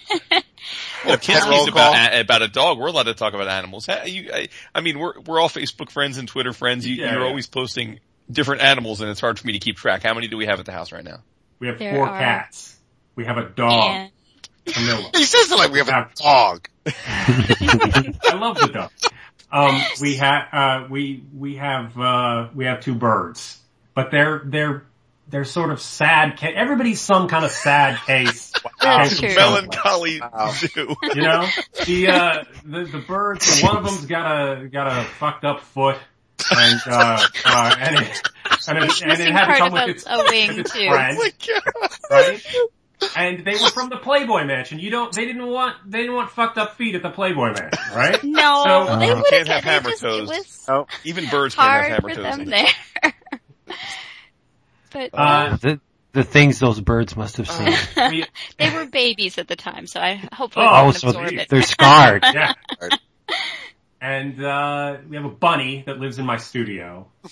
Well, 1.05 1.17
kids 1.19 1.47
Roll 1.47 1.69
about 1.69 1.95
a, 2.15 2.21
about 2.21 2.43
a 2.43 2.49
dog. 2.49 2.79
We're 2.79 2.89
allowed 2.89 3.05
to 3.05 3.15
talk 3.15 3.35
about 3.35 3.47
animals. 3.49 3.89
You, 4.07 4.31
I, 4.33 4.49
I 4.75 4.81
mean, 4.81 4.99
we're 4.99 5.21
we're 5.21 5.41
all 5.41 5.49
Facebook 5.49 5.91
friends 5.91 6.19
and 6.19 6.27
Twitter 6.27 6.53
friends. 6.53 6.87
You, 6.87 6.97
Yeah, 6.97 7.13
you're 7.13 7.23
yeah. 7.23 7.27
always 7.29 7.47
posting 7.47 8.01
different 8.33 8.63
animals, 8.63 9.01
and 9.01 9.11
it's 9.11 9.21
hard 9.21 9.39
for 9.39 9.47
me 9.47 9.53
to 9.55 9.59
keep 9.59 9.77
track. 9.77 10.03
How 10.03 10.15
many 10.15 10.29
do 10.29 10.37
we 10.37 10.47
have 10.47 10.59
at 10.61 10.67
the 10.67 10.73
house 10.73 10.91
right 10.93 11.05
now? 11.05 11.19
We 11.59 11.69
have 11.69 11.79
There 11.79 11.95
four 11.95 12.09
are- 12.09 12.19
cats. 12.19 12.77
We 13.15 13.25
have 13.27 13.37
a 13.39 13.45
dog, 13.49 13.91
And 13.91 14.11
Camilla. 14.75 15.11
He 15.15 15.25
says 15.25 15.51
it 15.53 15.57
like 15.57 15.71
we 15.71 15.79
have 15.79 15.89
a 15.89 16.09
dog. 16.17 16.67
I 16.87 18.35
love 18.35 18.59
the 18.59 18.69
dog. 18.73 18.91
Um, 19.51 19.81
we 20.01 20.17
have 20.17 20.43
uh, 20.53 20.87
we 20.89 21.23
we 21.37 21.57
have 21.57 21.99
uh, 21.99 22.49
we 22.55 22.65
have 22.65 22.81
two 22.81 22.95
birds, 22.95 23.59
but 23.95 24.11
they're 24.11 24.41
they're 24.47 24.85
they're 25.29 25.45
sort 25.45 25.71
of 25.71 25.81
sad. 25.81 26.39
Ca- 26.41 26.55
Everybody's 26.55 27.01
some 27.03 27.29
kind 27.29 27.45
of 27.45 27.51
sad 27.51 27.99
case. 28.07 28.53
That's 28.81 29.21
case 29.21 29.35
true. 29.35 29.43
Melancholy 29.43 30.21
Wow. 30.23 30.53
zoo. 30.53 30.97
You 31.15 31.23
know, 31.23 31.47
the 31.87 32.09
uh, 32.09 32.45
the 32.65 32.85
the 32.85 32.99
birds. 33.07 33.61
One 33.61 33.77
of 33.77 33.85
them's 33.85 34.07
got 34.07 34.63
a 34.63 34.69
got 34.69 34.87
a 34.87 35.05
fucked 35.05 35.45
up 35.45 35.61
foot, 35.61 35.99
and 36.59 36.81
uh, 36.87 37.27
uh, 37.45 37.77
and 37.79 37.97
it 37.97 38.23
and 38.69 38.79
it, 38.79 39.03
and 39.03 39.13
it 39.21 39.33
had 39.33 39.41
to 39.41 39.47
part 39.47 39.59
come 39.59 39.73
with 39.73 39.89
its, 39.89 40.07
a, 40.07 40.11
a 40.11 40.25
wing 40.31 40.49
with 40.49 40.59
its 40.59 40.73
too. 40.73 40.89
friend, 40.89 41.19
Oh 41.19 41.99
right? 42.11 42.47
And 43.17 43.45
they 43.45 43.55
were 43.55 43.69
from 43.71 43.89
the 43.89 43.97
Playboy 43.97 44.45
Mansion. 44.45 44.79
You 44.79 44.91
don't. 44.91 45.13
They 45.13 45.25
didn't 45.25 45.47
want. 45.49 45.77
They 45.85 46.03
didn't 46.03 46.15
want 46.15 46.31
fucked 46.31 46.57
up 46.57 46.77
feet 46.77 46.95
at 46.95 47.03
the 47.03 47.11
Playboy 47.11 47.53
Mansion, 47.53 47.71
right? 47.97 48.23
No, 48.25 48.63
So- 48.65 48.99
they 48.99 49.11
Uh, 49.11 49.17
would 49.17 49.25
Can't 49.27 49.49
have. 49.49 49.65
have 49.65 49.83
hammer 49.83 49.91
just, 49.91 50.03
toes. 50.03 50.65
Oh. 50.69 50.87
Even 51.05 51.27
birds 51.29 51.57
can't 51.57 51.69
have 51.83 51.93
hammer 51.95 52.09
for 52.11 52.23
toes. 52.23 52.37
them 52.37 52.45
there. 52.47 52.69
but 54.93 55.11
Uh, 55.13 55.57
the, 55.57 55.81
the 56.13 56.23
things 56.23 56.59
those 56.61 56.81
birds 56.81 57.17
must 57.17 57.39
have 57.39 57.51
seen. 57.51 57.75
we, 58.11 58.25
they 58.59 58.71
were 58.73 58.87
babies 58.87 59.39
at 59.39 59.49
the 59.49 59.57
time, 59.57 59.87
so 59.89 59.99
I 60.01 60.23
hopefully 60.33 60.67
Oh, 60.69 60.87
Oh, 60.87 60.93
they 60.93 60.99
so 60.99 61.13
can 61.13 61.23
absorb 61.25 61.41
it. 61.41 61.49
they're 61.49 61.63
scarred. 61.63 62.23
yeah. 62.33 62.53
Right. 64.03 64.11
And 64.13 64.45
uh, 64.45 64.97
we 65.09 65.17
have 65.17 65.25
a 65.25 65.29
bunny 65.31 65.85
that 65.87 65.99
lives 65.99 66.19
in 66.19 66.27
my 66.27 66.37
studio. 66.39 67.07
that 67.23 67.31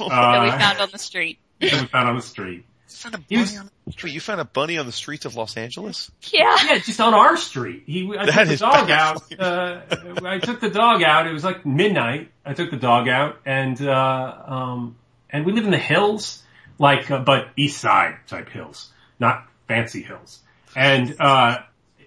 we 0.00 0.06
Uh, 0.06 0.58
found 0.58 0.80
on 0.80 0.88
the 0.92 0.98
street. 0.98 1.38
that 1.60 1.72
we 1.80 1.86
found 1.86 2.08
on 2.08 2.16
the 2.16 2.22
street. 2.22 2.64
You 2.88 2.96
found 2.96 3.14
a 3.16 3.20
He 3.28 3.36
was- 3.38 3.50
bunny 3.52 3.58
on 3.60 3.70
Wait, 3.84 4.12
you 4.14 4.20
found 4.20 4.40
a 4.40 4.44
bunny 4.44 4.78
on 4.78 4.86
the 4.86 4.92
streets 4.92 5.24
of 5.24 5.34
Los 5.34 5.56
Angeles? 5.56 6.10
Yeah. 6.30 6.56
Yeah, 6.64 6.78
just 6.78 7.00
on 7.00 7.14
our 7.14 7.36
street. 7.36 7.82
He, 7.86 8.08
I 8.16 8.26
That 8.26 8.46
took 8.46 8.48
the 8.48 8.56
dog 8.58 8.90
out. 8.90 9.22
Uh, 9.40 9.80
I 10.24 10.38
took 10.38 10.60
the 10.60 10.70
dog 10.70 11.02
out. 11.02 11.26
It 11.26 11.32
was 11.32 11.42
like 11.42 11.66
midnight. 11.66 12.30
I 12.44 12.54
took 12.54 12.70
the 12.70 12.76
dog 12.76 13.08
out, 13.08 13.38
and 13.44 13.80
uh, 13.82 14.34
um, 14.46 14.96
and 15.30 15.44
we 15.44 15.52
live 15.52 15.64
in 15.64 15.72
the 15.72 15.78
hills, 15.78 16.42
like 16.78 17.10
uh, 17.10 17.18
but 17.18 17.48
east 17.56 17.78
side 17.80 18.18
type 18.28 18.48
hills, 18.50 18.90
not 19.18 19.48
fancy 19.66 20.02
hills. 20.02 20.40
And 20.76 21.16
uh, 21.20 21.58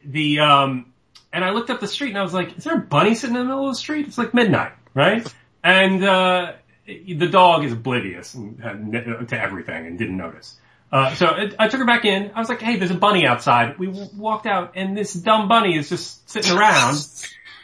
the 0.06 0.40
um, 0.40 0.94
and 1.36 1.46
I 1.46 1.52
looked 1.52 1.70
up 1.70 1.80
the 1.80 1.88
street, 1.88 2.10
and 2.10 2.18
I 2.18 2.24
was 2.24 2.34
like, 2.34 2.58
"Is 2.58 2.64
there 2.64 2.76
a 2.76 2.80
bunny 2.80 3.14
sitting 3.14 3.36
in 3.36 3.42
the 3.44 3.46
middle 3.46 3.68
of 3.70 3.76
the 3.76 3.80
street?" 3.80 4.08
It's 4.08 4.18
like 4.18 4.34
midnight, 4.34 4.72
right? 4.96 5.32
And 5.64 6.04
uh, 6.04 6.54
the 6.88 7.28
dog 7.28 7.64
is 7.66 7.74
oblivious 7.74 8.34
and, 8.34 8.64
uh, 8.64 9.24
to 9.26 9.40
everything 9.40 9.86
and 9.88 9.98
didn't 10.00 10.18
notice. 10.18 10.58
Uh, 10.92 11.14
so 11.16 11.28
it, 11.36 11.56
I 11.60 11.68
took 11.68 11.80
her 11.80 11.86
back 11.86 12.06
in. 12.06 12.32
I 12.34 12.40
was 12.40 12.50
like, 12.50 12.62
"Hey, 12.62 12.78
there's 12.78 12.92
a 12.92 12.96
bunny 12.96 13.26
outside." 13.28 13.78
We 13.78 13.88
w- 13.88 14.08
walked 14.16 14.46
out, 14.48 14.74
and 14.76 14.98
this 14.98 15.14
dumb 15.14 15.48
bunny 15.48 15.76
is 15.78 15.90
just 15.90 16.30
sitting 16.30 16.56
around. 16.58 16.98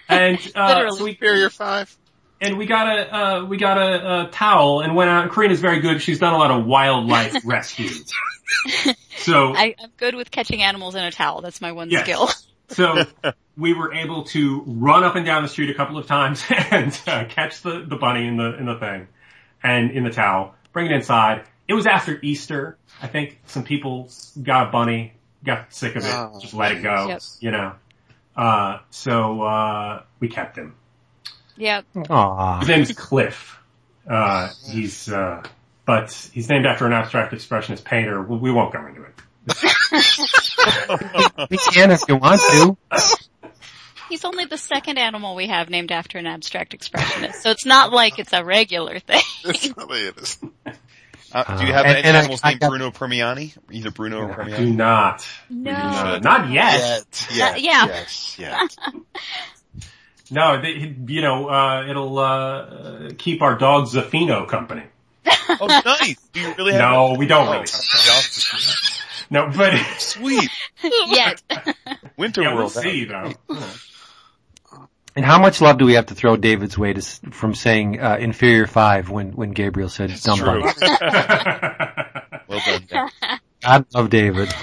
And 0.10 0.38
uh, 0.56 0.68
Literally. 0.68 0.98
so 0.98 1.04
we 1.06 1.12
Superior 1.14 1.50
five. 1.50 1.96
and 2.42 2.58
we 2.58 2.66
got 2.66 2.88
a 2.88 3.16
uh, 3.16 3.46
we 3.46 3.58
got 3.58 3.78
a, 3.78 4.28
a 4.28 4.30
towel 4.32 4.82
and 4.82 4.96
went 4.96 5.10
out. 5.10 5.30
Corinna's 5.32 5.62
very 5.62 5.80
good. 5.80 6.02
She's 6.02 6.20
done 6.20 6.34
a 6.34 6.38
lot 6.38 6.52
of 6.52 6.66
wildlife 6.66 7.38
rescue. 7.46 7.90
So 9.18 9.54
I, 9.56 9.76
I'm 9.80 9.92
good 9.98 10.16
with 10.16 10.32
catching 10.32 10.64
animals 10.64 10.96
in 10.96 11.04
a 11.04 11.12
towel. 11.12 11.42
That's 11.42 11.62
my 11.62 11.72
one 11.74 11.92
Yes. 11.92 12.04
skill. 12.06 12.28
So 12.72 13.04
we 13.58 13.74
were 13.74 13.94
able 13.94 14.24
to 14.26 14.64
run 14.66 15.04
up 15.04 15.16
and 15.16 15.26
down 15.26 15.44
the 15.44 15.50
street 15.50 15.70
a 15.70 15.74
couple 15.74 15.98
of 15.98 16.08
times 16.08 16.44
and 16.72 17.00
uh, 17.08 17.26
catch 17.26 17.62
the 17.62 17.86
the 17.88 17.96
bunny 17.96 18.28
in 18.28 18.38
the 18.38 18.58
in 18.58 18.66
the 18.66 18.78
thing 18.78 19.08
and 19.64 19.92
in 19.92 20.04
the 20.04 20.10
towel, 20.12 20.56
bring 20.74 20.88
it 20.88 20.92
inside. 20.92 21.44
It 21.68 21.74
was 21.74 21.86
after 21.86 22.20
Easter. 22.22 22.78
I 23.02 23.08
think 23.08 23.40
some 23.46 23.64
people 23.64 24.10
got 24.42 24.68
a 24.68 24.72
bunny, 24.72 25.14
got 25.44 25.74
sick 25.74 25.96
of 25.96 26.04
it, 26.04 26.12
Oh, 26.12 26.40
just 26.42 26.54
let 26.54 26.72
it 26.74 26.82
go. 26.84 27.08
Yep. 27.10 27.22
You 27.40 27.52
know. 27.52 27.74
Uh, 28.36 28.80
so 28.90 29.42
uh, 29.42 30.04
we 30.20 30.28
kept 30.28 30.58
him. 30.58 30.76
Yep. 31.58 31.86
Aw. 32.10 32.60
His 32.60 32.68
name's 32.68 32.92
Cliff. 32.94 33.58
Uh, 34.10 34.50
he's, 34.68 35.10
uh, 35.10 35.44
but 35.86 36.12
he's 36.34 36.50
named 36.50 36.66
after 36.66 36.88
an 36.88 36.94
abstract 36.94 37.34
expressionist 37.34 37.84
painter. 37.84 38.22
We, 38.22 38.38
we 38.38 38.52
won't 38.52 38.74
go 38.74 38.86
into 38.88 39.04
it. 39.04 39.74
We 39.92 41.58
can 41.58 41.92
if 41.92 42.02
you 42.08 42.16
want 42.18 42.40
to. 42.52 42.78
He's 44.10 44.26
only 44.26 44.46
the 44.46 44.58
second 44.58 44.98
animal 44.98 45.36
we 45.36 45.48
have 45.48 45.70
named 45.70 45.92
after 45.92 46.18
an 46.18 46.28
abstract 46.28 46.78
expressionist, 46.78 47.36
so 47.36 47.50
it's 47.52 47.66
not 47.66 47.92
like 47.94 48.20
it's 48.20 48.34
a 48.34 48.44
regular 48.44 49.00
thing. 49.00 49.22
That's 49.46 49.76
not 49.76 49.88
what 49.88 49.98
it 50.00 50.18
is. 50.18 50.38
Uh, 51.34 51.58
do 51.58 51.66
you 51.66 51.72
have 51.72 51.86
and- 51.86 51.96
any 51.98 52.08
and 52.08 52.18
I- 52.18 52.20
animals 52.20 52.42
I 52.44 52.50
named 52.50 52.60
got- 52.62 52.70
Bruno 52.72 52.92
Premiani? 52.92 53.56
Either 53.72 53.90
Bruno 53.92 54.20
or 54.20 54.34
Premiani? 54.34 54.58
Do 54.58 54.70
not. 54.74 55.26
No. 55.50 55.72
Uh, 55.72 56.20
not 56.22 56.50
yet. 56.52 57.06
Yet, 57.34 57.36
yet, 57.38 57.62
yeah. 57.62 57.86
yes, 57.86 58.36
yet. 58.38 58.78
No, 60.34 60.62
they, 60.62 60.96
you 61.08 61.22
know, 61.22 61.50
uh, 61.50 61.88
it'll, 61.90 62.18
uh, 62.18 63.10
keep 63.18 63.42
our 63.42 63.58
dog 63.58 63.88
Zafino 63.90 64.48
company. 64.48 64.84
Oh, 65.50 65.68
nice. 65.86 66.16
Do 66.32 66.40
you 66.40 66.54
really 66.58 66.72
have 66.72 66.80
No, 66.82 67.16
we 67.20 67.28
don't 67.28 67.52
really. 67.52 67.66
No, 69.32 69.50
but, 69.56 69.78
sweet. 69.98 70.50
Yet. 70.84 71.42
Winter 72.18 72.42
yeah, 72.42 72.50
we'll 72.50 72.58
World. 72.58 72.72
see 72.74 73.06
though. 73.06 73.32
And 75.16 75.26
how 75.26 75.40
much 75.40 75.62
love 75.62 75.78
do 75.78 75.86
we 75.86 75.94
have 75.94 76.08
to 76.08 76.16
throw 76.16 76.36
David's 76.36 76.78
way 76.78 76.94
to, 76.94 77.02
from 77.32 77.56
saying 77.56 78.00
uh, 78.00 78.18
inferior 78.20 78.68
five 78.68 79.10
when 79.10 79.32
when 79.32 79.52
Gabriel 79.52 79.90
said 79.90 80.12
dumb 80.22 80.38
true. 80.38 80.64
Well 82.48 82.60
done. 82.66 82.84
Dan. 82.90 83.10
I 83.64 83.86
love 83.94 84.10
David. 84.10 84.54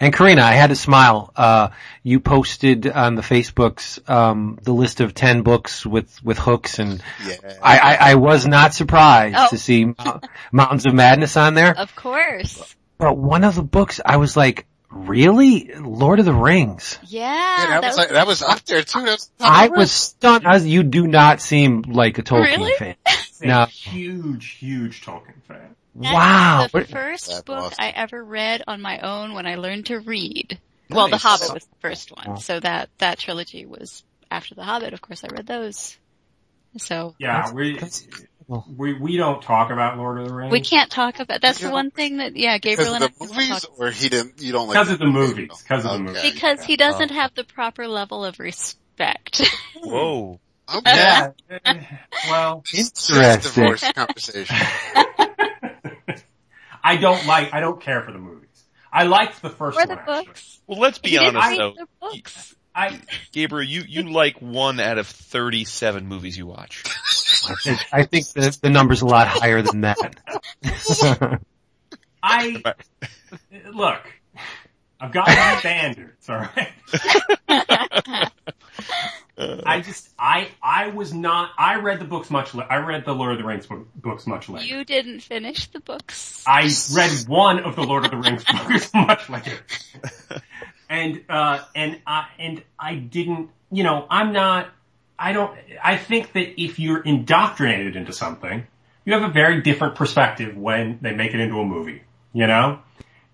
And 0.00 0.12
Corinna, 0.12 0.42
I 0.42 0.52
had 0.52 0.70
to 0.70 0.76
smile. 0.76 1.32
Uh, 1.36 1.68
you 2.04 2.18
posted 2.20 2.86
on 2.88 3.14
the 3.14 3.22
Facebooks 3.22 4.08
um, 4.10 4.58
the 4.62 4.72
list 4.72 5.00
of 5.00 5.14
ten 5.14 5.42
books 5.42 5.86
with 5.86 6.22
with 6.24 6.38
hooks, 6.38 6.78
and 6.78 7.02
Yeah. 7.26 7.36
I, 7.62 7.78
I, 7.78 7.94
I 8.10 8.14
was 8.16 8.46
not 8.46 8.74
surprised 8.74 9.36
Oh. 9.38 9.48
to 9.50 9.58
see 9.58 9.84
Mou- 9.84 10.20
Mountains 10.50 10.86
of 10.86 10.94
Madness 10.94 11.36
on 11.36 11.54
there. 11.54 11.76
of 11.78 11.94
course. 11.94 12.74
But 12.98 13.16
one 13.16 13.44
of 13.44 13.54
the 13.54 13.62
books, 13.62 14.00
I 14.04 14.16
was 14.18 14.36
like, 14.36 14.66
really, 14.90 15.72
Lord 15.74 16.18
of 16.20 16.24
the 16.24 16.34
Rings. 16.34 16.98
Yeah. 17.06 17.22
Yeah, 17.32 17.80
that, 17.80 17.82
was 17.82 17.96
like, 17.96 18.08
that 18.10 18.26
was 18.26 18.42
up 18.42 18.64
there 18.64 18.82
too. 18.82 19.00
That 19.00 19.10
was 19.12 19.30
I 19.40 19.68
was 19.68 19.90
stunned. 19.92 20.46
I 20.46 20.52
was, 20.54 20.66
you 20.66 20.82
do 20.82 21.06
not 21.06 21.40
seem 21.40 21.82
like 21.82 22.18
a 22.18 22.22
Tolkien 22.22 22.56
Really? 22.58 22.74
fan. 22.74 22.94
A 23.42 23.46
No. 23.46 23.64
huge, 23.66 24.50
huge 24.60 25.04
Tolkien 25.04 25.42
fan. 25.48 25.74
That's 25.96 26.14
Wow. 26.14 26.68
The 26.72 26.84
first 26.84 27.28
That's 27.28 27.42
book 27.42 27.58
awesome. 27.58 27.76
I 27.80 27.88
ever 27.90 28.22
read 28.22 28.62
on 28.68 28.80
my 28.80 29.00
own 29.00 29.34
when 29.34 29.46
I 29.46 29.56
learned 29.56 29.86
to 29.86 29.98
read. 29.98 30.60
Well, 30.94 31.08
The 31.08 31.16
Hobbit 31.16 31.52
was 31.52 31.64
the 31.64 31.76
first 31.80 32.10
one. 32.10 32.38
So 32.38 32.60
that, 32.60 32.88
that 32.98 33.18
trilogy 33.18 33.66
was 33.66 34.04
after 34.30 34.54
The 34.54 34.64
Hobbit. 34.64 34.92
Of 34.92 35.00
course, 35.00 35.24
I 35.24 35.28
read 35.28 35.46
those. 35.46 35.96
So 36.78 37.14
Yeah, 37.18 37.52
we, 37.52 37.78
oh. 38.48 38.64
we, 38.76 38.94
we 38.94 39.16
don't 39.16 39.42
talk 39.42 39.70
about 39.70 39.98
Lord 39.98 40.20
of 40.20 40.28
the 40.28 40.34
Rings. 40.34 40.52
we 40.52 40.60
can't 40.60 40.90
talk 40.90 41.20
about, 41.20 41.40
that's 41.40 41.60
the 41.60 41.70
one 41.70 41.90
thing 41.90 42.16
that, 42.16 42.34
yeah, 42.36 42.58
Gabriel 42.58 42.94
of 42.94 43.02
and 43.02 43.04
I 43.04 43.08
the 43.08 43.26
don't 43.26 43.36
movies, 43.36 43.66
or 43.78 43.90
he 43.90 44.08
didn't, 44.08 44.40
you 44.40 44.52
don't 44.52 44.68
like 44.68 44.74
Because 44.74 44.90
of 44.90 44.98
the 44.98 45.06
movies, 45.06 45.62
because 45.62 45.84
of 45.84 45.92
the 45.92 45.98
movies. 45.98 46.32
because 46.32 46.62
he 46.62 46.76
doesn't 46.76 47.10
oh. 47.10 47.14
have 47.14 47.34
the 47.34 47.44
proper 47.44 47.86
level 47.88 48.24
of 48.24 48.38
respect. 48.38 49.42
Whoa. 49.76 50.40
Okay. 50.74 50.82
Yeah. 50.86 51.32
well, 52.30 52.64
Interesting. 52.74 53.40
Divorce 53.40 53.92
conversation. 53.92 54.56
I 56.84 56.96
don't 56.96 57.26
like, 57.26 57.52
I 57.52 57.60
don't 57.60 57.80
care 57.80 58.02
for 58.02 58.12
the 58.12 58.18
movies. 58.18 58.41
I 58.92 59.04
liked 59.04 59.40
the 59.42 59.50
first 59.50 59.78
or 59.78 59.86
the 59.86 59.94
one. 59.94 59.98
actually. 59.98 60.24
books. 60.26 60.60
Well, 60.66 60.78
let's 60.80 60.98
be 60.98 61.10
He 61.10 61.18
didn't 61.18 61.36
honest 61.36 61.48
read 61.50 61.58
though. 61.60 61.74
the 61.76 61.86
books. 62.00 62.54
I, 62.74 63.00
Gabriel, 63.32 63.68
you, 63.68 63.82
you 63.86 64.10
like 64.10 64.40
one 64.40 64.80
out 64.80 64.96
of 64.98 65.06
37 65.06 66.06
movies 66.06 66.36
you 66.38 66.46
watch. 66.46 66.82
I 67.92 68.04
think 68.04 68.26
the, 68.28 68.56
the 68.62 68.70
number's 68.70 69.02
a 69.02 69.06
lot 69.06 69.28
higher 69.28 69.60
than 69.62 69.82
that. 69.82 69.98
I, 72.22 72.62
look, 73.74 74.00
I've 75.02 75.10
got 75.10 75.26
my 75.26 75.56
standards, 75.58 76.30
alright? 76.30 76.68
I 79.36 79.80
just, 79.80 80.08
I, 80.16 80.48
I 80.62 80.88
was 80.88 81.12
not, 81.12 81.50
I 81.58 81.76
read 81.76 81.98
the 81.98 82.04
books 82.04 82.30
much, 82.30 82.54
la- 82.54 82.66
I 82.70 82.76
read 82.76 83.04
the 83.04 83.12
Lord 83.12 83.32
of 83.32 83.38
the 83.38 83.44
Rings 83.44 83.66
book, 83.66 83.88
books 83.96 84.28
much 84.28 84.48
later. 84.48 84.64
You 84.64 84.84
didn't 84.84 85.20
finish 85.20 85.66
the 85.66 85.80
books. 85.80 86.44
I 86.46 86.70
read 86.94 87.10
one 87.26 87.64
of 87.64 87.74
the 87.74 87.82
Lord 87.82 88.04
of 88.04 88.12
the 88.12 88.16
Rings 88.16 88.44
books 88.68 88.94
much 88.94 89.28
later. 89.28 89.58
And, 90.88 91.24
uh, 91.28 91.64
and 91.74 92.00
I, 92.06 92.28
and 92.38 92.62
I 92.78 92.94
didn't, 92.94 93.50
you 93.72 93.82
know, 93.82 94.06
I'm 94.08 94.32
not, 94.32 94.68
I 95.18 95.32
don't, 95.32 95.58
I 95.82 95.96
think 95.96 96.32
that 96.34 96.62
if 96.62 96.78
you're 96.78 97.00
indoctrinated 97.00 97.96
into 97.96 98.12
something, 98.12 98.68
you 99.04 99.12
have 99.14 99.28
a 99.28 99.32
very 99.32 99.62
different 99.62 99.96
perspective 99.96 100.56
when 100.56 101.00
they 101.02 101.12
make 101.12 101.34
it 101.34 101.40
into 101.40 101.58
a 101.58 101.64
movie, 101.64 102.02
you 102.32 102.46
know? 102.46 102.78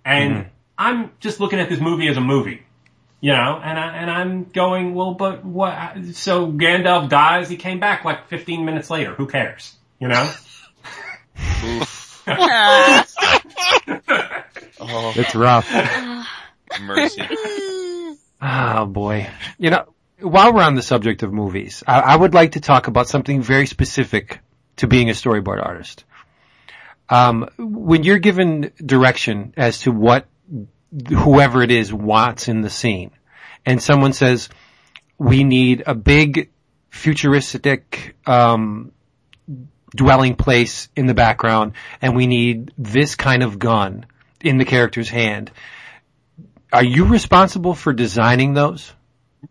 And 0.02 0.46
I'm 0.78 1.10
just 1.18 1.40
looking 1.40 1.58
at 1.58 1.68
this 1.68 1.80
movie 1.80 2.06
as 2.06 2.16
a 2.16 2.20
movie, 2.20 2.62
you 3.20 3.32
know, 3.32 3.60
and 3.62 3.78
I, 3.78 3.96
and 3.96 4.10
I'm 4.10 4.44
going, 4.44 4.94
well, 4.94 5.14
but 5.14 5.44
what, 5.44 6.04
so 6.14 6.46
Gandalf 6.52 7.08
dies, 7.08 7.48
he 7.48 7.56
came 7.56 7.80
back 7.80 8.04
like 8.04 8.28
15 8.28 8.64
minutes 8.64 8.88
later, 8.88 9.12
who 9.14 9.26
cares, 9.26 9.74
you 9.98 10.06
know? 10.08 10.30
Oh, 14.80 15.12
It's 15.16 15.34
rough. 15.34 15.68
mercy. 16.80 17.22
Oh 18.40 18.86
boy. 18.86 19.28
You 19.58 19.70
know, 19.70 19.86
while 20.20 20.52
we're 20.52 20.62
on 20.62 20.74
the 20.74 20.82
subject 20.82 21.22
of 21.22 21.32
movies, 21.32 21.82
I, 21.86 22.00
I 22.00 22.16
would 22.16 22.34
like 22.34 22.52
to 22.52 22.60
talk 22.60 22.86
about 22.86 23.08
something 23.08 23.42
very 23.42 23.66
specific 23.66 24.38
to 24.76 24.86
being 24.86 25.08
a 25.10 25.12
storyboard 25.12 25.64
artist. 25.64 26.04
Um, 27.08 27.48
when 27.58 28.04
you're 28.04 28.18
given 28.18 28.70
direction 28.84 29.54
as 29.56 29.80
to 29.80 29.90
what 29.90 30.26
whoever 31.08 31.62
it 31.62 31.70
is 31.70 31.92
wants 31.92 32.48
in 32.48 32.60
the 32.60 32.70
scene, 32.70 33.10
and 33.64 33.82
someone 33.82 34.12
says, 34.12 34.48
"We 35.18 35.44
need 35.44 35.82
a 35.86 35.94
big 35.94 36.50
futuristic 36.90 38.16
um, 38.26 38.92
dwelling 39.94 40.36
place 40.36 40.88
in 40.96 41.06
the 41.06 41.14
background, 41.14 41.72
and 42.00 42.16
we 42.16 42.26
need 42.26 42.72
this 42.78 43.14
kind 43.14 43.42
of 43.42 43.58
gun 43.58 44.06
in 44.40 44.58
the 44.58 44.64
character's 44.64 45.08
hand." 45.08 45.50
Are 46.70 46.84
you 46.84 47.06
responsible 47.06 47.74
for 47.74 47.94
designing 47.94 48.52
those? 48.52 48.92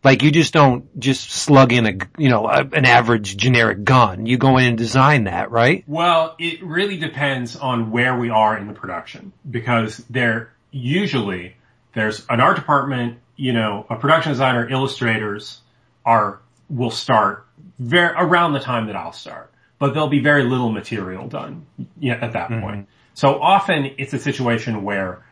Like 0.04 0.22
you 0.22 0.32
just 0.32 0.54
don't 0.54 1.00
just 1.00 1.32
slug 1.32 1.72
in 1.72 1.86
a, 1.88 1.94
you 2.18 2.30
know, 2.30 2.48
a, 2.48 2.60
an 2.62 2.86
average 2.86 3.38
generic 3.38 3.84
gun. 3.84 4.26
You 4.26 4.38
go 4.38 4.58
in 4.58 4.66
and 4.66 4.78
design 4.78 5.24
that, 5.24 5.50
right? 5.50 5.84
Well, 5.88 6.36
it 6.38 6.62
really 6.62 6.98
depends 6.98 7.56
on 7.56 7.90
where 7.90 8.18
we 8.18 8.30
are 8.30 8.58
in 8.58 8.68
the 8.68 8.74
production 8.74 9.32
because 9.50 9.98
there 10.10 10.52
usually 10.78 11.56
there's 11.94 12.26
an 12.30 12.40
art 12.40 12.56
department, 12.56 13.20
you 13.36 13.54
know, 13.54 13.86
a 13.90 13.96
production 13.96 14.32
designer, 14.32 14.68
illustrators 14.70 15.62
are 16.06 16.40
will 16.70 16.92
start 16.92 17.46
very 17.80 18.14
around 18.18 18.54
the 18.54 18.60
time 18.60 18.88
that 18.88 18.96
I'll 18.96 19.14
start, 19.14 19.52
but 19.80 19.94
there'll 19.94 20.10
be 20.10 20.20
very 20.20 20.44
little 20.44 20.72
material 20.72 21.28
done 21.28 21.66
yet 22.00 22.24
at 22.24 22.34
that 22.34 22.50
point. 22.50 22.88
So 23.14 23.40
often 23.42 23.92
it's 23.98 24.14
a 24.14 24.20
situation 24.20 24.84
where 24.84 25.24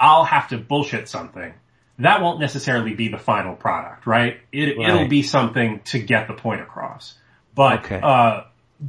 I'll 0.00 0.24
have 0.24 0.48
to 0.48 0.58
bullshit 0.58 1.08
something. 1.08 1.52
That 2.00 2.22
won't 2.22 2.40
necessarily 2.40 2.94
be 2.94 3.08
the 3.08 3.18
final 3.18 3.56
product, 3.56 4.06
right? 4.06 4.38
It, 4.52 4.78
Right. 4.78 4.88
It'll 4.88 5.08
be 5.08 5.22
something 5.22 5.80
to 5.86 5.98
get 5.98 6.28
the 6.28 6.34
point 6.34 6.60
across. 6.60 7.14
But, 7.54 7.84
Okay. 7.84 8.00
uh, 8.00 8.44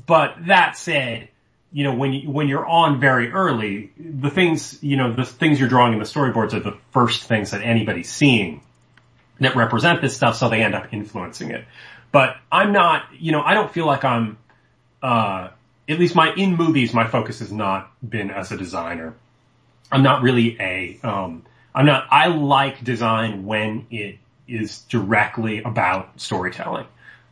but 0.06 0.36
that 0.48 0.78
said, 0.78 1.30
you 1.72 1.84
know, 1.84 1.94
when 1.94 2.14
you, 2.14 2.30
when 2.30 2.48
you're 2.48 2.66
on 2.66 3.00
very 3.00 3.32
early, 3.32 3.92
the 3.98 4.30
things, 4.30 4.82
you 4.82 4.98
know, 4.98 5.14
the 5.14 5.26
things 5.26 5.60
you're 5.60 5.70
drawing 5.70 5.94
in 5.94 6.00
the 6.00 6.06
storyboards 6.06 6.54
are 6.54 6.60
the 6.60 6.78
first 6.92 7.24
things 7.24 7.52
that 7.52 7.62
anybody's 7.62 8.12
seeing 8.12 8.62
that 9.40 9.56
represent 9.56 10.02
this 10.02 10.16
stuff, 10.16 10.36
so 10.36 10.50
they 10.50 10.64
end 10.64 10.76
up 10.76 10.94
influencing 10.94 11.52
it. 11.52 11.66
But 12.12 12.38
I'm 12.52 12.72
not, 12.74 13.04
you 13.18 13.32
know, 13.32 13.42
I 13.42 13.54
don't 13.54 13.72
feel 13.72 13.86
like 13.86 14.04
I'm, 14.04 14.38
uh, 15.04 15.50
at 15.88 16.00
least 16.00 16.16
my, 16.16 16.34
in 16.34 16.56
movies, 16.56 16.94
my 16.94 17.08
focus 17.08 17.40
has 17.40 17.52
not 17.52 17.92
been 18.08 18.32
as 18.32 18.52
a 18.52 18.58
designer. 18.58 19.16
I'm 19.92 20.04
not 20.04 20.22
really 20.24 20.58
a, 20.60 21.00
um, 21.04 21.44
I'm 21.74 21.86
not, 21.86 22.08
I 22.12 22.28
like 22.28 22.84
design 22.84 23.46
when 23.46 23.86
it 23.92 24.18
is 24.48 24.80
directly 24.90 25.62
about 25.62 26.20
storytelling. 26.20 26.88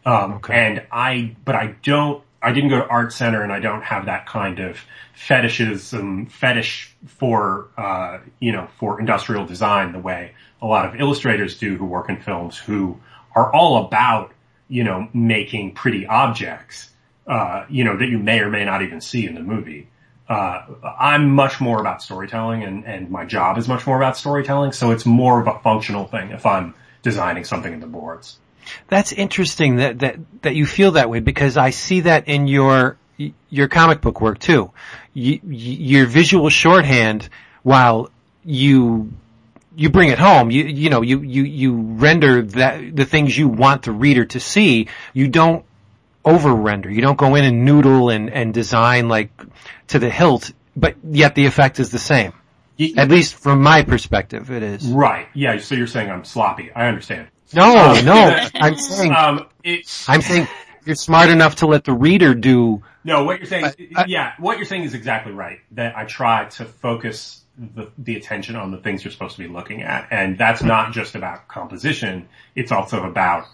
Um, 0.06 0.34
Okay. 0.34 0.54
and 0.54 0.84
I, 0.92 1.36
but 1.44 1.56
I 1.56 1.76
don't, 1.84 2.24
I 2.48 2.54
didn't 2.54 2.70
go 2.70 2.78
to 2.78 2.88
art 2.88 3.12
center 3.12 3.44
and 3.44 3.52
I 3.52 3.60
don't 3.60 3.84
have 3.84 4.06
that 4.06 4.26
kind 4.26 4.60
of 4.60 4.80
fetishism, 5.14 6.28
fetish 6.28 6.96
for, 7.06 7.68
uh, 7.76 8.20
you 8.40 8.54
know, 8.54 8.70
for 8.80 9.02
industrial 9.02 9.46
design 9.46 9.92
the 9.92 10.00
way 10.00 10.32
a 10.62 10.66
lot 10.66 10.86
of 10.86 10.98
illustrators 10.98 11.60
do 11.60 11.76
who 11.76 11.84
work 11.84 12.08
in 12.08 12.22
films 12.22 12.58
who 12.58 13.02
are 13.36 13.54
all 13.54 13.86
about, 13.86 14.32
you 14.70 14.86
know, 14.86 15.10
making 15.14 15.74
pretty 15.74 16.08
objects, 16.08 16.90
uh, 17.28 17.66
you 17.68 17.84
know, 17.84 17.98
that 17.98 18.08
you 18.08 18.18
may 18.18 18.40
or 18.40 18.50
may 18.50 18.64
not 18.64 18.82
even 18.82 19.02
see 19.02 19.26
in 19.26 19.36
the 19.36 19.42
movie. 19.42 19.90
Uh, 20.30 20.68
I'm 20.98 21.30
much 21.30 21.60
more 21.60 21.82
about 21.82 22.02
storytelling 22.02 22.64
and, 22.64 22.86
and 22.86 23.12
my 23.12 23.26
job 23.26 23.58
is 23.58 23.68
much 23.68 23.86
more 23.86 23.98
about 23.98 24.16
storytelling. 24.16 24.72
So 24.72 24.92
it's 24.92 25.06
more 25.06 25.42
of 25.42 25.48
a 25.48 25.60
functional 25.60 26.06
thing 26.06 26.32
if 26.32 26.46
I'm 26.46 26.76
designing 27.02 27.44
something 27.44 27.74
in 27.74 27.82
the 27.82 27.88
boards. 27.88 28.38
That's 28.88 29.12
interesting 29.12 29.78
that, 29.78 30.00
that, 30.00 30.18
that 30.42 30.56
you 30.56 30.66
feel 30.66 30.92
that 30.92 31.10
way 31.10 31.20
because 31.20 31.58
I 31.58 31.72
see 31.72 32.02
that 32.02 32.28
in 32.28 32.48
your, 32.48 32.98
your 33.50 33.68
comic 33.68 34.02
book 34.02 34.22
work 34.22 34.40
too. 34.40 34.72
You, 35.14 35.40
your 35.46 36.06
visual 36.06 36.50
shorthand, 36.50 37.30
while 37.64 38.10
you, 38.46 39.12
you 39.76 39.90
bring 39.90 40.10
it 40.10 40.20
home, 40.20 40.52
you, 40.52 40.64
you 40.66 40.90
know, 40.90 41.02
you, 41.02 41.22
you, 41.22 41.44
you 41.44 41.74
render 41.76 42.42
that, 42.44 42.96
the 42.96 43.06
things 43.06 43.38
you 43.38 43.48
want 43.48 43.84
the 43.84 43.92
reader 43.92 44.26
to 44.26 44.40
see, 44.40 44.88
you 45.14 45.28
don't 45.28 45.66
over 46.24 46.54
render. 46.54 46.92
You 46.92 47.02
don't 47.02 47.18
go 47.18 47.36
in 47.36 47.46
and 47.46 47.64
noodle 47.64 48.10
and, 48.10 48.30
and 48.30 48.54
design 48.54 49.08
like 49.08 49.32
to 49.88 50.00
the 50.00 50.10
hilt, 50.10 50.52
but 50.76 50.96
yet 51.04 51.36
the 51.36 51.46
effect 51.46 51.80
is 51.80 51.90
the 51.90 52.00
same. 52.00 52.34
You- 52.76 52.94
At 52.98 53.10
least 53.10 53.36
from 53.36 53.64
my 53.64 53.84
perspective, 53.84 54.52
it 54.52 54.62
is. 54.62 54.86
Right. 54.86 55.28
Yeah. 55.34 55.58
So 55.60 55.76
you're 55.76 55.88
saying 55.88 56.12
I'm 56.12 56.26
sloppy. 56.26 56.70
I 56.76 56.88
understand. 56.88 57.28
No, 57.54 58.00
no, 58.02 58.40
I'm 58.56 58.76
saying, 58.78 59.12
Um, 59.14 59.48
it, 59.64 60.06
I'm 60.08 60.22
saying 60.22 60.48
you're 60.86 60.96
smart 60.96 61.30
enough 61.30 61.56
to 61.58 61.68
let 61.68 61.84
the 61.84 61.94
reader 61.94 62.34
do 62.34 62.82
No, 63.04 63.24
what 63.24 63.40
you're 63.40 63.48
saying, 63.48 63.66
I- 63.96 64.06
yeah, 64.08 64.34
what 64.38 64.58
you're 64.58 64.66
saying 64.66 64.84
is 64.84 64.94
exactly 64.94 65.32
right. 65.32 65.60
That 65.72 65.98
I 65.98 66.06
try 66.06 66.46
to 66.46 66.66
focus 66.66 67.42
the, 67.58 67.90
the 67.98 68.16
attention 68.16 68.56
on 68.56 68.72
the 68.72 68.78
things 68.78 69.04
you're 69.04 69.12
supposed 69.12 69.36
to 69.38 69.42
be 69.42 69.48
looking 69.48 69.82
at. 69.82 70.08
And 70.12 70.38
that's 70.38 70.62
not 70.62 70.92
just 70.94 71.16
about 71.16 71.48
composition. 71.48 72.30
It's 72.56 72.72
also 72.72 73.04
about, 73.04 73.46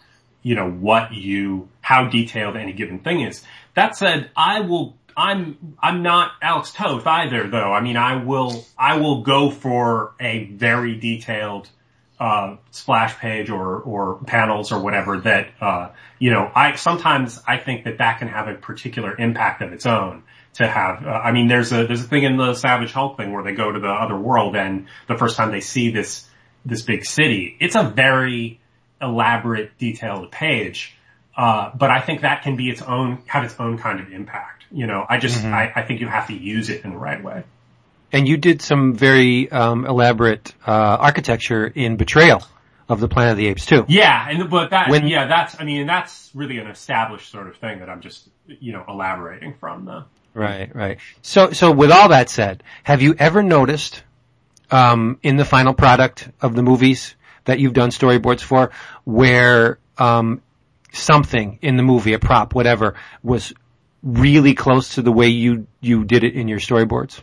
you 0.41 0.56
know, 0.56 0.70
what 0.70 1.14
you, 1.14 1.70
how 1.82 2.06
detailed 2.10 2.58
any 2.58 2.74
given 2.74 3.00
thing 3.00 3.22
is. 3.22 3.44
That 3.76 3.96
said, 3.96 4.30
I 4.36 4.60
will, 4.62 4.96
I'm, 5.16 5.76
I'm 5.82 6.04
not 6.04 6.32
Alex 6.41 6.72
Toth 6.74 7.08
either 7.08 7.48
though. 7.48 7.72
I 7.72 7.80
mean, 7.82 7.96
I 7.98 8.24
will, 8.24 8.66
I 8.78 8.98
will 8.98 9.22
go 9.22 9.50
for 9.52 10.14
a 10.20 10.46
very 10.46 10.96
detailed, 10.96 11.70
uh, 12.24 12.55
splash 12.71 13.17
page 13.17 13.49
or, 13.49 13.80
or 13.80 14.15
panels 14.26 14.71
or 14.71 14.80
whatever 14.80 15.19
that, 15.19 15.49
uh, 15.59 15.89
you 16.19 16.32
know, 16.32 16.49
I, 16.55 16.76
sometimes 16.76 17.38
I 17.45 17.57
think 17.57 17.84
that 17.84 17.97
that 17.97 18.19
can 18.19 18.30
have 18.30 18.47
a 18.47 18.53
particular 18.53 19.13
impact 19.17 19.61
of 19.61 19.74
its 19.74 19.86
own 19.86 20.24
to 20.53 20.65
have, 20.65 21.05
uh, 21.05 21.09
I 21.09 21.34
mean, 21.34 21.49
there's 21.49 21.74
a, 21.74 21.86
there's 21.86 21.99
a 21.99 22.07
thing 22.07 22.24
in 22.24 22.38
the 22.38 22.53
Savage 22.53 22.93
Hulk 22.93 23.17
thing 23.17 23.34
where 23.34 23.43
they 23.43 23.51
go 23.51 23.69
to 23.69 23.78
the 23.78 23.89
other 23.89 24.15
world 24.15 24.55
and 24.55 24.88
the 25.09 25.17
first 25.17 25.36
time 25.36 25.51
they 25.51 25.59
see 25.59 25.91
this, 25.91 26.26
this 26.63 26.82
big 26.82 27.03
city, 27.03 27.57
it's 27.59 27.76
a 27.76 27.84
very 27.84 28.61
elaborate, 29.01 29.78
detailed 29.78 30.32
page. 30.32 30.95
Uh, 31.36 31.71
but 31.76 31.89
I 31.89 31.99
think 31.99 32.21
that 32.21 32.43
can 32.43 32.55
be 32.55 32.69
its 32.69 32.82
own, 32.82 33.21
have 33.26 33.43
its 33.43 33.55
own 33.59 33.78
kind 33.78 33.99
of 33.99 34.13
impact. 34.13 34.63
You 34.71 34.88
know, 34.88 35.05
I 35.09 35.17
just, 35.17 35.43
I, 35.43 35.74
I 35.76 35.82
think 35.82 35.99
you 35.99 36.07
have 36.07 36.28
to 36.28 36.34
use 36.34 36.69
it 36.69 36.86
in 36.86 36.91
the 36.91 36.97
right 36.97 37.21
way. 37.21 37.43
And 38.14 38.28
you 38.28 38.38
did 38.38 38.61
some 38.61 38.93
very 38.93 39.51
um, 39.51 39.86
elaborate 39.86 40.53
uh, 40.66 40.72
architecture 40.72 41.66
in 41.66 41.97
Betrayal 41.97 42.43
of 42.88 42.99
the 42.99 43.07
Planet 43.07 43.32
of 43.32 43.38
the 43.38 43.47
Apes 43.47 43.66
too. 43.66 43.86
Yeah, 43.88 44.26
and 44.30 44.49
but 44.49 44.70
that 44.70 44.89
When- 44.89 45.07
yeah, 45.07 45.28
that's 45.28 45.59
I 45.59 45.64
mean 45.64 45.88
that's 45.88 46.30
really 46.34 46.59
an 46.59 46.68
established 46.68 47.32
sort 47.32 47.47
of 47.47 47.57
thing 47.57 47.80
that 47.80 47.89
I'm 47.89 48.01
just 48.01 48.30
you 48.45 48.72
know 48.72 48.86
elaborating 48.88 49.55
from 49.59 49.86
though. 49.86 50.05
Right, 50.34 50.76
right. 50.76 50.97
So, 51.22 51.51
so 51.51 51.72
with 51.72 51.91
all 51.91 52.09
that 52.09 52.30
said, 52.30 52.64
have 52.84 53.01
you 53.03 53.16
ever 53.20 53.43
noticed 53.43 54.03
um, 54.72 55.20
in 55.22 55.38
the 55.38 55.45
final 55.45 55.74
product 55.74 56.28
of 56.41 56.55
the 56.55 56.64
movies 56.64 57.16
that 57.45 57.59
you've 57.59 57.74
done 57.74 57.91
storyboards 57.91 58.41
for, 58.41 58.72
where 59.03 59.78
um, 59.97 60.41
something 60.91 61.59
in 61.61 61.78
the 61.78 61.84
movie, 61.84 62.14
a 62.14 62.20
prop, 62.20 62.55
whatever, 62.55 62.95
was 63.22 63.53
really 64.01 64.55
close 64.55 64.95
to 64.95 65.01
the 65.01 65.11
way 65.11 65.28
you 65.28 65.68
you 65.82 66.03
did 66.03 66.24
it 66.24 66.34
in 66.34 66.47
your 66.47 66.59
storyboards? 66.59 67.22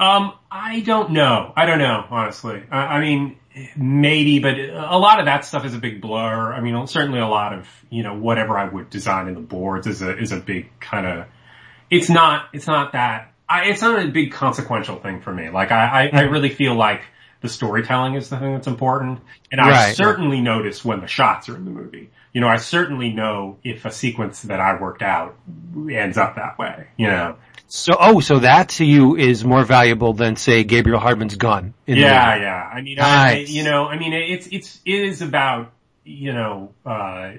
Um, 0.00 0.32
I 0.50 0.80
don't 0.80 1.12
know. 1.12 1.52
I 1.54 1.66
don't 1.66 1.78
know 1.78 2.04
honestly. 2.10 2.62
I, 2.70 2.78
I 2.78 3.00
mean, 3.00 3.38
maybe, 3.76 4.38
but 4.40 4.58
a 4.58 4.98
lot 4.98 5.20
of 5.20 5.26
that 5.26 5.44
stuff 5.44 5.64
is 5.64 5.74
a 5.74 5.78
big 5.78 6.00
blur. 6.00 6.52
I 6.52 6.60
mean, 6.60 6.86
certainly 6.86 7.20
a 7.20 7.28
lot 7.28 7.52
of, 7.52 7.68
you 7.90 8.02
know, 8.02 8.14
whatever 8.14 8.58
I 8.58 8.68
would 8.68 8.90
design 8.90 9.28
in 9.28 9.34
the 9.34 9.40
boards 9.40 9.86
is 9.86 10.02
a, 10.02 10.18
is 10.18 10.32
a 10.32 10.38
big 10.38 10.70
kind 10.80 11.06
of, 11.06 11.26
it's 11.90 12.08
not, 12.08 12.46
it's 12.52 12.66
not 12.66 12.92
that, 12.92 13.32
I, 13.48 13.66
it's 13.66 13.82
not 13.82 14.02
a 14.02 14.08
big 14.08 14.32
consequential 14.32 14.98
thing 14.98 15.20
for 15.20 15.32
me. 15.32 15.50
Like 15.50 15.70
I, 15.70 16.10
I, 16.12 16.18
I 16.18 16.22
really 16.22 16.48
feel 16.50 16.74
like 16.74 17.02
the 17.42 17.48
storytelling 17.48 18.14
is 18.14 18.30
the 18.30 18.38
thing 18.38 18.54
that's 18.54 18.66
important. 18.66 19.20
And 19.50 19.60
I 19.60 19.68
Right. 19.70 19.96
certainly 19.96 20.40
notice 20.40 20.84
when 20.84 21.00
the 21.00 21.06
shots 21.06 21.48
are 21.48 21.56
in 21.56 21.64
the 21.64 21.70
movie. 21.70 22.10
You 22.32 22.40
know, 22.40 22.48
I 22.48 22.56
certainly 22.56 23.12
know 23.12 23.58
if 23.62 23.84
a 23.84 23.90
sequence 23.90 24.42
that 24.42 24.60
I 24.60 24.80
worked 24.80 25.02
out 25.02 25.36
ends 25.90 26.16
up 26.16 26.36
that 26.36 26.58
way, 26.58 26.88
you 26.96 27.06
know. 27.06 27.36
So, 27.68 27.94
oh, 27.98 28.20
so 28.20 28.40
that 28.40 28.70
to 28.70 28.84
you 28.84 29.16
is 29.16 29.44
more 29.44 29.64
valuable 29.64 30.12
than 30.12 30.36
say 30.36 30.62
Gabriel 30.64 31.00
Hardman's 31.00 31.36
gun. 31.36 31.74
In 31.86 31.94
the 31.94 32.02
Yeah, 32.02 32.36
yeah. 32.36 32.70
I 32.70 32.82
mean, 32.82 32.98
I, 33.00 33.38
you 33.38 33.64
know, 33.64 33.86
I 33.86 33.98
mean, 33.98 34.12
it's, 34.12 34.46
it's, 34.50 34.80
it 34.84 35.00
is 35.00 35.22
about, 35.22 35.72
you 36.04 36.32
know, 36.32 36.74
uh, 36.84 37.32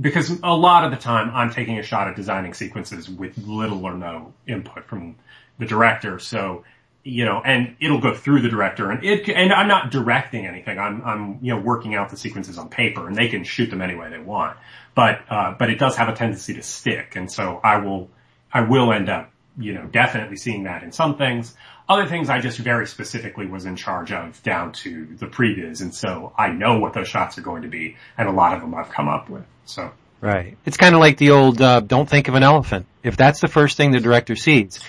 because 0.00 0.30
a 0.42 0.54
lot 0.54 0.84
of 0.84 0.90
the 0.90 0.96
time 0.96 1.30
I'm 1.34 1.50
taking 1.50 1.78
a 1.78 1.82
shot 1.82 2.06
at 2.06 2.16
designing 2.16 2.54
sequences 2.54 3.08
with 3.08 3.36
little 3.38 3.84
or 3.84 3.94
no 3.94 4.32
input 4.46 4.84
from 4.84 5.16
the 5.58 5.66
director. 5.66 6.18
So, 6.18 6.64
you 7.02 7.24
know, 7.24 7.40
and 7.44 7.76
it'll 7.80 8.00
go 8.00 8.14
through 8.14 8.42
the 8.42 8.48
director 8.48 8.90
and 8.90 9.02
it, 9.04 9.28
and 9.28 9.52
I'm 9.52 9.68
not 9.68 9.90
directing 9.90 10.46
anything. 10.46 10.78
I'm, 10.78 11.02
I'm, 11.02 11.38
you 11.40 11.54
know, 11.54 11.60
working 11.60 11.94
out 11.94 12.10
the 12.10 12.16
sequences 12.16 12.58
on 12.58 12.68
paper 12.68 13.06
and 13.06 13.16
they 13.16 13.28
can 13.28 13.44
shoot 13.44 13.70
them 13.70 13.80
any 13.80 13.94
way 13.94 14.10
they 14.10 14.18
want. 14.18 14.56
But, 14.94 15.20
uh, 15.30 15.54
but 15.58 15.70
it 15.70 15.78
does 15.78 15.96
have 15.96 16.08
a 16.08 16.14
tendency 16.14 16.54
to 16.54 16.62
stick. 16.62 17.16
And 17.16 17.30
so 17.30 17.60
I 17.64 17.78
will, 17.78 18.10
I 18.52 18.62
will 18.62 18.92
end 18.92 19.08
up, 19.08 19.30
you 19.58 19.72
know, 19.72 19.86
definitely 19.86 20.36
seeing 20.36 20.64
that 20.64 20.82
in 20.82 20.92
some 20.92 21.16
things. 21.16 21.54
Other 21.88 22.06
things 22.06 22.28
I 22.28 22.40
just 22.40 22.58
very 22.58 22.86
specifically 22.86 23.46
was 23.46 23.64
in 23.64 23.76
charge 23.76 24.12
of 24.12 24.42
down 24.42 24.72
to 24.72 25.06
the 25.16 25.26
previs. 25.26 25.80
And 25.80 25.94
so 25.94 26.34
I 26.36 26.48
know 26.50 26.78
what 26.78 26.92
those 26.92 27.08
shots 27.08 27.38
are 27.38 27.42
going 27.42 27.62
to 27.62 27.68
be 27.68 27.96
and 28.18 28.28
a 28.28 28.32
lot 28.32 28.54
of 28.54 28.60
them 28.60 28.74
I've 28.74 28.90
come 28.90 29.08
up 29.08 29.30
with. 29.30 29.44
So. 29.64 29.90
Right. 30.20 30.58
It's 30.66 30.76
kind 30.76 30.94
of 30.94 31.00
like 31.00 31.16
the 31.16 31.30
old, 31.30 31.62
uh, 31.62 31.80
don't 31.80 32.08
think 32.08 32.28
of 32.28 32.34
an 32.34 32.42
elephant. 32.42 32.84
If 33.02 33.16
that's 33.16 33.40
the 33.40 33.48
first 33.48 33.78
thing 33.78 33.92
the 33.92 34.00
director 34.00 34.36
sees, 34.36 34.80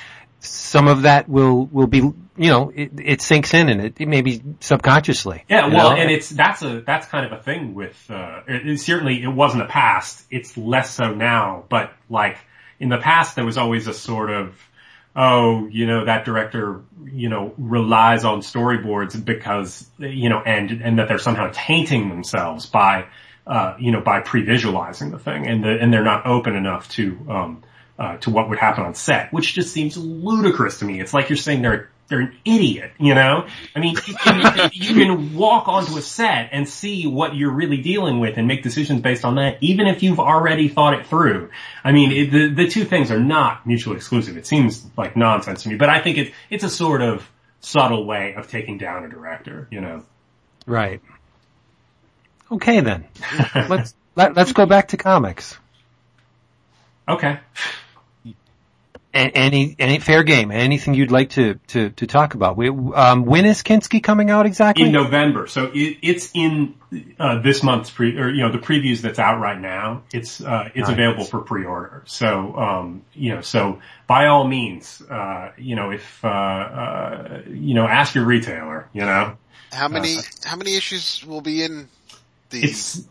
some 0.42 0.88
of 0.88 1.04
that 1.04 1.30
will, 1.30 1.66
will 1.68 1.88
be, 1.88 1.98
you 2.00 2.16
know, 2.38 2.72
it, 2.76 2.92
it 3.00 3.22
sinks 3.22 3.54
in 3.54 3.70
and 3.70 3.82
it, 3.82 3.96
it 4.00 4.08
maybe 4.08 4.42
subconsciously. 4.60 5.46
Yeah, 5.50 5.68
well, 5.68 5.92
know? 5.92 5.98
and 5.98 6.12
it's 6.12 6.30
that's 6.30 6.62
a 6.62 6.82
that's 6.82 7.08
kind 7.08 7.26
of 7.26 7.32
a 7.40 7.42
thing 7.42 7.76
with 7.76 8.10
uh, 8.10 8.42
it, 8.48 8.68
it- 8.68 8.80
certainly 8.80 9.22
it 9.22 9.28
wasn't 9.28 9.64
a 9.64 9.68
past. 9.68 10.26
It's 10.32 10.58
less 10.58 10.92
so 10.92 11.14
now, 11.14 11.66
but 11.70 11.94
like 12.10 12.38
in 12.80 12.90
the 12.90 12.98
past, 12.98 13.36
there 13.36 13.46
was 13.46 13.58
always 13.58 13.88
a 13.88 13.94
sort 13.94 14.32
of 14.32 14.56
oh, 15.16 15.68
you 15.68 15.86
know, 15.88 16.06
that 16.06 16.26
director, 16.26 16.82
you 17.04 17.30
know, 17.30 17.54
relies 17.58 18.24
on 18.24 18.40
storyboards 18.40 19.24
because 19.24 19.90
you 20.00 20.30
know, 20.30 20.40
and 20.40 20.72
and 20.82 21.00
that 21.00 21.08
they're 21.08 21.18
somehow 21.20 21.52
tainting 21.52 22.10
themselves 22.10 22.66
by 22.66 23.06
uh, 23.46 23.76
you 23.80 23.92
know 23.92 24.02
by 24.02 24.22
pre-visualizing 24.22 25.12
the 25.12 25.20
thing, 25.20 25.48
and 25.48 25.64
the, 25.64 25.70
and 25.80 25.92
they're 25.94 26.04
not 26.04 26.26
open 26.26 26.56
enough 26.56 26.90
to 26.90 27.18
um, 27.30 27.64
uh, 28.00 28.18
to 28.18 28.30
what 28.30 28.50
would 28.50 28.58
happen 28.58 28.84
on 28.84 28.96
set, 28.96 29.32
which 29.32 29.54
just 29.54 29.74
seems 29.74 29.98
ludicrous 29.98 30.80
to 30.80 30.86
me. 30.86 31.00
It's 31.00 31.14
like 31.14 31.30
you're 31.30 31.38
saying 31.38 31.62
they're 31.62 31.90
they're 32.12 32.20
an 32.20 32.38
idiot, 32.46 32.92
you 33.00 33.16
know? 33.16 33.48
I 33.76 33.80
mean, 33.80 33.96
you 34.74 34.94
can, 34.94 35.34
walk 35.34 35.68
onto 35.68 35.98
a 35.98 36.02
set 36.02 36.50
and 36.52 36.68
see 36.68 37.08
what 37.08 37.36
you're 37.36 37.52
really 37.52 37.78
dealing 37.78 38.20
with 38.20 38.38
and 38.38 38.48
make 38.48 38.62
decisions 38.62 39.02
based 39.02 39.24
on 39.24 39.36
that, 39.36 39.58
even 39.62 39.88
if 39.88 40.04
you've 40.04 40.20
already 40.20 40.68
thought 40.68 40.94
it 40.94 41.08
through. 41.08 41.50
I 41.84 41.94
mean, 41.94 42.12
it, 42.12 42.32
the, 42.32 42.50
the 42.50 42.68
two 42.68 42.84
things 42.84 43.12
are 43.12 43.20
not 43.20 43.66
mutually 43.66 43.96
exclusive. 43.96 44.36
It 44.36 44.46
seems 44.46 44.86
like 44.98 45.16
nonsense 45.16 45.64
to 45.64 45.70
me, 45.70 45.76
but 45.76 45.90
I 45.90 46.02
think 46.02 46.18
it, 46.18 46.34
it's 46.50 46.66
a 46.66 46.70
sort 46.70 47.02
of 47.02 47.28
subtle 47.62 48.06
way 48.06 48.36
of 48.36 48.50
taking 48.50 48.78
down 48.78 49.06
a 49.06 49.10
director, 49.10 49.68
you 49.72 49.80
know? 49.80 50.04
Right. 50.68 51.02
Okay 52.52 52.82
then. 52.82 53.06
let's, 53.56 53.96
let, 54.16 54.36
let's 54.36 54.52
go 54.52 54.66
back 54.66 54.90
to 54.90 54.98
comics. 54.98 55.58
Okay. 57.08 57.40
Any, 59.14 59.76
any 59.78 60.00
fair 60.00 60.24
game? 60.24 60.52
Anything 60.52 60.94
you'd 60.94 61.12
like 61.12 61.32
to, 61.32 61.56
to, 61.68 61.90
to 61.90 62.08
talk 62.08 62.34
about? 62.34 62.56
We, 62.56 62.70
um, 62.70 63.26
when 63.26 63.44
is 63.44 63.62
Kinski 63.62 64.02
coming 64.02 64.30
out 64.30 64.46
exactly? 64.46 64.86
in 64.86 64.94
November. 64.94 65.48
So 65.48 65.70
it, 65.74 65.98
it's 66.02 66.32
in 66.34 66.76
uh, 67.20 67.42
this 67.42 67.62
month's 67.62 67.90
pre, 67.90 68.18
or 68.18 68.30
you 68.30 68.42
know, 68.42 68.54
the 68.54 68.58
previews 68.58 69.02
that's 69.02 69.20
out 69.20 69.42
right 69.42 69.60
now. 69.60 70.04
It's 70.14 70.40
uh, 70.40 70.70
it's 70.74 70.88
Nice. 70.88 70.94
available 70.94 71.26
for 71.26 71.42
pre-order. 71.42 72.04
So 72.06 72.56
um, 72.56 73.02
you 73.14 73.36
know, 73.36 73.42
so 73.42 73.82
by 74.08 74.28
all 74.28 74.48
means, 74.48 75.02
uh, 75.02 75.52
you 75.58 75.76
know, 75.76 75.92
if 75.92 76.24
uh, 76.24 76.28
uh, 76.30 77.42
you 77.50 77.74
know, 77.74 77.88
ask 77.88 78.16
your 78.16 78.24
retailer. 78.26 78.88
You 78.94 79.02
know, 79.02 79.38
How 79.74 79.90
many 79.90 80.18
how 80.46 80.56
many 80.56 80.76
issues 80.78 81.26
will 81.26 81.42
be 81.42 81.64
in 81.64 81.90
the? 82.50 82.64
it's 82.64 83.04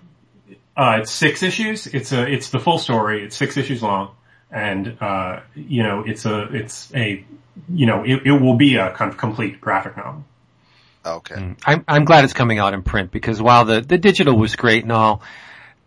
uh, 0.81 0.99
it's 1.01 1.11
six 1.11 1.43
issues. 1.43 1.87
It's 1.87 2.13
a 2.13 2.27
it's 2.27 2.51
the 2.51 2.59
full 2.59 2.79
story. 2.79 3.25
It's 3.25 3.37
six 3.37 3.57
issues 3.57 3.83
long, 3.83 4.15
and 4.51 4.97
uh, 5.01 5.41
you 5.55 5.83
know, 5.83 6.05
it's 6.07 6.25
a 6.25 6.43
it's 6.55 6.93
a 6.95 7.25
you 7.69 7.87
know, 7.87 8.05
it, 8.05 8.27
it 8.27 8.33
will 8.33 8.57
be 8.57 8.77
a 8.77 8.91
kind 8.93 9.11
of 9.11 9.19
complete 9.19 9.61
graphic 9.61 9.97
novel. 9.97 10.25
okay. 11.05 11.55
I'm, 11.65 11.85
I'm 11.87 12.05
glad 12.05 12.25
it's 12.25 12.33
coming 12.33 12.59
out 12.59 12.75
in 12.75 12.83
print 12.83 13.11
because 13.11 13.41
while 13.41 13.65
the, 13.65 13.81
the 13.81 13.99
digital 13.99 14.37
was 14.37 14.57
great 14.57 14.83
and 14.83 14.93
all, 14.93 15.23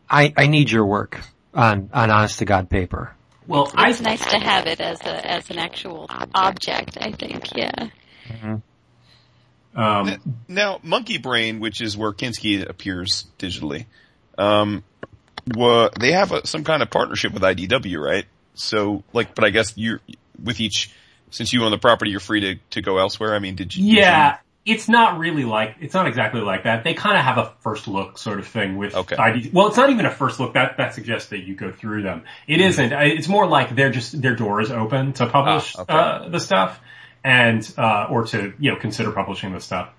I, 0.10 0.34
I 0.36 0.48
need 0.48 0.72
your 0.72 0.86
work 0.86 1.20
on, 1.54 1.90
on 1.94 2.12
honest 2.12 2.40
to 2.40 2.46
God 2.46 2.70
paper. 2.70 3.14
Well, 3.48 3.72
I 3.76 3.90
It's 3.90 4.02
nice 4.02 4.26
to 4.26 4.40
have 4.40 4.68
it 4.68 4.80
as 4.80 5.02
a 5.02 5.32
as 5.32 5.50
an 5.50 5.60
actual 5.60 6.10
object. 6.34 6.98
I 7.02 7.12
think, 7.12 7.50
yeah. 7.58 7.90
um, 9.76 10.42
Now, 10.48 10.80
Monkey 10.82 11.18
Brain, 11.18 11.60
which 11.60 11.82
is 11.82 11.98
where 11.98 12.14
Kinski 12.14 12.68
appears 12.68 13.26
digitally, 13.38 13.86
um, 14.38 14.84
wa- 15.56 15.90
they 16.00 16.12
have 16.12 16.32
a, 16.32 16.46
some 16.48 16.64
kind 16.64 16.82
of 16.82 16.90
partnership 16.90 17.34
with 17.34 17.44
IDW, 17.44 18.00
right? 18.04 18.26
So, 18.56 19.04
like, 19.14 19.36
but 19.36 19.44
I 19.46 19.50
guess 19.50 19.74
you 19.78 20.00
with 20.44 20.60
each, 20.60 20.92
since 21.32 21.54
you 21.54 21.64
own 21.64 21.72
the 21.72 21.78
property, 21.78 22.12
you're 22.12 22.20
free 22.20 22.42
to, 22.42 22.56
to 22.72 22.82
go 22.82 22.98
elsewhere. 23.00 23.34
I 23.36 23.40
mean, 23.40 23.56
did 23.56 23.76
you? 23.76 23.84
did 23.86 23.96
Yeah, 23.98 24.38
it's 24.66 24.88
not 24.88 25.18
really 25.20 25.44
like 25.44 25.76
it's 25.82 25.94
not 25.94 26.08
exactly 26.08 26.40
like 26.42 26.64
that. 26.64 26.84
They 26.84 26.94
kind 26.94 27.18
of 27.18 27.24
have 27.26 27.38
a 27.38 27.54
first 27.62 27.88
look 27.88 28.18
sort 28.18 28.40
of 28.40 28.48
thing 28.48 28.78
with 28.78 28.96
Okay. 28.96 29.16
ID. 29.16 29.50
Well, 29.52 29.68
it's 29.68 29.78
not 29.78 29.90
even 29.90 30.06
a 30.06 30.12
first 30.12 30.40
look. 30.40 30.54
That 30.54 30.78
that 30.78 30.94
suggests 30.94 31.30
that 31.30 31.40
you 31.40 31.56
go 31.56 31.72
through 31.72 32.04
them. 32.04 32.24
It 32.48 32.62
isn't. 32.62 32.94
It's 32.94 33.28
more 33.28 33.48
like 33.48 33.76
they're 33.76 33.92
just 33.92 34.22
their 34.22 34.36
door 34.36 34.62
is 34.62 34.72
open 34.72 35.14
to 35.14 35.26
publish 35.28 35.76
Ah, 35.78 35.82
okay. 35.82 35.94
uh, 35.94 36.30
the 36.30 36.40
stuff 36.40 36.80
and 37.24 37.74
uh, 37.78 38.08
or 38.10 38.26
to 38.28 38.54
you 38.60 38.72
know 38.72 38.78
consider 38.78 39.12
publishing 39.12 39.52
the 39.54 39.60
stuff. 39.60 39.90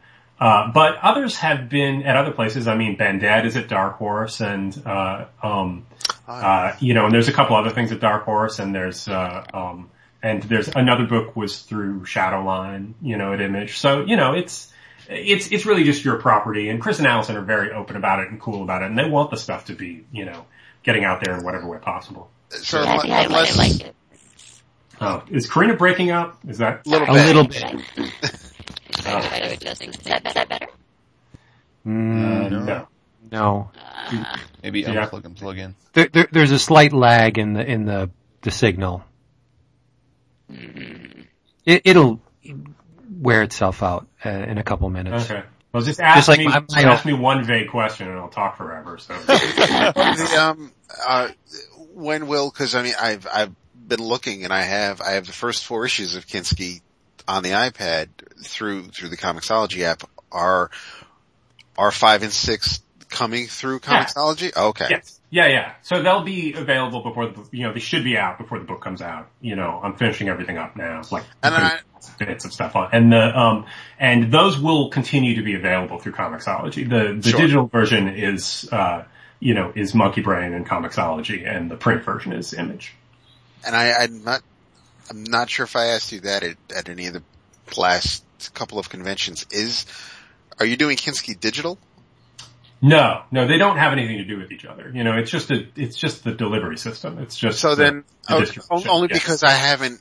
Uh, 0.41 0.70
but 0.72 0.97
others 1.01 1.37
have 1.37 1.68
been 1.68 2.03
at 2.03 2.16
other 2.16 2.32
places. 2.32 2.66
I 2.66 2.76
mean, 2.76 2.97
Bandette 2.97 3.45
is 3.47 3.57
at 3.57 3.68
Dark 3.68 3.97
Horse, 3.99 4.41
and 4.41 4.76
uh, 4.85 5.26
um, 5.43 5.87
uh, 6.26 6.72
you 6.80 6.93
know, 6.95 7.05
and 7.07 7.14
there's 7.14 7.28
a 7.28 7.32
couple 7.32 7.57
other 7.57 7.70
things 7.70 7.93
at 7.93 8.01
Dark 8.01 8.24
Horse, 8.24 8.59
and 8.59 8.74
there's 8.74 9.07
uh, 9.09 9.45
um, 9.55 9.91
and 10.22 10.43
there's 10.43 10.68
another 10.68 11.05
book 11.07 11.37
was 11.37 11.61
through 11.61 12.01
Shadowline, 12.01 12.95
you 13.01 13.16
know, 13.16 13.32
at 13.32 13.41
Image. 13.41 13.78
So 13.78 14.05
you 14.05 14.16
know, 14.16 14.32
it's 14.35 14.72
it's 15.09 15.53
it's 15.53 15.66
really 15.66 15.85
just 15.85 16.05
your 16.05 16.16
property, 16.18 16.68
and 16.68 16.80
Chris 16.80 16.99
and 16.99 17.07
Allison 17.07 17.37
are 17.37 17.43
very 17.43 17.70
open 17.70 17.95
about 17.97 18.18
it 18.20 18.30
and 18.30 18.41
cool 18.41 18.62
about 18.62 18.82
it, 18.82 18.87
and 18.87 18.99
they 18.99 19.09
want 19.09 19.30
the 19.30 19.37
stuff 19.37 19.66
to 19.66 19.74
be, 19.74 20.05
you 20.12 20.24
know, 20.24 20.45
getting 20.82 21.05
out 21.05 21.22
there 21.24 21.39
in 21.39 21.45
whatever 21.45 21.68
way 21.68 21.78
possible. 21.78 22.28
So 22.51 22.80
I, 22.82 22.87
unle- 22.87 23.11
I, 23.11 23.20
I 23.20 23.24
unless 23.24 23.57
like 23.57 23.80
it. 23.80 23.95
Oh, 25.01 25.22
is 25.30 25.49
Corinna 25.49 25.74
breaking 25.76 26.11
up? 26.11 26.39
Is 26.49 26.59
that 26.59 26.87
little 26.87 27.09
A 27.09 27.12
bit. 27.14 27.26
little 27.26 27.47
bit. 27.47 28.35
Try 29.05 29.41
to 29.41 29.53
adjust 29.53 29.81
things. 29.81 29.97
Is 29.97 30.05
that, 30.05 30.27
is 30.27 30.35
that 30.35 30.49
better? 30.49 30.67
Mm, 31.87 32.65
no? 32.67 32.89
no. 33.31 33.71
Maybe 34.63 34.81
Yeah. 34.81 35.07
unplug 35.07 35.25
and 35.25 35.37
plug 35.37 35.59
in. 35.59 35.75
There, 35.93 36.09
there, 36.13 36.29
there's 36.33 36.51
a 36.51 36.59
slight 36.59 36.93
lag 36.93 37.39
in 37.39 37.53
the, 37.53 37.65
in 37.65 37.85
the, 37.85 38.11
the 38.43 38.51
signal. 38.51 39.05
It, 40.49 41.83
it'll 41.85 42.21
wear 43.11 43.43
itself 43.43 43.83
out 43.83 44.07
uh, 44.25 44.29
in 44.31 44.59
a 44.59 44.63
couple 44.63 44.89
minutes. 44.91 45.31
Okay. 45.31 45.43
Well, 45.73 45.83
just 45.83 46.01
ask 46.01 46.29
like 46.29 46.39
me 46.39 46.47
my- 46.47 46.63
my- 46.71 46.83
ask 46.83 47.05
me 47.05 47.15
one 47.15 47.45
vague 47.45 47.69
question, 47.69 48.09
and 48.09 48.19
I'll 48.19 48.29
talk 48.29 48.57
forever. 48.57 48.97
So 48.99 49.15
the, 49.27 50.37
um, 50.41 50.73
uh, 51.07 51.29
when 51.95 52.27
will, 52.29 52.51
cause 52.51 52.75
I 52.75 52.83
mean, 52.83 52.95
I've, 53.01 53.27
I've 53.27 53.53
been 53.75 54.01
looking 54.01 54.45
and 54.45 54.53
I 54.53 54.63
have, 54.63 55.01
I 55.01 55.13
have 55.13 55.27
the 55.27 55.33
first 55.33 55.65
four 55.65 55.85
issues 55.85 56.15
of 56.15 56.27
Kinski 56.27 56.81
on 57.29 57.43
the 57.43 57.51
iPad 57.51 58.09
through, 58.45 58.85
through 58.89 59.09
the 59.11 59.16
Comixology 59.16 59.83
app. 59.83 60.03
Are, 60.33 60.70
are 61.79 61.91
five 61.93 62.22
and 62.22 62.33
six 62.33 62.81
coming 63.09 63.47
through 63.47 63.81
Yeah. 63.85 64.05
Comixology? 64.05 64.57
Okay. 64.57 64.87
Yes. 64.91 65.20
Yeah, 65.31 65.47
yeah. 65.49 65.72
So 65.83 66.03
they'll 66.03 66.22
be 66.22 66.53
available 66.53 67.03
before 67.03 67.27
the, 67.29 67.45
you 67.51 67.64
know, 67.64 67.72
they 67.72 67.81
should 67.81 68.05
be 68.05 68.16
out 68.16 68.39
before 68.39 68.59
the 68.61 68.64
book 68.64 68.81
comes 68.81 69.03
out. 69.03 69.29
You 69.41 69.57
know, 69.57 69.81
I'm 69.83 69.97
finishing 69.97 70.29
everything 70.29 70.59
up 70.59 70.77
now. 70.77 71.03
Like 71.11 71.25
And 71.43 71.55
I- 71.55 71.81
bits 72.18 72.45
of 72.45 72.53
stuff 72.53 72.77
on, 72.77 72.91
and 72.93 73.11
the, 73.12 73.39
um, 73.39 73.64
and 73.99 74.31
those 74.31 74.59
will 74.59 74.91
continue 74.91 75.37
to 75.37 75.43
be 75.43 75.55
available 75.55 75.99
through 75.99 76.12
Comixology. 76.12 76.89
The, 76.89 77.18
the 77.20 77.31
Sure. 77.31 77.41
digital 77.41 77.66
version 77.66 78.09
is, 78.09 78.68
uh, 78.70 79.05
you 79.41 79.55
know, 79.55 79.72
is 79.75 79.95
Monkey 79.95 80.20
Brain 80.20 80.53
and 80.53 80.66
Comixology, 80.68 81.49
and 81.51 81.70
the 81.70 81.77
print 81.77 82.05
version 82.05 82.33
is 82.35 82.53
Image. 82.53 82.95
And 83.66 83.75
I, 83.75 83.93
I'm 84.05 84.22
not, 84.22 84.43
I'm 85.11 85.25
not 85.25 85.51
sure 85.51 85.65
if 85.65 85.77
I 85.77 85.87
asked 85.87 86.13
you 86.13 86.21
that 86.21 86.43
at, 86.43 86.57
at 86.75 86.89
any 86.89 87.07
of 87.07 87.15
the 87.15 87.23
last 87.77 88.25
couple 88.55 88.79
of 88.79 88.89
conventions. 88.89 89.47
Is, 89.51 89.87
Are 90.59 90.67
you 90.67 90.77
doing 90.77 90.97
Kinski 90.97 91.39
digital? 91.39 91.79
No, 92.83 93.23
no, 93.31 93.47
they 93.47 93.57
don't 93.57 93.79
have 93.79 93.93
anything 93.93 94.19
to 94.19 94.25
do 94.25 94.39
with 94.39 94.53
each 94.53 94.67
other. 94.67 94.91
You 94.95 95.05
know, 95.05 95.17
it's 95.17 95.31
just 95.31 95.51
a, 95.51 95.67
it's 95.75 95.97
just 95.97 96.23
the 96.25 96.33
delivery 96.33 96.77
system. 96.77 97.19
It's 97.19 97.37
just 97.37 97.59
So 97.61 97.75
the- 97.75 97.83
then, 97.85 98.05
the 98.29 98.63
oh, 98.71 98.83
only 98.89 99.09
Yeah. 99.11 99.15
because 99.15 99.43
I 99.43 99.53
haven't, 99.53 100.01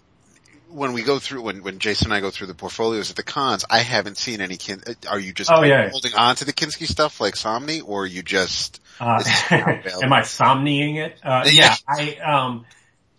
when 0.69 0.91
we 0.93 1.03
go 1.03 1.19
through, 1.19 1.43
when, 1.43 1.63
when 1.63 1.79
Jason 1.79 2.07
and 2.07 2.13
I 2.15 2.19
go 2.19 2.29
through 2.31 2.47
the 2.47 2.55
portfolios 2.55 3.09
at 3.09 3.15
the 3.15 3.23
cons, 3.23 3.63
I 3.69 3.79
haven't 3.79 4.17
seen 4.17 4.41
any 4.41 4.57
kin, 4.57 4.81
are 5.09 5.19
you 5.19 5.31
just 5.31 5.49
Oh, 5.51 5.61
yeah, 5.63 5.83
yeah. 5.83 5.89
holding 5.91 6.13
on 6.15 6.35
to 6.37 6.45
the 6.45 6.51
Kinski 6.53 6.87
stuff 6.87 7.21
like 7.21 7.35
Somni 7.35 7.81
or 7.85 8.03
are 8.03 8.07
you 8.07 8.23
just, 8.23 8.81
Uh, 8.99 9.17
It's 9.21 9.51
not 9.51 9.61
available. 9.79 10.03
am 10.03 10.13
I 10.13 10.21
somnying 10.21 10.95
it? 10.97 11.17
Uh, 11.23 11.43
Yeah. 11.45 11.75
yeah, 11.97 12.15
I, 12.25 12.31
um, 12.31 12.65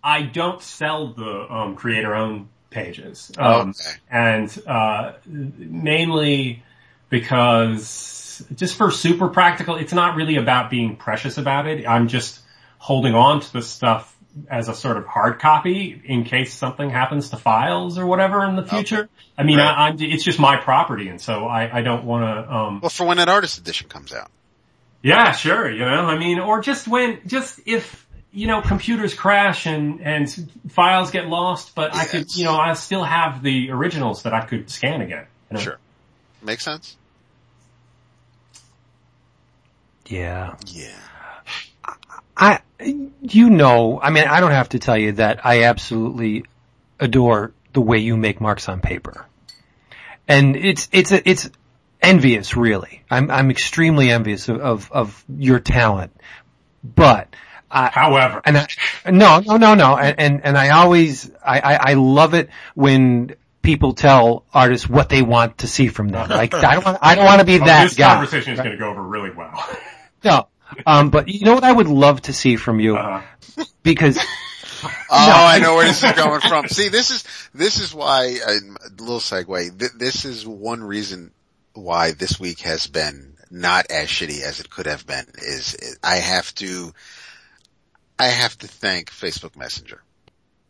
I 0.05 0.21
don't 0.21 0.61
sell 0.61 1.07
the, 1.13 1.51
um, 1.51 1.75
creator 1.75 2.13
owned 2.15 2.47
pages. 2.69 3.31
Oh, 3.39 3.61
Um, 3.61 3.69
okay. 3.71 3.89
and, 4.11 4.63
uh, 4.67 5.13
mainly 5.25 6.63
because 7.09 8.43
just 8.55 8.75
for 8.75 8.91
super 8.91 9.29
practical, 9.29 9.75
it's 9.75 9.93
not 9.93 10.15
really 10.15 10.35
about 10.35 10.69
being 10.69 10.95
precious 10.95 11.37
about 11.37 11.67
it. 11.67 11.87
I'm 11.87 12.07
just 12.07 12.39
holding 12.77 13.15
on 13.15 13.39
to 13.41 13.53
the 13.53 13.61
stuff 13.61 14.15
as 14.49 14.67
a 14.67 14.75
sort 14.75 14.97
of 14.97 15.05
hard 15.05 15.39
copy 15.39 16.01
in 16.03 16.25
case 16.25 16.53
something 16.53 16.89
happens 16.89 17.29
to 17.29 17.37
files 17.37 17.97
or 17.97 18.05
whatever 18.05 18.43
in 18.45 18.57
the 18.57 18.65
future. 18.65 19.07
I 19.37 19.43
mean, 19.43 19.57
Right. 19.57 19.65
I, 19.67 19.87
I'm, 19.87 19.97
it's 20.01 20.23
just 20.25 20.39
my 20.39 20.57
property 20.57 21.07
and 21.07 21.21
so 21.21 21.45
I, 21.47 21.77
I 21.79 21.81
don't 21.81 22.03
want 22.03 22.23
to, 22.25 22.53
um, 22.53 22.81
well, 22.81 22.89
for 22.89 23.05
when 23.05 23.17
that 23.17 23.29
artist 23.29 23.57
edition 23.57 23.87
comes 23.87 24.13
out. 24.13 24.29
yeah, 25.01 25.31
sure. 25.31 25.71
You 25.71 25.79
know, 25.85 26.05
I 26.05 26.17
mean, 26.17 26.39
or 26.39 26.59
just 26.61 26.87
when, 26.87 27.19
just 27.25 27.61
if, 27.65 28.04
you 28.35 28.47
know, 28.47 28.61
computers 28.61 29.13
crash 29.13 29.65
and, 29.65 30.01
and 30.01 30.51
files 30.67 31.09
get 31.09 31.27
lost, 31.27 31.73
but 31.73 31.95
I 31.95 32.03
could, 32.03 32.35
you 32.35 32.43
know, 32.43 32.55
I 32.55 32.73
still 32.73 33.03
have 33.03 33.41
the 33.41 33.71
originals 33.71 34.23
that 34.23 34.33
I 34.33 34.45
could 34.45 34.69
scan 34.69 34.99
again. 35.01 35.25
you 35.49 35.55
know? 35.55 35.63
Sure. 35.63 35.79
Make 36.43 36.59
sense? 36.59 36.97
Yeah. 40.07 40.55
Yeah. 40.67 40.99
I, 42.35 42.59
you 43.21 43.49
know, 43.49 44.01
I 44.01 44.09
mean, 44.09 44.25
I 44.27 44.41
don't 44.41 44.51
have 44.51 44.69
to 44.69 44.79
tell 44.79 44.97
you 44.97 45.13
that 45.13 45.45
I 45.45 45.63
absolutely 45.63 46.43
adore 46.99 47.53
the 47.71 47.81
way 47.81 47.99
you 47.99 48.17
make 48.17 48.41
marks 48.41 48.67
on 48.67 48.81
paper. 48.81 49.25
And 50.27 50.57
it's, 50.57 50.89
it's, 50.91 51.13
a, 51.13 51.29
it's 51.29 51.49
envious, 52.01 52.57
really. 52.57 53.01
I'm, 53.09 53.31
I'm 53.31 53.49
extremely 53.49 54.11
envious 54.11 54.49
of, 54.49 54.59
of, 54.59 54.91
of 54.91 55.25
your 55.29 55.59
talent. 55.59 56.11
But, 56.83 57.33
I, 57.75 57.89
However, 57.89 58.41
and 58.45 58.57
I, 58.57 58.67
no, 59.11 59.39
no, 59.39 59.57
no, 59.57 59.75
no. 59.75 59.97
And, 59.97 60.19
and, 60.19 60.45
and 60.45 60.57
I 60.57 60.69
always, 60.69 61.29
I, 61.43 61.59
I, 61.59 61.91
I 61.91 61.93
love 61.95 62.33
it 62.33 62.49
when 62.73 63.35
people 63.61 63.93
tell 63.93 64.45
artists 64.53 64.87
what 64.87 65.09
they 65.09 65.21
want 65.21 65.57
to 65.59 65.67
see 65.67 65.89
from 65.89 66.07
them. 66.07 66.29
Like, 66.29 66.53
I 66.53 66.75
don't 66.75 66.85
want, 66.85 66.97
I 67.01 67.15
don't 67.15 67.25
want 67.25 67.39
to 67.39 67.45
be 67.45 67.59
oh, 67.59 67.65
that 67.65 67.83
this 67.83 67.95
guy. 67.95 68.13
conversation 68.15 68.53
is 68.53 68.59
going 68.59 68.71
to 68.71 68.77
go 68.77 68.89
over 68.89 69.01
really 69.03 69.31
well. 69.31 69.51
No. 70.23 70.47
Um, 70.87 71.09
but 71.09 71.27
you 71.27 71.45
know 71.45 71.53
what 71.53 71.63
I 71.63 71.71
would 71.71 71.87
love 71.87 72.21
to 72.23 72.33
see 72.33 72.55
from 72.55 72.79
you? 72.79 72.97
Uh, 72.97 73.21
Because, 73.83 74.17
Oh, 74.83 74.89
I 75.09 75.59
know 75.59 75.75
where 75.75 75.87
this 75.87 76.03
is 76.03 76.11
going 76.13 76.41
from. 76.41 76.67
See, 76.67 76.89
this 76.89 77.11
is, 77.11 77.23
this 77.53 77.79
is 77.79 77.93
why, 77.93 78.37
a 78.45 78.53
little 79.01 79.19
segue, 79.19 79.79
th- 79.79 79.91
this 79.97 80.25
is 80.25 80.45
one 80.47 80.83
reason 80.83 81.31
why 81.73 82.11
this 82.11 82.39
week 82.39 82.61
has 82.61 82.87
been 82.87 83.33
not 83.51 83.87
as 83.89 84.07
shitty 84.07 84.41
as 84.41 84.59
it 84.59 84.69
could 84.69 84.85
have 84.85 85.05
been 85.05 85.25
is 85.37 85.97
I 86.03 86.15
have 86.15 86.53
to, 86.55 86.93
I 88.17 88.27
have 88.27 88.57
to 88.59 88.67
thank 88.67 89.11
Facebook 89.11 89.55
Messenger. 89.57 90.01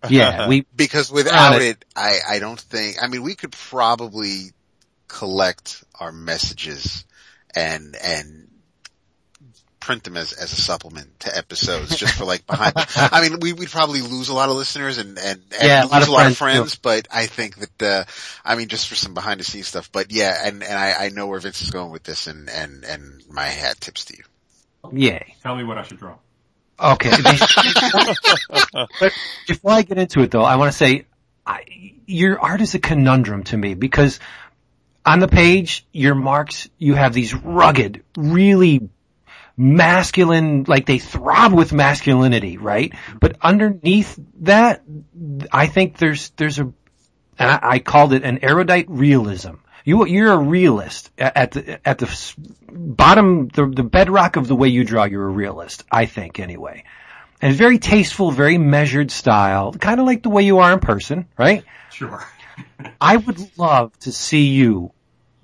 yeah, 0.10 0.48
we, 0.50 0.66
Because 0.76 1.12
without 1.12 1.62
it. 1.62 1.62
it, 1.62 1.86
I, 1.96 2.18
I 2.30 2.40
don't 2.40 2.60
think, 2.60 2.98
I 3.02 3.08
mean, 3.08 3.24
we 3.24 3.36
could 3.36 3.52
probably 3.52 4.52
collect 5.08 5.84
our 6.00 6.12
messages 6.12 7.06
and, 7.56 7.96
and 8.04 8.50
print 9.80 10.04
them 10.04 10.18
as, 10.18 10.34
as 10.34 10.52
a 10.52 10.60
supplement 10.60 11.20
to 11.20 11.38
episodes 11.38 11.96
just 11.96 12.16
for 12.16 12.26
like 12.26 12.48
behind, 12.48 12.74
I 12.96 13.22
mean, 13.22 13.40
we, 13.40 13.54
we'd 13.54 13.70
probably 13.70 14.02
lose 14.02 14.30
a 14.30 14.34
lot 14.34 14.50
of 14.50 14.56
listeners 14.56 14.98
and, 14.98 15.20
and, 15.20 15.42
and 15.52 15.68
Yeah, 15.68 15.82
a 15.82 15.84
lose 15.84 15.92
lot 15.92 16.02
of 16.02 16.08
a 16.08 16.12
lot 16.12 16.28
of 16.28 16.38
friends, 16.38 16.58
friends, 16.58 16.76
but 16.78 17.08
I 17.12 17.28
think 17.28 17.58
that, 17.58 17.84
uh, 17.84 18.04
I 18.44 18.56
mean, 18.56 18.68
just 18.68 18.88
for 18.88 18.96
some 18.96 19.14
behind 19.14 19.40
the 19.40 19.44
scenes 19.44 19.68
stuff, 19.68 19.92
but 19.92 20.12
yeah, 20.12 20.36
and, 20.44 20.64
and 20.64 20.74
I, 20.74 21.06
I 21.06 21.10
know 21.10 21.28
where 21.28 21.40
Vince 21.40 21.62
is 21.62 21.70
going 21.70 21.92
with 21.92 22.04
this 22.04 22.26
and, 22.26 22.50
and, 22.50 22.84
and 22.84 23.24
my 23.30 23.46
hat 23.46 23.80
tips 23.80 24.06
to 24.06 24.18
you. 24.18 24.24
yay. 24.92 25.36
tell 25.44 25.56
me 25.56 25.64
what 25.64 25.78
I 25.78 25.84
should 25.84 26.00
draw. 26.00 26.16
Okay. 26.80 27.10
but 29.00 29.14
before 29.48 29.72
I 29.72 29.82
get 29.84 29.98
into 29.98 30.22
it 30.22 30.32
though, 30.32 30.44
I 30.44 30.58
want 30.58 30.72
to 30.72 30.78
say, 30.78 31.06
I, 31.46 31.94
your 32.06 32.40
art 32.40 32.62
is 32.62 32.76
a 32.76 32.80
conundrum 32.80 33.44
to 33.46 33.58
me 33.58 33.76
because 33.76 34.20
on 35.06 35.20
the 35.20 35.28
page, 35.28 35.86
your 35.92 36.16
marks, 36.16 36.68
you 36.78 36.96
have 36.96 37.14
these 37.14 37.34
rugged, 37.34 38.04
really 38.18 38.90
masculine, 39.56 40.66
like 40.68 40.86
they 40.86 40.98
throb 40.98 41.54
with 41.54 41.72
masculinity, 41.72 42.58
right? 42.58 42.94
But 43.20 43.38
underneath 43.42 44.20
that, 44.42 44.84
I 45.52 45.68
think 45.68 45.98
there's, 45.98 46.32
there's 46.32 46.60
a, 46.60 46.74
and 47.38 47.52
I, 47.52 47.60
I 47.62 47.80
called 47.80 48.14
it 48.14 48.24
an 48.24 48.40
erudite 48.44 48.90
realism. 48.90 49.56
You, 49.86 50.06
you're 50.08 50.34
a 50.34 50.38
realist 50.38 51.12
at 51.18 51.52
the, 51.52 51.88
at 51.88 52.00
the 52.00 52.34
bottom, 52.70 53.48
the, 53.50 53.68
the 53.68 53.84
bedrock 53.84 54.36
of 54.36 54.48
the 54.48 54.56
way 54.56 54.68
you 54.68 54.84
draw, 54.84 55.06
you're 55.06 55.28
a 55.28 55.30
realist, 55.30 55.86
I 55.92 56.08
think 56.08 56.40
anyway. 56.40 56.84
And 57.40 57.52
it's 57.52 57.60
very 57.60 57.78
tasteful, 57.78 58.32
very 58.32 58.58
measured 58.58 59.12
style, 59.12 59.72
kind 59.74 60.00
of 60.00 60.08
like 60.08 60.24
the 60.24 60.30
way 60.30 60.44
you 60.44 60.60
are 60.60 60.74
in 60.74 60.80
person, 60.80 61.28
right? 61.38 61.64
Sure. 61.92 62.26
I 63.00 63.18
would 63.18 63.58
love 63.58 63.98
to 64.00 64.12
see 64.12 64.48
you 64.48 64.92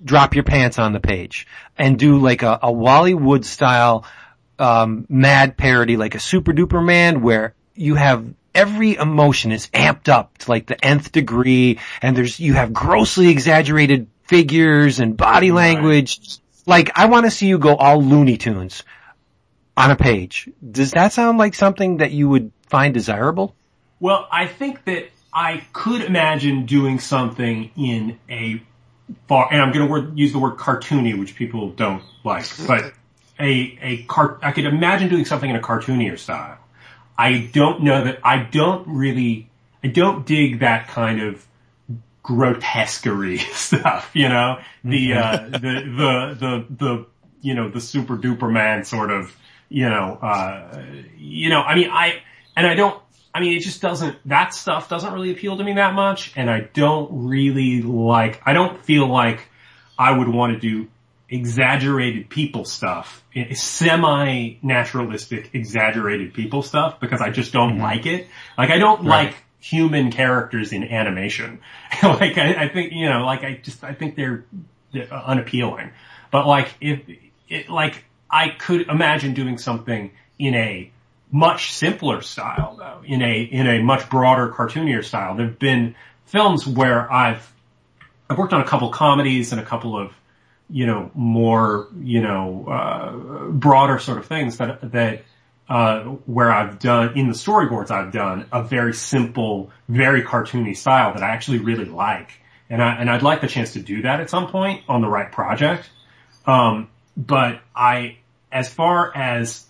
drop 0.04 0.34
your 0.34 0.44
pants 0.44 0.78
on 0.78 0.92
the 0.92 1.00
page 1.00 1.46
and 1.78 1.98
do 1.98 2.18
like 2.18 2.42
a, 2.42 2.58
a 2.62 2.72
Wally 2.72 3.14
Wood 3.14 3.44
style 3.44 4.04
um, 4.58 5.06
mad 5.08 5.56
parody, 5.56 5.96
like 5.96 6.14
a 6.14 6.20
Super 6.20 6.52
Duper 6.52 6.84
Man, 6.84 7.22
where 7.22 7.54
you 7.74 7.94
have 7.94 8.26
every 8.54 8.96
emotion 8.96 9.52
is 9.52 9.68
amped 9.68 10.08
up 10.08 10.36
to 10.38 10.50
like 10.50 10.66
the 10.66 10.84
nth 10.84 11.12
degree, 11.12 11.78
and 12.00 12.16
there's 12.16 12.38
you 12.38 12.54
have 12.54 12.72
grossly 12.72 13.28
exaggerated 13.28 14.08
figures 14.32 14.98
and 14.98 15.14
body 15.14 15.52
language. 15.52 16.38
Like 16.64 16.90
I 16.96 17.06
want 17.06 17.26
to 17.26 17.30
see 17.30 17.48
you 17.48 17.58
go 17.58 17.76
all 17.76 18.02
Looney 18.02 18.38
Tunes 18.38 18.82
on 19.76 19.90
a 19.90 19.96
page. 19.96 20.48
Does 20.68 20.92
that 20.92 21.12
sound 21.12 21.36
like 21.36 21.54
something 21.54 21.98
that 21.98 22.12
you 22.12 22.30
would 22.30 22.50
find 22.66 22.94
desirable? 22.94 23.54
Well, 24.00 24.26
I 24.32 24.46
think 24.46 24.84
that 24.86 25.10
I 25.34 25.62
could 25.74 26.00
imagine 26.00 26.64
doing 26.64 26.98
something 26.98 27.70
in 27.76 28.18
a 28.30 28.62
far, 29.28 29.48
and 29.52 29.60
I'm 29.60 29.70
going 29.70 29.86
to 29.86 29.92
word, 29.92 30.18
use 30.18 30.32
the 30.32 30.38
word 30.38 30.56
cartoony, 30.56 31.18
which 31.18 31.36
people 31.36 31.70
don't 31.70 32.02
like, 32.24 32.46
but 32.66 32.92
a, 33.38 33.78
a 33.82 34.02
car, 34.04 34.38
I 34.42 34.52
could 34.52 34.64
imagine 34.64 35.10
doing 35.10 35.26
something 35.26 35.48
in 35.48 35.56
a 35.56 35.60
cartoonier 35.60 36.18
style. 36.18 36.58
I 37.18 37.50
don't 37.52 37.82
know 37.82 38.04
that, 38.04 38.20
I 38.24 38.38
don't 38.42 38.88
really, 38.88 39.50
I 39.84 39.88
don't 39.88 40.26
dig 40.26 40.60
that 40.60 40.88
kind 40.88 41.20
of 41.20 41.46
grotesquerie 42.22 43.38
stuff, 43.52 44.10
you 44.14 44.28
know, 44.28 44.58
the, 44.84 45.14
uh, 45.14 45.48
the, 45.48 45.58
the, 45.58 46.36
the, 46.38 46.66
the, 46.70 47.06
you 47.40 47.54
know, 47.54 47.68
the 47.68 47.80
super 47.80 48.16
duper 48.16 48.50
man 48.50 48.84
sort 48.84 49.10
of, 49.10 49.36
you 49.68 49.88
know, 49.88 50.18
uh, 50.20 50.84
you 51.16 51.48
know, 51.48 51.60
I 51.60 51.74
mean, 51.74 51.90
I, 51.90 52.22
and 52.56 52.66
I 52.66 52.74
don't, 52.74 53.00
I 53.34 53.40
mean, 53.40 53.56
it 53.56 53.60
just 53.60 53.80
doesn't, 53.80 54.16
that 54.26 54.52
stuff 54.54 54.88
doesn't 54.88 55.12
really 55.12 55.32
appeal 55.32 55.56
to 55.56 55.64
me 55.64 55.72
that 55.74 55.94
much, 55.94 56.32
and 56.36 56.50
I 56.50 56.60
don't 56.60 57.26
really 57.26 57.80
like, 57.82 58.42
I 58.44 58.52
don't 58.52 58.84
feel 58.84 59.08
like 59.08 59.48
I 59.98 60.16
would 60.16 60.28
want 60.28 60.52
to 60.52 60.60
do 60.60 60.88
exaggerated 61.30 62.28
people 62.28 62.66
stuff, 62.66 63.24
semi-naturalistic 63.54 65.50
exaggerated 65.54 66.34
people 66.34 66.62
stuff, 66.62 67.00
because 67.00 67.22
I 67.22 67.30
just 67.30 67.52
don't 67.52 67.78
like 67.78 68.04
it. 68.04 68.28
Like, 68.58 68.68
I 68.70 68.76
don't 68.76 69.04
like 69.04 69.34
human 69.62 70.10
characters 70.10 70.72
in 70.72 70.82
animation. 70.82 71.60
like, 72.02 72.36
I, 72.36 72.64
I 72.64 72.68
think, 72.68 72.92
you 72.92 73.08
know, 73.08 73.24
like, 73.24 73.44
I 73.44 73.60
just, 73.62 73.84
I 73.84 73.94
think 73.94 74.16
they're, 74.16 74.44
they're 74.92 75.12
unappealing. 75.12 75.92
But 76.32 76.46
like, 76.46 76.74
if, 76.80 77.00
it, 77.48 77.70
like, 77.70 78.04
I 78.28 78.48
could 78.48 78.88
imagine 78.88 79.34
doing 79.34 79.58
something 79.58 80.10
in 80.38 80.54
a 80.54 80.90
much 81.30 81.72
simpler 81.72 82.22
style 82.22 82.76
though, 82.76 83.02
in 83.06 83.22
a, 83.22 83.40
in 83.40 83.68
a 83.68 83.82
much 83.82 84.10
broader 84.10 84.48
cartoonier 84.48 85.04
style. 85.04 85.36
There've 85.36 85.58
been 85.58 85.94
films 86.26 86.66
where 86.66 87.10
I've, 87.10 87.50
I've 88.28 88.38
worked 88.38 88.52
on 88.52 88.62
a 88.62 88.66
couple 88.66 88.90
comedies 88.90 89.52
and 89.52 89.60
a 89.60 89.64
couple 89.64 89.96
of, 89.96 90.12
you 90.68 90.86
know, 90.86 91.10
more, 91.14 91.88
you 92.00 92.20
know, 92.20 92.66
uh, 92.66 93.46
broader 93.50 93.98
sort 93.98 94.18
of 94.18 94.26
things 94.26 94.56
that, 94.56 94.92
that, 94.92 95.24
uh, 95.68 96.02
where 96.26 96.50
I've 96.50 96.78
done, 96.78 97.16
in 97.16 97.28
the 97.28 97.34
storyboards 97.34 97.90
I've 97.90 98.12
done 98.12 98.46
a 98.52 98.62
very 98.62 98.94
simple, 98.94 99.70
very 99.88 100.22
cartoony 100.22 100.76
style 100.76 101.14
that 101.14 101.22
I 101.22 101.30
actually 101.30 101.58
really 101.58 101.84
like. 101.84 102.30
And 102.68 102.82
I, 102.82 102.94
and 102.96 103.10
I'd 103.10 103.22
like 103.22 103.40
the 103.40 103.48
chance 103.48 103.74
to 103.74 103.80
do 103.80 104.02
that 104.02 104.20
at 104.20 104.30
some 104.30 104.48
point 104.48 104.82
on 104.88 105.00
the 105.02 105.08
right 105.08 105.30
project. 105.30 105.88
Um, 106.46 106.88
but 107.16 107.60
I, 107.74 108.18
as 108.50 108.68
far 108.68 109.14
as 109.16 109.64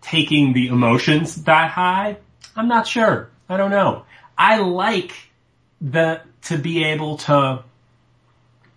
taking 0.00 0.52
the 0.52 0.68
emotions 0.68 1.44
that 1.44 1.70
high, 1.70 2.16
I'm 2.56 2.68
not 2.68 2.86
sure. 2.86 3.30
I 3.48 3.56
don't 3.56 3.70
know. 3.70 4.04
I 4.36 4.58
like 4.58 5.12
the, 5.80 6.22
to 6.42 6.58
be 6.58 6.84
able 6.84 7.18
to, 7.18 7.62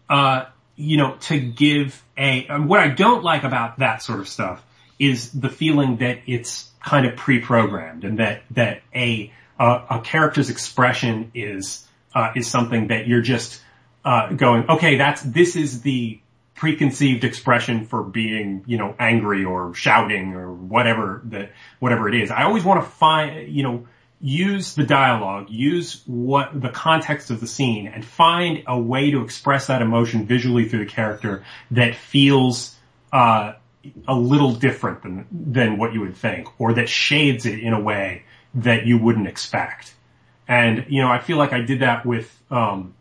uh, 0.09 0.45
you 0.75 0.97
know, 0.97 1.15
to 1.21 1.39
give 1.39 2.03
a, 2.17 2.45
what 2.59 2.79
I 2.79 2.89
don't 2.89 3.23
like 3.23 3.43
about 3.43 3.79
that 3.79 4.01
sort 4.01 4.19
of 4.19 4.27
stuff 4.27 4.63
is 5.09 5.31
the 5.31 5.49
feeling 5.49 5.97
that 5.97 6.19
it's 6.27 6.69
kind 6.83 7.05
of 7.05 7.15
pre-programmed 7.15 8.03
and 8.03 8.19
that, 8.19 8.43
that 8.51 8.81
a, 8.93 9.31
a, 9.59 9.81
a 9.89 10.01
character's 10.03 10.49
expression 10.49 11.31
is, 11.33 11.87
uh, 12.13 12.31
is 12.35 12.47
something 12.47 12.87
that 12.87 13.07
you're 13.07 13.21
just, 13.21 13.61
uh, 14.05 14.33
going, 14.33 14.69
okay, 14.69 14.97
that's, 14.97 15.21
this 15.21 15.55
is 15.55 15.81
the 15.81 16.19
preconceived 16.55 17.23
expression 17.23 17.85
for 17.85 18.03
being, 18.03 18.63
you 18.67 18.77
know, 18.77 18.95
angry 18.99 19.43
or 19.43 19.73
shouting 19.73 20.33
or 20.33 20.53
whatever 20.53 21.21
that, 21.25 21.51
whatever 21.79 22.07
it 22.07 22.15
is. 22.15 22.31
I 22.31 22.43
always 22.43 22.63
want 22.63 22.83
to 22.83 22.89
find, 22.89 23.53
you 23.53 23.63
know, 23.63 23.87
use 24.21 24.75
the 24.75 24.85
dialogue, 24.85 25.49
use 25.49 26.01
what 26.05 26.61
the 26.61 26.69
context 26.69 27.31
of 27.31 27.41
the 27.41 27.47
scene 27.47 27.87
and 27.87 28.05
find 28.05 28.63
a 28.67 28.79
way 28.79 29.11
to 29.11 29.23
express 29.23 29.67
that 29.67 29.81
emotion 29.81 30.25
visually 30.25 30.69
through 30.69 30.85
the 30.85 30.91
character 30.91 31.43
that 31.71 31.95
feels, 31.95 32.75
uh, 33.11 33.53
a 34.07 34.15
little 34.15 34.53
different 34.53 35.03
than, 35.03 35.25
than 35.31 35.77
what 35.77 35.93
you 35.93 36.01
would 36.01 36.15
think 36.15 36.47
or 36.59 36.73
that 36.73 36.87
shades 36.87 37.45
it 37.45 37.59
in 37.59 37.73
a 37.73 37.79
way 37.79 38.23
that 38.55 38.85
you 38.85 38.97
wouldn't 38.97 39.27
expect. 39.27 39.93
And, 40.47 40.85
you 40.89 41.01
know, 41.01 41.09
I 41.09 41.19
feel 41.19 41.37
like 41.37 41.53
I 41.53 41.61
did 41.61 41.79
that 41.81 42.05
with, 42.05 42.29
um, 42.51 42.93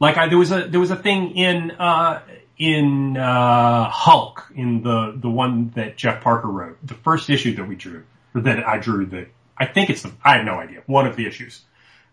like 0.00 0.16
I, 0.16 0.28
there 0.28 0.38
was 0.38 0.52
a, 0.52 0.66
there 0.68 0.80
was 0.80 0.90
a 0.90 0.96
thing 0.96 1.36
in, 1.36 1.70
uh, 1.72 2.22
in, 2.58 3.16
uh, 3.16 3.88
Hulk, 3.88 4.50
in 4.54 4.82
the, 4.82 5.14
the 5.16 5.30
one 5.30 5.70
that 5.74 5.96
Jeff 5.96 6.22
Parker 6.22 6.48
wrote, 6.48 6.78
the 6.86 6.94
first 6.94 7.30
issue 7.30 7.56
that 7.56 7.66
we 7.66 7.74
drew, 7.74 8.04
that 8.34 8.66
I 8.66 8.78
drew 8.78 9.06
that, 9.06 9.28
I 9.56 9.66
think 9.66 9.90
it's 9.90 10.02
the, 10.02 10.12
I 10.24 10.36
have 10.36 10.44
no 10.44 10.54
idea, 10.54 10.82
one 10.86 11.06
of 11.06 11.16
the 11.16 11.26
issues. 11.26 11.62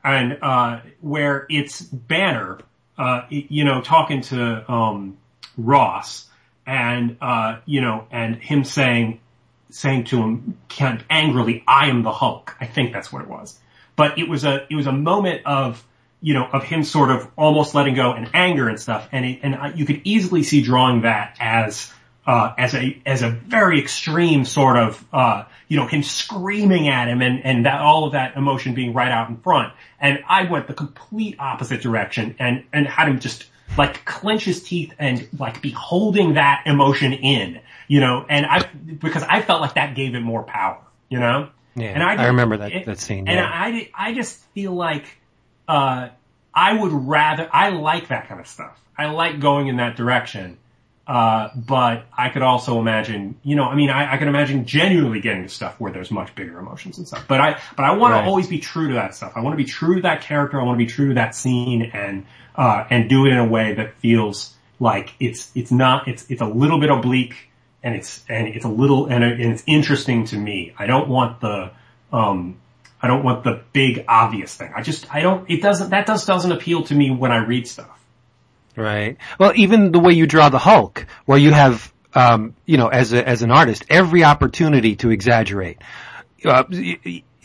And, 0.03 0.39
uh, 0.41 0.81
where 1.01 1.45
it's 1.49 1.81
Banner, 1.81 2.59
uh, 2.97 3.23
you 3.29 3.63
know, 3.63 3.81
talking 3.81 4.21
to, 4.21 4.71
um, 4.71 5.17
Ross, 5.57 6.27
and, 6.65 7.17
uh, 7.21 7.59
you 7.65 7.81
know, 7.81 8.07
and 8.11 8.35
him 8.35 8.63
saying, 8.63 9.19
saying 9.69 10.05
to 10.05 10.17
him 10.21 10.57
kind 10.69 10.99
of 10.99 11.05
angrily, 11.09 11.63
I 11.67 11.87
am 11.87 12.03
the 12.03 12.11
Hulk. 12.11 12.55
I 12.59 12.65
think 12.65 12.93
that's 12.93 13.11
what 13.11 13.21
it 13.21 13.27
was. 13.27 13.57
But 13.95 14.17
it 14.17 14.27
was 14.27 14.43
a, 14.43 14.65
it 14.69 14.75
was 14.75 14.87
a 14.87 14.91
moment 14.91 15.45
of, 15.45 15.85
you 16.21 16.33
know, 16.33 16.45
of 16.45 16.63
him 16.63 16.83
sort 16.83 17.09
of 17.09 17.27
almost 17.35 17.73
letting 17.73 17.95
go 17.95 18.13
and 18.13 18.29
anger 18.33 18.69
and 18.69 18.79
stuff. 18.79 19.07
And 19.11 19.25
it, 19.25 19.39
and 19.43 19.77
you 19.77 19.85
could 19.85 20.01
easily 20.03 20.43
see 20.43 20.61
drawing 20.61 21.01
that 21.01 21.37
as, 21.39 21.91
uh, 22.27 22.53
as 22.57 22.75
a, 22.75 23.01
as 23.05 23.21
a 23.23 23.29
very 23.29 23.79
extreme 23.79 24.45
sort 24.45 24.77
of, 24.77 25.05
uh, 25.11 25.45
you 25.67 25.77
know, 25.77 25.87
him 25.87 26.03
screaming 26.03 26.87
at 26.87 27.07
him 27.07 27.21
and, 27.21 27.43
and 27.43 27.65
that, 27.65 27.81
all 27.81 28.05
of 28.05 28.11
that 28.11 28.35
emotion 28.35 28.75
being 28.75 28.93
right 28.93 29.11
out 29.11 29.29
in 29.29 29.37
front. 29.37 29.73
And 29.99 30.23
I 30.27 30.43
went 30.43 30.67
the 30.67 30.73
complete 30.73 31.37
opposite 31.39 31.81
direction 31.81 32.35
and, 32.39 32.65
and 32.71 32.85
had 32.85 33.07
him 33.07 33.19
just 33.19 33.45
like 33.77 34.05
clench 34.05 34.45
his 34.45 34.63
teeth 34.63 34.93
and 34.99 35.27
like 35.37 35.61
be 35.61 35.71
holding 35.71 36.33
that 36.35 36.63
emotion 36.65 37.13
in, 37.13 37.61
you 37.87 37.99
know, 37.99 38.25
and 38.29 38.45
I, 38.45 38.69
because 38.99 39.23
I 39.23 39.41
felt 39.41 39.61
like 39.61 39.75
that 39.75 39.95
gave 39.95 40.15
it 40.15 40.21
more 40.21 40.43
power, 40.43 40.79
you 41.09 41.19
know? 41.19 41.49
Yeah, 41.75 41.87
and 41.87 42.03
I, 42.03 42.27
remember 42.27 42.57
that, 42.57 42.85
that 42.85 42.99
scene. 42.99 43.27
And 43.27 43.37
yeah. 43.37 43.49
I, 43.49 43.89
I 43.93 44.13
just 44.13 44.39
feel 44.53 44.73
like, 44.73 45.05
uh, 45.67 46.09
I 46.53 46.73
would 46.73 46.91
rather, 46.91 47.49
I 47.51 47.69
like 47.69 48.09
that 48.09 48.27
kind 48.27 48.41
of 48.41 48.47
stuff. 48.47 48.77
I 48.97 49.05
like 49.05 49.39
going 49.39 49.67
in 49.67 49.77
that 49.77 49.95
direction. 49.95 50.57
Uh, 51.11 51.49
but 51.57 52.05
I 52.17 52.29
could 52.29 52.41
also 52.41 52.79
imagine, 52.79 53.35
you 53.43 53.57
know, 53.57 53.65
I 53.65 53.75
mean, 53.75 53.89
I, 53.89 54.13
I 54.13 54.17
can 54.17 54.29
imagine 54.29 54.65
genuinely 54.65 55.19
getting 55.19 55.43
to 55.43 55.49
stuff 55.49 55.77
where 55.77 55.91
there's 55.91 56.09
much 56.09 56.33
bigger 56.35 56.57
emotions 56.57 56.99
and 56.99 57.05
stuff. 57.05 57.25
But 57.27 57.41
I, 57.41 57.59
but 57.75 57.83
I 57.83 57.91
want 57.95 58.13
Right. 58.13 58.21
to 58.21 58.27
always 58.27 58.47
be 58.47 58.59
true 58.59 58.87
to 58.87 58.93
that 58.93 59.13
stuff. 59.13 59.33
I 59.35 59.41
want 59.41 59.51
to 59.51 59.57
be 59.57 59.65
true 59.65 59.95
to 59.95 60.01
that 60.03 60.21
character. 60.21 60.61
I 60.61 60.63
want 60.63 60.79
to 60.79 60.85
be 60.85 60.89
true 60.89 61.09
to 61.09 61.15
that 61.15 61.35
scene 61.35 61.81
and, 61.93 62.25
uh, 62.55 62.85
and 62.89 63.09
do 63.09 63.25
it 63.25 63.31
in 63.33 63.39
a 63.39 63.45
way 63.45 63.73
that 63.73 63.95
feels 63.95 64.53
like 64.79 65.13
it's, 65.19 65.51
it's 65.53 65.69
not, 65.69 66.07
it's, 66.07 66.31
it's 66.31 66.41
a 66.41 66.45
little 66.47 66.79
bit 66.79 66.89
oblique 66.89 67.35
and 67.83 67.93
it's, 67.93 68.23
and 68.29 68.47
it's 68.47 68.63
a 68.63 68.69
little, 68.69 69.07
and, 69.07 69.21
and 69.21 69.51
it's 69.51 69.63
interesting 69.67 70.23
to 70.27 70.37
me. 70.37 70.73
I 70.79 70.85
don't 70.85 71.09
want 71.09 71.41
the, 71.41 71.71
um, 72.13 72.57
I 73.01 73.07
don't 73.07 73.23
want 73.23 73.43
the 73.43 73.61
big 73.73 74.05
obvious 74.07 74.55
thing. 74.55 74.71
I 74.73 74.81
just, 74.81 75.13
I 75.13 75.19
don't, 75.19 75.49
it 75.51 75.61
doesn't, 75.61 75.89
that 75.89 76.07
just 76.07 76.25
doesn't 76.25 76.53
appeal 76.53 76.83
to 76.83 76.95
me 76.95 77.11
when 77.11 77.33
I 77.33 77.43
read 77.43 77.67
stuff. 77.67 78.00
Right. 78.75 79.17
Well, 79.39 79.53
even 79.55 79.91
the 79.91 79.99
way 79.99 80.13
you 80.13 80.27
draw 80.27 80.49
the 80.49 80.59
Hulk, 80.59 81.05
where 81.25 81.37
you 81.37 81.51
have, 81.51 81.93
um, 82.13 82.55
you 82.65 82.77
know, 82.77 82.87
as 82.87 83.13
a, 83.13 83.27
as 83.27 83.41
an 83.41 83.51
artist, 83.51 83.85
every 83.89 84.23
opportunity 84.23 84.95
to 84.97 85.11
exaggerate. 85.11 85.79
Uh, 86.43 86.63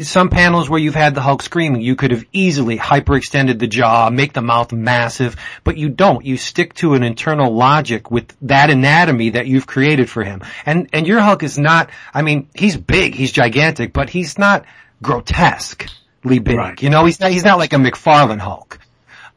some 0.03 0.29
panels 0.29 0.68
where 0.68 0.79
you've 0.79 0.95
had 0.95 1.14
the 1.14 1.20
Hulk 1.20 1.43
screaming, 1.43 1.81
you 1.81 1.97
could 1.97 2.11
have 2.11 2.24
easily 2.33 2.77
hyperextended 2.79 3.59
the 3.59 3.66
jaw, 3.66 4.11
make 4.11 4.33
the 4.33 4.43
mouth 4.43 4.72
massive, 4.72 5.37
but 5.64 5.77
you 5.77 5.89
don't. 5.89 6.24
You 6.24 6.37
stick 6.37 6.74
to 6.74 6.95
an 6.95 7.03
internal 7.03 7.53
logic 7.55 8.11
with 8.11 8.35
that 8.43 8.70
anatomy 8.70 9.31
that 9.31 9.47
you've 9.47 9.66
created 9.66 10.11
for 10.11 10.22
him. 10.22 10.43
And, 10.66 10.89
and 10.93 11.07
your 11.07 11.20
Hulk 11.20 11.43
is 11.43 11.59
not, 11.59 11.91
I 12.12 12.22
mean, 12.22 12.49
he's 12.55 12.77
big, 12.77 13.14
he's 13.14 13.33
gigantic, 13.33 13.93
but 13.93 14.11
he's 14.11 14.39
not 14.39 14.66
grotesquely 15.03 16.39
big. 16.41 16.57
Right. 16.57 16.83
You 16.83 16.91
know, 16.91 17.05
he's 17.07 17.18
not, 17.18 17.31
he's 17.31 17.45
not 17.45 17.59
like 17.59 17.72
a 17.72 17.77
McFarlane 17.77 18.41
Hulk. 18.41 18.79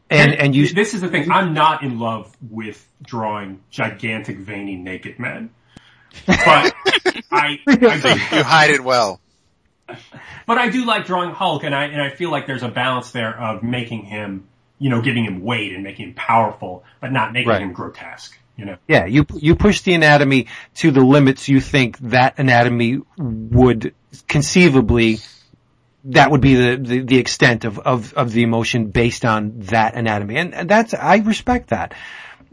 And, 0.09 0.33
and 0.33 0.55
you, 0.55 0.67
this 0.69 0.93
is 0.93 1.01
the 1.01 1.07
thing. 1.07 1.31
I'm 1.31 1.53
not 1.53 1.83
in 1.83 1.99
love 1.99 2.35
with 2.49 2.83
drawing 3.03 3.61
gigantic, 3.69 4.37
veiny, 4.37 4.75
naked 4.75 5.19
men. 5.19 5.51
But 6.25 6.37
I, 7.31 7.31
I 7.31 7.59
do, 7.75 8.35
You 8.37 8.43
hide 8.43 8.71
it 8.71 8.83
well. 8.83 9.21
but 10.47 10.57
I 10.57 10.69
do 10.69 10.85
like 10.85 11.05
drawing 11.05 11.31
Hulk, 11.31 11.63
and 11.63 11.75
I 11.75 11.85
and 11.85 12.01
I 12.01 12.09
feel 12.09 12.31
like 12.31 12.47
there's 12.47 12.63
a 12.63 12.69
balance 12.69 13.11
there 13.11 13.37
of 13.39 13.61
making 13.63 14.03
him, 14.05 14.47
you 14.79 14.89
know, 14.89 15.01
giving 15.01 15.25
him 15.25 15.41
weight 15.43 15.73
and 15.73 15.83
making 15.83 16.09
him 16.09 16.13
powerful, 16.15 16.83
but 17.01 17.11
not 17.11 17.31
making 17.33 17.49
Right. 17.49 17.61
him 17.61 17.73
grotesque. 17.73 18.35
You 18.57 18.65
know. 18.65 18.77
Yeah, 18.87 19.05
you 19.05 19.25
you 19.35 19.55
push 19.55 19.81
the 19.81 19.93
anatomy 19.93 20.47
to 20.75 20.91
the 20.91 21.01
limits 21.01 21.47
you 21.47 21.61
think 21.61 21.97
that 21.99 22.39
anatomy 22.39 22.99
would 23.17 23.93
conceivably 24.27 25.19
that 26.05 26.31
would 26.31 26.41
be 26.41 26.55
the, 26.55 26.77
the, 26.77 26.99
the 27.01 27.17
extent 27.17 27.65
of, 27.65 27.77
of, 27.79 28.13
of 28.13 28.31
the 28.31 28.43
emotion 28.43 28.87
based 28.91 29.25
on 29.25 29.59
that 29.61 29.95
anatomy. 29.95 30.37
And, 30.37 30.53
and 30.53 30.69
that's 30.69 30.93
I 30.93 31.17
respect 31.17 31.69
that. 31.69 31.93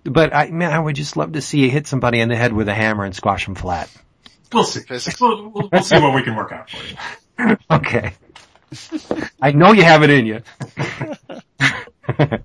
But 0.04 0.34
I 0.34 0.50
man, 0.50 0.72
I 0.72 0.78
would 0.78 0.94
just 0.96 1.16
love 1.16 1.32
to 1.32 1.40
see 1.40 1.60
you 1.60 1.70
hit 1.70 1.86
somebody 1.86 2.20
in 2.20 2.28
the 2.28 2.36
head 2.36 2.52
with 2.52 2.68
a 2.68 2.74
hammer 2.74 3.04
and 3.04 3.14
squash 3.14 3.44
them 3.44 3.54
flat. 3.54 3.90
We'll 4.52 4.64
see. 4.64 4.80
We'll, 5.20 5.50
we'll, 5.50 5.68
we'll 5.72 5.82
see 5.82 5.98
what 5.98 6.14
we 6.14 6.22
can 6.22 6.36
work 6.36 6.52
out 6.52 6.70
for 6.70 6.76
you. 6.86 7.56
Okay. 7.70 8.14
I 9.40 9.52
know 9.52 9.72
you 9.72 9.82
have 9.84 10.02
it 10.02 10.10
in 10.10 10.26
you. 10.26 10.42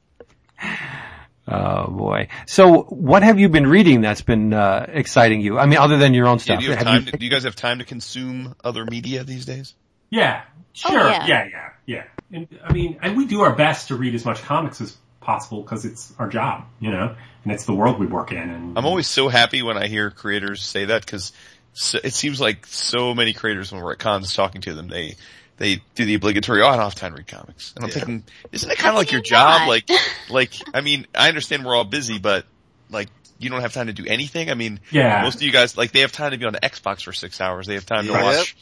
oh 1.48 1.88
boy. 1.92 2.28
So 2.46 2.84
what 2.84 3.24
have 3.24 3.40
you 3.40 3.50
been 3.50 3.68
reading 3.68 4.02
that's 4.02 4.22
been 4.22 4.54
uh, 4.54 4.86
exciting 4.90 5.42
you? 5.42 5.58
I 5.58 5.66
mean, 5.66 5.78
other 5.80 5.98
than 5.98 6.14
your 6.14 6.28
own 6.28 6.38
Do 6.38 6.44
stuff. 6.44 6.62
you 6.64 6.70
have 6.70 6.78
Have 6.80 6.88
time? 6.88 7.06
you- 7.06 7.12
To, 7.12 7.18
do 7.18 7.26
you 7.26 7.32
guys 7.32 7.44
have 7.44 7.56
time 7.56 7.80
to 7.80 7.86
consume 7.86 8.56
other 8.64 8.86
media 8.86 9.24
these 9.24 9.46
days? 9.46 9.74
Yeah. 10.12 10.44
Sure. 10.74 10.94
yeah. 11.10 11.26
yeah. 11.26 11.48
Yeah. 11.48 11.70
Yeah. 11.88 12.04
And, 12.32 12.48
I 12.64 12.72
mean, 12.72 13.00
and 13.02 13.18
we 13.18 13.26
do 13.26 13.42
our 13.42 13.56
best 13.56 13.88
to 13.90 13.96
read 13.96 14.14
as 14.16 14.24
much 14.24 14.42
comics 14.44 14.80
as 14.80 14.96
possible 15.20 15.62
because 15.64 15.84
it's 15.86 16.14
our 16.20 16.28
job, 16.30 16.66
you 16.80 16.92
know, 16.92 17.16
and 17.44 17.52
it's 17.54 17.66
the 17.66 17.74
world 17.74 18.00
we 18.00 18.06
work 18.06 18.32
in. 18.32 18.38
And 18.38 18.78
I'm 18.78 18.86
always 18.86 19.08
so 19.08 19.28
happy 19.28 19.62
when 19.64 19.78
I 19.78 19.88
hear 19.88 20.12
creators 20.12 20.62
say 20.64 20.86
that 20.86 21.06
because 21.06 21.32
so, 21.74 22.00
it 22.04 22.14
seems 22.14 22.40
like 22.40 22.66
so 22.68 23.14
many 23.14 23.34
creators 23.34 23.72
when 23.72 23.82
we're 23.82 23.94
at 23.94 24.00
cons 24.00 24.34
talking 24.36 24.62
to 24.62 24.74
them, 24.74 24.88
they 24.88 25.16
they 25.58 25.82
do 25.94 26.06
the 26.06 26.16
obligatory, 26.16 26.62
oh, 26.64 26.68
I 26.68 26.72
don't 26.76 26.84
have 26.86 26.96
time 26.96 27.12
to 27.12 27.18
read 27.18 27.28
comics. 27.28 27.74
And 27.76 27.84
I'm 27.86 27.90
Yeah. 27.90 27.94
thinking, 27.96 28.24
isn't 28.52 28.72
it 28.72 28.78
kind 28.80 28.90
of 28.96 28.96
like 28.98 29.12
your 29.12 29.22
job? 29.22 29.68
Like, 29.68 29.88
like, 30.30 30.54
I 30.74 30.82
mean, 30.82 31.06
I 31.14 31.28
understand 31.28 31.66
we're 31.66 31.76
all 31.76 31.84
busy, 31.84 32.18
but 32.18 32.46
like, 32.90 33.10
you 33.38 33.50
don't 33.52 33.62
have 33.62 33.74
time 33.74 33.86
to 33.88 33.94
do 33.94 34.06
anything. 34.08 34.50
I 34.50 34.56
mean, 34.56 34.80
Yeah. 34.92 35.22
most 35.22 35.36
of 35.36 35.42
you 35.44 35.52
guys, 35.52 35.78
like, 35.78 35.92
they 35.92 36.00
have 36.00 36.12
time 36.12 36.32
to 36.32 36.38
be 36.38 36.46
on 36.46 36.54
the 36.54 36.60
Xbox 36.62 37.04
for 37.04 37.14
six 37.14 37.40
hours. 37.42 37.68
They 37.68 37.76
have 37.76 37.86
time 37.86 38.06
to 38.08 38.12
Yep. 38.12 38.24
watch, 38.24 38.56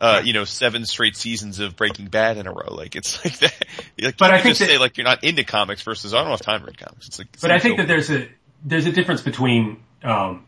uh, 0.00 0.22
you 0.24 0.32
know, 0.32 0.44
seven 0.44 0.84
straight 0.84 1.16
seasons 1.16 1.58
of 1.58 1.76
Breaking 1.76 2.06
Bad 2.06 2.36
in 2.36 2.46
a 2.46 2.52
row. 2.52 2.68
Like, 2.74 2.96
it's 2.96 3.24
like 3.24 3.38
that. 3.38 3.54
Like, 3.98 4.18
But 4.18 4.30
you 4.30 4.36
I 4.36 4.40
think 4.42 4.56
just 4.56 4.60
that- 4.60 4.68
say 4.68 4.78
like 4.78 4.98
you're 4.98 5.06
not 5.06 5.24
into 5.24 5.42
comics 5.44 5.82
versus 5.82 6.12
I 6.12 6.18
don't 6.20 6.30
have 6.30 6.42
time 6.42 6.60
to 6.60 6.66
read 6.66 6.78
comics. 6.78 7.08
It's 7.08 7.18
like, 7.18 7.28
But 7.40 7.50
I 7.50 7.58
think 7.58 7.76
so- 7.76 7.82
that 7.82 7.88
there's 7.88 8.10
a 8.10 8.28
there's 8.64 8.86
a 8.86 8.92
difference 8.92 9.22
between 9.22 9.78
um, 10.02 10.44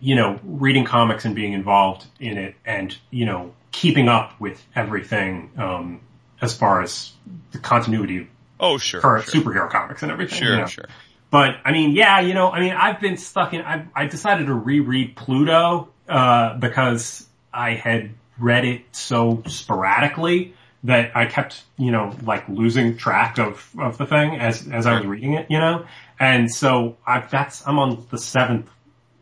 you 0.00 0.14
know 0.14 0.38
reading 0.44 0.84
comics 0.84 1.24
and 1.24 1.34
being 1.34 1.54
involved 1.54 2.06
in 2.20 2.38
it, 2.38 2.54
and 2.64 2.96
you 3.10 3.26
know 3.26 3.52
keeping 3.72 4.08
up 4.08 4.38
with 4.40 4.64
everything 4.76 5.50
um, 5.58 6.00
as 6.40 6.56
far 6.56 6.82
as 6.82 7.12
the 7.52 7.58
continuity 7.58 8.28
oh, 8.60 8.78
sure. 8.78 9.00
for 9.00 9.20
sure. 9.22 9.42
superhero 9.42 9.70
comics 9.70 10.02
and 10.02 10.12
everything. 10.12 10.38
Sure, 10.38 10.52
you 10.54 10.60
know. 10.60 10.66
sure. 10.66 10.86
But 11.30 11.56
I 11.64 11.72
mean, 11.72 11.92
yeah, 11.92 12.20
you 12.20 12.32
know, 12.34 12.50
I 12.50 12.60
mean, 12.60 12.72
I've 12.72 13.00
been 13.00 13.16
stuck 13.16 13.52
in. 13.52 13.60
I, 13.60 13.86
I 13.94 14.06
decided 14.06 14.46
to 14.46 14.54
reread 14.54 15.16
Pluto 15.16 15.88
uh, 16.08 16.56
because 16.58 17.26
I 17.52 17.74
had 17.74 18.10
read 18.38 18.64
it 18.64 18.82
so 18.92 19.42
sporadically 19.46 20.54
that 20.84 21.16
I 21.16 21.26
kept, 21.26 21.62
you 21.76 21.90
know, 21.90 22.16
like 22.22 22.48
losing 22.48 22.96
track 22.96 23.38
of 23.38 23.68
of 23.78 23.98
the 23.98 24.06
thing 24.06 24.36
as 24.36 24.68
as 24.68 24.86
I 24.86 24.96
was 24.96 25.06
reading 25.06 25.34
it, 25.34 25.46
you 25.50 25.58
know. 25.58 25.86
And 26.18 26.50
so 26.52 26.96
I 27.06 27.20
that's 27.20 27.66
I'm 27.66 27.78
on 27.78 28.06
the 28.10 28.18
seventh 28.18 28.68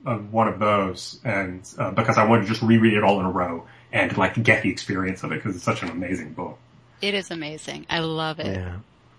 of 0.05 0.33
one 0.33 0.49
of 0.49 0.59
those, 0.59 1.21
and 1.25 1.69
uh, 1.79 1.91
because 1.91 2.19
I 2.19 2.27
wanted 2.27 2.43
to 2.43 2.49
just 2.49 2.63
reread 2.63 2.95
it 2.95 3.03
all 3.03 3.19
in 3.21 3.27
a 3.27 3.31
row 3.31 3.67
and 3.93 4.17
like 4.17 4.43
get 4.43 4.63
the 4.63 4.71
experience 4.71 5.23
of 5.23 5.33
it 5.33 5.37
because 5.37 5.57
it's 5.57 5.65
such 5.65 5.83
an 5.83 5.91
amazing 5.91 6.33
book. 6.33 6.59
It 7.03 7.15
is 7.15 7.31
amazing. 7.31 7.87
I 7.91 8.01
love 8.01 8.39
it. 8.41 8.57
Yeah. 8.57 8.77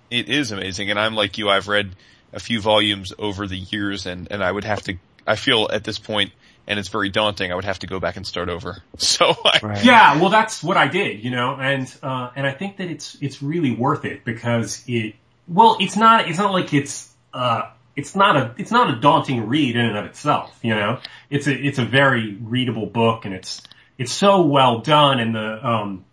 It 0.10 0.30
is 0.30 0.52
amazing, 0.52 0.90
and 0.90 1.00
I'm 1.00 1.16
like 1.16 1.38
you. 1.38 1.50
I've 1.50 1.68
read 1.68 1.92
a 2.34 2.40
few 2.40 2.62
volumes 2.62 3.14
over 3.18 3.48
the 3.48 3.58
years 3.58 4.06
and, 4.06 4.28
and 4.32 4.44
I 4.44 4.52
would 4.52 4.64
have 4.64 4.82
to, 4.84 4.96
I 5.26 5.36
feel 5.36 5.68
at 5.72 5.84
this 5.84 5.98
point, 6.00 6.32
and 6.68 6.78
it's 6.78 6.90
very 6.90 7.10
daunting, 7.10 7.52
I 7.52 7.56
would 7.56 7.66
have 7.66 7.80
to 7.80 7.88
go 7.88 8.00
back 8.00 8.18
and 8.18 8.28
start 8.28 8.50
over. 8.50 8.78
So 8.98 9.36
I, 9.44 9.60
Right. 9.64 9.84
Yeah, 9.86 10.20
well, 10.20 10.30
that's 10.30 10.64
what 10.64 10.76
I 10.76 10.88
did, 10.88 11.24
you 11.24 11.32
know, 11.32 11.56
and 11.56 11.92
uh, 12.04 12.32
and 12.36 12.46
I 12.46 12.52
think 12.52 12.78
that 12.78 12.90
it's 12.90 13.18
it's 13.22 13.42
really 13.42 13.72
worth 13.72 14.06
it 14.06 14.26
because 14.26 14.84
it. 14.88 15.16
Well, 15.48 15.78
it's 15.80 15.96
not. 15.96 16.28
It's 16.28 16.38
not 16.38 16.52
like 16.52 16.74
it's. 16.74 17.10
Uh, 17.34 17.70
it's 17.96 18.16
not 18.16 18.36
a. 18.36 18.56
It's 18.58 18.72
not 18.72 18.96
a 18.96 19.00
daunting 19.00 19.48
read 19.48 19.76
in 19.76 19.86
and 19.86 19.98
of 19.98 20.06
itself, 20.06 20.60
you 20.62 20.76
know. 20.76 21.00
It's 21.30 21.48
a. 21.48 21.54
It's 21.54 21.80
a 21.80 21.86
very 21.86 22.36
readable 22.36 22.86
book, 22.86 23.26
and 23.26 23.34
it's. 23.34 23.62
It's 23.98 24.12
so 24.12 24.46
well 24.46 24.80
done, 24.80 25.20
and 25.20 25.36
the. 25.36 25.68
Um, 25.68 26.06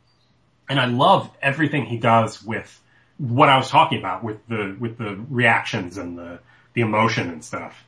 and 0.68 0.78
I 0.78 0.86
love 0.86 1.30
everything 1.42 1.86
he 1.86 1.98
does 1.98 2.42
with 2.42 2.80
what 3.18 3.48
I 3.48 3.56
was 3.56 3.68
talking 3.68 3.98
about 3.98 4.24
with 4.24 4.46
the 4.48 4.76
with 4.78 4.98
the 4.98 5.16
reactions 5.28 5.98
and 5.98 6.18
the 6.18 6.38
the 6.74 6.82
emotion 6.82 7.30
and 7.30 7.44
stuff. 7.44 7.84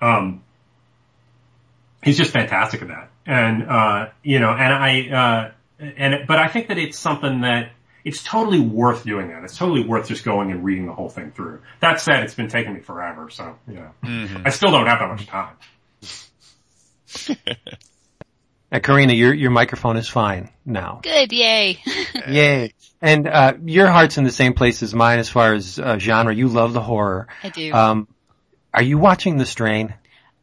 Um, 0.00 0.42
he's 2.04 2.16
just 2.16 2.32
fantastic 2.32 2.82
at 2.82 2.88
that. 2.88 3.10
And, 3.26 3.68
uh, 3.68 4.08
you 4.22 4.38
know, 4.38 4.50
and 4.50 4.72
I, 4.72 5.08
uh, 5.08 5.84
and, 5.96 6.26
but 6.26 6.38
I 6.38 6.48
think 6.48 6.68
that 6.68 6.78
it's 6.78 6.98
something 6.98 7.40
that 7.42 7.72
it's 8.04 8.22
totally 8.22 8.60
worth 8.60 9.04
doing 9.04 9.28
that. 9.28 9.44
It's 9.44 9.56
totally 9.56 9.82
worth 9.84 10.08
just 10.08 10.24
going 10.24 10.50
and 10.50 10.62
reading 10.64 10.86
the 10.86 10.92
whole 10.92 11.08
thing 11.08 11.32
through. 11.32 11.62
That 11.80 12.00
said, 12.00 12.24
it's 12.24 12.34
been 12.34 12.48
taking 12.48 12.74
me 12.74 12.80
forever. 12.80 13.30
So, 13.30 13.56
you 13.66 13.74
know, 13.74 13.90
I 14.44 14.50
still 14.50 14.70
don't 14.70 14.86
have 14.86 14.98
that 15.00 15.08
much 15.08 15.26
time. 15.26 15.56
Uh, 18.72 18.80
Corinna, 18.80 19.12
your 19.12 19.32
your 19.32 19.52
microphone 19.52 19.96
is 19.96 20.08
fine 20.08 20.50
now. 20.66 20.98
Good, 21.00 21.30
yay. 21.30 21.80
Yay! 22.28 22.74
And 23.00 23.28
uh, 23.28 23.54
your 23.64 23.86
heart's 23.86 24.18
in 24.18 24.24
the 24.24 24.32
same 24.32 24.54
place 24.54 24.82
as 24.82 24.92
mine 24.92 25.20
as 25.20 25.28
far 25.28 25.54
as 25.54 25.78
uh, 25.78 25.98
genre. 26.00 26.34
You 26.34 26.48
love 26.48 26.72
the 26.72 26.80
horror. 26.80 27.28
I 27.44 27.50
do. 27.50 27.72
Um, 27.72 28.08
are 28.72 28.82
you 28.82 28.98
watching 28.98 29.36
The 29.36 29.46
Strain? 29.46 29.94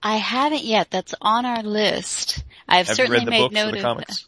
I 0.04 0.16
haven't 0.18 0.64
yet. 0.64 0.90
That's 0.92 1.14
on 1.22 1.46
our 1.46 1.64
list. 1.64 2.44
I've 2.68 2.88
have 2.88 2.98
you 2.98 3.06
certainly 3.06 3.20
read 3.20 3.28
the 3.28 3.32
made 3.32 3.40
books 3.42 3.52
or 3.52 3.56
note 3.66 3.72
the 3.72 3.78
of 3.78 3.84
comics? 3.84 4.28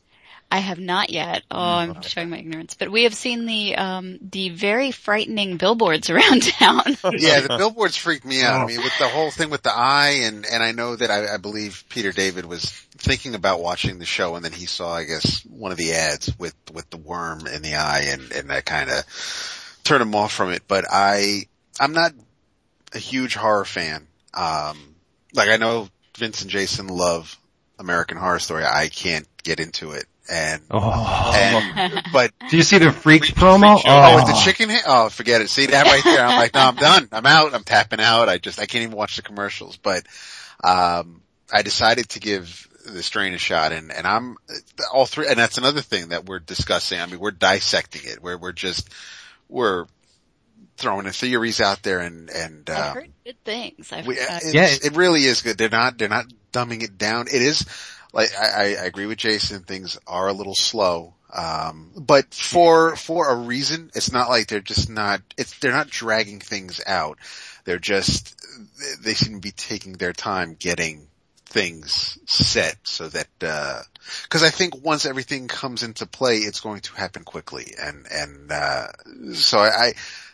I 0.51 0.57
have 0.59 0.78
not 0.80 1.09
yet. 1.09 1.41
Oh, 1.49 1.59
I'm 1.59 1.99
showing 2.03 2.30
my 2.30 2.38
ignorance. 2.38 2.76
But 2.76 2.91
we 2.91 3.05
have 3.05 3.15
seen 3.15 3.47
the 3.47 3.76
um 3.76 4.19
the 4.21 4.49
very 4.49 4.91
frightening 4.91 5.57
billboards 5.57 6.09
around 6.11 6.43
town. 6.43 6.84
Yeah, 7.17 7.39
the 7.39 7.55
billboards 7.57 7.97
freaked 7.97 8.24
me 8.26 8.43
out. 8.43 8.53
I 8.59 8.63
Oh. 8.63 8.67
mean, 8.67 8.78
with 8.84 8.95
the 8.99 9.07
whole 9.07 9.32
thing 9.32 9.49
with 9.49 9.63
the 9.63 9.76
eye, 9.76 10.19
and 10.26 10.45
and 10.45 10.61
I 10.61 10.71
know 10.71 10.95
that 10.95 11.09
I, 11.09 11.34
I 11.34 11.38
believe 11.38 11.84
Peter 11.89 12.11
David 12.11 12.45
was 12.45 12.65
thinking 12.69 13.34
about 13.34 13.61
watching 13.61 13.97
the 13.97 14.05
show, 14.05 14.36
and 14.36 14.45
then 14.45 14.51
he 14.51 14.67
saw, 14.67 14.93
I 14.93 15.05
guess, 15.05 15.43
one 15.45 15.71
of 15.71 15.78
the 15.80 15.93
ads 15.93 16.32
with 16.38 16.53
with 16.71 16.88
the 16.91 16.97
worm 16.97 17.47
in 17.47 17.63
the 17.63 17.74
eye, 17.76 18.05
and 18.09 18.32
and 18.32 18.51
that 18.51 18.65
kind 18.65 18.91
of 18.91 19.80
turned 19.84 20.03
him 20.03 20.13
off 20.13 20.32
from 20.34 20.51
it. 20.51 20.61
But 20.67 20.86
I, 20.88 21.47
I'm 21.80 21.93
not 21.93 22.13
a 22.93 22.99
huge 22.99 23.34
horror 23.34 23.65
fan. 23.65 24.05
Um, 24.36 24.92
like 25.34 25.49
I 25.49 25.57
know 25.57 25.89
Vince 26.17 26.41
and 26.41 26.51
Jason 26.51 26.88
love 26.88 27.38
American 27.79 28.17
Horror 28.17 28.39
Story. 28.39 28.63
I 28.65 28.88
can't 28.88 29.27
get 29.43 29.59
into 29.59 29.91
it, 29.91 30.05
and 30.29 30.61
Oh, 30.71 31.34
and 31.36 32.03
but 32.13 32.31
do 32.49 32.57
you 32.57 32.63
see 32.63 32.77
the 32.77 32.91
Freaks 32.91 33.29
Freak- 33.29 33.38
promo? 33.39 33.73
Freak 33.73 33.86
show. 33.86 33.91
Oh, 33.91 34.15
with 34.15 34.27
the 34.27 34.41
chicken 34.43 34.69
head? 34.69 34.84
Oh, 34.88 35.09
forget 35.09 35.41
it. 35.41 35.49
See 35.49 35.67
that 35.67 35.86
right 35.86 36.03
there? 36.03 36.25
I'm 36.25 36.38
like, 36.38 36.53
no, 36.53 36.61
I'm 36.61 36.75
done. 36.75 37.09
I'm 37.11 37.25
out. 37.25 37.53
I'm 37.53 37.63
tapping 37.63 37.99
out. 37.99 38.29
I 38.29 38.38
just, 38.38 38.59
I 38.59 38.65
can't 38.65 38.84
even 38.84 38.95
watch 38.95 39.15
the 39.15 39.21
commercials. 39.21 39.77
But, 39.77 40.05
um, 40.63 41.21
I 41.51 41.61
decided 41.61 42.09
to 42.09 42.19
give 42.19 42.67
the 42.86 43.03
strain 43.03 43.34
a 43.34 43.38
shot 43.38 43.71
and, 43.71 43.91
and 43.91 44.05
I'm 44.05 44.38
all 44.93 45.05
three, 45.05 45.27
and 45.27 45.38
that's 45.38 45.57
another 45.57 45.81
thing 45.81 46.09
that 46.09 46.25
we're 46.25 46.39
discussing. 46.39 46.99
I 46.99 47.05
mean, 47.05 47.19
we're 47.19 47.31
dissecting 47.31 48.01
it 48.05 48.21
where 48.21 48.38
we're 48.38 48.51
just, 48.53 48.89
we're 49.49 49.86
throwing 50.77 51.05
the 51.05 51.11
theories 51.11 51.61
out 51.61 51.84
there 51.84 51.99
and, 51.99 52.29
and, 52.29 52.69
I've 52.69 52.88
um, 52.88 52.93
heard 52.95 53.12
good 53.24 53.43
things. 53.43 53.91
I've, 53.91 54.05
we, 54.07 54.19
uh, 54.19 54.38
it's, 54.38 54.53
Yeah. 54.53 54.67
it 54.67 54.95
really 54.95 55.24
is 55.26 55.41
good. 55.41 55.57
They're 55.57 55.69
not, 55.69 55.97
they're 55.97 56.09
not 56.09 56.26
dumbing 56.51 56.84
it 56.84 56.97
down. 56.97 57.28
It 57.28 57.41
is, 57.41 57.65
like, 58.13 58.30
I, 58.39 58.45
I 58.45 58.63
I 58.82 58.86
agree 58.86 59.05
with 59.05 59.17
Jason, 59.17 59.63
things 59.63 59.97
are 60.05 60.28
a 60.28 60.34
little 60.34 60.55
slow. 60.55 61.15
Um, 61.34 61.91
but 61.97 62.34
for, 62.34 62.95
for 62.95 63.30
a 63.30 63.36
reason, 63.36 63.89
it's 63.95 64.11
not 64.11 64.30
like 64.30 64.47
they're 64.47 64.59
just 64.59 64.89
not, 64.89 65.21
it's, 65.36 65.57
they're 65.59 65.71
not 65.71 65.89
dragging 65.89 66.39
things 66.39 66.80
out. 66.86 67.17
They're 67.65 67.80
just, 67.80 68.36
they 69.01 69.15
seem 69.15 69.34
to 69.36 69.39
be 69.41 69.51
taking 69.51 69.93
their 69.93 70.13
time 70.13 70.55
getting 70.59 71.07
things 71.45 72.19
set 72.26 72.78
so 72.84 73.07
that, 73.09 73.28
uh, 73.41 73.82
cause 74.30 74.43
I 74.43 74.49
think 74.49 74.84
once 74.84 75.05
everything 75.07 75.47
comes 75.47 75.82
into 75.82 76.05
play, 76.05 76.38
it's 76.38 76.59
going 76.59 76.82
to 76.82 76.93
happen 76.93 77.24
quickly. 77.24 77.74
And, 77.82 78.05
and, 78.11 78.51
uh, 78.51 78.88
so 79.34 79.57
I, 79.57 79.69
I 79.69 79.93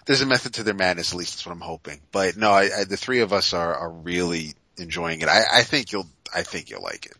there's 0.09 0.21
a 0.21 0.25
method 0.25 0.55
to 0.55 0.63
their 0.63 0.73
madness, 0.73 1.11
at 1.11 1.19
least 1.19 1.35
that's 1.35 1.45
what 1.45 1.51
I'm 1.51 1.61
hoping. 1.61 1.99
But 2.11 2.35
no, 2.35 2.49
I, 2.49 2.63
I 2.79 2.83
the 2.83 2.97
three 2.97 3.19
of 3.19 3.31
us 3.31 3.53
are, 3.53 3.75
are 3.75 3.91
really 3.91 4.55
enjoying 4.79 5.21
it. 5.21 5.27
I, 5.27 5.43
I 5.53 5.61
think 5.61 5.91
you'll, 5.91 6.07
I 6.33 6.41
think 6.41 6.71
you'll 6.71 6.81
like 6.81 7.05
it. 7.05 7.13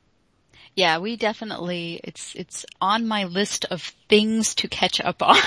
yeah, 0.75 0.97
we 0.97 1.15
definitely, 1.15 2.01
it's, 2.03 2.33
it's 2.33 2.65
on 2.81 3.07
my 3.07 3.25
list 3.25 3.65
of 3.65 3.83
things 4.09 4.55
to 4.55 4.67
catch 4.67 4.99
up 4.99 5.21
on. 5.21 5.37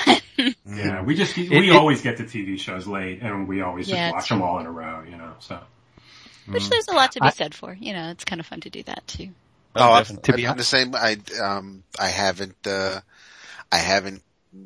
Yeah, 0.64 1.02
we 1.02 1.16
just, 1.16 1.36
we 1.36 1.48
It- 1.50 1.64
it- 1.64 1.74
always 1.74 2.00
get 2.00 2.16
the 2.16 2.22
TV 2.22 2.60
shows 2.60 2.86
late 2.86 3.22
and 3.22 3.48
we 3.48 3.60
always 3.60 3.88
Yeah, 3.88 4.10
just 4.10 4.14
watch 4.14 4.28
them 4.28 4.42
all 4.42 4.60
in 4.60 4.66
a 4.66 4.70
row, 4.70 5.02
you 5.02 5.16
know, 5.16 5.32
so. 5.40 5.58
Which 6.46 6.68
there's 6.68 6.86
a 6.86 6.92
lot 6.92 7.10
to 7.12 7.20
be 7.20 7.26
I- 7.26 7.30
said 7.30 7.56
for. 7.56 7.74
You 7.74 7.92
know, 7.92 8.10
it's 8.10 8.24
kind 8.24 8.38
of 8.40 8.46
fun 8.46 8.60
to 8.60 8.70
do 8.70 8.84
that 8.84 9.04
too. 9.08 9.30
Oh, 9.74 9.90
I'm- 9.94 10.04
To 10.22 10.32
be 10.32 10.46
I'm 10.46 10.56
the 10.56 10.62
same. 10.62 10.94
I, 10.94 11.16
um, 11.42 11.82
I 11.98 12.06
haven't, 12.06 12.68
uh, 12.68 13.00
I 13.72 13.78
haven't 13.78 14.22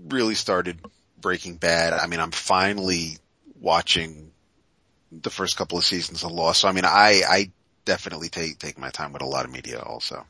really 0.08 0.34
started 0.34 0.78
Breaking 1.20 1.56
Bad. 1.56 1.92
I 1.92 2.06
mean, 2.06 2.20
I'm 2.20 2.30
finally 2.30 3.18
watching 3.60 4.30
the 5.12 5.30
first 5.30 5.56
couple 5.56 5.78
of 5.78 5.84
seasons 5.84 6.24
of 6.24 6.30
Lost. 6.32 6.60
So 6.60 6.68
I 6.68 6.72
mean, 6.72 6.84
I, 6.84 7.22
I 7.28 7.50
definitely 7.84 8.28
take, 8.28 8.58
take 8.58 8.78
my 8.78 8.90
time 8.90 9.12
with 9.12 9.22
a 9.22 9.26
lot 9.26 9.44
of 9.44 9.50
media 9.50 9.80
also. 9.80 10.26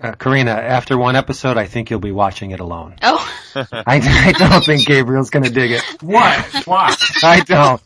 Uh, 0.00 0.12
Corinna, 0.12 0.52
after 0.52 0.96
one 0.96 1.16
episode, 1.16 1.56
I 1.58 1.66
think 1.66 1.90
you'll 1.90 1.98
be 1.98 2.12
watching 2.12 2.52
it 2.52 2.60
alone. 2.60 2.94
Oh, 3.02 3.40
I, 3.56 4.00
I 4.28 4.32
don't 4.32 4.64
think 4.64 4.86
Gabriel's 4.86 5.30
gonna 5.30 5.50
dig 5.50 5.72
it. 5.72 5.82
What? 6.02 6.66
Why? 6.66 6.94
I 7.24 7.40
don't. 7.40 7.82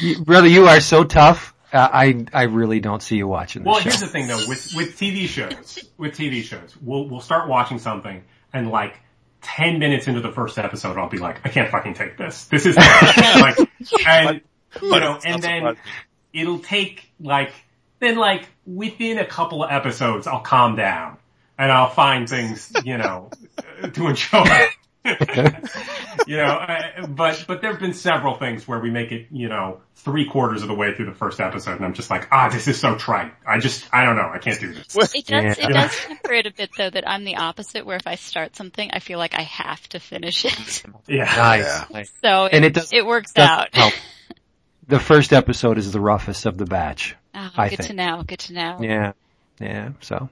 You- 0.00 0.20
Brother, 0.22 0.46
you 0.46 0.66
are 0.68 0.80
so 0.80 1.02
tough. 1.04 1.52
Uh, 1.72 1.88
I 1.92 2.24
I 2.32 2.44
really 2.44 2.78
don't 2.78 3.02
see 3.02 3.16
you 3.16 3.26
watching 3.26 3.62
this 3.64 3.66
Well, 3.66 3.80
show. 3.80 3.90
here's 3.90 4.00
the 4.00 4.06
thing 4.06 4.28
though, 4.28 4.38
with, 4.46 4.72
with 4.76 4.96
TV 4.96 5.26
shows, 5.26 5.80
with 5.98 6.16
TV 6.16 6.42
shows, 6.44 6.76
we'll, 6.80 7.08
we'll 7.08 7.20
start 7.20 7.48
watching 7.48 7.80
something 7.80 8.22
and 8.52 8.70
like 8.70 8.94
10 9.46 9.78
minutes 9.78 10.08
into 10.08 10.20
the 10.20 10.32
first 10.32 10.58
episode, 10.58 10.98
I'll 10.98 11.08
be 11.08 11.18
like, 11.18 11.40
I 11.44 11.48
can't 11.50 11.70
fucking 11.70 11.94
take 11.94 12.18
this. 12.18 12.44
This 12.46 12.66
is 12.66 12.76
like, 12.76 13.58
and, 14.06 14.40
you 14.82 14.90
But 14.90 14.98
know, 15.00 15.20
and 15.24 15.42
then 15.42 15.60
surprising. 15.60 15.82
it'll 16.32 16.58
take 16.58 17.08
like, 17.20 17.52
then 18.00 18.16
like 18.16 18.48
within 18.66 19.18
a 19.18 19.26
couple 19.26 19.62
of 19.64 19.70
episodes, 19.70 20.26
I'll 20.26 20.40
calm 20.40 20.74
down 20.76 21.16
and 21.58 21.70
I'll 21.70 21.90
find 21.90 22.28
things, 22.28 22.72
you 22.84 22.98
know, 22.98 23.30
to 23.92 24.06
enjoy. 24.08 24.44
you 26.26 26.36
know, 26.36 26.44
uh, 26.44 27.06
but, 27.06 27.44
but 27.46 27.62
there've 27.62 27.78
been 27.78 27.92
several 27.94 28.36
things 28.36 28.66
where 28.66 28.80
we 28.80 28.90
make 28.90 29.12
it, 29.12 29.28
you 29.30 29.48
know, 29.48 29.80
three 29.96 30.26
quarters 30.28 30.62
of 30.62 30.68
the 30.68 30.74
way 30.74 30.94
through 30.94 31.06
the 31.06 31.14
first 31.14 31.40
episode 31.40 31.76
and 31.76 31.84
I'm 31.84 31.94
just 31.94 32.10
like, 32.10 32.28
ah, 32.32 32.48
this 32.48 32.68
is 32.68 32.78
so 32.78 32.96
trite. 32.96 33.32
I 33.46 33.58
just, 33.58 33.86
I 33.92 34.04
don't 34.04 34.16
know. 34.16 34.30
I 34.32 34.38
can't 34.38 34.58
do 34.60 34.72
this. 34.74 34.94
it 35.14 35.26
does, 35.26 35.58
Yeah. 35.58 35.68
it 35.68 35.72
does 35.72 35.96
temper 36.00 36.32
it 36.32 36.46
a 36.46 36.52
bit 36.52 36.70
though 36.76 36.90
that 36.90 37.08
I'm 37.08 37.24
the 37.24 37.36
opposite 37.36 37.86
where 37.86 37.96
if 37.96 38.06
I 38.06 38.16
start 38.16 38.56
something, 38.56 38.90
I 38.92 38.98
feel 38.98 39.18
like 39.18 39.34
I 39.34 39.42
have 39.42 39.86
to 39.90 40.00
finish 40.00 40.44
it. 40.44 40.82
Yeah. 41.08 41.24
Nice. 41.24 41.64
Yeah. 41.64 41.84
nice. 41.92 42.12
So 42.22 42.46
And 42.46 42.64
it, 42.64 42.68
it 42.68 42.74
does- 42.74 42.92
it 42.92 43.06
works 43.06 43.32
does 43.32 43.48
out. 43.48 43.74
help. 43.74 43.92
The 44.88 45.00
first 45.00 45.32
episode 45.32 45.78
is 45.78 45.90
the 45.90 45.98
roughest 45.98 46.46
of 46.46 46.56
the 46.58 46.64
batch. 46.64 47.16
Oh, 47.34 47.50
I 47.56 47.70
good 47.70 47.78
think. 47.78 47.88
to 47.88 47.94
know. 47.96 48.22
Good 48.24 48.38
to 48.38 48.52
know. 48.52 48.78
Yeah. 48.80 49.12
Yeah. 49.60 49.90
So, 50.00 50.28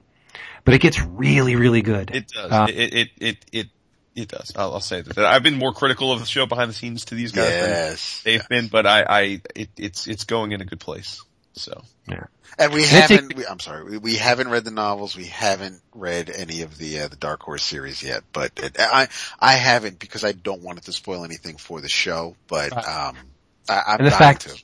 but 0.63 0.73
it 0.73 0.79
gets 0.79 1.01
really, 1.01 1.57
really 1.57 1.81
good. 1.81 2.09
It 2.15 2.29
does. 2.29 2.51
Uh, 2.53 2.67
it, 2.69 2.93
it, 2.93 3.09
it, 3.19 3.37
it, 3.51 3.67
it 4.15 4.29
does. 4.29 4.53
I'll, 4.55 4.73
I'll 4.75 4.79
say 4.81 5.01
that. 5.01 5.17
I've 5.17 5.43
been 5.43 5.57
more 5.57 5.73
critical 5.73 6.11
of 6.11 6.19
the 6.19 6.25
show 6.25 6.45
behind 6.45 6.69
the 6.69 6.73
scenes 6.73 7.05
to 7.05 7.15
these 7.15 7.31
guys 7.31 7.49
than 7.49 7.69
Yes. 7.69 8.21
they've 8.23 8.47
been, 8.47 8.67
but 8.67 8.85
I, 8.87 9.03
I, 9.03 9.21
it, 9.55 9.69
it's, 9.77 10.07
it's 10.07 10.23
going 10.23 10.51
in 10.53 10.61
a 10.61 10.65
good 10.65 10.79
place. 10.79 11.21
So. 11.53 11.81
Yeah. 12.07 12.25
And 12.57 12.73
we 12.73 12.83
Can 12.85 13.03
I 13.03 13.07
take- 13.07 13.19
haven't, 13.21 13.35
we, 13.37 13.45
I'm 13.45 13.59
sorry, 13.59 13.83
we, 13.83 13.97
we 13.97 14.15
haven't 14.15 14.49
read 14.49 14.63
the 14.65 14.71
novels. 14.71 15.15
We 15.15 15.25
haven't 15.25 15.81
read 15.93 16.29
any 16.29 16.61
of 16.61 16.77
the, 16.77 17.01
uh, 17.01 17.07
the 17.09 17.15
Dark 17.17 17.43
Horse 17.43 17.63
series 17.63 18.01
yet, 18.03 18.23
but 18.33 18.51
it, 18.57 18.77
I, 18.79 19.07
I 19.39 19.53
haven't 19.53 19.99
because 19.99 20.23
I 20.23 20.31
don't 20.31 20.61
want 20.61 20.77
it 20.79 20.85
to 20.85 20.93
spoil 20.93 21.23
anything 21.25 21.57
for 21.57 21.81
the 21.81 21.89
show, 21.89 22.35
but, 22.47 22.71
um, 22.73 23.15
I, 23.67 23.81
I'm 23.87 23.97
And 23.99 24.05
the 24.07 24.09
dying 24.11 24.19
fact 24.19 24.41
to. 24.47 24.63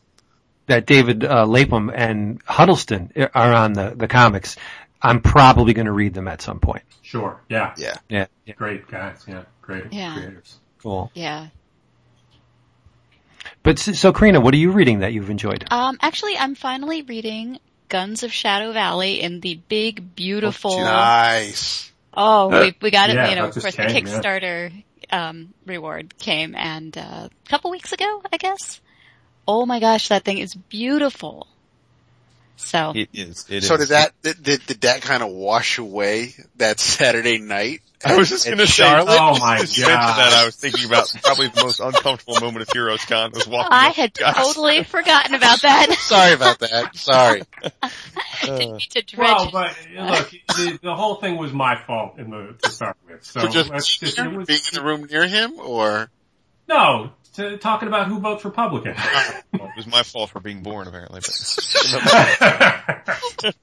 that 0.68 0.86
David 0.86 1.26
uh, 1.26 1.46
Lapham 1.46 1.90
and 1.94 2.42
Huddleston 2.46 3.12
are 3.34 3.54
on 3.54 3.74
the 3.74 3.94
the 3.96 4.08
comics. 4.08 4.56
I'm 5.02 5.22
probably 5.22 5.74
going 5.74 5.88
to 5.88 5.92
read 5.92 6.14
them 6.14 6.28
at 6.28 6.42
some 6.42 6.60
point. 6.60 6.84
Sure. 7.02 7.42
Yeah. 7.50 7.74
Yeah. 7.78 7.96
Yeah. 8.10 8.28
yeah. 8.46 8.54
Great 8.56 8.88
guys. 8.88 9.24
Yeah. 9.28 9.44
Great 9.62 9.92
Yeah. 9.92 10.14
creators. 10.16 10.58
Cool. 10.82 11.12
Yeah. 11.14 11.48
But 13.64 13.80
so, 13.80 13.92
so, 13.94 14.14
Corinna, 14.14 14.40
what 14.42 14.54
are 14.54 14.58
you 14.58 14.72
reading 14.72 15.00
that 15.00 15.14
you've 15.14 15.30
enjoyed? 15.30 15.66
Um, 15.72 15.98
actually, 16.02 16.38
I'm 16.38 16.56
finally 16.56 17.02
reading 17.04 17.60
Guns 17.90 18.24
of 18.24 18.32
Shadow 18.32 18.72
Valley 18.72 19.22
in 19.22 19.40
the 19.40 19.56
big, 19.68 20.16
beautiful. 20.16 20.80
Nice. 20.80 21.92
Oh, 22.14 22.48
we 22.50 22.76
we 22.82 22.92
got 22.92 23.10
it. 23.10 23.16
Yeah, 23.16 23.30
you 23.30 23.36
know, 23.36 23.46
of 23.46 23.54
just 23.54 23.64
course, 23.64 23.76
the 23.76 23.84
came, 23.86 24.06
yeah. 24.06 24.20
Kickstarter 24.20 24.84
um, 25.12 25.54
reward 25.66 26.18
came, 26.18 26.56
and 26.56 26.98
uh, 26.98 27.30
a 27.46 27.50
couple 27.50 27.72
weeks 27.72 27.94
ago, 27.94 28.22
I 28.32 28.38
guess. 28.38 28.82
oh 29.48 29.66
my 29.66 29.80
gosh, 29.80 30.10
that 30.10 30.24
thing 30.26 30.38
is 30.40 30.54
beautiful. 30.54 31.48
So 32.62 32.94
It 32.96 33.10
is. 33.14 33.46
It 33.50 33.64
so 33.64 33.76
is. 33.76 33.82
did 33.82 33.90
that, 33.90 34.12
did, 34.22 34.44
did, 34.44 34.66
did 34.66 34.82
that 34.82 35.02
kind 35.02 35.24
of 35.24 35.30
wash 35.30 35.78
away 35.78 36.34
that 36.58 36.80
Saturday 36.80 37.38
night? 37.40 37.82
I 38.04 38.16
was 38.18 38.30
just 38.30 38.46
going 38.46 38.58
to 38.58 38.66
say, 38.66 38.84
Charlotte? 38.84 39.18
Oh 39.20 39.38
my 39.40 39.60
just 39.62 39.80
God. 39.80 39.88
that 40.18 40.34
I 40.34 40.46
was 40.46 40.56
thinking 40.56 40.86
about 40.86 41.14
probably 41.24 41.50
the 41.50 41.62
most 41.64 41.80
uncomfortable 41.80 42.40
moment 42.40 42.64
of 42.64 42.70
Heroes 42.74 43.04
Con 43.06 43.32
was 43.32 43.48
walking 43.48 43.68
I 43.72 43.90
had 43.90 44.14
to 44.16 44.22
guys. 44.24 44.36
totally 44.36 44.84
forgotten 44.84 45.36
about 45.36 45.62
that. 45.62 45.92
Sorry 46.00 46.34
about 46.34 46.60
that. 46.60 46.96
Sorry. 46.96 47.44
Didn't 48.42 48.58
mean 48.58 48.80
to 48.80 49.02
dredge 49.04 49.18
Well, 49.18 49.50
but 49.52 49.76
look, 49.94 50.30
the, 50.48 50.80
the 50.82 50.96
whole 50.96 51.16
thing 51.16 51.38
was 51.38 51.52
my 51.54 51.76
fault 51.86 52.18
in 52.18 52.32
the 52.32 52.56
to 52.64 52.70
start 52.72 52.98
with. 53.08 53.24
So 53.24 53.42
For 53.42 53.48
just, 53.50 53.72
uh, 53.72 53.76
just 53.78 54.18
it 54.18 54.32
was, 54.36 54.48
being 54.48 54.62
in 54.72 54.80
the 54.80 54.84
room 54.84 55.06
near 55.10 55.28
him 55.28 55.60
or? 55.60 56.10
no 56.68 57.12
to, 57.36 57.58
talking 57.58 57.88
about 57.88 58.08
who 58.08 58.20
votes 58.20 58.44
Republican. 58.46 58.96
Well, 59.54 59.68
it 59.70 59.76
was 59.76 59.88
my 59.88 60.04
fault 60.04 60.30
for 60.30 60.40
being 60.40 60.64
born 60.64 60.88
apparently, 60.88 61.20
but 61.20 61.30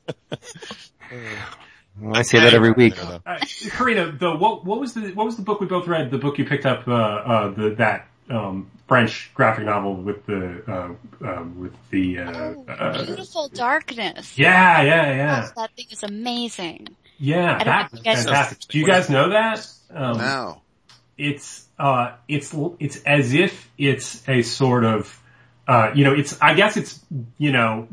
I 2.15 2.23
say 2.23 2.41
that 2.41 2.55
every 2.55 2.73
week. 2.73 2.97
You 2.97 3.03
Uh, 3.27 3.39
Corinna, 3.71 4.13
the 4.13 4.37
what, 4.37 4.65
what 4.65 4.81
was 4.81 4.95
the 4.95 5.13
what 5.15 5.27
was 5.27 5.37
the 5.37 5.43
book 5.43 5.61
we 5.61 5.67
both 5.67 5.87
read? 5.89 6.11
The 6.11 6.19
book 6.19 6.39
you 6.39 6.45
picked 6.45 6.67
up, 6.67 6.87
uh, 6.87 6.93
uh, 6.93 7.49
the 7.51 7.71
that 7.79 8.07
um, 8.31 8.71
French 8.87 9.31
graphic 9.35 9.65
novel 9.65 9.95
with 9.97 10.25
the 10.27 10.63
uh, 10.69 11.27
uh, 11.27 11.45
with 11.57 11.75
the 11.91 12.21
uh, 12.21 12.33
Oh, 12.33 12.65
uh, 12.69 13.05
beautiful 13.05 13.49
darkness. 13.49 14.39
yeah, 14.39 14.83
yeah, 14.83 15.15
yeah, 15.15 15.49
That 15.57 15.71
thing 15.75 15.87
is 15.91 16.03
amazing. 16.03 16.89
yeah. 17.19 17.57
I 17.59 17.65
don't 17.65 17.65
That 17.65 17.67
know 17.67 17.89
was 17.93 17.93
if 17.93 17.99
you 17.99 18.05
guys- 18.13 18.25
fantastic. 18.25 18.59
Do 18.69 18.79
you 18.79 18.87
guys 18.87 19.11
know 19.11 19.31
that? 19.31 19.67
Um, 19.91 20.19
No. 20.19 20.63
It's 21.19 21.67
uh 21.79 22.13
it's 22.29 22.55
it's 22.79 23.03
as 23.03 23.35
if 23.35 23.69
it's 23.77 24.27
a 24.29 24.43
sort 24.43 24.85
of 24.85 25.21
uh 25.67 25.91
you 25.95 26.05
know 26.05 26.15
it's 26.15 26.39
I 26.41 26.55
guess 26.55 26.77
it's 26.77 26.99
you 27.39 27.53
know 27.53 27.89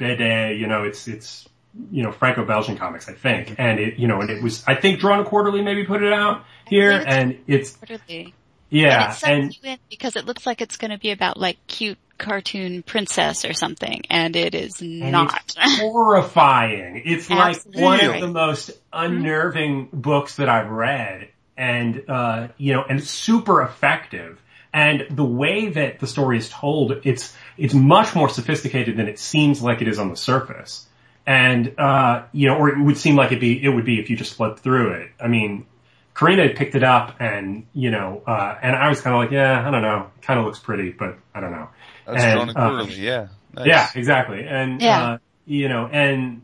BD 0.00 0.58
you 0.58 0.66
know 0.66 0.84
it's 0.84 1.06
it's 1.08 1.48
you 1.92 2.02
know 2.02 2.10
Franco-Belgian 2.12 2.76
comics 2.76 3.08
I 3.08 3.12
think. 3.12 3.54
And 3.58 3.78
it 3.78 3.98
you 3.98 4.08
know 4.08 4.20
and 4.20 4.30
it 4.30 4.42
was 4.42 4.64
I 4.66 4.74
think 4.74 4.98
Drawn 5.00 5.24
Quarterly 5.24 5.62
maybe 5.62 5.84
put 5.84 6.02
it 6.02 6.12
out 6.12 6.44
here 6.66 6.92
it's- 6.92 7.06
and 7.06 7.38
it's 7.46 7.76
Quarterly. 7.76 8.34
yeah 8.70 9.04
and 9.04 9.10
it 9.10 9.14
sucks 9.14 9.22
and 9.24 9.58
you 9.62 9.70
in 9.72 9.78
because 9.90 10.16
it 10.16 10.24
looks 10.24 10.46
like 10.46 10.60
it's 10.60 10.76
going 10.76 10.90
to 10.90 10.98
be 10.98 11.10
about 11.10 11.36
like 11.38 11.58
cute 11.66 11.98
cartoon 12.18 12.82
princess 12.82 13.44
or 13.44 13.52
something, 13.52 14.02
and 14.10 14.34
it 14.34 14.52
is 14.52 14.80
and 14.80 15.12
not. 15.12 15.40
it's 15.44 15.54
horrifying. 15.78 17.02
It's 17.04 17.30
like 17.30 17.62
one 17.74 18.04
of 18.04 18.20
the 18.20 18.26
most 18.26 18.72
unnerving 18.92 19.88
books 19.92 20.34
that 20.36 20.48
I've 20.48 20.68
read 20.68 21.28
and 21.58 22.02
uh 22.08 22.48
you 22.56 22.72
know 22.72 22.82
and 22.88 23.02
super 23.04 23.60
effective 23.62 24.40
and 24.72 25.06
the 25.10 25.24
way 25.24 25.68
that 25.70 25.98
the 25.98 26.06
story 26.06 26.38
is 26.38 26.48
told 26.48 26.92
it's 27.04 27.36
it's 27.58 27.74
much 27.74 28.14
more 28.14 28.28
sophisticated 28.28 28.96
than 28.96 29.08
it 29.08 29.18
seems 29.18 29.60
like 29.60 29.82
it 29.82 29.88
is 29.88 29.98
on 29.98 30.08
the 30.10 30.16
surface 30.16 30.86
and 31.26 31.74
uh 31.78 32.22
you 32.32 32.46
know 32.48 32.56
or 32.56 32.68
it 32.70 32.78
would 32.80 32.96
seem 32.96 33.16
like 33.16 33.32
it 33.32 33.40
be 33.40 33.62
it 33.62 33.68
would 33.68 33.84
be 33.84 33.98
if 34.00 34.08
you 34.08 34.16
just 34.16 34.34
flipped 34.34 34.60
through 34.60 34.92
it 34.92 35.10
i 35.20 35.26
mean 35.28 35.66
Corinna 36.14 36.42
had 36.48 36.56
picked 36.56 36.74
it 36.74 36.82
up 36.84 37.16
and 37.20 37.66
you 37.74 37.90
know 37.90 38.22
uh 38.26 38.54
and 38.62 38.74
i 38.76 38.88
was 38.88 39.00
kind 39.00 39.14
of 39.16 39.22
like 39.22 39.30
yeah 39.30 39.66
i 39.66 39.70
don't 39.70 39.82
know 39.82 40.10
kind 40.22 40.38
of 40.40 40.46
looks 40.46 40.58
pretty 40.60 40.90
but 40.90 41.18
i 41.34 41.40
don't 41.40 41.52
know 41.52 41.68
That's 42.06 42.22
And, 42.24 42.32
drawn 42.34 42.48
and 42.48 42.56
uh, 42.58 42.68
quarterly, 42.70 43.04
yeah. 43.04 43.28
Nice. 43.54 43.66
yeah, 43.66 43.88
exactly. 43.94 44.44
And, 44.46 44.80
Yeah. 44.80 45.02
uh, 45.02 45.18
you 45.46 45.68
know, 45.68 45.86
and 45.90 46.42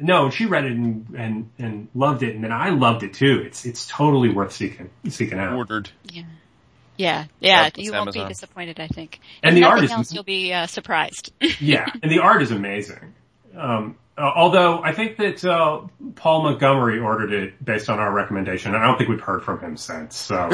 no, 0.00 0.30
she 0.30 0.46
read 0.46 0.64
it 0.64 0.72
and, 0.72 1.06
and, 1.16 1.50
and 1.58 1.88
loved 1.94 2.22
it. 2.22 2.34
And 2.34 2.44
then 2.44 2.52
I 2.52 2.70
loved 2.70 3.02
it 3.02 3.14
too. 3.14 3.42
It's, 3.44 3.64
it's 3.66 3.86
totally 3.86 4.28
worth 4.30 4.52
seeking, 4.52 4.90
seeking 5.08 5.38
out. 5.38 5.54
Ordered. 5.54 5.90
Yeah. 6.04 6.22
Yeah, 6.98 7.24
yeah, 7.40 7.66
it's 7.68 7.78
you 7.78 7.90
won't 7.90 8.02
Amazon. 8.08 8.24
be 8.26 8.28
disappointed, 8.34 8.78
I 8.78 8.86
think. 8.86 9.18
And 9.42 9.56
If 9.56 9.62
the 9.62 9.68
art 9.68 9.82
is- 9.82 9.90
else, 9.90 10.12
you'll 10.12 10.22
be 10.24 10.52
uh, 10.52 10.66
surprised. 10.66 11.32
yeah. 11.60 11.86
And 12.02 12.12
the 12.12 12.18
art 12.20 12.42
is 12.42 12.50
amazing. 12.50 13.14
Um, 13.56 13.96
uh, 14.16 14.20
although 14.36 14.82
I 14.82 14.92
think 14.92 15.16
that, 15.16 15.42
uh, 15.42 15.80
Paul 16.16 16.42
Montgomery 16.42 16.98
ordered 17.00 17.32
it 17.32 17.64
based 17.64 17.88
on 17.88 17.98
our 17.98 18.12
recommendation. 18.12 18.74
and 18.74 18.82
I 18.84 18.86
don't 18.86 18.98
think 18.98 19.08
we've 19.08 19.20
heard 19.22 19.42
from 19.42 19.58
him 19.58 19.78
since. 19.78 20.16
So, 20.16 20.36
I, 20.36 20.50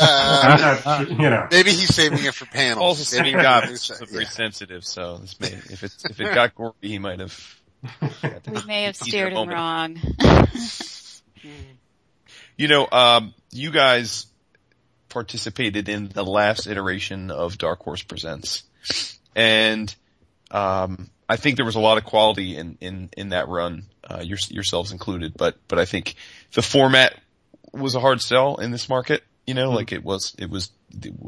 I, 0.00 0.46
I'm 0.84 0.84
not, 0.84 1.10
you 1.10 1.16
know. 1.28 1.48
Maybe 1.50 1.70
he's 1.72 1.92
saving 1.92 2.24
it 2.24 2.34
for 2.34 2.46
panels. 2.46 2.80
Also, 2.80 3.02
City 3.02 3.32
Maybe 3.32 3.42
God 3.42 3.64
he- 3.64 3.72
is 3.72 3.90
yeah. 3.90 4.06
very 4.08 4.26
sensitive, 4.26 4.84
so 4.84 5.18
this 5.18 5.38
may, 5.40 5.48
if 5.48 5.82
it, 5.82 5.92
if 6.08 6.20
it 6.20 6.32
got 6.34 6.54
gory, 6.54 6.72
he 6.82 6.98
might 7.00 7.18
have. 7.18 7.57
We 8.02 8.62
may 8.66 8.84
have 8.84 8.96
steered 8.96 9.32
him 9.32 9.48
wrong. 9.48 9.98
You 12.58 12.66
know, 12.66 12.88
um, 12.90 13.34
you 13.52 13.70
guys 13.70 14.26
participated 15.08 15.88
in 15.88 16.08
the 16.08 16.24
last 16.24 16.66
iteration 16.66 17.30
of 17.30 17.56
Dark 17.56 17.78
Horse 17.84 18.02
Presents, 18.02 18.64
and 19.36 19.94
um, 20.50 21.08
I 21.28 21.36
think 21.36 21.54
there 21.54 21.64
was 21.64 21.76
a 21.76 21.80
lot 21.80 21.98
of 21.98 22.04
quality 22.04 22.56
in 22.56 22.76
in 22.80 23.10
in 23.16 23.28
that 23.28 23.46
run, 23.46 23.84
uh, 24.02 24.22
your, 24.24 24.38
yourselves 24.48 24.90
included. 24.90 25.34
But 25.36 25.56
but 25.68 25.78
I 25.78 25.84
think 25.84 26.16
the 26.52 26.62
format 26.62 27.14
was 27.72 27.94
a 27.94 28.00
hard 28.00 28.20
sell 28.20 28.56
in 28.56 28.72
this 28.72 28.88
market. 28.88 29.22
You 29.46 29.54
know, 29.54 29.70
like 29.70 29.92
it 29.92 30.02
was 30.02 30.34
it 30.36 30.50
was 30.50 30.70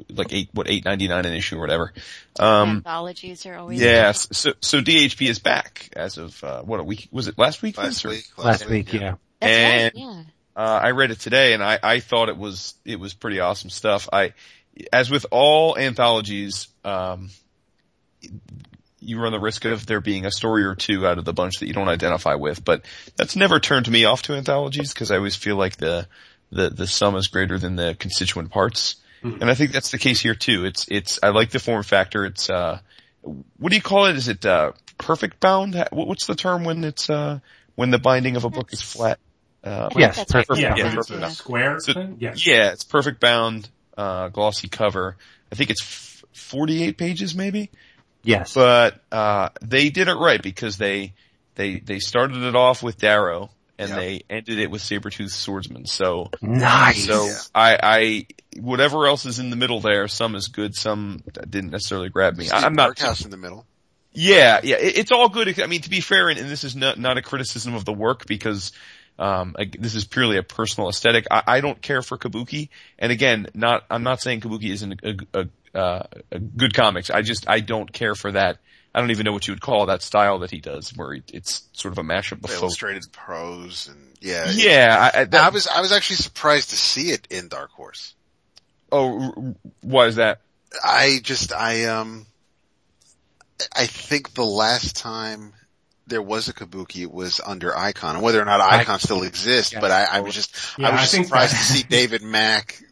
like 0.09 0.33
eight 0.33 0.49
what 0.53 0.69
eight 0.69 0.85
ninety 0.85 1.09
nine 1.09 1.27
an 1.27 1.35
issue 1.35 1.57
or 1.57 1.61
whatever. 1.61 1.93
Um, 2.39 2.79
Anthologies 2.79 3.47
are 3.47 3.57
always 3.57 3.81
Yes. 3.81 4.29
So, 4.33 4.53
so 4.61 4.81
DHP 4.81 5.29
is 5.29 5.39
back 5.39 5.91
as 5.95 6.19
of, 6.19 6.43
uh, 6.43 6.63
what 6.63 6.81
a 6.81 6.83
week, 6.83 7.09
was 7.11 7.29
it 7.29 7.39
last 7.39 7.63
week? 7.63 7.77
Last 7.77 8.03
Vince, 8.03 8.05
week. 8.05 8.45
Last 8.45 8.69
week, 8.69 8.93
yeah. 8.93 9.17
That's 9.41 9.53
and- 9.53 9.93
right, 9.95 10.03
yeah. 10.03 10.23
Uh, 10.57 10.81
I 10.83 10.91
read 10.91 11.11
it 11.11 11.21
today 11.21 11.55
and 11.55 11.63
I, 11.63 11.79
I 11.83 12.01
thought 12.01 12.29
it 12.29 12.37
was, 12.37 12.75
it 12.85 12.99
was 12.99 13.15
pretty 13.15 13.41
awesome 13.41 13.71
stuff. 13.71 14.09
I, 14.13 14.35
as 14.93 15.11
with 15.11 15.25
all 15.31 15.79
anthologies, 15.79 16.69
um, 16.85 17.31
you 19.01 19.19
run 19.21 19.33
the 19.33 19.41
risk 19.41 19.65
of 19.65 19.87
there 19.87 20.01
being 20.01 20.27
a 20.27 20.31
story 20.31 20.65
or 20.65 20.75
two 20.75 21.07
out 21.07 21.19
of 21.19 21.25
the 21.25 21.33
bunch 21.33 21.61
that 21.61 21.67
you 21.67 21.73
don't 21.73 21.89
identify 21.89 22.35
with, 22.35 22.65
but 22.65 22.85
that's 23.17 23.37
never 23.37 23.61
turned 23.61 23.91
me 23.91 24.05
off 24.05 24.23
to 24.23 24.35
anthologies 24.35 24.93
because 24.93 25.11
I 25.11 25.17
always 25.17 25.37
feel 25.37 25.57
like 25.57 25.77
the, 25.77 26.07
the, 26.51 26.69
the 26.69 26.87
sum 26.87 27.17
is 27.17 27.29
greater 27.29 27.59
than 27.59 27.77
the 27.77 27.97
constituent 27.99 28.51
parts. 28.51 28.97
And 29.23 29.45
I 29.51 29.55
think 29.55 29.73
that's 29.73 29.91
the 29.91 29.99
case 29.99 30.21
here 30.21 30.35
too. 30.35 30.65
It's, 30.65 30.87
it's, 30.91 31.19
I 31.23 31.29
like 31.31 31.51
the 31.51 31.59
form 31.59 31.83
factor. 31.83 32.25
It's, 32.25 32.49
uh, 32.49 32.81
what 33.23 33.71
do 33.71 33.77
you 33.77 33.83
call 33.83 34.07
it? 34.07 34.17
Is 34.17 34.29
it, 34.29 34.47
uh, 34.47 34.73
perfect 34.99 35.41
bound? 35.41 35.75
What's 35.93 36.27
the 36.27 36.35
term 36.35 36.65
when 36.65 36.85
it's, 36.85 37.11
uh, 37.11 37.41
when 37.75 37.91
the 37.91 37.99
binding 37.99 38.37
of 38.37 38.45
a 38.45 38.51
book 38.51 38.73
is 38.73 38.81
flat? 38.83 39.19
Uh, 39.63 39.91
Yes, 39.97 40.17
That's 40.17 40.35
right. 40.35 40.47
perfect. 40.47 40.63
Yeah. 40.63 40.75
Yeah, 40.77 40.87
it's 40.97 41.09
perfect. 41.09 41.23
a 41.27 41.31
square 41.31 41.81
So- 41.81 41.93
thing. 41.93 42.17
Yeah. 42.19 42.33
Yeah, 42.35 42.73
it's 42.73 42.85
perfect 42.85 43.21
bound, 43.21 43.69
uh, 43.97 44.29
glossy 44.29 44.69
cover. 44.69 45.17
I 45.53 45.55
think 45.55 45.69
it's 45.71 45.83
f- 45.83 46.25
48 46.33 46.97
pages 46.97 47.35
maybe, 47.35 47.71
Yes. 48.23 48.55
but, 48.55 49.03
uh, 49.13 49.51
they 49.61 49.91
did 49.91 50.09
it 50.09 50.15
right 50.15 50.41
because 50.43 50.79
they, 50.79 51.13
they, 51.57 51.79
they 51.79 51.99
started 51.99 52.43
it 52.43 52.57
off 52.57 52.83
with 52.83 52.97
Darrow 52.99 53.51
and 53.81 53.89
Yep. 53.89 53.99
they 53.99 54.23
ended 54.31 54.59
it 54.59 54.71
with 54.71 54.83
Sabretooth 54.83 55.31
Swordsman. 55.31 55.87
So, 55.87 56.31
nice. 56.43 57.05
so 57.07 57.29
I, 57.55 57.79
I, 57.83 58.27
whatever 58.61 59.07
else 59.07 59.27
is 59.27 59.39
in 59.39 59.51
the 59.51 59.57
middle 59.57 59.81
there, 59.81 60.07
some 60.09 60.35
is 60.37 60.49
good, 60.49 60.75
some 60.77 61.23
didn't 61.49 61.71
necessarily 61.71 62.09
grab 62.11 62.37
me. 62.37 62.49
I- 62.51 62.61
I'm 62.61 62.75
not, 62.75 62.99
House 62.99 63.25
in 63.25 63.31
the 63.31 63.37
middle. 63.37 63.67
yeah, 64.13 64.61
yeah, 64.63 64.77
it, 64.77 64.99
it's 64.99 65.13
all 65.13 65.29
good. 65.29 65.61
I 65.61 65.67
mean, 65.67 65.81
to 65.83 65.91
be 65.91 66.01
fair, 66.01 66.29
and, 66.29 66.39
and 66.39 66.49
this 66.49 66.63
is 66.65 66.77
not, 66.77 66.99
not 66.99 67.17
a 67.19 67.23
criticism 67.23 67.75
of 67.75 67.85
the 67.85 67.93
work 67.93 68.27
because, 68.27 68.73
um, 69.19 69.55
I, 69.59 69.71
this 69.79 69.95
is 69.95 70.05
purely 70.05 70.37
a 70.39 70.43
personal 70.43 70.89
aesthetic. 70.89 71.27
I, 71.31 71.43
I 71.47 71.61
don't 71.61 71.81
care 71.83 72.03
for 72.03 72.17
Kabuki. 72.17 72.69
And 72.99 73.13
again, 73.13 73.49
not, 73.55 73.85
I'm 73.91 74.03
not 74.03 74.21
saying 74.21 74.41
Kabuki 74.41 74.71
isn't 74.71 75.01
a, 75.03 75.17
a, 75.35 75.47
a, 75.75 76.07
a 76.33 76.39
good 76.39 76.75
comics. 76.75 77.11
I 77.11 77.23
just, 77.23 77.49
I 77.49 77.61
don't 77.61 77.93
care 77.93 78.15
for 78.15 78.33
that. 78.33 78.59
I 78.95 79.01
don't 79.01 79.11
even 79.13 79.25
know 79.25 79.33
what 79.33 79.47
you 79.47 79.53
would 79.55 79.61
call 79.61 79.87
that 79.87 80.03
style 80.03 80.41
that 80.41 80.51
he 80.51 80.61
does 80.61 80.91
where 80.97 81.15
he, 81.15 81.23
it's 81.33 81.63
sort 81.73 81.93
of 81.93 81.99
a 81.99 82.03
mashup 82.03 82.33
of 82.33 82.43
The 82.43 82.49
folk. 82.49 82.63
illustrated 82.63 83.11
prose 83.13 83.89
and 83.89 84.15
yeah. 84.21 84.51
Yeah, 84.53 85.11
I, 85.15 85.21
I, 85.21 85.25
that, 85.27 85.45
I 85.45 85.49
was 85.51 85.67
I 85.69 85.81
was 85.81 85.93
actually 85.93 86.17
surprised 86.17 86.71
to 86.71 86.77
see 86.77 87.11
it 87.11 87.27
in 87.31 87.49
Dark 87.49 87.71
Horse. 87.73 88.15
oh, 88.93 89.21
r- 89.23 89.33
r- 89.37 89.55
why 89.83 90.07
is 90.07 90.17
that? 90.17 90.41
I 90.85 91.21
just 91.23 91.53
I 91.53 91.85
um 91.87 92.27
I 93.77 93.87
think 93.87 94.35
the 94.35 94.45
last 94.45 94.97
time 94.97 95.53
there 96.07 96.23
was 96.23 96.49
a 96.49 96.53
Kabuki 96.55 97.03
it 97.03 97.13
was 97.13 97.41
under 97.45 97.77
Icon, 97.77 98.17
and 98.17 98.25
whether 98.25 98.41
or 98.43 98.45
not 98.45 98.61
Icon 98.61 98.99
still 98.99 99.23
exists, 99.23 99.75
but 99.81 99.91
I, 99.93 100.05
I 100.05 100.21
was 100.21 100.35
just 100.35 100.57
Yeah, 100.79 100.89
I 100.89 100.91
was 100.93 101.01
I 101.01 101.03
just 101.05 101.13
surprised 101.27 101.53
that- 101.55 101.59
to 101.59 101.65
see 101.73 101.83
David 101.85 102.23
Mack. 102.23 102.83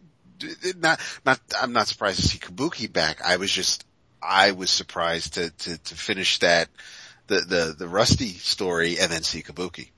Not 0.77 1.01
not 1.27 1.41
I'm 1.61 1.73
not 1.73 1.89
surprised 1.89 2.21
to 2.21 2.29
see 2.29 2.39
Kabuki 2.39 2.93
back. 2.93 3.21
I 3.25 3.39
was 3.39 3.51
just 3.51 3.85
I 4.23 4.53
was 4.53 4.71
surprised 4.71 5.35
to 5.35 5.51
to 5.51 5.79
to 5.79 5.95
finish 5.95 6.39
that 6.41 6.69
the 7.27 7.41
the 7.41 7.75
the 7.79 7.89
Rusty 7.89 8.29
story 8.29 8.99
and 8.99 9.11
then 9.11 9.23
see 9.23 9.43
Kabuki. 9.43 9.91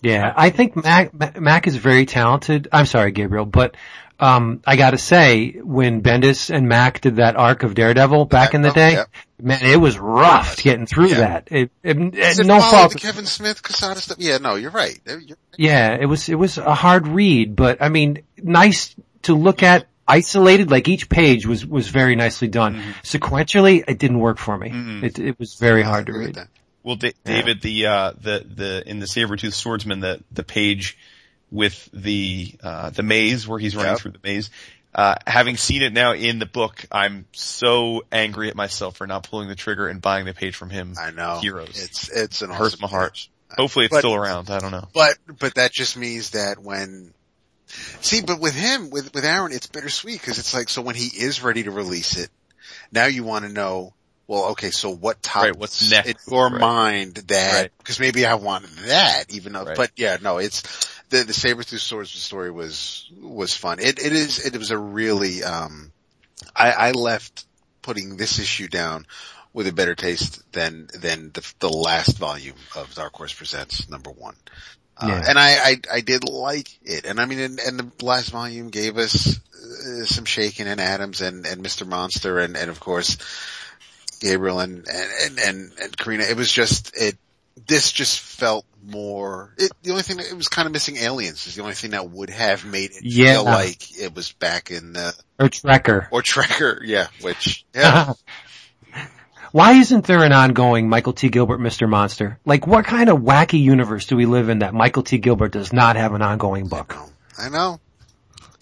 Yeah, 0.00 0.32
I 0.36 0.50
think 0.50 0.74
Mack, 0.74 1.38
Mack 1.40 1.68
is 1.68 1.76
very 1.76 2.06
talented. 2.06 2.66
I'm 2.72 2.86
sorry, 2.86 3.12
Gabriel, 3.12 3.44
but 3.46 3.76
um, 4.18 4.60
I 4.66 4.74
got 4.74 4.90
to 4.92 4.98
say, 4.98 5.52
when 5.62 6.02
Bendis 6.02 6.50
and 6.52 6.68
Mack 6.68 7.00
did 7.00 7.16
that 7.16 7.36
arc 7.36 7.62
of 7.62 7.74
Daredevil 7.76 8.24
back 8.24 8.54
in 8.54 8.62
the 8.62 8.72
day, 8.72 8.92
Yep. 8.94 9.08
man, 9.40 9.64
it 9.64 9.76
was 9.80 9.98
rough 10.00 10.56
getting 10.60 10.86
through 10.86 11.08
Yeah. 11.10 11.18
that. 11.18 11.48
It, 11.52 11.70
it, 11.84 11.96
it- 12.14 12.46
no 12.46 12.60
fault. 12.60 12.96
Kevin 12.96 13.26
Smith 13.26 13.62
Quesada 13.62 14.00
stuff. 14.00 14.16
Yeah, 14.20 14.38
no, 14.38 14.56
you're 14.56 14.70
right. 14.72 14.98
You're- 15.06 15.34
Yeah, 15.56 15.96
it 16.00 16.06
was 16.06 16.28
it 16.28 16.34
was 16.36 16.58
a 16.58 16.74
hard 16.74 17.06
read, 17.06 17.54
but 17.54 17.80
I 17.80 17.88
mean, 17.88 18.22
nice 18.42 18.96
to 19.22 19.34
look 19.36 19.62
at 19.62 19.86
isolated, 20.06 20.70
like 20.70 20.88
each 20.88 21.08
page 21.08 21.46
was, 21.46 21.64
was 21.66 21.88
very 21.88 22.16
nicely 22.16 22.48
done. 22.48 22.76
Mm-hmm. 22.76 22.90
Sequentially, 23.02 23.84
it 23.86 23.98
didn't 23.98 24.18
work 24.18 24.38
for 24.38 24.56
me. 24.56 24.70
It, 25.06 25.18
it 25.18 25.38
was 25.38 25.54
very 25.54 25.82
hard 25.82 26.06
to 26.06 26.12
read. 26.12 26.34
that. 26.34 26.48
Well, 26.82 26.96
da- 26.96 27.12
David, 27.24 27.60
the 27.62 27.86
uh, 27.86 28.12
the 28.20 28.44
the 28.44 28.82
in 28.86 28.98
the 28.98 29.06
Sabretooth 29.06 29.52
Swordsman, 29.52 30.00
the 30.00 30.20
the 30.32 30.42
page 30.42 30.98
with 31.50 31.88
the 31.92 32.54
uh, 32.62 32.90
the 32.90 33.02
maze 33.04 33.46
where 33.46 33.58
he's 33.58 33.76
running 33.76 33.92
Yep. 33.92 33.98
through 34.00 34.10
the 34.12 34.18
maze. 34.24 34.50
Uh, 34.94 35.14
having 35.26 35.56
seen 35.56 35.82
it 35.82 35.92
now 35.92 36.12
in 36.12 36.38
the 36.38 36.44
book, 36.46 36.84
I'm 36.92 37.24
so 37.32 38.02
angry 38.12 38.48
at 38.48 38.56
myself 38.56 38.96
for 38.96 39.06
not 39.06 39.26
pulling 39.30 39.48
the 39.48 39.54
trigger 39.54 39.86
and 39.88 40.02
buying 40.02 40.26
the 40.26 40.34
page 40.34 40.54
from 40.56 40.68
him. 40.70 40.94
I 41.00 41.12
know. 41.12 41.38
Heroes. 41.40 41.82
It's, 41.82 42.10
it's 42.10 42.42
an 42.42 42.50
It 42.50 42.54
hurts 42.56 42.74
awesome 42.74 42.80
my 42.82 42.88
heart. 42.88 43.28
Hopefully, 43.56 43.86
it's 43.86 43.92
But- 43.92 44.00
still 44.00 44.14
around. 44.14 44.50
I 44.50 44.58
don't 44.58 44.70
know. 44.70 44.88
But, 44.92 45.16
but 45.38 45.54
that 45.54 45.72
just 45.72 45.96
means 45.96 46.30
that 46.30 46.58
when, 46.58 47.14
see, 48.00 48.22
but 48.22 48.40
with 48.40 48.54
him, 48.54 48.90
with, 48.90 49.14
with 49.14 49.24
Aaron, 49.24 49.52
it's 49.52 49.66
bittersweet 49.66 50.20
because 50.20 50.38
it's 50.38 50.54
like, 50.54 50.68
so 50.68 50.82
when 50.82 50.94
he 50.94 51.06
is 51.06 51.42
ready 51.42 51.62
to 51.64 51.70
release 51.70 52.16
it, 52.16 52.30
now 52.90 53.06
you 53.06 53.24
want 53.24 53.44
to 53.44 53.52
know, 53.52 53.92
well, 54.26 54.50
okay, 54.50 54.70
so 54.70 54.90
what 54.90 55.22
top 55.22 55.44
Right, 55.44 55.56
what's 55.56 55.90
next? 55.90 56.28
in 56.28 56.32
your 56.32 56.50
Right. 56.50 56.60
mind 56.60 57.14
that, 57.28 57.52
Right. 57.52 57.72
because 57.78 58.00
maybe 58.00 58.24
I 58.26 58.34
want 58.34 58.66
that 58.86 59.24
even 59.30 59.52
though, 59.52 59.64
Right. 59.64 59.76
but 59.76 59.90
yeah, 59.96 60.18
no, 60.20 60.38
it's, 60.38 60.62
the, 61.10 61.24
the 61.24 61.32
Sabretooth 61.32 61.80
Swords 61.80 62.10
story 62.10 62.50
was, 62.50 63.10
was 63.20 63.54
fun. 63.56 63.78
It, 63.78 63.98
it 63.98 64.12
is, 64.12 64.44
it 64.44 64.56
was 64.56 64.70
a 64.70 64.78
really, 64.78 65.42
um, 65.42 65.92
I, 66.54 66.72
I 66.72 66.90
left 66.92 67.44
putting 67.82 68.16
this 68.16 68.38
issue 68.38 68.68
down 68.68 69.06
with 69.52 69.66
a 69.66 69.72
better 69.72 69.94
taste 69.94 70.42
than, 70.52 70.88
than 70.98 71.30
the, 71.32 71.52
the 71.58 71.68
last 71.68 72.16
volume 72.16 72.56
of 72.74 72.94
Dark 72.94 73.14
Horse 73.14 73.34
Presents 73.34 73.88
number 73.90 74.10
one. 74.10 74.36
Uh, 75.02 75.06
Yeah. 75.08 75.24
and 75.28 75.38
I, 75.38 75.50
I, 75.52 75.76
I 75.94 76.00
did 76.00 76.28
like 76.28 76.68
it. 76.82 77.04
And 77.06 77.20
I 77.20 77.26
mean, 77.26 77.38
and, 77.40 77.58
and 77.60 77.78
the 77.80 78.04
last 78.04 78.30
volume 78.30 78.68
gave 78.70 78.96
us 78.98 79.38
uh, 79.38 80.04
some 80.04 80.24
Chaykin 80.24 80.66
and 80.66 80.80
Adams 80.80 81.20
and, 81.20 81.46
and 81.46 81.62
Mr. 81.64 81.86
Monster 81.86 82.38
and, 82.38 82.56
and 82.56 82.70
of 82.70 82.80
course, 82.80 83.16
Gabriel 84.20 84.60
and, 84.60 84.86
and, 84.88 85.38
and, 85.38 85.72
and 85.82 85.96
Karina. 85.96 86.24
It 86.24 86.36
was 86.36 86.50
just, 86.52 86.92
it, 86.96 87.16
this 87.66 87.92
just 87.92 88.20
felt 88.20 88.64
more, 88.84 89.54
it, 89.58 89.70
the 89.82 89.90
only 89.90 90.02
thing 90.02 90.16
that 90.16 90.26
it 90.30 90.36
was 90.36 90.48
kind 90.48 90.66
of 90.66 90.72
missing 90.72 90.96
aliens 90.96 91.46
is 91.46 91.54
the 91.54 91.62
only 91.62 91.74
thing 91.74 91.90
that 91.92 92.08
would 92.10 92.30
have 92.30 92.64
made 92.64 92.90
it 92.92 93.02
Yeah. 93.02 93.34
feel 93.34 93.44
like 93.44 93.98
it 94.00 94.14
was 94.14 94.32
back 94.32 94.70
in 94.70 94.92
the, 94.94 95.14
Or 95.38 95.48
Trekker. 95.48 96.08
or 96.10 96.22
Trekker, 96.22 96.80
yeah, 96.84 97.08
which, 97.20 97.64
yeah. 97.74 98.14
Why 99.52 99.72
isn't 99.74 100.06
there 100.06 100.24
an 100.24 100.32
ongoing 100.32 100.88
Michael 100.88 101.12
T. 101.12 101.28
Gilbert 101.28 101.60
Mr. 101.60 101.88
Monster? 101.88 102.38
Like 102.44 102.66
what 102.66 102.84
kind 102.86 103.08
of 103.10 103.18
wacky 103.20 103.60
universe 103.60 104.06
do 104.06 104.16
we 104.16 104.26
live 104.26 104.48
in 104.48 104.60
that 104.60 104.72
Michael 104.74 105.02
T. 105.02 105.18
Gilbert 105.18 105.52
does 105.52 105.72
not 105.72 105.96
have 105.96 106.14
an 106.14 106.22
ongoing 106.22 106.68
book? 106.68 106.96
I 107.38 107.48
know. 107.50 107.78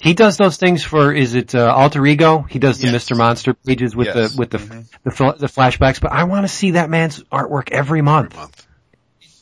He 0.02 0.14
does 0.14 0.36
those 0.36 0.56
things 0.56 0.82
for, 0.82 1.12
is 1.12 1.34
it, 1.34 1.54
uh, 1.54 1.72
Alter 1.72 2.04
Ego? 2.06 2.40
He 2.40 2.58
does 2.58 2.78
the 2.78 2.88
Yes. 2.88 3.04
Mr. 3.08 3.16
Monster 3.16 3.54
pages 3.54 3.94
with 3.94 4.08
Yes. 4.08 4.32
the, 4.32 4.38
with 4.38 4.50
the, 4.50 4.58
the, 5.04 5.10
fl- 5.10 5.30
the 5.38 5.46
flashbacks, 5.46 6.00
but 6.00 6.10
I 6.10 6.24
want 6.24 6.44
to 6.44 6.48
see 6.48 6.72
that 6.72 6.88
man's 6.90 7.22
artwork 7.24 7.70
every 7.70 8.00
month. 8.00 8.34
Month. 8.34 8.66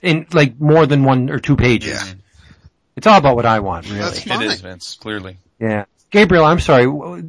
In 0.02 0.26
like 0.32 0.60
more 0.60 0.84
than 0.86 1.04
one 1.04 1.30
or 1.30 1.38
two 1.38 1.56
pages. 1.56 2.02
Yeah. 2.08 2.14
It's 2.96 3.06
all 3.06 3.18
about 3.18 3.36
what 3.36 3.46
I 3.46 3.60
want, 3.60 3.86
really. 3.86 4.00
That's 4.00 4.22
fine. 4.24 4.42
is 4.42 4.60
Vince, 4.60 4.96
clearly. 5.00 5.38
Yeah. 5.60 5.84
Gabriel, 6.10 6.44
I'm 6.44 6.60
sorry. 6.60 6.84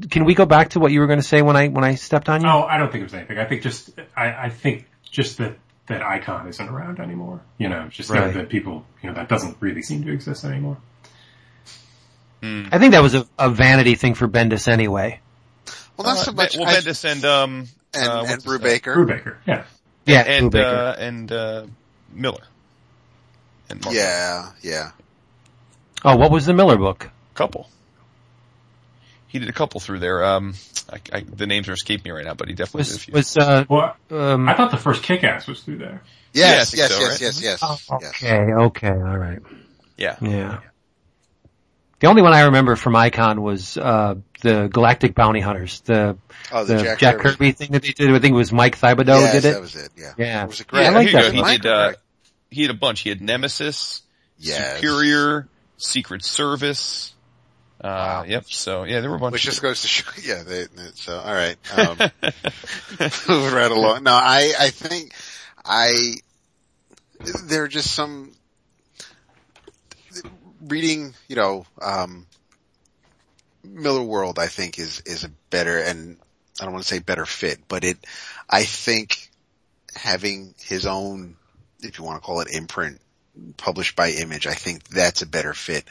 Can 0.09 0.23
we 0.25 0.35
go 0.35 0.45
back 0.45 0.69
to 0.69 0.79
what 0.79 0.91
you 0.91 1.01
were 1.01 1.07
going 1.07 1.19
to 1.19 1.23
say 1.27 1.41
when 1.41 1.55
I, 1.57 1.67
when 1.67 1.83
I 1.83 1.95
stepped 1.95 2.29
on 2.29 2.41
you? 2.41 2.47
Oh, 2.47 2.63
I 2.63 2.77
don't 2.77 2.91
think 2.91 3.01
it 3.01 3.05
was 3.05 3.13
anything. 3.13 3.37
I 3.37 3.45
think 3.45 3.61
just, 3.61 3.89
I, 4.15 4.45
I 4.45 4.49
think 4.49 4.85
just 5.03 5.37
that, 5.39 5.57
that 5.87 6.01
icon 6.01 6.47
isn't 6.47 6.67
around 6.69 6.99
anymore. 6.99 7.41
You 7.57 7.67
know, 7.69 7.87
just 7.89 8.09
Right. 8.09 8.33
that, 8.33 8.33
that 8.35 8.49
people, 8.49 8.85
you 9.03 9.09
know, 9.09 9.15
that 9.15 9.27
doesn't 9.27 9.57
really 9.59 9.81
seem 9.81 10.05
to 10.05 10.11
exist 10.13 10.45
anymore. 10.45 10.77
I 12.41 12.77
think 12.79 12.93
that 12.93 13.01
was 13.01 13.15
a, 13.15 13.27
a 13.37 13.49
vanity 13.49 13.95
thing 13.95 14.13
for 14.13 14.25
Bendis 14.29 14.69
anyway. 14.69 15.19
Well, 15.97 16.07
not 16.07 16.19
Uh, 16.19 16.23
so 16.23 16.31
much. 16.31 16.55
Well, 16.57 16.69
I- 16.69 16.75
Bendis 16.75 17.03
and 17.03 17.25
um 17.25 17.67
and, 17.93 18.07
uh, 18.07 18.19
and 18.19 18.29
what's 18.29 18.43
his? 18.45 18.53
Brubaker. 18.53 18.95
Brubaker, 18.95 19.35
yeah. 19.45 19.63
Yeah, 20.05 20.21
and 20.21 20.55
uh, 20.55 20.95
and 20.97 21.29
uh, 21.31 21.65
Millar 22.13 22.43
and 23.69 23.83
Marvel. 23.83 23.99
Yeah, 24.01 24.51
yeah. 24.61 24.91
oh, 26.05 26.15
what 26.15 26.31
was 26.31 26.45
the 26.45 26.53
Millar 26.53 26.77
book? 26.77 27.09
couple. 27.35 27.69
He 29.29 29.39
did 29.39 29.47
a 29.47 29.53
couple 29.53 29.79
through 29.79 29.99
there. 29.99 30.23
Um, 30.25 30.55
I, 30.91 30.99
I, 31.13 31.19
the 31.21 31.47
names 31.47 31.69
are 31.69 31.73
escaping 31.73 32.11
me 32.11 32.17
right 32.17 32.25
now, 32.25 32.33
but 32.33 32.47
he 32.49 32.53
definitely 32.55 32.83
did 32.91 32.95
a 32.95 32.99
few. 32.99 33.13
was, 33.13 33.37
uh, 33.37 33.63
Well, 33.69 33.95
um, 34.11 34.49
I 34.49 34.55
thought 34.55 34.71
the 34.71 34.77
first 34.77 35.03
Kick-Ass 35.03 35.47
was 35.47 35.61
through 35.61 35.77
there. 35.77 36.01
Yes, 36.33 36.73
Yeah, 36.75 36.83
yes, 36.83 36.91
so, 36.93 36.99
yes, 36.99 37.09
right? 37.11 37.21
yes, 37.21 37.41
yes, 37.41 37.59
oh, 37.63 37.77
yes. 38.01 38.13
okay, 38.23 38.37
okay, 38.53 38.89
alright. 38.89 39.39
yeah. 39.97 40.17
Yeah. 40.21 40.59
The 41.99 42.07
only 42.07 42.21
one 42.21 42.33
I 42.33 42.41
remember 42.45 42.75
from 42.75 42.95
Icon 42.95 43.41
was, 43.41 43.77
uh, 43.77 44.15
the 44.41 44.67
Galactic 44.71 45.15
Bounty 45.15 45.41
Hunters, 45.41 45.81
the, 45.81 46.17
Oh, 46.51 46.63
the 46.63 46.75
the, 46.75 46.83
Jack, 46.83 46.99
Jack, 46.99 47.17
Kirby. 47.19 47.51
thing 47.51 47.71
that 47.73 47.81
they 47.83 47.91
did. 47.91 48.09
I 48.09 48.19
think 48.19 48.33
it 48.33 48.37
was 48.37 48.51
Mike 48.53 48.79
Thibodeaux 48.79 49.19
yes, 49.19 49.33
did 49.33 49.45
it. 49.45 49.51
that 49.53 49.61
was 49.61 49.75
it. 49.75 49.89
Yeah, 49.97 50.13
Yeah. 50.17 50.43
It 50.43 50.47
was 50.47 50.61
a 50.61 50.65
Yeah. 50.73 50.79
I 50.79 50.89
like 50.89 51.11
that. 51.11 51.33
He 51.33 51.41
one. 51.41 51.51
did. 51.51 51.65
Uh, 51.65 51.91
he 52.49 52.61
had 52.61 52.71
a 52.71 52.75
bunch. 52.75 53.01
He 53.01 53.09
had 53.09 53.21
Nemesis, 53.21 54.01
Yes. 54.37 54.77
Superior, 54.77 55.47
Secret 55.77 56.23
Service. 56.23 57.13
Uh, 57.81 57.87
Wow. 57.87 58.23
yep. 58.27 58.45
So 58.45 58.83
yeah, 58.83 58.99
there 58.99 59.09
were 59.09 59.15
a 59.15 59.19
bunch. 59.19 59.33
Which 59.33 59.45
of 59.45 59.51
just 59.51 59.61
goes 59.61 59.81
to 59.83 59.87
show, 59.87 60.09
yeah, 60.21 60.43
they, 60.43 60.65
so, 60.95 61.17
alright, 61.17 61.57
um, 61.77 61.97
moving 63.27 63.53
right 63.53 63.71
along. 63.71 64.03
No, 64.03 64.11
I, 64.11 64.53
I 64.59 64.69
think, 64.69 65.13
I, 65.63 66.15
there 67.45 67.63
are 67.63 67.67
just 67.69 67.93
some, 67.93 68.33
reading, 70.61 71.13
you 71.29 71.37
know, 71.37 71.65
um, 71.81 72.25
Millarworld, 73.65 74.39
I 74.39 74.47
think 74.47 74.77
is, 74.77 75.01
is 75.05 75.23
a 75.23 75.29
better, 75.49 75.79
and 75.79 76.17
I 76.59 76.65
don't 76.65 76.73
want 76.73 76.83
to 76.83 76.93
say 76.93 76.99
better 76.99 77.25
fit, 77.25 77.59
but 77.69 77.85
it, 77.85 77.97
I 78.49 78.63
think 78.63 79.29
having 79.95 80.53
his 80.59 80.85
own, 80.85 81.37
if 81.81 81.97
you 81.97 82.03
want 82.03 82.21
to 82.21 82.25
call 82.25 82.41
it 82.41 82.49
imprint, 82.53 82.99
published 83.55 83.95
by 83.95 84.09
Image, 84.09 84.47
I 84.47 84.53
think 84.53 84.83
that's 84.89 85.21
a 85.21 85.25
better 85.25 85.53
fit 85.53 85.85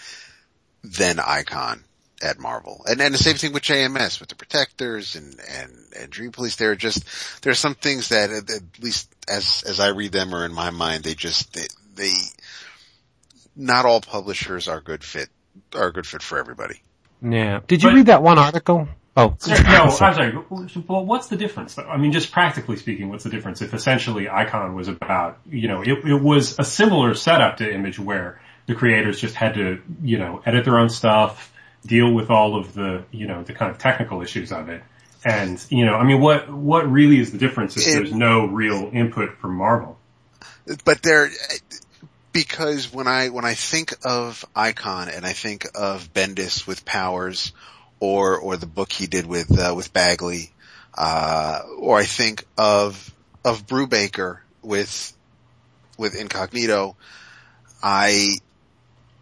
than 0.82 1.18
Icon 1.18 1.84
at 2.22 2.38
Marvel. 2.38 2.84
And 2.88 3.00
and 3.00 3.14
the 3.14 3.18
same 3.18 3.36
thing 3.36 3.52
with 3.52 3.62
JMS 3.62 4.20
with 4.20 4.28
the 4.28 4.34
Protectors 4.34 5.14
and 5.16 5.38
and 5.50 5.72
and 5.98 6.10
Dream 6.10 6.32
Police. 6.32 6.56
There 6.56 6.72
are 6.72 6.76
just 6.76 7.42
there 7.42 7.50
are 7.52 7.56
some 7.56 7.74
things 7.74 8.08
that 8.08 8.30
at 8.30 8.50
at 8.50 8.62
least 8.80 9.12
as 9.28 9.62
as 9.66 9.80
I 9.80 9.88
read 9.88 10.12
them 10.12 10.34
or 10.34 10.44
in 10.44 10.52
my 10.52 10.70
mind 10.70 11.04
they 11.04 11.14
just 11.14 11.52
they, 11.54 11.66
they 11.94 12.12
not 13.56 13.84
all 13.84 14.00
publishers 14.00 14.68
are 14.68 14.80
good 14.80 15.04
fit 15.04 15.28
are 15.74 15.88
a 15.88 15.92
good 15.92 16.06
fit 16.06 16.22
for 16.22 16.38
everybody. 16.38 16.80
Yeah. 17.22 17.60
Did 17.66 17.82
you 17.82 17.90
But- 17.90 17.94
read 17.96 18.06
that 18.06 18.22
one 18.22 18.38
article? 18.38 18.88
Oh, 19.16 19.36
No, 19.48 19.54
I'm 19.56 19.90
sorry. 19.90 20.32
Well, 20.48 21.04
what's 21.04 21.26
the 21.26 21.36
difference? 21.36 21.76
I 21.76 21.96
mean, 21.96 22.12
just 22.12 22.30
practically 22.30 22.76
speaking, 22.76 23.08
what's 23.08 23.24
the 23.24 23.30
difference 23.30 23.60
if 23.62 23.74
essentially 23.74 24.28
Icon 24.28 24.76
was 24.76 24.86
about, 24.86 25.38
you 25.50 25.66
know, 25.66 25.82
it, 25.82 26.04
it 26.04 26.22
was 26.22 26.56
a 26.60 26.64
similar 26.64 27.14
setup 27.14 27.56
to 27.56 27.68
Image 27.68 27.98
where 27.98 28.40
the 28.68 28.74
creators 28.74 29.18
just 29.18 29.34
had 29.34 29.54
to, 29.54 29.80
you 30.02 30.18
know, 30.18 30.42
edit 30.44 30.64
their 30.66 30.78
own 30.78 30.90
stuff, 30.90 31.52
deal 31.84 32.12
with 32.12 32.28
all 32.30 32.54
of 32.56 32.74
the, 32.74 33.02
you 33.10 33.26
know, 33.26 33.42
the 33.42 33.54
kind 33.54 33.70
of 33.70 33.78
technical 33.78 34.20
issues 34.20 34.52
of 34.52 34.68
it. 34.68 34.82
And, 35.24 35.64
you 35.70 35.86
know, 35.86 35.94
I 35.94 36.04
mean, 36.04 36.20
what, 36.20 36.52
what 36.52 36.88
really 36.88 37.18
is 37.18 37.32
the 37.32 37.38
difference 37.38 37.76
if 37.78 37.88
It- 37.88 37.92
there's 37.94 38.12
no 38.12 38.46
real 38.46 38.90
input 38.92 39.38
from 39.38 39.56
Marvel? 39.56 39.98
But 40.84 41.02
there 41.02 41.30
because 42.30 42.92
when 42.92 43.06
I 43.08 43.30
when 43.30 43.46
I 43.46 43.54
think 43.54 43.94
of 44.04 44.44
Icon 44.54 45.08
and 45.08 45.24
I 45.24 45.32
think 45.32 45.66
of 45.74 46.12
Bendis 46.12 46.66
with 46.66 46.84
Powers 46.84 47.52
or 48.00 48.36
or 48.38 48.58
the 48.58 48.66
book 48.66 48.92
he 48.92 49.06
did 49.06 49.24
with 49.24 49.58
uh, 49.58 49.72
with 49.74 49.94
Bagley 49.94 50.52
uh 50.94 51.62
or 51.78 51.98
I 51.98 52.04
think 52.04 52.44
of 52.58 53.12
of 53.46 53.66
Brubaker 53.66 54.40
with 54.62 55.16
with 55.96 56.14
Incognito 56.14 56.96
I 57.82 58.36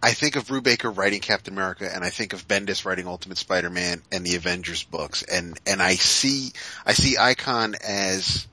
I 0.03 0.13
think 0.13 0.37
of 0.37 0.47
Brubaker 0.47 0.95
writing 0.97 1.21
Captain 1.21 1.55
America 1.55 1.91
and 1.93 2.05
I 2.05 2.11
think 2.11 2.33
of 2.33 2.47
Bendis 2.47 2.85
writing 2.85 3.07
Ultimate 3.07 3.39
Spider-Man 3.39 4.03
and 4.13 4.25
the 4.25 4.37
Avengers 4.37 4.83
books 4.85 5.23
and 5.23 5.59
and 5.67 5.83
I 5.83 5.95
see 5.95 6.53
I 6.85 6.93
see 6.93 7.17
Icon 7.19 7.75
as 7.87 8.47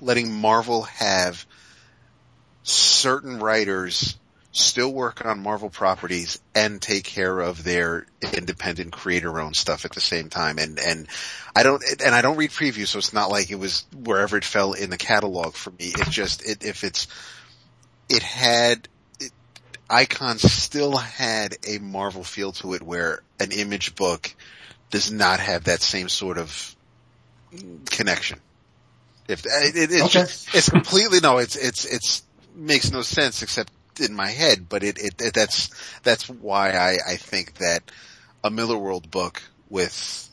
letting 0.00 0.32
Marvel 0.32 0.82
have 0.82 1.44
certain 2.62 3.38
writers 3.38 4.16
still 4.56 4.92
work 4.92 5.24
on 5.24 5.42
Marvel 5.42 5.68
properties 5.68 6.40
and 6.54 6.80
take 6.80 7.04
care 7.04 7.40
of 7.40 7.62
their 7.62 8.06
independent 8.32 8.92
creator 8.92 9.38
owned 9.38 9.54
stuff 9.54 9.84
at 9.84 9.92
the 9.92 10.00
same 10.00 10.30
time. 10.30 10.58
And, 10.58 10.78
and 10.78 11.06
I 11.54 11.62
don't, 11.62 11.82
and 12.04 12.14
I 12.14 12.22
don't 12.22 12.36
read 12.36 12.50
previews, 12.50 12.88
so 12.88 12.98
it's 12.98 13.12
not 13.12 13.30
like 13.30 13.50
it 13.50 13.58
was 13.58 13.84
wherever 13.94 14.36
it 14.36 14.44
fell 14.44 14.72
in 14.72 14.90
the 14.90 14.96
catalog 14.96 15.54
for 15.54 15.70
me. 15.70 15.92
It's 15.94 16.08
just, 16.08 16.48
it, 16.48 16.64
if 16.64 16.84
it's, 16.84 17.06
it 18.08 18.22
had, 18.22 18.78
it, 18.78 18.88
Icon 19.88 20.38
still 20.38 20.96
had 20.96 21.56
a 21.66 21.78
Marvel 21.78 22.24
feel 22.24 22.52
to 22.52 22.74
it 22.74 22.82
where 22.82 23.22
an 23.38 23.52
image 23.52 23.94
book 23.94 24.34
does 24.90 25.10
not 25.10 25.40
have 25.40 25.64
that 25.64 25.80
same 25.80 26.08
sort 26.08 26.38
of 26.38 26.74
connection. 27.86 28.40
If 29.28 29.44
uh, 29.46 29.48
it, 29.62 29.76
it, 29.76 29.92
it's 29.92 30.02
Okay. 30.06 30.20
just, 30.20 30.54
it's 30.54 30.68
completely 30.68 31.20
no, 31.20 31.38
it's 31.38 31.56
it's 31.56 31.84
it's 31.84 32.22
makes 32.54 32.92
no 32.92 33.02
sense 33.02 33.42
except 33.42 33.72
in 34.00 34.14
my 34.14 34.28
head, 34.28 34.68
but 34.68 34.82
it, 34.82 34.98
it, 34.98 35.20
it 35.20 35.34
that's 35.34 35.70
that's 36.02 36.28
why 36.28 36.70
I 36.72 36.98
I 37.06 37.16
think 37.16 37.54
that 37.54 37.82
a 38.44 38.50
Millarworld 38.50 39.10
book 39.10 39.42
with, 39.68 40.30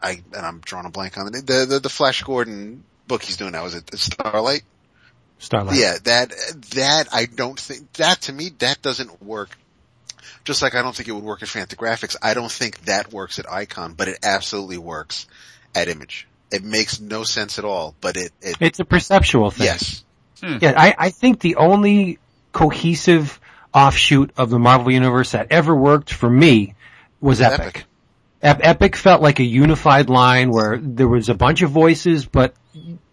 I, 0.00 0.22
and 0.32 0.46
I'm 0.46 0.60
drawing 0.60 0.86
a 0.86 0.90
blank 0.90 1.18
on 1.18 1.34
it, 1.34 1.46
the, 1.46 1.66
the, 1.68 1.80
the 1.80 1.88
Flash 1.88 2.22
Gordon 2.22 2.84
book 3.08 3.22
he's 3.22 3.36
doing 3.36 3.52
now, 3.52 3.64
is 3.64 3.74
it 3.74 3.90
Starlight? 3.98 4.62
Starlight. 5.38 5.76
Yeah, 5.78 5.96
that, 6.04 6.30
that 6.74 7.08
I 7.12 7.26
don't 7.26 7.58
think, 7.58 7.92
that 7.94 8.22
to 8.22 8.32
me, 8.32 8.50
that 8.58 8.82
doesn't 8.82 9.22
work. 9.22 9.50
Just 10.44 10.62
like 10.62 10.74
I 10.74 10.82
don't 10.82 10.94
think 10.94 11.08
it 11.08 11.12
would 11.12 11.24
work 11.24 11.42
at 11.42 11.48
Fantagraphics, 11.48 12.16
I 12.22 12.34
don't 12.34 12.50
think 12.50 12.84
that 12.84 13.12
works 13.12 13.38
at 13.38 13.50
Icon, 13.50 13.94
but 13.94 14.08
it 14.08 14.18
absolutely 14.22 14.78
works 14.78 15.26
at 15.74 15.88
Image. 15.88 16.28
It 16.52 16.62
makes 16.62 17.00
no 17.00 17.24
sense 17.24 17.58
at 17.58 17.64
all, 17.64 17.94
but 18.00 18.16
it, 18.16 18.32
it 18.40 18.56
It's 18.60 18.78
a 18.78 18.84
perceptual 18.84 19.50
thing. 19.50 19.66
yes. 19.66 20.04
Hmm. 20.40 20.58
Yeah, 20.60 20.74
I, 20.76 20.94
I 20.96 21.10
think 21.10 21.40
the 21.40 21.56
only 21.56 22.18
cohesive 22.52 23.40
offshoot 23.74 24.30
of 24.36 24.50
the 24.50 24.58
Marvel 24.58 24.92
Universe 24.92 25.32
that 25.32 25.48
ever 25.50 25.74
worked 25.74 26.12
for 26.12 26.30
me 26.30 26.74
was 27.20 27.40
Epic. 27.40 27.60
Epic. 27.60 27.84
Ep- 28.42 28.60
Epic 28.62 28.96
felt 28.96 29.22
like 29.22 29.40
a 29.40 29.44
unified 29.44 30.08
line 30.10 30.50
where 30.50 30.78
there 30.78 31.08
was 31.08 31.28
a 31.28 31.34
bunch 31.34 31.62
of 31.62 31.70
voices, 31.70 32.26
but 32.26 32.54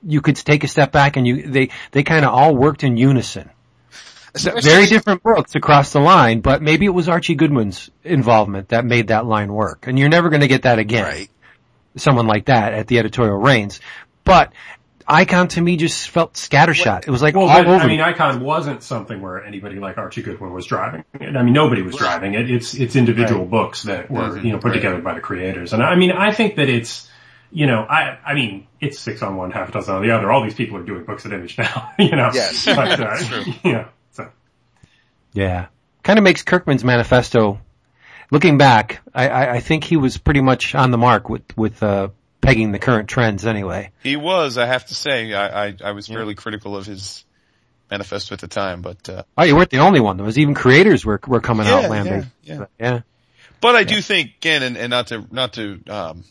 you 0.06 0.22
could 0.22 0.36
take 0.36 0.64
a 0.64 0.68
step 0.68 0.92
back 0.92 1.16
and 1.18 1.26
you, 1.26 1.44
they, 1.48 1.70
they 1.92 2.04
kind 2.04 2.26
of 2.26 2.34
all 2.34 2.56
worked 2.56 2.84
in 2.84 2.98
unison. 2.98 3.50
Very 4.36 4.58
Especially- 4.58 4.86
different 4.88 5.24
books 5.24 5.56
across 5.56 5.94
the 5.94 6.00
line, 6.00 6.42
but 6.42 6.62
maybe 6.62 6.86
it 6.86 6.90
was 6.94 7.08
Archie 7.08 7.36
Goodwin's 7.36 7.90
involvement 8.04 8.70
that 8.70 8.84
made 8.84 9.08
that 9.08 9.26
line 9.26 9.54
work. 9.54 9.86
And 9.88 9.98
you're 9.98 10.10
never 10.10 10.30
going 10.30 10.42
to 10.42 10.48
get 10.48 10.64
that 10.64 10.80
again. 10.80 11.04
Right. 11.06 11.30
Someone 11.96 12.26
like 12.26 12.46
that 12.46 12.74
at 12.74 12.88
the 12.88 12.98
editorial 13.00 13.38
reins. 13.38 13.80
But 14.24 14.52
Icon 15.08 15.48
to 15.50 15.62
me 15.62 15.78
just 15.78 16.10
felt 16.10 16.34
scattershot. 16.34 17.08
It 17.08 17.12
was 17.12 17.22
like 17.22 17.36
Well, 17.36 17.48
all 17.48 17.58
but, 17.64 17.68
over. 17.68 17.84
I 17.84 17.88
mean, 17.88 18.02
Icon 18.02 18.42
wasn't 18.42 18.84
something 18.84 19.22
where 19.22 19.44
anybody 19.44 19.80
like 19.80 19.98
Archie 19.98 20.22
Goodwin 20.22 20.54
was 20.54 20.66
driving 20.66 21.04
it. 21.20 21.36
I 21.36 21.44
mean, 21.44 21.54
nobody 21.54 21.82
was 21.82 21.96
driving 21.96 22.34
it. 22.34 22.50
It's 22.50 22.74
it's 22.74 22.96
individual 22.96 23.46
books 23.46 23.84
that 23.84 24.10
were 24.12 24.38
you 24.40 24.52
know 24.52 24.58
put 24.60 24.70
Right. 24.70 24.76
together 24.76 25.00
by 25.02 25.14
the 25.14 25.22
creators. 25.22 25.74
And 25.74 25.84
I 25.84 25.96
mean, 25.96 26.12
I 26.12 26.32
think 26.32 26.56
that 26.58 26.70
it's 26.70 27.10
you 27.52 27.68
know, 27.68 27.82
I 27.88 28.18
I 28.26 28.34
mean, 28.34 28.68
it's 28.82 28.98
six 29.00 29.22
on 29.22 29.36
one, 29.36 29.52
half 29.52 29.70
a 29.70 29.72
dozen 29.72 29.96
on 29.96 30.02
the 30.02 30.12
other. 30.12 30.32
All 30.32 30.44
these 30.44 30.56
people 30.56 30.78
are 30.78 30.84
doing 30.84 31.04
books 31.06 31.26
at 31.26 31.34
Image 31.34 31.58
now. 31.58 31.92
You 32.00 32.16
know. 32.16 32.32
Yes. 32.34 32.66
But, 32.66 33.00
uh, 33.00 33.44
you 33.64 33.74
know, 33.74 33.88
so. 34.12 34.30
Yeah. 35.34 35.68
Kind 36.04 36.18
of 36.20 36.24
makes 36.24 36.42
Kirkman's 36.42 36.84
manifesto, 36.84 37.60
looking 38.32 38.58
back, 38.58 39.02
I, 39.14 39.30
I, 39.30 39.54
I 39.56 39.60
think 39.62 39.84
he 39.84 39.96
was 39.96 40.18
pretty 40.18 40.42
much 40.42 40.76
on 40.76 40.92
the 40.92 40.98
mark 40.98 41.30
with, 41.30 41.44
with, 41.56 41.82
uh, 41.82 42.10
pegging 42.44 42.72
the 42.72 42.80
current 42.80 43.10
trends 43.10 43.46
anyway. 43.46 43.90
He 44.04 44.16
was, 44.16 44.58
I 44.58 44.66
have 44.66 44.86
to 44.88 44.96
say, 44.96 45.34
I, 45.34 45.68
I, 45.68 45.76
I 45.84 45.92
was 45.92 46.08
fairly 46.08 46.36
critical 46.36 46.76
of 46.76 46.86
his 46.86 47.24
manifesto 47.90 48.34
at 48.36 48.42
the 48.42 48.48
time, 48.48 48.82
but, 48.82 49.08
uh, 49.10 49.24
Oh, 49.38 49.44
you 49.44 49.56
weren't 49.56 49.70
the 49.70 49.80
only 49.80 50.00
one. 50.00 50.18
There 50.18 50.26
was 50.26 50.38
even 50.38 50.54
creators 50.54 51.06
were, 51.06 51.20
were 51.28 51.42
coming 51.42 51.68
out 51.68 51.84
Yeah, 51.84 51.88
lambing. 51.90 52.32
yeah, 52.44 52.56
yeah. 52.60 52.66
yeah. 52.80 53.00
But 53.62 53.76
I 53.76 53.84
do 53.86 54.02
think 54.02 54.32
again, 54.38 54.62
and, 54.62 54.78
and 54.78 54.90
not 54.90 55.08
to 55.08 55.26
not 55.32 55.54
to 55.54 55.80
um, 55.88 56.26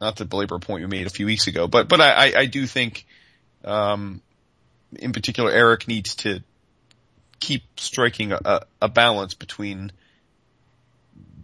not 0.00 0.16
to 0.16 0.24
belabor 0.24 0.56
a 0.56 0.60
point 0.60 0.80
we 0.82 0.88
made 0.88 1.06
a 1.06 1.10
few 1.10 1.24
weeks 1.26 1.46
ago, 1.46 1.68
but 1.68 1.88
but 1.88 2.00
I, 2.00 2.10
I, 2.10 2.32
I 2.40 2.46
do 2.46 2.66
think, 2.66 3.06
um, 3.64 4.20
in 4.92 5.12
particular, 5.12 5.52
Eric 5.52 5.86
needs 5.86 6.16
to 6.16 6.42
keep 7.38 7.62
striking 7.76 8.32
a, 8.32 8.40
a- 8.44 8.62
a 8.82 8.88
balance 8.88 9.34
between 9.34 9.92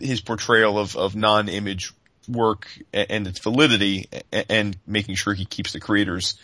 his 0.01 0.21
portrayal 0.21 0.79
of, 0.81 0.97
of 0.97 1.15
non-image 1.15 1.93
work 2.29 2.69
and 2.93 3.27
its 3.27 3.39
validity, 3.39 4.09
and 4.33 4.77
making 4.87 5.17
sure 5.17 5.35
he 5.35 5.45
keeps 5.45 5.73
the 5.73 5.81
creators 5.81 6.35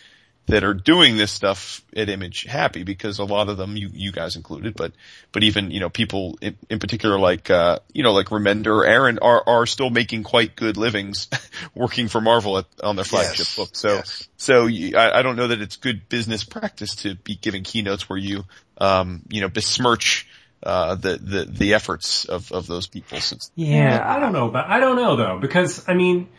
that 0.47 0.63
are 0.63 0.73
doing 0.73 1.17
this 1.17 1.31
stuff 1.31 1.83
at 1.95 2.09
Image 2.09 2.43
happy 2.43 2.83
because 2.83 3.19
a 3.19 3.23
lot 3.23 3.47
of 3.47 3.57
them, 3.57 3.77
you, 3.77 3.89
you 3.93 4.11
guys 4.11 4.35
included, 4.35 4.75
but, 4.75 4.91
but 5.31 5.43
even, 5.43 5.71
you 5.71 5.79
know, 5.79 5.89
people 5.89 6.37
in, 6.41 6.57
in 6.69 6.79
particular 6.79 7.19
like, 7.19 7.49
uh, 7.49 7.79
you 7.93 8.03
know, 8.03 8.11
like 8.11 8.27
Remender 8.27 8.79
or 8.81 8.85
Aaron 8.85 9.19
are, 9.19 9.43
are 9.47 9.65
still 9.65 9.89
making 9.89 10.23
quite 10.23 10.55
good 10.55 10.77
livings 10.77 11.29
working 11.75 12.07
for 12.07 12.19
Marvel 12.19 12.57
at, 12.57 12.65
on 12.83 12.95
their 12.95 13.05
flagship 13.05 13.37
Yes, 13.37 13.55
book. 13.55 13.69
So, 13.73 13.95
yes. 13.95 14.27
so 14.37 14.65
you, 14.65 14.97
I, 14.97 15.19
I 15.19 15.21
don't 15.21 15.35
know 15.35 15.47
that 15.47 15.61
it's 15.61 15.77
good 15.77 16.09
business 16.09 16.43
practice 16.43 16.95
to 16.97 17.15
be 17.15 17.35
giving 17.35 17.63
keynotes 17.63 18.09
where 18.09 18.19
you, 18.19 18.43
um, 18.79 19.21
you 19.29 19.41
know, 19.41 19.49
besmirch, 19.49 20.27
uh, 20.63 20.95
the, 20.95 21.17
the, 21.17 21.45
the 21.45 21.73
efforts 21.73 22.25
of, 22.25 22.51
of 22.51 22.67
those 22.67 22.87
people 22.87 23.19
since, 23.19 23.51
Yeah. 23.55 24.03
I 24.05 24.19
don't 24.19 24.33
know, 24.33 24.49
but 24.49 24.65
I 24.67 24.79
don't 24.79 24.95
know 24.95 25.15
though, 25.15 25.39
because 25.39 25.87
I 25.87 25.93
mean, 25.93 26.29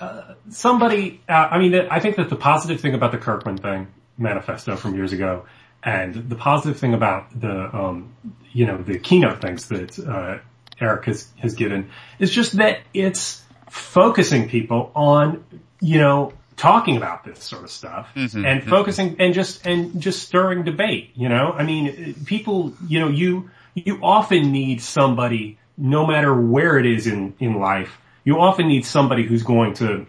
uh, 0.00 0.34
somebody, 0.50 1.20
uh, 1.28 1.48
I 1.50 1.58
mean, 1.58 1.74
I 1.74 2.00
think 2.00 2.16
that 2.16 2.30
the 2.30 2.36
positive 2.36 2.80
thing 2.80 2.94
about 2.94 3.12
the 3.12 3.18
Kirkman 3.18 3.58
thing, 3.58 3.88
manifesto 4.16 4.76
from 4.76 4.94
years 4.94 5.12
ago, 5.12 5.46
and 5.82 6.14
the 6.14 6.36
positive 6.36 6.78
thing 6.78 6.94
about 6.94 7.38
the, 7.38 7.74
um, 7.74 8.14
you 8.52 8.66
know, 8.66 8.78
the 8.78 8.98
keynote 8.98 9.40
things 9.40 9.68
that, 9.68 9.98
uh, 9.98 10.38
Eric 10.80 11.04
has, 11.06 11.28
has 11.38 11.54
given 11.54 11.90
is 12.18 12.30
just 12.30 12.52
that 12.54 12.80
it's 12.94 13.42
focusing 13.68 14.48
people 14.48 14.90
on, 14.94 15.44
you 15.80 15.98
know, 15.98 16.32
talking 16.56 16.96
about 16.96 17.24
this 17.24 17.42
sort 17.42 17.64
of 17.64 17.70
stuff 17.70 18.08
and 18.44 18.64
focusing 18.64 19.16
and 19.18 19.32
just, 19.34 19.66
and 19.66 20.00
just 20.00 20.22
stirring 20.22 20.64
debate, 20.64 21.10
you 21.14 21.28
know? 21.28 21.52
I 21.52 21.64
mean, 21.64 22.14
people, 22.24 22.74
you 22.86 23.00
know, 23.00 23.08
you, 23.08 23.50
you 23.74 23.98
often 24.02 24.52
need 24.52 24.80
somebody, 24.82 25.58
no 25.76 26.06
matter 26.06 26.34
where 26.34 26.78
it 26.78 26.86
is 26.86 27.06
in, 27.06 27.34
in 27.38 27.54
life, 27.54 27.98
you 28.24 28.38
often 28.38 28.68
need 28.68 28.84
somebody 28.84 29.24
who's 29.26 29.42
going 29.42 29.74
to, 29.74 30.06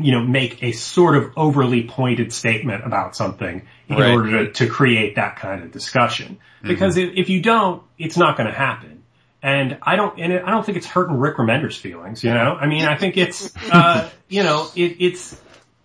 you 0.00 0.12
know, 0.12 0.22
make 0.22 0.62
a 0.62 0.72
sort 0.72 1.16
of 1.16 1.32
overly 1.36 1.86
pointed 1.86 2.32
statement 2.32 2.84
about 2.84 3.16
something 3.16 3.66
in 3.88 3.96
Right. 3.96 4.12
order 4.12 4.46
to, 4.46 4.52
to 4.52 4.66
create 4.68 5.16
that 5.16 5.36
kind 5.36 5.62
of 5.62 5.72
discussion. 5.72 6.38
Because 6.62 6.96
if, 6.96 7.10
if 7.14 7.28
you 7.28 7.42
don't, 7.42 7.82
it's 7.98 8.16
not 8.16 8.36
going 8.36 8.46
to 8.46 8.54
happen. 8.54 9.02
And 9.42 9.76
I 9.82 9.96
don't, 9.96 10.18
and 10.18 10.32
I 10.32 10.50
don't 10.50 10.64
think 10.64 10.78
it's 10.78 10.86
hurting 10.86 11.18
Rick 11.18 11.36
Remender's 11.36 11.76
feelings, 11.76 12.24
you 12.24 12.32
know? 12.32 12.56
I 12.58 12.66
mean, 12.66 12.86
I 12.86 12.96
think 12.96 13.18
it's, 13.18 13.54
uh, 13.70 14.08
you 14.28 14.42
know, 14.42 14.68
it, 14.74 14.96
it's, 15.00 15.38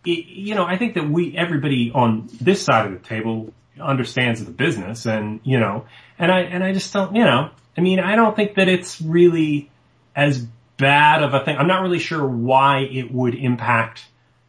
it, 0.05 0.27
you 0.27 0.55
know, 0.55 0.63
I 0.63 0.77
think 0.77 0.93
that 0.93 1.09
we, 1.09 1.35
everybody 1.35 1.91
on 1.93 2.29
this 2.39 2.63
side 2.63 2.85
of 2.85 2.93
the 2.93 3.05
table 3.05 3.53
understands 3.81 4.43
the 4.43 4.51
business 4.51 5.05
and, 5.05 5.39
you 5.43 5.59
know, 5.59 5.85
and 6.17 6.31
I, 6.31 6.41
and 6.41 6.63
I 6.63 6.73
just 6.73 6.91
don't, 6.93 7.15
you 7.15 7.23
know, 7.23 7.49
I 7.77 7.81
mean, 7.81 7.99
I 7.99 8.15
don't 8.15 8.35
think 8.35 8.55
that 8.55 8.67
it's 8.67 9.01
really 9.01 9.71
as 10.15 10.45
bad 10.77 11.23
of 11.23 11.33
a 11.33 11.43
thing. 11.43 11.57
I'm 11.57 11.67
not 11.67 11.81
really 11.81 11.99
sure 11.99 12.25
why 12.25 12.79
it 12.79 13.11
would 13.11 13.35
impact 13.35 14.05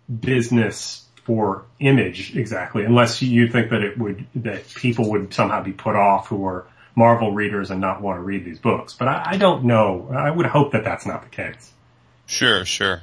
business 0.08 1.04
for 1.24 1.64
image 1.78 2.36
exactly, 2.36 2.84
unless 2.84 3.22
you 3.22 3.48
think 3.48 3.70
that 3.70 3.82
it 3.82 3.98
would, 3.98 4.26
that 4.36 4.68
people 4.74 5.10
would 5.10 5.32
somehow 5.32 5.62
be 5.62 5.72
put 5.72 5.94
off 5.94 6.28
who 6.28 6.44
are 6.44 6.66
Marvel 6.96 7.32
readers 7.32 7.70
and 7.70 7.80
not 7.80 8.02
want 8.02 8.18
to 8.18 8.22
read 8.22 8.44
these 8.44 8.58
books. 8.58 8.94
But 8.94 9.08
I, 9.08 9.22
I 9.26 9.36
don't 9.36 9.64
know. 9.64 10.08
I 10.12 10.30
would 10.30 10.46
hope 10.46 10.72
that 10.72 10.82
that's 10.82 11.06
not 11.06 11.22
the 11.22 11.28
case. 11.28 11.70
Sure, 12.26 12.64
sure. 12.64 13.02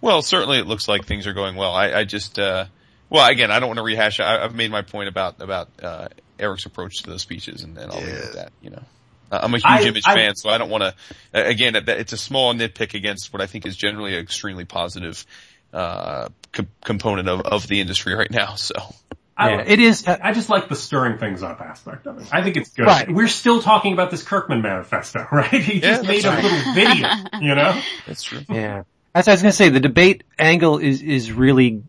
Well, 0.00 0.22
certainly 0.22 0.58
it 0.58 0.66
looks 0.66 0.88
like 0.88 1.04
things 1.04 1.26
are 1.26 1.34
going 1.34 1.56
well. 1.56 1.72
I, 1.74 1.92
I 1.92 2.04
just, 2.04 2.38
uh, 2.38 2.66
well, 3.10 3.28
again, 3.28 3.50
I 3.50 3.58
don't 3.60 3.68
want 3.68 3.78
to 3.78 3.84
rehash. 3.84 4.20
I, 4.20 4.44
I've 4.44 4.54
made 4.54 4.70
my 4.70 4.82
point 4.82 5.08
about 5.08 5.40
about 5.40 5.68
uh, 5.82 6.08
Eric's 6.38 6.66
approach 6.66 7.02
to 7.02 7.10
those 7.10 7.22
speeches, 7.22 7.62
and, 7.62 7.76
and 7.78 7.90
I'll 7.90 7.98
leave 7.98 8.08
it 8.08 8.24
at 8.24 8.32
that. 8.34 8.52
You 8.62 8.70
know, 8.70 8.82
Uh, 9.30 9.40
I'm 9.42 9.52
a 9.54 9.58
huge 9.58 9.64
I- 9.66 9.82
Image 9.82 10.04
I- 10.06 10.14
fan, 10.14 10.34
so 10.36 10.48
I 10.50 10.58
don't 10.58 10.70
want 10.70 10.82
to. 10.84 10.94
Again, 11.32 11.74
it's 11.76 12.12
a 12.12 12.18
small 12.18 12.54
nitpick 12.54 12.94
against 12.94 13.32
what 13.32 13.42
I 13.42 13.46
think 13.46 13.66
is 13.66 13.76
generally 13.76 14.14
an 14.14 14.20
extremely 14.20 14.64
positive 14.64 15.24
uh, 15.72 16.28
co- 16.52 16.66
component 16.84 17.28
of, 17.28 17.40
of 17.42 17.66
the 17.68 17.80
industry 17.80 18.14
right 18.14 18.30
now. 18.30 18.54
So, 18.54 18.74
I, 19.36 19.50
Yeah, 19.50 19.64
it 19.66 19.78
is. 19.80 20.06
I 20.08 20.32
just 20.32 20.48
like 20.48 20.68
the 20.68 20.74
stirring 20.76 21.18
things 21.18 21.42
up 21.42 21.60
aspect 21.60 22.06
of 22.06 22.18
it. 22.20 22.28
I 22.32 22.42
think 22.42 22.56
it's 22.56 22.70
good. 22.70 22.86
Right. 22.86 23.06
We're 23.12 23.28
still 23.28 23.60
talking 23.62 23.92
about 23.92 24.10
this 24.10 24.22
Kirkman 24.22 24.62
manifesto, 24.62 25.26
right? 25.32 25.46
He 25.50 25.74
Yeah, 25.80 25.96
just 26.02 26.08
made 26.08 26.24
a 26.24 26.34
little 26.34 26.74
video, 26.74 27.08
you 27.40 27.54
know? 27.54 27.80
that's 28.06 28.22
true. 28.22 28.40
Yeah. 28.48 28.82
As 29.14 29.28
I 29.28 29.32
was 29.32 29.42
going 29.42 29.50
to 29.52 29.56
say, 29.56 29.68
the 29.68 29.80
debate 29.80 30.24
angle 30.38 30.78
is, 30.78 31.02
is 31.02 31.30
really 31.32 31.82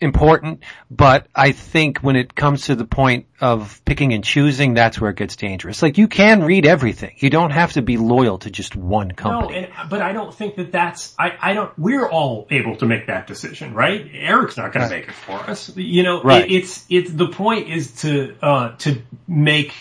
important, 0.00 0.62
but 0.90 1.26
I 1.34 1.52
think 1.52 1.98
when 1.98 2.16
it 2.16 2.34
comes 2.34 2.66
to 2.66 2.74
the 2.74 2.84
point 2.84 3.26
of 3.40 3.80
picking 3.84 4.12
and 4.12 4.22
choosing, 4.24 4.74
that's 4.74 5.00
where 5.00 5.10
it 5.10 5.16
gets 5.16 5.36
dangerous. 5.36 5.82
Like 5.82 5.98
you 5.98 6.08
can 6.08 6.42
read 6.42 6.66
everything. 6.66 7.14
You 7.18 7.30
don't 7.30 7.50
have 7.50 7.72
to 7.74 7.82
be 7.82 7.96
loyal 7.96 8.38
to 8.38 8.50
just 8.50 8.76
one 8.76 9.08
No, 9.08 9.14
company. 9.14 9.56
and, 9.56 9.90
but 9.90 10.02
I 10.02 10.12
don't 10.12 10.34
think 10.34 10.56
that 10.56 10.72
that's, 10.72 11.14
I, 11.18 11.32
I 11.40 11.54
don't, 11.54 11.76
we're 11.78 12.08
all 12.08 12.46
able 12.50 12.76
to 12.76 12.86
make 12.86 13.06
that 13.06 13.26
decision, 13.26 13.74
right? 13.74 14.10
Eric's 14.12 14.56
not 14.56 14.72
going 14.72 14.88
to 14.88 14.94
make 14.94 15.08
it 15.08 15.14
for 15.14 15.38
us. 15.38 15.74
You 15.76 16.02
know, 16.02 16.22
Right. 16.22 16.44
it, 16.44 16.52
it's, 16.52 16.84
it's, 16.88 17.10
the 17.12 17.28
point 17.28 17.68
is 17.70 17.92
to, 18.02 18.34
uh, 18.42 18.76
to 18.78 19.00
make, 19.28 19.72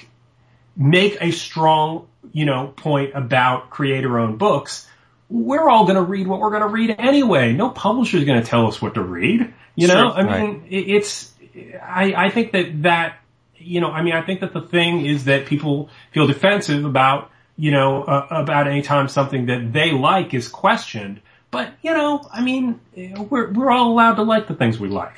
make 0.75 1.17
a 1.21 1.31
strong, 1.31 2.07
you 2.31 2.45
know, 2.45 2.67
point 2.75 3.11
about 3.15 3.69
creator 3.69 4.17
owned 4.19 4.39
books. 4.39 4.87
We're 5.29 5.67
all 5.67 5.85
going 5.85 5.95
to 5.95 6.01
read 6.03 6.27
what 6.27 6.39
we're 6.39 6.51
going 6.51 6.61
to 6.61 6.67
read 6.67 6.95
anyway. 6.99 7.53
No 7.53 7.69
publisher 7.69 8.17
is 8.17 8.25
going 8.25 8.41
to 8.43 8.47
tell 8.47 8.67
us 8.67 8.81
what 8.81 8.93
to 8.95 9.01
read. 9.01 9.53
You 9.75 9.87
know, 9.87 10.11
Sure. 10.11 10.11
I 10.11 10.41
mean, 10.41 10.65
it, 10.69 10.89
it's, 10.95 11.33
I, 11.81 12.13
I 12.15 12.29
think 12.29 12.51
that 12.51 12.83
that, 12.83 13.17
you 13.57 13.81
know, 13.81 13.91
I 13.91 14.01
mean, 14.03 14.13
I 14.13 14.21
think 14.21 14.41
that 14.41 14.53
the 14.53 14.61
thing 14.61 15.05
is 15.05 15.25
that 15.25 15.45
people 15.45 15.89
feel 16.11 16.27
defensive 16.27 16.85
about, 16.85 17.31
you 17.57 17.71
know, 17.71 18.03
uh, 18.03 18.27
about 18.29 18.67
any 18.67 18.81
time 18.81 19.07
something 19.07 19.45
that 19.47 19.71
they 19.71 19.91
like 19.91 20.33
is 20.33 20.47
questioned. 20.47 21.21
But, 21.51 21.71
you 21.81 21.91
know, 21.93 22.27
I 22.33 22.41
mean, 22.41 22.79
we're, 22.95 23.51
we're 23.51 23.71
all 23.71 23.91
allowed 23.91 24.15
to 24.15 24.23
like 24.23 24.47
the 24.47 24.55
things 24.55 24.79
we 24.79 24.89
like. 24.89 25.13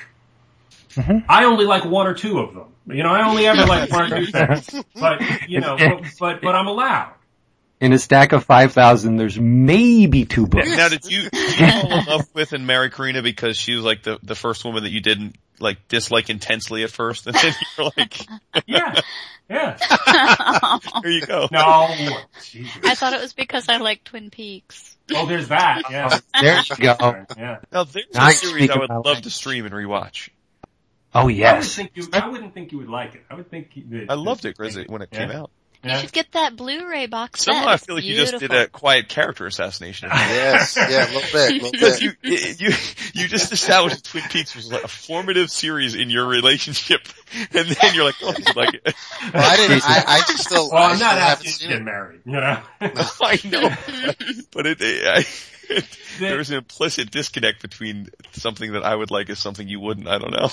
I 1.27 1.45
only 1.45 1.65
like 1.65 1.85
one 1.85 2.07
or 2.07 2.13
two 2.13 2.39
of 2.39 2.53
them. 2.53 2.67
You 2.87 3.03
know, 3.03 3.09
I 3.09 3.27
only 3.27 3.47
ever 3.47 3.65
like 3.65 3.91
one 3.91 4.13
or 4.13 4.19
two 4.19 4.25
things. 4.31 4.83
But, 4.93 5.21
you 5.49 5.59
know, 5.59 5.75
but, 5.77 6.03
but, 6.19 6.41
but 6.41 6.55
I'm 6.55 6.67
allowed. 6.67 7.13
In 7.81 7.91
a 7.91 7.99
stack 7.99 8.31
of 8.31 8.45
5,000, 8.45 9.17
there's 9.17 9.37
maybe 9.37 10.25
two 10.25 10.47
books. 10.47 10.69
Now, 10.69 10.87
did 10.87 11.05
you, 11.05 11.29
did 11.29 11.33
you 11.59 11.71
fall 11.71 11.91
in 11.99 12.05
love 12.05 12.27
with 12.33 12.53
and 12.53 12.65
marry 12.65 12.89
Corinna 12.89 13.21
because 13.21 13.57
she 13.57 13.75
was 13.75 13.83
like 13.83 14.03
the, 14.03 14.17
the 14.23 14.35
first 14.35 14.63
woman 14.63 14.83
that 14.83 14.91
you 14.91 15.01
didn't 15.01 15.35
like 15.59 15.87
dislike 15.89 16.29
intensely 16.29 16.83
at 16.83 16.89
first 16.89 17.27
and 17.27 17.35
then 17.35 17.53
you're 17.77 17.91
like, 17.97 18.17
Yeah, 18.65 18.99
yeah. 19.49 19.77
here 21.03 21.11
you 21.11 21.25
go. 21.25 21.47
No, 21.51 21.87
Jesus. 22.43 22.77
I 22.83 22.95
thought 22.95 23.13
it 23.13 23.21
was 23.21 23.33
because 23.33 23.67
I 23.69 23.77
like 23.77 24.03
Twin 24.05 24.29
Peaks. 24.29 24.95
Oh, 25.13 25.25
there's 25.25 25.49
that. 25.49 25.83
Yeah, 25.91 26.19
There 26.41 26.61
you 26.61 26.75
go. 26.97 27.25
yeah. 27.37 27.57
Now 27.71 27.83
there's 27.83 28.05
a 28.13 28.17
Nice 28.17 28.41
series 28.41 28.55
I 28.69 28.73
speaking 28.73 28.79
would 28.81 28.89
love 28.89 29.03
that. 29.17 29.23
to 29.23 29.29
stream 29.29 29.65
and 29.65 29.73
rewatch. 29.73 30.29
Oh 31.13 31.19
I 31.21 31.23
wouldn't 31.23 31.39
yes. 31.39 31.75
think 31.75 31.91
you. 31.93 32.07
I 32.11 32.27
wouldn't 32.27 32.53
think 32.53 32.71
you 32.73 32.77
would 32.79 32.89
like 32.89 33.15
it. 33.15 33.23
I 33.29 33.35
would 33.35 33.49
think 33.49 33.73
that. 33.89 34.07
I 34.09 34.15
loved 34.15 34.43
it 34.45 34.57
Grizzly, 34.57 34.85
when 34.87 35.01
it 35.01 35.11
came 35.11 35.31
out. 35.31 35.51
You 35.83 35.89
Yeah. 35.91 36.01
should 36.01 36.11
get 36.13 36.31
that 36.33 36.55
Blu-ray 36.55 37.05
box 37.07 37.41
set. 37.41 37.53
Somehow 37.53 37.69
I 37.69 37.77
feel 37.77 37.95
like 37.95 38.03
you 38.05 38.15
just 38.15 38.37
did 38.39 38.51
a 38.51 38.67
quiet 38.67 39.07
character 39.09 39.45
assassination. 39.45 40.09
Yes, 40.13 40.75
yeah, 40.75 41.05
a 41.05 41.13
little 41.13 41.21
bit, 41.31 41.49
a 41.51 41.53
little 41.53 41.71
Because 41.71 41.99
bit. 41.99 42.15
you, 42.23 42.67
you, 42.67 42.73
you 43.13 43.27
just 43.27 43.51
established 43.51 44.05
Twin 44.05 44.23
Peaks 44.29 44.55
was 44.55 44.71
like 44.71 44.83
a 44.83 44.87
formative 44.87 45.49
series 45.51 45.95
in 45.95 46.09
your 46.09 46.25
relationship, 46.27 47.01
and 47.53 47.67
then 47.69 47.93
you're 47.95 48.05
like, 48.05 48.15
oh, 48.23 48.33
you 48.37 48.53
like 48.55 48.73
it. 48.73 48.81
Well, 49.33 49.51
I 49.51 49.55
didn't. 49.57 49.81
I, 49.85 50.03
I 50.07 50.19
just 50.27 50.43
still. 50.45 50.69
Well, 50.71 50.81
I 50.83 50.89
I'm 50.91 50.95
still 50.95 51.07
not 51.07 51.17
haven't 51.17 51.45
asking 51.47 51.47
you 51.47 51.51
to 51.51 51.57
seen 51.59 51.69
get 51.69 51.83
married. 51.83 52.21
You 52.25 52.31
know. 52.33 52.59
I 53.21 53.39
know, 53.45 54.45
but 54.51 54.65
it, 54.65 54.77
I, 54.81 55.25
there's 56.19 56.49
an 56.51 56.57
implicit 56.57 57.11
disconnect 57.11 57.61
between 57.61 58.09
something 58.33 58.73
that 58.73 58.83
I 58.83 58.95
would 58.95 59.11
like 59.11 59.29
and 59.29 59.37
something 59.37 59.67
you 59.67 59.79
wouldn't. 59.79 60.07
I 60.07 60.17
don't 60.17 60.31
know. 60.31 60.49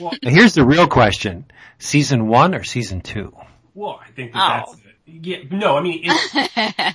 well, 0.00 0.12
Now, 0.22 0.30
here's 0.30 0.54
the 0.54 0.64
real 0.64 0.86
question. 0.88 1.44
Season 1.78 2.26
one 2.28 2.54
or 2.54 2.64
season 2.64 3.00
two? 3.00 3.34
Well, 3.78 4.00
I 4.04 4.10
think 4.10 4.32
that 4.32 4.64
Oh. 4.68 4.72
that's. 4.72 4.82
Yeah. 5.06 5.38
No, 5.50 5.76
I 5.78 5.80
mean 5.80 6.04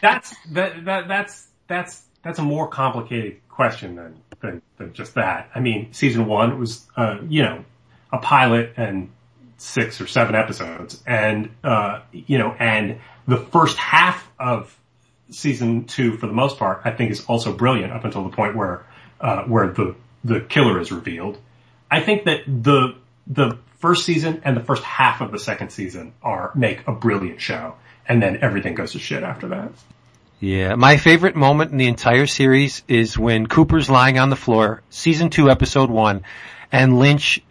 that's 0.01 0.35
that 0.51 0.85
that 0.85 1.07
that's 1.07 1.47
that's 1.67 2.03
that's 2.21 2.39
a 2.39 2.43
more 2.43 2.67
complicated 2.67 3.37
question 3.49 3.95
than 3.95 4.19
than 4.41 4.61
than 4.77 4.93
just 4.93 5.15
that. 5.15 5.49
I 5.55 5.59
mean, 5.59 5.93
season 5.93 6.25
one 6.27 6.59
was 6.59 6.85
uh 6.95 7.17
you 7.27 7.41
know 7.41 7.65
a 8.11 8.19
pilot 8.19 8.73
and 8.77 9.09
six 9.57 9.99
or 10.01 10.07
seven 10.07 10.35
episodes, 10.35 11.01
and 11.07 11.49
uh 11.63 12.01
you 12.11 12.37
know 12.37 12.55
and 12.59 12.99
the 13.27 13.37
first 13.37 13.77
half 13.77 14.29
of 14.37 14.77
season 15.31 15.85
two, 15.85 16.17
for 16.17 16.27
the 16.27 16.33
most 16.33 16.59
part, 16.59 16.81
I 16.85 16.91
think 16.91 17.09
is 17.11 17.25
also 17.25 17.51
brilliant 17.53 17.93
up 17.93 18.05
until 18.05 18.23
the 18.23 18.35
point 18.35 18.55
where 18.55 18.85
uh 19.21 19.43
where 19.45 19.69
the 19.71 19.95
the 20.23 20.41
killer 20.41 20.79
is 20.79 20.91
revealed. 20.91 21.37
I 21.89 21.99
think 22.01 22.25
that 22.25 22.41
the 22.45 22.95
the 23.27 23.57
first 23.83 24.05
season 24.05 24.41
and 24.45 24.55
the 24.55 24.63
first 24.63 24.81
half 24.81 25.19
of 25.19 25.33
the 25.33 25.37
second 25.37 25.69
season 25.69 26.13
are 26.23 26.53
make 26.55 26.87
a 26.87 26.93
brilliant 26.93 27.41
show, 27.41 27.75
and 28.07 28.23
then 28.23 28.39
everything 28.41 28.75
goes 28.75 28.93
to 28.93 28.99
shit 28.99 29.23
after 29.23 29.49
that. 29.49 29.73
Yeah, 30.39 30.75
my 30.75 30.95
favorite 30.95 31.35
moment 31.35 31.73
in 31.73 31.77
the 31.79 31.87
entire 31.87 32.25
series 32.25 32.81
is 32.87 33.17
when 33.17 33.45
Cooper's 33.45 33.89
lying 33.89 34.17
on 34.19 34.29
the 34.29 34.37
floor, 34.37 34.81
season 34.89 35.29
two, 35.29 35.49
episode 35.51 35.89
one, 35.89 36.23
and 36.71 36.97
Lynch 36.97 37.41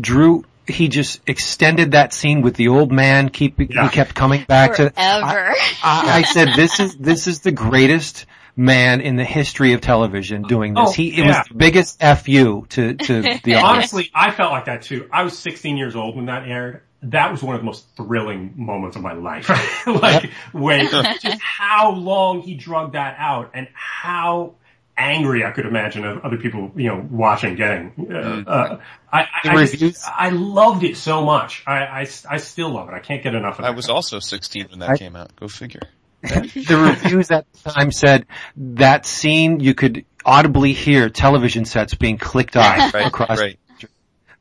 drew, 0.00 0.44
he 0.68 0.86
just 0.86 1.20
extended 1.26 1.90
that 1.90 2.14
scene 2.14 2.42
with 2.42 2.54
the 2.54 2.68
old 2.68 2.92
man, 2.92 3.28
keep, 3.28 3.58
Yeah. 3.58 3.82
he 3.82 3.88
kept 3.88 4.14
coming 4.14 4.44
back 4.44 4.76
to, 4.76 4.90
Forever. 4.90 5.54
I, 5.82 6.18
I 6.18 6.22
said, 6.22 6.50
this 6.54 6.78
is, 6.78 6.94
this 6.94 7.26
is 7.26 7.40
the 7.40 7.50
greatest 7.50 8.26
man 8.56 9.00
in 9.00 9.16
the 9.16 9.24
history 9.24 9.72
of 9.72 9.80
television 9.80 10.42
doing 10.42 10.74
this. 10.74 10.88
Oh, 10.88 10.92
he, 10.92 11.08
it 11.08 11.18
yeah. 11.18 11.38
was 11.38 11.48
the 11.48 11.54
biggest 11.54 12.00
FU 12.00 12.66
to, 12.70 12.94
to 12.94 13.22
the 13.22 13.28
audience. 13.28 13.62
Honestly, 13.62 14.10
I 14.14 14.30
felt 14.30 14.52
like 14.52 14.66
that 14.66 14.82
too. 14.82 15.08
I 15.12 15.22
was 15.22 15.38
16 15.38 15.76
years 15.76 15.96
old 15.96 16.16
when 16.16 16.26
that 16.26 16.46
aired. 16.46 16.82
That 17.06 17.32
was 17.32 17.42
one 17.42 17.56
of 17.56 17.60
the 17.60 17.64
most 17.64 17.84
thrilling 17.96 18.54
moments 18.56 18.96
of 18.96 19.02
my 19.02 19.14
life. 19.14 19.48
like 19.86 20.30
when 20.52 20.88
just 20.88 21.40
how 21.40 21.92
long 21.92 22.42
he 22.42 22.54
drug 22.54 22.92
that 22.92 23.16
out 23.18 23.50
and 23.54 23.68
how 23.74 24.54
angry 24.96 25.44
I 25.44 25.50
could 25.50 25.66
imagine 25.66 26.04
of 26.04 26.24
other 26.24 26.36
people, 26.36 26.70
you 26.76 26.88
know, 26.88 27.06
watching, 27.10 27.56
getting. 27.56 27.92
Uh, 28.08 28.44
uh, 28.46 28.80
I, 29.12 29.22
I, 29.22 29.28
I, 29.44 29.66
just- 29.66 30.08
I 30.08 30.28
loved 30.28 30.84
it 30.84 30.96
so 30.96 31.24
much. 31.24 31.64
I, 31.66 31.78
I, 31.84 32.00
I 32.28 32.36
still 32.36 32.70
love 32.70 32.88
it. 32.88 32.92
I 32.92 33.00
can't 33.00 33.22
get 33.22 33.34
enough 33.34 33.58
of 33.58 33.64
it. 33.64 33.68
I 33.68 33.70
was 33.72 33.88
also 33.88 34.20
16 34.20 34.68
when 34.70 34.78
that 34.80 34.90
I- 34.90 34.96
came 34.96 35.16
out. 35.16 35.34
Go 35.34 35.48
figure. 35.48 35.80
The 36.22 36.96
reviews 37.02 37.30
at 37.30 37.46
the 37.52 37.70
time 37.70 37.90
said 37.92 38.26
that 38.56 39.06
scene 39.06 39.60
you 39.60 39.74
could 39.74 40.04
audibly 40.24 40.72
hear 40.72 41.10
television 41.10 41.64
sets 41.64 41.94
being 41.94 42.18
clicked 42.18 42.56
off 42.56 42.94
Right, 42.94 43.06
across. 43.06 43.38
right. 43.38 43.58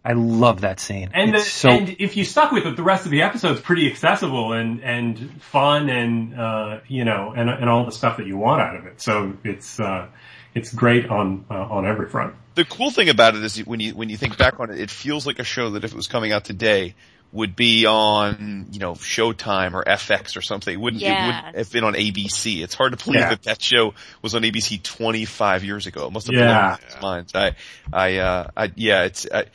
I 0.03 0.13
love 0.13 0.61
that 0.61 0.79
scene. 0.79 1.11
And, 1.13 1.35
the, 1.35 1.39
so 1.39 1.69
and 1.69 1.95
if 1.99 2.17
you 2.17 2.25
stuck 2.25 2.51
with 2.51 2.65
it, 2.65 2.75
the 2.75 2.81
rest 2.83 3.05
of 3.05 3.11
the 3.11 3.21
episode's 3.21 3.61
pretty 3.61 3.87
accessible 3.87 4.53
and, 4.53 4.83
and 4.83 5.41
fun 5.43 5.89
and, 5.89 6.39
uh, 6.39 6.79
you 6.87 7.05
know, 7.05 7.33
and, 7.35 7.49
and 7.49 7.69
all 7.69 7.85
the 7.85 7.91
stuff 7.91 8.17
that 8.17 8.25
you 8.25 8.35
want 8.35 8.61
out 8.61 8.75
of 8.77 8.87
it. 8.87 8.99
So 8.99 9.37
it's, 9.43 9.79
uh, 9.79 10.07
it's 10.55 10.73
great 10.73 11.07
on, 11.09 11.45
uh, 11.51 11.53
on 11.53 11.85
every 11.85 12.09
front. 12.09 12.33
The 12.55 12.65
cool 12.65 12.89
thing 12.89 13.09
about 13.09 13.35
it 13.35 13.43
is 13.43 13.57
when 13.59 13.79
you 13.79 13.95
when 13.95 14.09
you 14.09 14.17
think 14.17 14.37
back 14.37 14.59
on 14.59 14.71
it, 14.71 14.79
it 14.79 14.89
feels 14.89 15.25
like 15.25 15.39
a 15.39 15.43
show 15.43 15.69
that 15.69 15.85
if 15.85 15.93
it 15.93 15.95
was 15.95 16.07
coming 16.07 16.33
out 16.33 16.43
today 16.43 16.95
would 17.33 17.55
be 17.55 17.85
on 17.85 18.67
you 18.71 18.79
know 18.79 18.93
Showtime 18.93 19.73
or 19.73 19.83
FX 19.83 20.35
or 20.35 20.41
something. 20.41 20.73
It 20.73 20.77
wouldn't 20.79 21.01
it 21.01 21.07
wouldn't 21.25 21.55
have 21.55 21.71
been 21.71 21.83
on 21.83 21.93
ABC. 21.93 22.61
It's 22.61 22.73
hard 22.75 22.97
to 22.97 23.03
believe 23.03 23.21
Yeah. 23.21 23.29
that 23.29 23.43
that 23.43 23.61
show 23.61 23.93
was 24.21 24.35
on 24.35 24.41
ABC 24.43 24.81
25 24.83 25.63
years 25.63 25.87
ago. 25.87 26.07
It 26.07 26.11
must 26.11 26.27
have 26.27 26.35
Yeah. 26.35 26.47
blown 26.67 26.77
people's 26.77 27.01
minds. 27.01 27.35
I 27.35 27.55
I 27.93 28.17
uh 28.17 28.47
I 28.57 28.71
yeah 28.75 29.03
it's 29.03 29.25
I, 29.33 29.45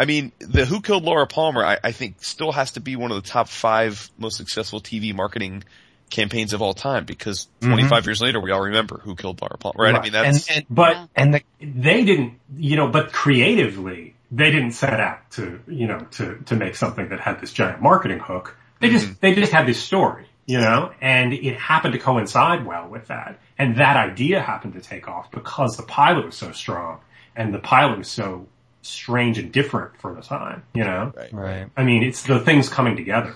I 0.00 0.04
mean 0.06 0.32
the 0.38 0.64
Who 0.64 0.80
Killed 0.80 1.04
Laura 1.04 1.26
Palmer 1.26 1.64
I, 1.64 1.78
I 1.84 1.92
think 1.92 2.22
still 2.22 2.52
has 2.52 2.72
to 2.72 2.80
be 2.80 2.96
one 2.96 3.10
of 3.10 3.22
the 3.22 3.28
top 3.28 3.48
five 3.48 4.10
most 4.18 4.36
successful 4.38 4.80
TV 4.80 5.14
marketing 5.14 5.62
campaigns 6.08 6.52
of 6.52 6.62
all 6.62 6.72
time 6.72 7.04
because 7.04 7.48
25 7.62 8.06
years 8.06 8.20
later 8.22 8.40
we 8.40 8.50
all 8.52 8.62
remember 8.62 8.98
Who 9.04 9.14
Killed 9.16 9.40
Laura 9.42 9.58
Palmer 9.58 9.82
right? 9.84 9.94
I 9.94 10.02
mean 10.02 10.12
that's 10.12 10.48
and 10.48 10.56
and 10.58 10.66
But 10.70 10.92
Yeah. 10.94 11.06
and 11.16 11.34
the 11.34 11.42
they 11.60 12.04
didn't, 12.04 12.34
you 12.56 12.76
know, 12.76 12.88
but 12.88 13.12
creatively, 13.12 14.14
they 14.30 14.50
didn't 14.50 14.72
set 14.72 15.00
out 15.00 15.30
to, 15.32 15.60
you 15.66 15.86
know, 15.86 16.00
to, 16.12 16.38
to 16.46 16.56
make 16.56 16.76
something 16.76 17.08
that 17.10 17.20
had 17.20 17.40
this 17.40 17.52
giant 17.52 17.80
marketing 17.80 18.18
hook. 18.18 18.56
They 18.80 18.90
just, 18.90 19.20
they 19.20 19.34
just 19.34 19.52
had 19.52 19.66
this 19.66 19.82
story, 19.82 20.26
you 20.46 20.58
know, 20.58 20.92
and 21.00 21.32
it 21.32 21.56
happened 21.56 21.94
to 21.94 21.98
coincide 21.98 22.66
well 22.66 22.88
with 22.88 23.06
that. 23.08 23.38
And 23.58 23.76
that 23.76 23.96
idea 23.96 24.40
happened 24.40 24.74
to 24.74 24.80
take 24.80 25.08
off 25.08 25.30
because 25.30 25.76
the 25.76 25.82
pilot 25.82 26.26
was 26.26 26.36
so 26.36 26.52
strong 26.52 27.00
and 27.34 27.54
the 27.54 27.58
pilot 27.58 27.98
was 27.98 28.08
so 28.08 28.46
strange 28.82 29.38
and 29.38 29.52
different 29.52 29.96
for 30.00 30.14
the 30.14 30.22
time, 30.22 30.62
you 30.74 30.84
know? 30.84 31.12
right. 31.16 31.32
right 31.32 31.70
I 31.76 31.84
mean, 31.84 32.02
it's 32.02 32.22
the 32.24 32.40
things 32.40 32.68
coming 32.68 32.96
together. 32.96 33.34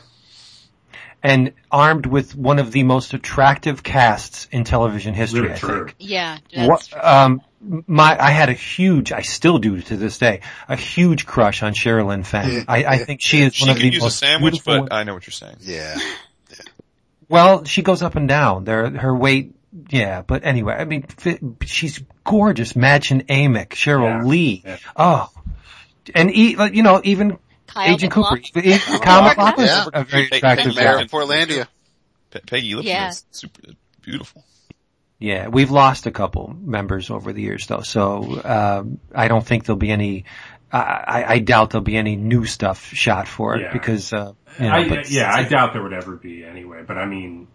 And 1.23 1.53
armed 1.71 2.07
with 2.07 2.35
one 2.35 2.59
of 2.59 2.73
the 2.73 2.83
most 2.83 3.13
attractive 3.13 3.83
casts 3.83 4.49
in 4.51 4.65
television 4.65 5.13
history. 5.15 5.43
Really 5.43 5.53
I 5.55 5.59
think. 5.59 5.95
Yeah. 5.99 6.39
that's 6.55 6.69
What, 6.69 6.87
true. 6.89 7.01
um, 7.03 7.41
my, 7.87 8.17
I 8.19 8.31
had 8.31 8.49
a 8.49 8.55
huge, 8.55 9.13
I 9.13 9.21
still 9.21 9.59
do 9.59 9.83
to 9.83 9.97
this 9.99 10.17
day, 10.17 10.41
a 10.67 10.77
huge 10.77 11.27
crush 11.27 11.63
on 11.63 11.75
Sherilyn 11.75 12.25
Fenn. 12.25 12.65
I, 12.69 12.85
I 12.85 12.99
think 12.99 13.21
she 13.21 13.43
is 13.43 13.55
She 13.55 13.65
one 13.67 13.77
of 13.77 13.79
the 13.83 13.87
use 13.87 13.99
a 13.99 14.05
most 14.07 14.19
sandwich, 14.19 14.65
but 14.65 14.73
women- 14.77 14.89
I 14.93 15.03
know 15.05 15.13
what 15.13 15.27
you're 15.27 15.33
saying. 15.33 15.57
Yeah. 15.61 15.97
Well, 17.29 17.65
she 17.65 17.83
goes 17.83 18.03
up 18.03 18.17
and 18.17 18.29
down. 18.29 18.65
There, 18.65 18.91
her 18.91 19.15
weight, 19.15 19.55
yeah. 19.89 20.23
But 20.23 20.45
anyway, 20.45 20.75
I 20.75 20.85
mean, 20.85 21.07
she's 21.65 22.03
gorgeous. 22.25 22.73
Madchen 22.73 23.25
Amick, 23.27 23.69
Sheryl 23.69 24.23
Yeah. 24.23 24.25
Lee. 24.25 24.63
Yeah. 24.67 24.79
Oh, 24.97 25.31
and 26.15 26.35
e, 26.35 26.57
you 26.73 26.83
know, 26.83 27.01
even 27.05 27.39
Kyle 27.73 27.95
Agent 27.95 28.15
MacLachlan. 28.17 28.43
Cooper, 28.43 28.67
even 28.67 28.79
Kyle 29.01 29.23
MacLachlan 29.23 29.67
Yeah. 29.67 29.83
is 29.83 29.89
a 29.95 30.05
very 30.05 30.27
Hey, 30.31 30.37
attractive 30.39 30.75
hey, 30.75 30.81
Mayor 30.85 30.95
guy. 30.97 31.03
of 31.03 31.11
Portlandia. 31.11 31.67
Pe- 32.31 32.41
Peggy 32.47 32.75
Lipton 32.75 32.91
Yeah. 32.93 33.09
is 33.09 33.25
super 33.31 33.61
beautiful. 34.03 34.45
Yeah, 35.19 35.49
we've 35.49 35.71
lost 35.71 36.07
a 36.07 36.11
couple 36.11 36.55
members 36.59 37.11
over 37.11 37.33
the 37.33 37.43
years 37.43 37.67
though, 37.67 37.83
so 37.83 38.41
um, 38.45 39.01
I 39.15 39.29
don't 39.29 39.47
think 39.47 39.65
there'll 39.67 39.77
be 39.79 39.91
any. 39.91 40.25
I, 40.73 40.79
I, 40.79 41.25
I 41.35 41.39
doubt 41.41 41.71
there'll 41.71 41.85
be 41.85 41.97
any 41.97 42.17
new 42.17 42.47
stuff 42.47 42.83
shot 42.95 43.27
for 43.29 43.57
it 43.57 43.63
Yeah. 43.63 43.73
because, 43.73 44.13
uh, 44.13 44.33
you 44.59 44.65
know, 44.67 44.71
I, 44.73 44.89
but- 44.89 45.11
yeah, 45.11 45.31
I 45.35 45.43
doubt 45.45 45.73
there 45.75 45.83
would 45.83 45.93
ever 45.93 46.17
be 46.17 46.43
anyway. 46.45 46.85
But 46.87 46.97
I 46.97 47.05
mean, 47.07 47.49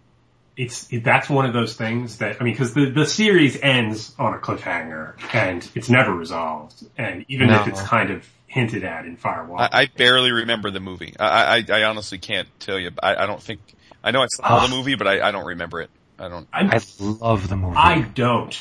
it's 0.57 0.91
it, 0.93 1.03
that's 1.03 1.27
one 1.29 1.45
of 1.45 1.53
those 1.53 1.75
things 1.75 2.19
that 2.19 2.39
I 2.39 2.43
mean, 2.43 2.53
because 2.53 2.73
the 2.75 2.91
the 2.91 3.07
series 3.07 3.59
ends 3.59 4.13
on 4.19 4.33
a 4.35 4.37
cliffhanger 4.37 5.15
and 5.33 5.67
it's 5.73 5.89
never 5.89 6.13
resolved, 6.13 6.85
and 6.99 7.25
even 7.29 7.49
if 7.49 7.67
it's 7.67 7.81
kind 7.81 8.11
of 8.11 8.27
hinted 8.55 8.85
at 8.85 9.05
in 9.05 9.17
Fire 9.17 9.43
Walk, 9.45 9.69
I, 9.73 9.81
I 9.81 9.85
barely 9.87 10.31
remember 10.31 10.71
the 10.71 10.79
movie. 10.79 11.13
I, 11.19 11.65
I, 11.69 11.81
I 11.81 11.83
honestly 11.83 12.17
can't 12.17 12.47
tell 12.61 12.79
you. 12.79 12.91
I, 13.03 13.15
I 13.15 13.25
don't 13.25 13.43
think, 13.43 13.59
I 14.01 14.11
know 14.11 14.21
I 14.21 14.27
saw 14.27 14.43
Ah. 14.45 14.67
the 14.67 14.73
movie, 14.73 14.95
but 14.95 15.07
I, 15.07 15.27
I 15.27 15.31
don't 15.31 15.45
remember 15.45 15.81
it. 15.81 15.89
I 16.17 16.29
don't. 16.29 16.47
I 16.53 16.79
love 16.99 17.49
the 17.49 17.57
movie. 17.57 17.75
I 17.75 17.99
don't. 17.99 18.57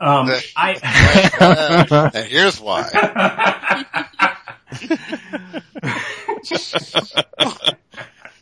Um, 0.00 0.30
I 0.56 2.08
and 2.14 2.26
here's 2.26 2.58
why. 2.58 2.88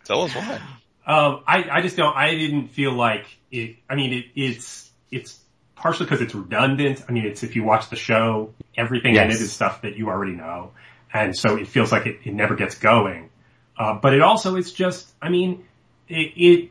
Tell 0.05 0.23
us 0.23 0.35
why. 0.35 0.61
Um, 1.07 1.43
I, 1.47 1.67
I 1.71 1.83
just 1.83 1.97
don't, 1.97 2.17
I 2.17 2.35
didn't 2.35 2.69
feel 2.69 2.93
like 2.93 3.27
it, 3.51 3.77
I 3.91 3.97
mean, 3.97 4.13
it, 4.13 4.25
it's, 4.37 4.91
it's 5.11 5.39
partially 5.75 6.07
because 6.07 6.21
it's 6.21 6.35
redundant. 6.35 7.03
I 7.09 7.13
mean, 7.13 7.27
it's, 7.27 7.43
if 7.43 7.57
you 7.57 7.65
watch 7.65 7.91
the 7.91 7.97
show, 7.97 8.55
everything 8.77 9.17
in 9.17 9.31
it 9.31 9.33
is 9.33 9.53
stuff 9.53 9.83
that 9.83 9.97
you 9.97 10.09
already 10.09 10.33
know. 10.33 10.73
And 11.13 11.37
so 11.37 11.57
it 11.57 11.69
feels 11.69 11.93
like 11.93 12.07
it, 12.07 12.21
it 12.25 12.35
never 12.35 12.55
gets 12.55 12.77
going. 12.77 13.31
Uh, 13.77 13.95
but 13.95 14.15
it 14.15 14.23
also 14.23 14.57
it's 14.57 14.73
just, 14.73 15.11
I 15.21 15.29
mean, 15.29 15.65
it, 16.09 16.33
it, 16.37 16.71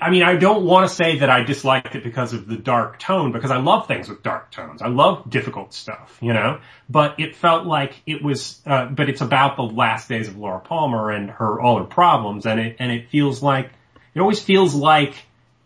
I 0.00 0.10
mean, 0.10 0.22
I 0.22 0.36
don't 0.36 0.64
want 0.64 0.88
to 0.88 0.94
say 0.94 1.18
that 1.18 1.30
I 1.30 1.42
disliked 1.42 1.96
it 1.96 2.04
because 2.04 2.32
of 2.32 2.46
the 2.46 2.56
dark 2.56 3.00
tone, 3.00 3.32
because 3.32 3.50
I 3.50 3.56
love 3.56 3.88
things 3.88 4.08
with 4.08 4.22
dark 4.22 4.52
tones. 4.52 4.80
I 4.80 4.86
love 4.86 5.28
difficult 5.28 5.74
stuff, 5.74 6.18
you 6.20 6.32
know. 6.32 6.60
But 6.88 7.18
it 7.18 7.34
felt 7.34 7.66
like 7.66 8.00
it 8.06 8.22
was, 8.22 8.60
uh, 8.64 8.86
but 8.86 9.08
it's 9.08 9.22
about 9.22 9.56
the 9.56 9.64
last 9.64 10.08
days 10.08 10.28
of 10.28 10.36
Laura 10.36 10.60
Palmer 10.60 11.10
and 11.10 11.30
her 11.30 11.60
all 11.60 11.78
her 11.78 11.84
problems, 11.84 12.46
and 12.46 12.60
it 12.60 12.76
and 12.78 12.92
it 12.92 13.08
feels 13.08 13.42
like 13.42 13.70
it 14.14 14.20
always 14.20 14.40
feels 14.40 14.72
like, 14.72 15.14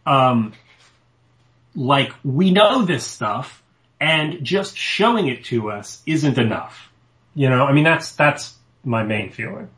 um, 0.06 0.54
like 1.74 2.12
we 2.24 2.52
know 2.52 2.86
this 2.86 3.04
stuff, 3.04 3.62
and 4.00 4.42
just 4.44 4.78
showing 4.78 5.28
it 5.28 5.44
to 5.46 5.70
us 5.70 6.00
isn't 6.06 6.38
enough. 6.38 6.90
You 7.36 7.48
know, 7.50 7.64
I 7.64 7.72
mean, 7.72 7.84
that's 7.84 8.12
that's 8.12 8.54
my 8.82 9.04
main 9.04 9.30
feeling. 9.30 9.68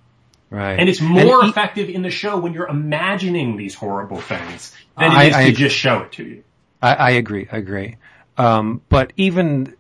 Right. 0.49 0.79
And 0.81 0.89
it's 0.89 1.01
more 1.03 1.43
he- 1.43 1.51
effective 1.51 1.91
in 1.91 2.01
the 2.01 2.11
show 2.11 2.39
when 2.39 2.55
you're 2.55 2.69
imagining 2.69 3.57
these 3.59 3.75
horrible 3.75 4.21
things 4.21 4.75
than 4.99 5.11
I- 5.11 5.25
it 5.25 5.29
is 5.29 5.35
I 5.35 5.43
to 5.43 5.49
agree. 5.51 5.65
just 5.65 5.77
show 5.77 5.99
it 6.05 6.13
to 6.13 6.25
you. 6.25 6.45
I, 6.81 6.95
I 6.95 7.11
agree. 7.11 7.47
I 7.53 7.57
agree. 7.59 7.97
Um, 8.39 8.81
but 8.89 9.13
even 9.17 9.75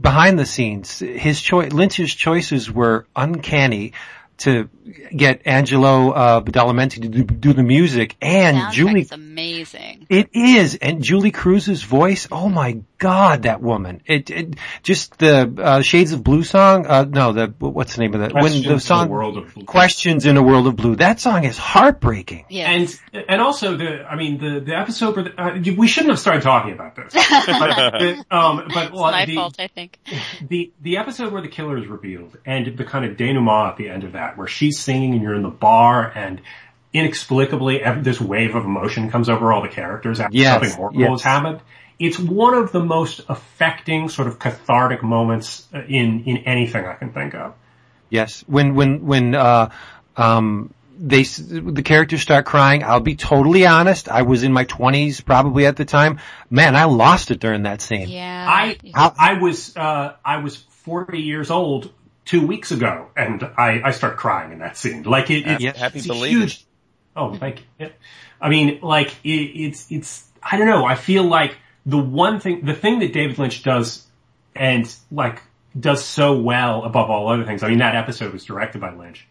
behind 0.00 0.38
the 0.38 0.46
scenes, 0.46 0.98
his 0.98 1.40
choice, 1.40 1.70
Lynch's 1.72 2.12
choices 2.14 2.70
were 2.70 3.06
uncanny 3.14 3.92
to 4.38 4.70
get 5.14 5.42
Angelo 5.44 6.10
uh, 6.12 6.40
Badalamenti 6.40 7.02
to 7.02 7.08
do, 7.08 7.22
do 7.24 7.52
the 7.52 7.62
music 7.62 8.16
and 8.22 8.56
Soundtrack's 8.56 8.74
Julee. 8.74 9.08
amazing. 9.12 10.06
It 10.08 10.30
is, 10.32 10.76
and 10.76 11.02
Julee 11.04 11.30
Cruise's 11.30 11.82
voice. 11.82 12.26
Oh 12.32 12.48
my 12.48 12.78
God, 13.00 13.44
that 13.44 13.62
woman! 13.62 14.02
It, 14.04 14.28
it 14.28 14.54
just 14.82 15.18
the 15.18 15.50
uh, 15.56 15.80
Shades 15.80 16.12
of 16.12 16.22
Blue 16.22 16.44
song. 16.44 16.86
Uh, 16.86 17.06
no, 17.08 17.32
the 17.32 17.46
what's 17.58 17.96
the 17.96 18.02
name 18.02 18.12
of 18.12 18.20
that? 18.20 18.32
Questions 18.32 18.64
in 18.64 18.68
the 18.68 18.74
the 18.74 18.80
song 18.80 19.08
World 19.08 19.38
of 19.38 19.54
Blue. 19.54 19.64
Questions 19.64 20.26
in 20.26 20.36
a 20.36 20.42
World 20.42 20.66
of 20.66 20.76
Blue. 20.76 20.96
That 20.96 21.18
song 21.18 21.44
is 21.44 21.56
heartbreaking. 21.56 22.44
Yes. 22.50 23.00
And 23.14 23.24
and 23.26 23.40
also 23.40 23.78
the 23.78 24.04
I 24.04 24.16
mean 24.16 24.38
the 24.38 24.60
the 24.60 24.76
episode 24.76 25.16
where 25.16 25.24
the, 25.24 25.42
uh, 25.42 25.74
we 25.78 25.88
shouldn't 25.88 26.10
have 26.10 26.20
started 26.20 26.42
talking 26.42 26.74
about 26.74 26.94
this. 26.94 27.14
but, 27.14 27.98
the, 27.98 28.24
um, 28.30 28.68
but 28.72 28.88
it's 28.88 29.00
my 29.00 29.24
the, 29.24 29.34
fault, 29.34 29.56
I 29.58 29.68
think. 29.68 29.98
the 30.46 30.70
the 30.82 30.98
episode 30.98 31.32
where 31.32 31.40
the 31.40 31.48
killer 31.48 31.78
is 31.78 31.86
revealed 31.86 32.36
and 32.44 32.76
the 32.76 32.84
kind 32.84 33.06
of 33.06 33.16
denouement 33.16 33.70
at 33.70 33.76
the 33.78 33.88
end 33.88 34.04
of 34.04 34.12
that, 34.12 34.36
where 34.36 34.46
she's 34.46 34.78
singing 34.78 35.14
and 35.14 35.22
you're 35.22 35.34
in 35.34 35.42
the 35.42 35.48
bar 35.48 36.12
and 36.14 36.42
inexplicably 36.92 37.82
this 38.02 38.20
wave 38.20 38.54
of 38.54 38.66
emotion 38.66 39.10
comes 39.10 39.30
over 39.30 39.52
all 39.54 39.62
the 39.62 39.68
characters 39.68 40.20
after 40.20 40.36
Yes, 40.36 40.52
something 40.52 40.76
horrible 40.76 41.00
yes. 41.00 41.10
has 41.10 41.22
happened. 41.22 41.60
It's 42.00 42.18
one 42.18 42.54
of 42.54 42.72
the 42.72 42.82
most 42.82 43.20
affecting, 43.28 44.08
sort 44.08 44.26
of 44.26 44.38
cathartic 44.38 45.02
moments 45.02 45.68
uh, 45.72 45.82
in 45.82 46.24
in 46.24 46.38
anything 46.38 46.86
I 46.86 46.94
can 46.94 47.12
think 47.12 47.34
of. 47.34 47.54
Yes, 48.08 48.42
when 48.46 48.74
when 48.74 49.06
when 49.06 49.34
uh, 49.34 49.70
um, 50.16 50.72
they 50.98 51.22
the 51.22 51.82
characters 51.84 52.22
start 52.22 52.46
crying, 52.46 52.82
I'll 52.82 53.00
be 53.00 53.16
totally 53.16 53.66
honest. 53.66 54.08
I 54.08 54.22
was 54.22 54.42
in 54.42 54.52
my 54.52 54.64
twenties 54.64 55.20
probably 55.20 55.66
at 55.66 55.76
the 55.76 55.84
time. 55.84 56.20
Man, 56.48 56.74
I 56.74 56.84
lost 56.84 57.30
it 57.30 57.38
during 57.38 57.64
that 57.64 57.82
scene. 57.82 58.08
Yeah. 58.08 58.46
I 58.48 58.78
How- 58.94 59.14
I 59.18 59.34
was 59.34 59.76
uh, 59.76 60.14
I 60.24 60.38
was 60.38 60.56
40 60.56 61.20
years 61.20 61.50
old 61.50 61.92
two 62.24 62.46
weeks 62.46 62.70
ago, 62.70 63.08
and 63.14 63.42
I 63.42 63.82
I 63.84 63.90
start 63.90 64.16
crying 64.16 64.52
in 64.52 64.58
that 64.60 64.76
scene. 64.78 65.02
Like 65.02 65.30
it, 65.30 65.46
it's, 65.46 65.62
Yeah. 65.62 65.76
Happy 65.76 65.98
it's 65.98 66.08
a 66.08 66.14
huge. 66.14 66.64
Oh, 67.14 67.34
thank 67.34 67.62
you. 67.78 67.90
I 68.40 68.48
mean, 68.48 68.80
like 68.82 69.14
it, 69.22 69.30
it's 69.30 69.86
it's 69.90 70.26
I 70.42 70.56
don't 70.56 70.66
know. 70.66 70.86
I 70.86 70.94
feel 70.94 71.24
like 71.24 71.56
the 71.86 71.98
one 71.98 72.40
thing, 72.40 72.64
the 72.64 72.74
thing 72.74 73.00
that 73.00 73.12
David 73.12 73.38
Lynch 73.38 73.62
does, 73.62 74.06
and 74.54 74.92
like 75.10 75.42
does 75.78 76.04
so 76.04 76.40
well 76.40 76.84
above 76.84 77.10
all 77.10 77.28
other 77.28 77.44
things. 77.44 77.62
I 77.62 77.68
mean, 77.68 77.78
that 77.78 77.94
episode 77.94 78.32
was 78.32 78.44
directed 78.44 78.80
by 78.80 78.92
Lynch. 78.92 79.26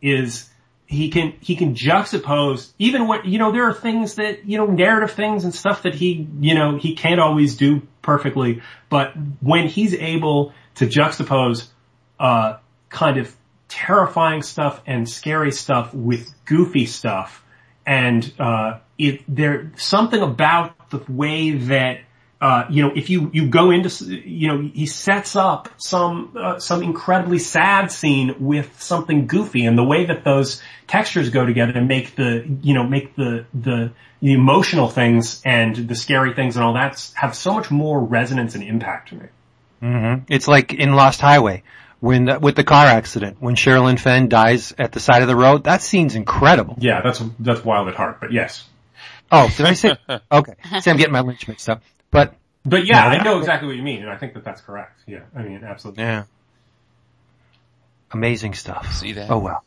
Is 0.00 0.50
he 0.90 1.08
can 1.08 1.34
he 1.40 1.54
can 1.54 1.76
juxtapose 1.76 2.72
even 2.80 3.06
what 3.06 3.24
you 3.24 3.38
know 3.38 3.52
there 3.52 3.68
are 3.68 3.72
things 3.72 4.16
that 4.16 4.44
you 4.44 4.58
know 4.58 4.66
narrative 4.66 5.12
things 5.12 5.44
and 5.44 5.54
stuff 5.54 5.84
that 5.84 5.94
he 5.94 6.26
you 6.40 6.52
know 6.52 6.76
he 6.78 6.96
can't 6.96 7.20
always 7.20 7.56
do 7.56 7.80
perfectly 8.02 8.60
but 8.88 9.12
when 9.40 9.68
he's 9.68 9.94
able 9.94 10.52
to 10.74 10.86
juxtapose 10.88 11.68
uh 12.18 12.56
kind 12.88 13.18
of 13.18 13.32
terrifying 13.68 14.42
stuff 14.42 14.82
and 14.84 15.08
scary 15.08 15.52
stuff 15.52 15.94
with 15.94 16.34
goofy 16.44 16.86
stuff 16.86 17.44
and 17.86 18.32
uh 18.40 18.80
it 18.98 19.22
there 19.28 19.70
something 19.76 20.20
about 20.20 20.74
the 20.90 21.02
way 21.08 21.52
that 21.52 22.00
uh, 22.40 22.64
you 22.70 22.82
know, 22.82 22.92
if 22.94 23.10
you, 23.10 23.30
you 23.34 23.48
go 23.48 23.70
into, 23.70 24.04
you 24.06 24.48
know, 24.48 24.70
he 24.72 24.86
sets 24.86 25.36
up 25.36 25.68
some, 25.76 26.34
uh, 26.34 26.58
some 26.58 26.82
incredibly 26.82 27.38
sad 27.38 27.92
scene 27.92 28.34
with 28.38 28.80
something 28.80 29.26
goofy 29.26 29.66
and 29.66 29.76
the 29.76 29.84
way 29.84 30.06
that 30.06 30.24
those 30.24 30.62
textures 30.86 31.28
go 31.28 31.44
together 31.44 31.72
and 31.74 31.86
make 31.86 32.16
the, 32.16 32.46
you 32.62 32.72
know, 32.72 32.82
make 32.82 33.14
the, 33.14 33.44
the, 33.52 33.92
the 34.22 34.32
emotional 34.32 34.88
things 34.88 35.42
and 35.44 35.76
the 35.76 35.94
scary 35.94 36.32
things 36.32 36.56
and 36.56 36.64
all 36.64 36.72
that 36.74 37.10
have 37.14 37.34
so 37.34 37.52
much 37.52 37.70
more 37.70 38.00
resonance 38.00 38.54
and 38.54 38.64
impact 38.64 39.10
to 39.10 39.16
me. 39.16 39.26
hmm 39.80 40.14
It's 40.28 40.48
like 40.48 40.72
in 40.72 40.94
Lost 40.94 41.20
Highway 41.20 41.62
when 42.00 42.24
the, 42.24 42.38
with 42.38 42.56
the 42.56 42.64
car 42.64 42.86
accident 42.86 43.36
when 43.40 43.54
Sherilyn 43.54 44.00
Fenn 44.00 44.30
dies 44.30 44.74
at 44.78 44.92
the 44.92 45.00
side 45.00 45.20
of 45.20 45.28
the 45.28 45.36
road. 45.36 45.64
That 45.64 45.82
scene's 45.82 46.14
incredible. 46.14 46.76
Yeah, 46.78 47.02
that's, 47.02 47.22
that's 47.38 47.62
wild 47.62 47.88
at 47.88 47.96
heart, 47.96 48.18
but 48.18 48.32
yes. 48.32 48.64
Oh, 49.30 49.48
did 49.56 49.66
I 49.66 49.72
say? 49.74 49.96
Okay, 50.32 50.54
see, 50.80 50.90
I'm 50.90 50.96
getting 50.96 51.12
my 51.12 51.20
Lynch 51.20 51.46
mixed 51.48 51.68
up. 51.68 51.82
But 52.10 52.34
But 52.64 52.86
yeah, 52.86 53.12
Yeah. 53.12 53.20
I 53.20 53.22
know 53.24 53.38
exactly 53.38 53.68
what 53.68 53.76
you 53.76 53.82
mean 53.82 54.02
and 54.02 54.10
I 54.10 54.16
think 54.16 54.34
that 54.34 54.44
that's 54.44 54.60
correct. 54.60 55.00
Yeah, 55.06 55.20
I 55.36 55.42
mean, 55.42 55.62
absolutely. 55.64 56.02
yeah, 56.04 56.24
amazing 58.12 58.54
stuff. 58.54 58.92
See 58.94 59.12
that? 59.12 59.30
Oh 59.30 59.38
well. 59.38 59.64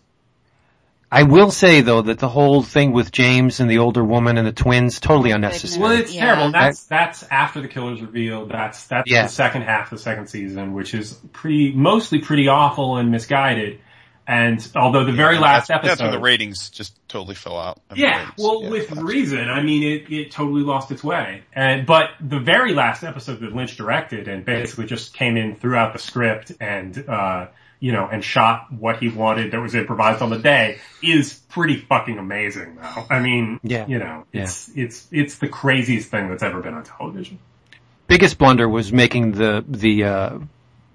I 1.11 1.23
will 1.23 1.51
say 1.51 1.81
though 1.81 2.01
that 2.01 2.17
the 2.17 2.27
whole 2.27 2.63
thing 2.63 2.91
with 2.91 3.11
James 3.11 3.59
and 3.59 3.69
the 3.69 3.77
older 3.77 4.03
woman 4.03 4.37
and 4.39 4.47
the 4.47 4.51
twins 4.51 4.99
totally 4.99 5.29
unnecessary. 5.29 5.81
Well, 5.83 5.91
it's 5.91 6.11
Yeah. 6.13 6.25
terrible. 6.25 6.51
That's 6.51 6.85
that's 6.85 7.23
after 7.29 7.61
the 7.61 7.67
killer's 7.67 8.01
revealed. 8.01 8.49
That's 8.49 8.87
that's 8.87 9.09
Yeah. 9.09 9.23
the 9.23 9.29
second 9.29 9.61
half 9.61 9.91
of 9.91 9.99
the 9.99 10.03
second 10.03 10.27
season, 10.27 10.73
which 10.73 10.93
is 10.95 11.13
pretty 11.31 11.71
mostly 11.71 12.19
pretty 12.19 12.47
awful 12.47 12.97
and 12.97 13.11
misguided. 13.11 13.79
And 14.25 14.65
although 14.75 15.03
the 15.03 15.11
very 15.11 15.37
last 15.37 15.67
that's, 15.67 15.79
episode, 15.79 15.89
That's 15.89 16.01
when 16.01 16.11
the 16.11 16.19
ratings 16.19 16.69
just 16.69 16.95
totally 17.09 17.35
fell 17.35 17.57
out. 17.59 17.81
I 17.89 17.95
mean, 17.95 18.03
yeah, 18.03 18.17
ratings, 18.19 18.33
well, 18.37 18.63
yeah, 18.63 18.69
with 18.69 18.87
that's- 18.89 19.03
reason. 19.05 19.49
I 19.49 19.61
mean, 19.61 19.83
it 19.83 20.09
it 20.11 20.31
totally 20.31 20.61
lost 20.61 20.91
its 20.91 21.03
way. 21.03 21.43
And 21.53 21.85
but 21.85 22.11
the 22.21 22.39
very 22.39 22.73
last 22.73 23.03
episode 23.03 23.41
that 23.41 23.53
Lynch 23.53 23.75
directed 23.75 24.27
and 24.29 24.45
basically 24.45 24.85
just 24.85 25.13
came 25.13 25.35
in 25.35 25.55
throughout 25.55 25.91
the 25.93 25.99
script 25.99 26.53
and 26.61 26.97
uh 27.09 27.47
you 27.81 27.91
know 27.91 28.07
and 28.09 28.23
shot 28.23 28.71
what 28.71 28.99
he 28.99 29.09
wanted 29.09 29.51
that 29.51 29.59
was 29.59 29.75
improvised 29.75 30.21
on 30.21 30.29
the 30.29 30.39
day 30.39 30.77
is 31.01 31.33
pretty 31.49 31.75
fucking 31.75 32.17
amazing 32.17 32.77
though. 32.77 33.05
I 33.09 33.19
mean, 33.19 33.59
Yeah. 33.61 33.85
you 33.87 33.99
know, 33.99 34.25
it's 34.31 34.71
it's 34.73 35.05
it's 35.11 35.37
the 35.39 35.49
craziest 35.49 36.09
thing 36.09 36.29
that's 36.29 36.43
ever 36.43 36.61
been 36.61 36.75
on 36.75 36.83
television. 36.85 37.39
Biggest 38.07 38.37
blunder 38.37 38.69
was 38.69 38.93
making 38.93 39.33
the 39.33 39.65
the 39.67 40.03
uh, 40.05 40.37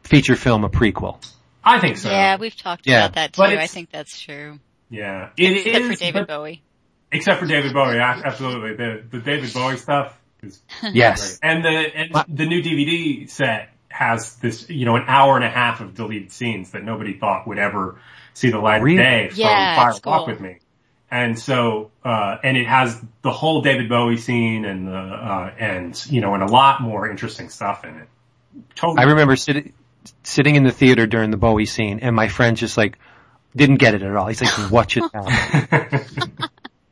feature 0.02 0.34
film 0.36 0.64
a 0.64 0.70
prequel. 0.70 1.22
I 1.68 1.80
think 1.80 1.96
so. 1.98 2.10
yeah, 2.10 2.36
we've 2.36 2.56
talked 2.56 2.86
Yeah. 2.86 3.04
about 3.06 3.14
that 3.14 3.32
too. 3.34 3.42
I 3.42 3.66
think 3.66 3.90
that's 3.90 4.18
true. 4.20 4.58
Yeah, 4.90 5.30
it 5.36 5.66
Except 5.66 5.84
for 5.84 5.94
David 5.94 6.26
but- 6.26 6.28
Bowie. 6.28 6.62
Except 7.10 7.40
for 7.40 7.46
David 7.46 7.72
Bowie, 7.72 7.98
absolutely. 7.98 8.74
The 8.74 9.02
the 9.10 9.18
David 9.20 9.52
Bowie 9.54 9.76
stuff 9.78 10.18
is 10.42 10.60
Yes. 10.92 11.38
great. 11.38 11.50
And 11.50 11.64
the 11.64 11.68
and 11.70 12.12
What? 12.12 12.26
the 12.28 12.46
new 12.46 12.62
DVD 12.62 13.28
set 13.30 13.70
has 13.88 14.36
this, 14.36 14.68
you 14.68 14.84
know, 14.84 14.96
an 14.96 15.04
hour 15.06 15.34
and 15.36 15.44
a 15.44 15.48
half 15.50 15.80
of 15.80 15.94
deleted 15.94 16.30
scenes 16.32 16.72
that 16.72 16.84
nobody 16.84 17.14
thought 17.18 17.46
would 17.48 17.58
ever 17.58 17.98
see 18.34 18.50
the 18.50 18.58
light 18.58 18.82
Really? 18.82 18.98
of 18.98 19.02
day 19.04 19.28
from 19.30 19.40
Yeah, 19.40 19.76
Fire 19.76 19.92
Walk 19.92 20.02
cool. 20.02 20.26
with 20.26 20.40
Me. 20.40 20.58
And 21.10 21.38
so, 21.38 21.90
uh, 22.04 22.36
and 22.44 22.56
it 22.58 22.66
has 22.66 23.00
the 23.22 23.30
whole 23.32 23.62
David 23.62 23.88
Bowie 23.88 24.18
scene 24.18 24.66
and 24.66 24.86
the, 24.86 24.92
uh, 24.94 25.50
and, 25.58 26.06
you 26.10 26.20
know, 26.20 26.34
and 26.34 26.42
a 26.42 26.46
lot 26.46 26.82
more 26.82 27.10
interesting 27.10 27.48
stuff 27.48 27.82
in 27.84 27.94
it. 27.96 28.08
Totally. 28.74 28.98
I 29.00 29.04
remember 29.10 29.34
sitting 29.34 29.72
sitting 30.22 30.56
in 30.56 30.64
the 30.64 30.72
theater 30.72 31.06
during 31.06 31.30
the 31.30 31.36
Bowie 31.36 31.66
scene, 31.66 32.00
and 32.00 32.14
my 32.14 32.28
friend 32.28 32.56
just 32.56 32.76
like 32.76 32.98
didn't 33.56 33.76
get 33.76 33.94
it 33.94 34.02
at 34.02 34.14
all. 34.16 34.26
He's 34.26 34.40
like, 34.42 34.70
"Watch 34.70 34.96
it 34.96 35.04
now." 35.12 35.24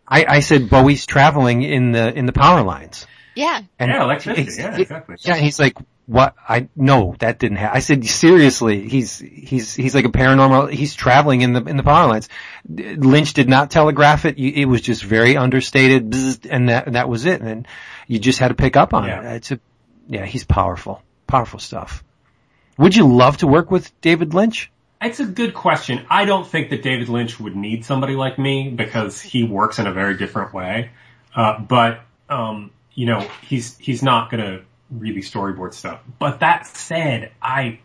I, 0.09 0.25
I 0.29 0.41
said 0.41 0.71
Bowie's 0.71 1.05
traveling 1.07 1.63
in 1.63 1.93
the 1.93 2.13
in 2.17 2.27
the 2.27 2.33
power 2.33 2.63
lines. 2.63 3.07
Yeah. 3.35 3.61
And 3.79 3.91
Yeah, 3.91 4.03
electricity. 4.05 4.43
it's- 4.49 4.59
Yeah, 4.59 4.79
exactly. 4.79 5.17
Yeah, 5.21 5.37
he's 5.37 5.59
like, 5.59 5.77
what? 6.07 6.35
I 6.49 6.69
no, 6.77 7.17
that 7.19 7.39
didn't 7.41 7.57
happen. 7.59 7.77
I 7.77 7.81
said, 7.81 8.05
seriously, 8.07 8.89
he's 8.89 9.19
he's 9.19 9.75
he's 9.75 9.95
like 9.95 10.05
a 10.05 10.09
paranormal. 10.11 10.71
He's 10.73 10.95
traveling 10.95 11.43
in 11.43 11.53
the 11.53 11.63
in 11.65 11.77
the 11.77 11.83
power 11.83 12.07
lines. 12.07 12.29
Lynch 12.69 13.33
did 13.35 13.49
not 13.49 13.71
telegraph 13.71 14.25
it. 14.25 14.39
It 14.39 14.67
was 14.67 14.81
just 14.81 15.03
very 15.03 15.37
understated, 15.37 16.15
and 16.47 16.69
that 16.69 16.87
and 16.87 16.95
that 16.95 17.09
was 17.09 17.27
it. 17.27 17.41
And 17.41 17.49
then 17.49 17.67
you 18.07 18.21
just 18.21 18.39
had 18.39 18.49
to 18.49 18.55
pick 18.55 18.77
up 18.77 18.95
on 18.95 19.05
Yeah. 19.05 19.33
it. 19.33 19.37
It's 19.37 19.51
a 19.51 19.61
yeah, 20.09 20.25
he's 20.25 20.45
powerful, 20.45 21.03
powerful 21.27 21.59
stuff. 21.59 22.05
Would 22.79 22.95
you 22.95 23.09
love 23.09 23.39
to 23.39 23.47
work 23.47 23.71
with 23.71 23.99
David 24.01 24.35
Lynch? 24.35 24.71
It's 25.01 25.21
a 25.21 25.27
good 25.27 25.55
question. 25.55 26.07
I 26.11 26.25
don't 26.25 26.47
think 26.47 26.71
that 26.71 26.83
David 26.83 27.09
Lynch 27.09 27.39
would 27.39 27.55
need 27.55 27.85
somebody 27.85 28.15
like 28.15 28.39
me 28.39 28.71
because 28.71 29.21
he 29.21 29.45
works 29.45 29.79
in 29.79 29.87
a 29.87 29.93
very 29.93 30.17
different 30.17 30.55
way. 30.55 30.91
Uh, 31.35 31.59
but, 31.61 32.01
um, 32.29 32.71
you 32.95 33.07
know, 33.07 33.21
he's, 33.43 33.77
he's 33.79 34.03
not 34.03 34.31
gonna 34.31 34.63
really 34.91 35.21
storyboard 35.21 35.75
stuff. 35.75 36.01
But 36.19 36.41
that 36.41 36.67
said, 36.67 37.33
I, 37.43 37.81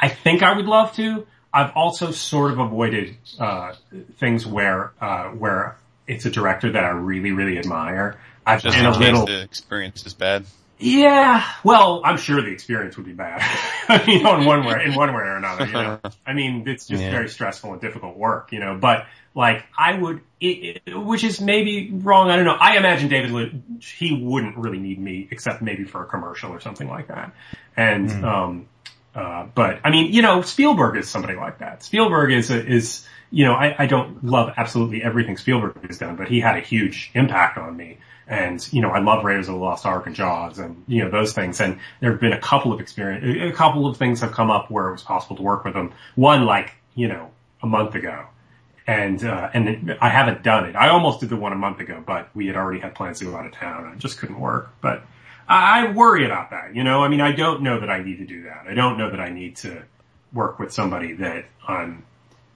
I 0.00 0.08
think 0.08 0.42
I 0.42 0.56
would 0.56 0.66
love 0.66 0.94
to. 0.94 1.26
I've 1.52 1.72
also 1.74 2.10
sort 2.10 2.52
of 2.52 2.58
avoided, 2.58 3.16
uh, 3.38 3.74
things 4.18 4.46
where, 4.46 4.92
uh, 5.00 5.28
where 5.28 5.76
it's 6.06 6.24
a 6.26 6.30
director 6.30 6.72
that 6.72 6.84
I 6.84 6.88
really, 6.88 7.32
really 7.32 7.58
admire. 7.58 8.18
I've 8.46 8.62
Just 8.62 8.76
been 8.76 8.86
in 8.86 8.92
a 8.92 8.98
little, 8.98 9.26
the 9.26 9.42
experience 9.42 10.06
is 10.06 10.14
bad. 10.14 10.44
Yeah, 10.78 11.44
well, 11.64 12.02
I'm 12.04 12.18
sure 12.18 12.42
the 12.42 12.50
experience 12.50 12.96
would 12.96 13.06
be 13.06 13.12
bad. 13.12 13.40
I 13.88 14.04
mean, 14.06 14.26
on 14.26 14.44
one 14.44 14.64
way, 14.64 14.84
in 14.84 14.94
one 14.94 15.08
way 15.14 15.22
or 15.22 15.36
another, 15.36 15.66
you 15.66 15.72
know. 15.72 16.00
I 16.26 16.34
mean, 16.34 16.68
it's 16.68 16.86
just 16.86 17.02
Yeah. 17.02 17.10
very 17.10 17.28
stressful 17.28 17.72
and 17.72 17.80
difficult 17.80 18.16
work, 18.16 18.52
you 18.52 18.60
know, 18.60 18.76
but 18.76 19.06
like 19.34 19.64
I 19.76 19.94
would, 19.98 20.20
it, 20.40 20.82
it, 20.86 20.94
which 20.94 21.24
is 21.24 21.40
maybe 21.40 21.90
wrong, 21.92 22.30
I 22.30 22.36
don't 22.36 22.44
know. 22.44 22.56
I 22.58 22.76
imagine 22.76 23.08
David 23.08 23.30
Lynch, 23.30 23.90
he 23.92 24.22
wouldn't 24.22 24.56
really 24.56 24.78
need 24.78 24.98
me 24.98 25.28
except 25.30 25.62
maybe 25.62 25.84
for 25.84 26.02
a 26.02 26.06
commercial 26.06 26.50
or 26.50 26.60
something 26.60 26.88
like 26.88 27.08
that. 27.08 27.34
And, 27.76 28.10
um, 28.24 28.68
uh, 29.14 29.46
but 29.54 29.80
I 29.82 29.90
mean, 29.90 30.12
you 30.12 30.20
know, 30.20 30.42
Spielberg 30.42 30.96
is 30.98 31.08
somebody 31.08 31.36
like 31.36 31.60
that. 31.60 31.82
Spielberg 31.84 32.32
is, 32.32 32.50
a, 32.50 32.66
is, 32.66 33.06
you 33.30 33.44
know, 33.46 33.54
I, 33.54 33.74
I 33.78 33.86
don't 33.86 34.24
love 34.24 34.52
absolutely 34.56 35.02
everything 35.02 35.36
Spielberg 35.38 35.86
has 35.86 35.98
done, 35.98 36.16
but 36.16 36.28
he 36.28 36.40
had 36.40 36.56
a 36.56 36.60
huge 36.60 37.10
impact 37.14 37.56
on 37.56 37.76
me. 37.76 37.98
And, 38.28 38.66
you 38.72 38.80
know, 38.82 38.90
I 38.90 38.98
love 38.98 39.24
Raiders 39.24 39.48
of 39.48 39.54
the 39.54 39.60
Lost 39.60 39.86
Ark 39.86 40.06
and 40.06 40.16
Jaws 40.16 40.58
and, 40.58 40.82
you 40.88 41.04
know, 41.04 41.10
those 41.10 41.32
things. 41.32 41.60
And 41.60 41.78
there 42.00 42.10
have 42.10 42.20
been 42.20 42.32
a 42.32 42.40
couple 42.40 42.72
of 42.72 42.80
experience, 42.80 43.24
a 43.24 43.56
couple 43.56 43.86
of 43.86 43.96
things 43.96 44.20
have 44.20 44.32
come 44.32 44.50
up 44.50 44.70
where 44.70 44.88
it 44.88 44.92
was 44.92 45.02
possible 45.02 45.36
to 45.36 45.42
work 45.42 45.64
with 45.64 45.74
them. 45.74 45.92
One, 46.16 46.44
like, 46.44 46.72
you 46.96 47.06
know, 47.06 47.30
a 47.62 47.66
month 47.66 47.94
ago. 47.94 48.26
And, 48.88 49.24
uh, 49.24 49.50
and 49.52 49.96
I 50.00 50.08
haven't 50.08 50.42
done 50.42 50.66
it. 50.66 50.76
I 50.76 50.88
almost 50.88 51.20
did 51.20 51.28
the 51.28 51.36
one 51.36 51.52
a 51.52 51.56
month 51.56 51.80
ago, 51.80 52.02
but 52.04 52.28
we 52.34 52.46
had 52.46 52.56
already 52.56 52.80
had 52.80 52.94
plans 52.94 53.18
to 53.18 53.24
go 53.26 53.36
out 53.36 53.46
of 53.46 53.52
town 53.52 53.92
it 53.92 53.98
just 53.98 54.18
couldn't 54.18 54.40
work. 54.40 54.70
But 54.80 55.04
I, 55.48 55.86
I 55.86 55.92
worry 55.92 56.24
about 56.24 56.50
that, 56.50 56.74
you 56.74 56.84
know? 56.84 57.02
I 57.02 57.08
mean, 57.08 57.20
I 57.20 57.32
don't 57.32 57.62
know 57.62 57.80
that 57.80 57.90
I 57.90 58.02
need 58.02 58.18
to 58.18 58.26
do 58.26 58.42
that. 58.44 58.66
I 58.68 58.74
don't 58.74 58.98
know 58.98 59.10
that 59.10 59.20
I 59.20 59.30
need 59.30 59.56
to 59.56 59.82
work 60.32 60.58
with 60.58 60.72
somebody 60.72 61.14
that 61.14 61.46
I'm, 61.66 62.04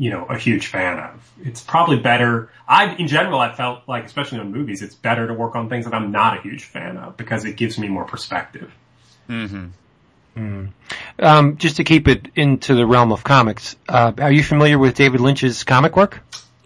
you 0.00 0.08
know, 0.10 0.24
a 0.24 0.38
huge 0.38 0.68
fan 0.68 0.98
of. 0.98 1.30
It's 1.44 1.60
probably 1.60 1.98
better. 1.98 2.50
I, 2.66 2.94
in 2.94 3.06
general, 3.06 3.38
I 3.38 3.52
felt 3.54 3.82
like, 3.86 4.06
especially 4.06 4.38
on 4.38 4.50
movies, 4.50 4.80
it's 4.80 4.94
better 4.94 5.26
to 5.26 5.34
work 5.34 5.54
on 5.56 5.68
things 5.68 5.84
that 5.84 5.92
I'm 5.92 6.10
not 6.10 6.38
a 6.38 6.40
huge 6.40 6.64
fan 6.64 6.96
of 6.96 7.18
because 7.18 7.44
it 7.44 7.56
gives 7.56 7.78
me 7.78 7.86
more 7.88 8.06
perspective. 8.06 8.72
Um, 11.18 11.56
just 11.58 11.76
to 11.76 11.84
keep 11.84 12.08
it 12.08 12.28
into 12.34 12.74
the 12.74 12.86
realm 12.86 13.12
of 13.12 13.22
comics, 13.24 13.76
uh, 13.90 14.12
are 14.18 14.32
you 14.32 14.42
familiar 14.42 14.78
with 14.78 14.94
David 14.94 15.20
Lynch's 15.20 15.64
comic 15.64 15.96
work? 15.96 16.20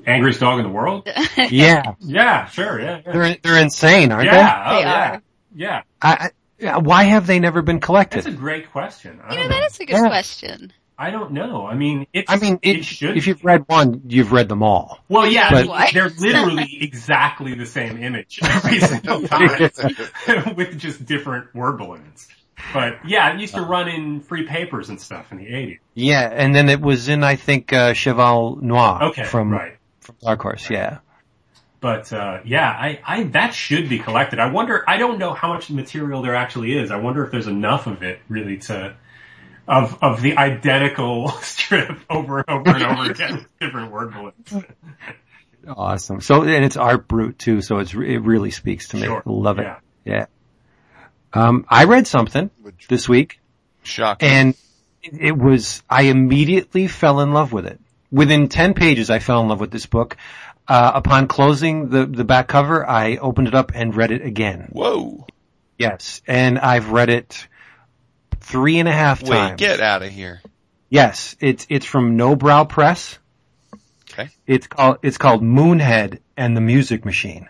Angriest 0.06 0.38
dog 0.38 0.58
in 0.60 0.64
the 0.66 0.70
world? 0.72 1.08
Yeah, 1.50 1.94
Yeah, 1.98 2.46
sure, 2.46 2.80
yeah, 2.80 3.00
yeah. 3.04 3.12
they're 3.12 3.36
they're 3.42 3.60
insane, 3.62 4.12
aren't 4.12 4.26
Yeah, 4.26 4.64
oh 4.66 4.76
They 4.76 4.82
yeah, 4.82 5.10
are. 5.10 5.22
yeah. 5.56 5.82
I, 6.00 6.12
I, 6.12 6.30
yeah, 6.60 6.76
why 6.76 7.02
have 7.04 7.26
they 7.26 7.40
never 7.40 7.62
been 7.62 7.80
collected? 7.80 8.18
That's 8.18 8.26
a 8.28 8.38
great 8.38 8.70
question. 8.70 9.20
I 9.24 9.32
You 9.32 9.36
know, 9.40 9.42
know. 9.44 9.48
that 9.48 9.70
is 9.72 9.80
a 9.80 9.86
good 9.86 9.94
Yeah. 9.96 10.06
question. 10.08 10.72
I 10.96 11.10
don't 11.10 11.32
know. 11.32 11.66
I 11.66 11.74
mean, 11.74 12.06
it's, 12.12 12.30
I 12.30 12.36
mean, 12.36 12.60
it, 12.62 12.78
it, 12.78 12.84
should. 12.84 13.16
if 13.16 13.26
you've 13.26 13.44
read 13.44 13.64
one, 13.66 14.02
you've 14.06 14.30
read 14.30 14.48
them 14.48 14.62
all. 14.62 15.00
well, 15.08 15.26
yeah, 15.26 15.50
but- 15.50 15.92
they're 15.92 16.08
literally 16.08 16.78
exactly 16.82 17.54
the 17.54 17.66
same 17.66 18.02
image 18.02 18.38
every 18.42 18.78
single 18.80 19.26
time 19.26 19.48
with 20.56 20.78
just 20.78 21.04
different 21.04 21.52
word 21.54 21.78
balloons. 21.78 22.28
But 22.72 23.00
yeah, 23.06 23.34
it 23.34 23.40
used 23.40 23.54
to 23.56 23.62
run 23.62 23.88
in 23.88 24.20
free 24.20 24.46
papers 24.46 24.88
and 24.88 25.00
stuff 25.00 25.32
in 25.32 25.38
the 25.38 25.46
80s. 25.46 25.78
Yeah, 25.94 26.30
and 26.32 26.54
then 26.54 26.68
it 26.68 26.80
was 26.80 27.08
in, 27.08 27.24
I 27.24 27.34
think, 27.36 27.72
uh, 27.72 27.92
Cheval 27.94 28.56
Noir 28.62 29.02
Okay, 29.10 29.24
from, 29.24 29.50
right. 29.50 29.76
from 30.00 30.14
Dark 30.22 30.40
Horse, 30.42 30.70
yeah. 30.70 30.98
But 31.80 32.10
uh, 32.14 32.40
yeah, 32.46 32.70
I, 32.70 33.00
I 33.04 33.22
that 33.24 33.52
should 33.52 33.90
be 33.90 33.98
collected. 33.98 34.38
I 34.38 34.50
wonder. 34.50 34.82
I 34.88 34.96
don't 34.96 35.18
know 35.18 35.34
how 35.34 35.52
much 35.52 35.68
material 35.68 36.22
there 36.22 36.34
actually 36.34 36.72
is. 36.78 36.90
I 36.90 36.96
wonder 36.96 37.22
if 37.26 37.30
there's 37.30 37.46
enough 37.46 37.86
of 37.86 38.02
it 38.02 38.20
really 38.26 38.56
to 38.60 38.96
of 39.66 40.02
of 40.02 40.20
the 40.22 40.36
identical 40.36 41.28
strip 41.42 41.98
over 42.10 42.38
and 42.40 42.48
over 42.48 42.70
and 42.70 42.82
over 42.84 43.10
again 43.10 43.34
with 43.34 43.58
different 43.60 43.90
word 43.92 44.12
bullets. 44.12 44.54
Awesome. 45.66 46.20
So, 46.20 46.42
and 46.42 46.64
it's 46.64 46.76
art 46.76 47.08
brute 47.08 47.38
too, 47.38 47.62
so 47.62 47.78
it's, 47.78 47.94
it 47.94 48.18
really 48.18 48.50
speaks 48.50 48.88
to 48.88 48.96
me. 48.96 49.04
Sure. 49.04 49.22
Love 49.24 49.58
it. 49.58 49.62
Yeah. 49.62 49.78
Yeah. 50.04 50.26
Um, 51.32 51.64
I 51.68 51.84
read 51.84 52.06
something 52.06 52.50
Which- 52.62 52.86
this 52.88 53.08
week 53.08 53.40
Shocking. 53.82 54.28
and 54.28 54.54
it 55.02 55.36
was, 55.36 55.82
I 55.88 56.02
immediately 56.02 56.86
fell 56.86 57.20
in 57.20 57.32
love 57.32 57.52
with 57.52 57.66
it. 57.66 57.80
Within 58.12 58.48
10 58.48 58.74
pages, 58.74 59.10
I 59.10 59.18
fell 59.18 59.40
in 59.40 59.48
love 59.48 59.60
with 59.60 59.70
this 59.70 59.86
book. 59.86 60.16
Uh, 60.68 60.92
upon 60.94 61.28
closing 61.28 61.88
the, 61.88 62.06
the 62.06 62.24
back 62.24 62.46
cover, 62.48 62.88
I 62.88 63.16
opened 63.16 63.48
it 63.48 63.54
up 63.54 63.72
and 63.74 63.94
read 63.94 64.10
it 64.12 64.22
again. 64.24 64.68
Whoa. 64.70 65.26
Yes. 65.78 66.22
And 66.26 66.58
I've 66.58 66.90
read 66.90 67.10
it 67.10 67.48
three 68.54 68.78
and 68.78 68.88
a 68.88 68.92
half 68.92 69.20
Wait, 69.20 69.30
times. 69.30 69.58
get 69.58 69.80
out 69.80 70.04
of 70.04 70.10
here. 70.10 70.40
Yes. 70.88 71.34
It's, 71.40 71.66
it's 71.68 71.84
from 71.84 72.16
Nobrow 72.16 72.68
Press. 72.68 73.18
Okay. 74.12 74.30
It's 74.46 74.68
called, 74.68 74.98
it's 75.02 75.18
called 75.18 75.42
Moonhead 75.42 76.20
and 76.36 76.56
the 76.56 76.60
Music 76.60 77.04
Machine. 77.04 77.48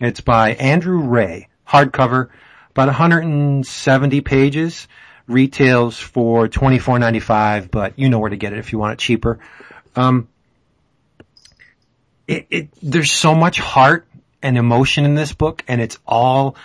It's 0.00 0.20
by 0.20 0.54
Andrew 0.54 0.98
Rae, 0.98 1.46
hardcover, 1.68 2.30
about 2.70 2.88
170 2.88 4.20
pages, 4.22 4.88
retails 5.28 6.00
for 6.00 6.48
24.95, 6.48 7.70
but 7.70 7.96
you 7.96 8.08
know 8.08 8.18
where 8.18 8.30
to 8.30 8.36
get 8.36 8.52
it 8.54 8.58
if 8.58 8.72
you 8.72 8.80
want 8.80 8.94
it 8.94 8.98
cheaper. 8.98 9.38
Um, 9.94 10.26
it, 12.26 12.48
it, 12.50 12.68
there's 12.82 13.12
so 13.12 13.36
much 13.36 13.60
heart 13.60 14.04
and 14.42 14.58
emotion 14.58 15.04
in 15.04 15.14
this 15.14 15.32
book, 15.32 15.62
and 15.68 15.80
it's 15.80 15.96
all 16.04 16.56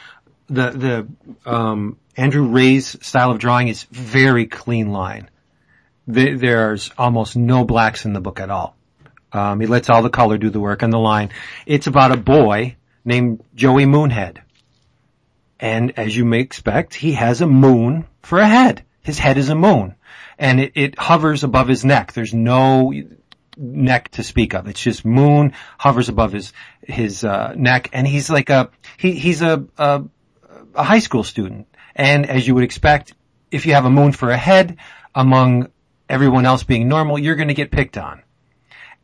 the 0.51 1.07
the 1.45 1.49
um, 1.49 1.97
Andrew 2.17 2.47
Rae's 2.47 2.97
style 3.01 3.31
of 3.31 3.39
drawing 3.39 3.67
is 3.67 3.83
very 3.83 4.45
clean 4.45 4.91
line. 4.91 5.29
There, 6.07 6.37
there's 6.37 6.91
almost 6.97 7.35
no 7.35 7.63
blacks 7.63 8.05
in 8.05 8.13
the 8.13 8.21
book 8.21 8.39
at 8.39 8.49
all. 8.49 8.75
Um, 9.31 9.61
he 9.61 9.67
lets 9.67 9.89
all 9.89 10.01
the 10.01 10.09
color 10.09 10.37
do 10.37 10.49
the 10.49 10.59
work 10.59 10.83
on 10.83 10.89
the 10.89 10.99
line. 10.99 11.29
It's 11.65 11.87
about 11.87 12.11
a 12.11 12.17
boy 12.17 12.75
named 13.05 13.43
Joey 13.55 13.85
Moonhead. 13.85 14.39
And 15.59 15.97
as 15.97 16.15
you 16.15 16.25
may 16.25 16.39
expect, 16.39 16.95
he 16.95 17.13
has 17.13 17.41
a 17.41 17.47
moon 17.47 18.05
for 18.23 18.39
a 18.39 18.47
head. 18.47 18.83
His 19.01 19.19
head 19.19 19.37
is 19.37 19.49
a 19.49 19.55
moon. 19.55 19.95
And 20.37 20.59
it, 20.59 20.71
it 20.75 20.99
hovers 20.99 21.43
above 21.43 21.67
his 21.67 21.85
neck. 21.85 22.13
There's 22.13 22.33
no 22.33 22.91
neck 23.55 24.09
to 24.09 24.23
speak 24.23 24.53
of. 24.53 24.67
It's 24.67 24.81
just 24.81 25.05
moon 25.05 25.53
hovers 25.77 26.09
above 26.09 26.33
his, 26.33 26.51
his, 26.81 27.23
uh, 27.23 27.53
neck. 27.55 27.89
And 27.93 28.07
he's 28.07 28.29
like 28.29 28.49
a, 28.49 28.69
he, 28.97 29.11
he's 29.13 29.41
a, 29.43 29.65
a, 29.77 30.03
a 30.75 30.83
high 30.83 30.99
school 30.99 31.23
student. 31.23 31.67
And 31.95 32.29
as 32.29 32.47
you 32.47 32.55
would 32.55 32.63
expect, 32.63 33.13
if 33.51 33.65
you 33.65 33.73
have 33.73 33.85
a 33.85 33.89
moon 33.89 34.11
for 34.11 34.31
a 34.31 34.37
head 34.37 34.77
among 35.13 35.69
everyone 36.09 36.45
else 36.45 36.63
being 36.63 36.87
normal, 36.87 37.19
you're 37.19 37.35
going 37.35 37.49
to 37.49 37.53
get 37.53 37.71
picked 37.71 37.97
on. 37.97 38.23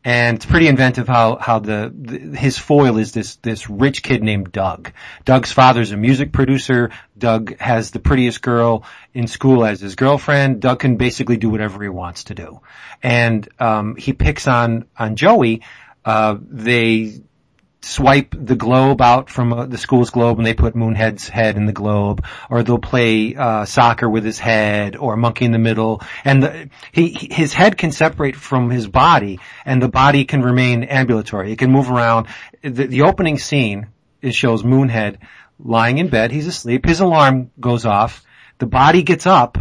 And 0.03 0.37
it's 0.37 0.45
pretty 0.45 0.69
inventive 0.69 1.07
how, 1.07 1.35
how 1.35 1.59
the, 1.59 1.91
the, 1.93 2.37
his 2.37 2.57
foil 2.57 2.97
is 2.97 3.11
this, 3.11 3.35
this 3.37 3.69
rich 3.69 4.03
kid 4.03 4.23
named 4.23 4.53
Doug. 4.53 4.93
Doug's 5.25 5.51
father's 5.51 5.91
a 5.91 5.97
music 5.97 6.31
producer. 6.31 6.91
Doug 7.17 7.57
has 7.59 7.91
the 7.91 7.99
prettiest 7.99 8.41
girl 8.41 8.85
in 9.13 9.27
school 9.27 9.65
as 9.65 9.81
his 9.81 9.95
girlfriend. 9.95 10.61
Doug 10.61 10.79
can 10.79 10.95
basically 10.95 11.35
do 11.35 11.49
whatever 11.49 11.83
he 11.83 11.89
wants 11.89 12.25
to 12.25 12.35
do. 12.35 12.61
And, 13.03 13.49
um, 13.59 13.97
he 13.97 14.13
picks 14.13 14.47
on, 14.47 14.85
on 14.97 15.17
Joey. 15.17 15.63
Uh, 16.05 16.37
they 16.39 17.21
swipe 17.81 18.35
the 18.37 18.55
globe 18.55 19.01
out 19.01 19.29
from 19.29 19.53
uh, 19.53 19.65
the 19.65 19.77
school's 19.77 20.09
globe 20.09 20.37
and 20.37 20.45
they 20.45 20.53
put 20.53 20.75
Moonhead's 20.75 21.27
head 21.27 21.57
in 21.57 21.65
the 21.65 21.73
globe, 21.73 22.25
or 22.49 22.63
they'll 22.63 22.79
play 22.79 23.35
uh, 23.35 23.65
soccer 23.65 24.09
with 24.09 24.23
his 24.23 24.39
head, 24.39 24.95
or 24.95 25.15
Monkey 25.15 25.45
in 25.45 25.51
the 25.51 25.59
Middle, 25.59 26.01
and 26.25 26.43
the, 26.43 26.69
he 26.91 27.09
his 27.09 27.53
head 27.53 27.77
can 27.77 27.91
separate 27.91 28.35
from 28.35 28.69
his 28.69 28.87
body, 28.87 29.39
and 29.65 29.81
the 29.81 29.89
body 29.89 30.25
can 30.25 30.41
remain 30.41 30.83
ambulatory. 30.83 31.51
It 31.51 31.59
can 31.59 31.71
move 31.71 31.89
around. 31.89 32.27
The, 32.61 32.87
the 32.87 33.03
opening 33.03 33.37
scene 33.37 33.87
it 34.21 34.33
shows 34.33 34.63
Moonhead 34.63 35.17
lying 35.59 35.97
in 35.97 36.09
bed. 36.09 36.31
He's 36.31 36.47
asleep. 36.47 36.85
His 36.85 36.99
alarm 36.99 37.51
goes 37.59 37.85
off. 37.85 38.23
The 38.57 38.65
body 38.65 39.03
gets 39.03 39.27
up, 39.27 39.57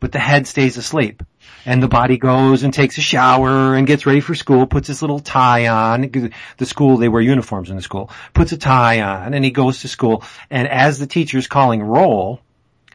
but 0.00 0.12
the 0.12 0.18
head 0.18 0.46
stays 0.46 0.76
asleep. 0.76 1.22
And 1.66 1.82
the 1.82 1.88
body 1.88 2.18
goes 2.18 2.62
and 2.62 2.74
takes 2.74 2.98
a 2.98 3.00
shower 3.00 3.74
and 3.74 3.86
gets 3.86 4.06
ready 4.06 4.20
for 4.20 4.34
school, 4.34 4.66
puts 4.66 4.88
his 4.88 5.02
little 5.02 5.20
tie 5.20 5.68
on. 5.68 6.02
The 6.58 6.66
school, 6.66 6.98
they 6.98 7.08
wear 7.08 7.22
uniforms 7.22 7.70
in 7.70 7.76
the 7.76 7.82
school. 7.82 8.10
Puts 8.34 8.52
a 8.52 8.58
tie 8.58 9.00
on 9.00 9.34
and 9.34 9.44
he 9.44 9.50
goes 9.50 9.80
to 9.80 9.88
school. 9.88 10.24
And 10.50 10.68
as 10.68 10.98
the 10.98 11.06
teacher's 11.06 11.46
calling 11.46 11.82
roll, 11.82 12.40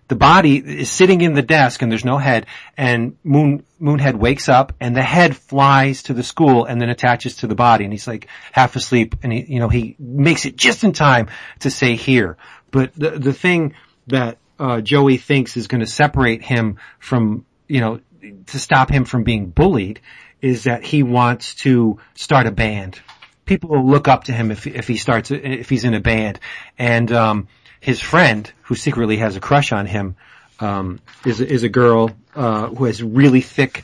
the 0.07 0.15
body 0.15 0.57
is 0.57 0.89
sitting 0.89 1.21
in 1.21 1.33
the 1.33 1.43
desk 1.43 1.81
and 1.81 1.91
there's 1.91 2.03
no 2.03 2.17
head 2.17 2.47
and 2.75 3.15
Moon, 3.23 3.63
Moonhead 3.79 4.15
wakes 4.15 4.49
up 4.49 4.73
and 4.79 4.95
the 4.95 5.03
head 5.03 5.37
flies 5.37 6.03
to 6.03 6.13
the 6.13 6.23
school 6.23 6.65
and 6.65 6.81
then 6.81 6.89
attaches 6.89 7.37
to 7.37 7.47
the 7.47 7.55
body 7.55 7.83
and 7.83 7.93
he's 7.93 8.07
like 8.07 8.27
half 8.51 8.75
asleep 8.75 9.15
and 9.21 9.31
he, 9.31 9.45
you 9.53 9.59
know, 9.59 9.69
he 9.69 9.95
makes 9.99 10.45
it 10.45 10.55
just 10.55 10.83
in 10.83 10.93
time 10.93 11.29
to 11.59 11.69
say 11.69 11.95
here. 11.95 12.37
But 12.71 12.93
the, 12.95 13.11
the 13.11 13.33
thing 13.33 13.75
that, 14.07 14.37
uh, 14.59 14.81
Joey 14.81 15.17
thinks 15.17 15.55
is 15.55 15.67
going 15.67 15.81
to 15.81 15.87
separate 15.87 16.41
him 16.41 16.79
from, 16.99 17.45
you 17.67 17.79
know, 17.79 18.01
to 18.47 18.59
stop 18.59 18.89
him 18.89 19.05
from 19.05 19.23
being 19.23 19.49
bullied 19.49 20.01
is 20.41 20.63
that 20.63 20.83
he 20.83 21.03
wants 21.03 21.55
to 21.55 21.99
start 22.15 22.47
a 22.47 22.51
band. 22.51 22.99
People 23.45 23.69
will 23.69 23.87
look 23.87 24.07
up 24.07 24.25
to 24.25 24.31
him 24.31 24.51
if, 24.51 24.67
if 24.67 24.87
he 24.87 24.97
starts, 24.97 25.31
if 25.31 25.69
he's 25.69 25.83
in 25.83 25.93
a 25.93 25.99
band. 25.99 26.39
And, 26.77 27.11
um, 27.11 27.47
his 27.79 28.01
friend, 28.01 28.51
who 28.63 28.75
secretly 28.75 29.17
has 29.17 29.35
a 29.35 29.39
crush 29.39 29.71
on 29.71 29.85
him, 29.85 30.15
um, 30.59 30.99
is 31.25 31.39
is 31.39 31.63
a 31.63 31.69
girl 31.69 32.11
uh, 32.35 32.67
who 32.67 32.85
has 32.85 33.01
really 33.01 33.41
thick 33.41 33.83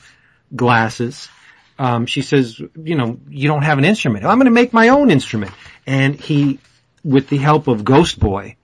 glasses, 0.53 1.29
um, 1.77 2.05
she 2.05 2.21
says, 2.21 2.59
you 2.59 2.95
know, 2.95 3.19
you 3.29 3.47
don't 3.47 3.63
have 3.63 3.77
an 3.77 3.85
instrument. 3.85 4.25
I'm 4.25 4.37
going 4.37 4.45
to 4.45 4.51
make 4.51 4.73
my 4.73 4.89
own 4.89 5.11
instrument. 5.11 5.51
And 5.85 6.15
he, 6.15 6.59
with 7.03 7.27
the 7.27 7.37
help 7.37 7.67
of 7.67 7.83
Ghost 7.83 8.19
Boy, 8.19 8.55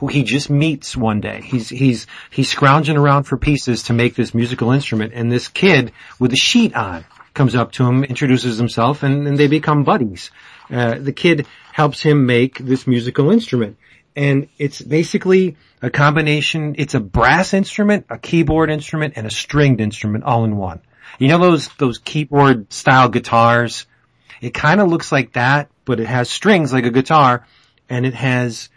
who 0.00 0.06
he 0.06 0.22
just 0.22 0.48
meets 0.48 0.96
one 0.96 1.20
day, 1.20 1.42
he's, 1.42 1.68
he's, 1.68 2.06
he's 2.30 2.48
scrounging 2.48 2.96
around 2.96 3.24
for 3.24 3.36
pieces 3.36 3.84
to 3.84 3.92
make 3.92 4.14
this 4.14 4.34
musical 4.34 4.70
instrument. 4.72 5.12
And 5.14 5.30
this 5.30 5.48
kid 5.48 5.92
with 6.18 6.32
a 6.32 6.36
sheet 6.36 6.74
on 6.74 7.04
comes 7.34 7.54
up 7.54 7.72
to 7.72 7.86
him, 7.86 8.02
introduces 8.02 8.56
himself, 8.56 9.02
and, 9.02 9.28
and 9.28 9.36
they 9.36 9.46
become 9.46 9.84
buddies. 9.84 10.30
Uh, 10.70 10.98
the 10.98 11.12
kid 11.12 11.46
helps 11.72 12.00
him 12.00 12.24
make 12.24 12.56
this 12.58 12.86
musical 12.86 13.30
instrument. 13.30 13.76
And 14.16 14.48
it's 14.56 14.80
basically 14.80 15.56
a 15.82 15.90
combination, 15.90 16.76
it's 16.78 16.94
a 16.94 17.00
brass 17.00 17.52
instrument, 17.52 18.06
a 18.08 18.16
keyboard 18.16 18.70
instrument, 18.70 19.14
and 19.16 19.26
a 19.26 19.30
stringed 19.30 19.82
instrument 19.82 20.24
all 20.24 20.44
in 20.44 20.56
one. 20.56 20.80
You 21.18 21.28
know 21.28 21.38
those, 21.38 21.68
those 21.76 21.98
keyboard 21.98 22.72
style 22.72 23.10
guitars? 23.10 23.86
It 24.40 24.54
kind 24.54 24.80
of 24.80 24.88
looks 24.88 25.12
like 25.12 25.34
that, 25.34 25.68
but 25.84 26.00
it 26.00 26.06
has 26.06 26.30
strings 26.30 26.72
like 26.72 26.86
a 26.86 26.90
guitar, 26.90 27.46
and 27.90 28.06
it 28.06 28.14
has, 28.14 28.69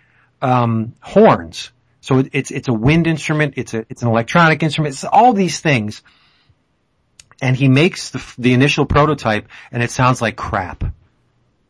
um, 0.44 0.94
horns. 1.02 1.72
So 2.02 2.20
it, 2.20 2.30
it's, 2.34 2.52
it's 2.52 2.68
a 2.68 2.74
wind 2.74 3.08
instrument, 3.08 3.54
it's 3.58 3.74
a, 3.74 3.86
it's 3.90 4.02
an 4.02 4.10
electronic 4.10 4.62
instrument, 4.62 4.94
it's 4.94 5.06
all 5.06 5.34
these 5.34 5.60
things. 5.60 6.04
And 7.42 7.56
he 7.56 7.68
makes 7.68 8.12
the, 8.12 8.24
the 8.38 8.54
initial 8.54 8.86
prototype, 8.86 9.48
and 9.72 9.82
it 9.82 9.92
sounds 9.92 10.22
like 10.22 10.36
crap 10.36 10.84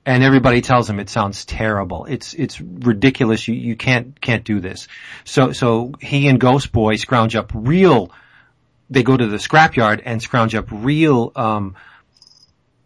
and 0.06 0.24
everybody 0.24 0.62
tells 0.62 0.90
him 0.90 1.00
it 1.00 1.10
sounds 1.10 1.46
terrible. 1.46 2.06
It's 2.06 2.34
it's 2.34 2.60
ridiculous. 2.60 3.48
You 3.48 3.56
you 3.56 3.76
can't 3.76 4.20
can't 4.20 4.44
do 4.44 4.60
this. 4.60 4.88
So 5.24 5.52
so 5.52 5.94
he 6.02 6.28
and 6.28 6.40
Ghost 6.40 6.72
Boy 6.72 6.96
scrounge 6.98 7.36
up 7.36 7.52
real. 7.54 8.12
They 8.90 9.04
go 9.04 9.16
to 9.16 9.28
the 9.28 9.38
scrapyard 9.38 10.02
and 10.04 10.22
scrounge 10.22 10.56
up 10.56 10.68
real 10.70 11.32
um, 11.36 11.76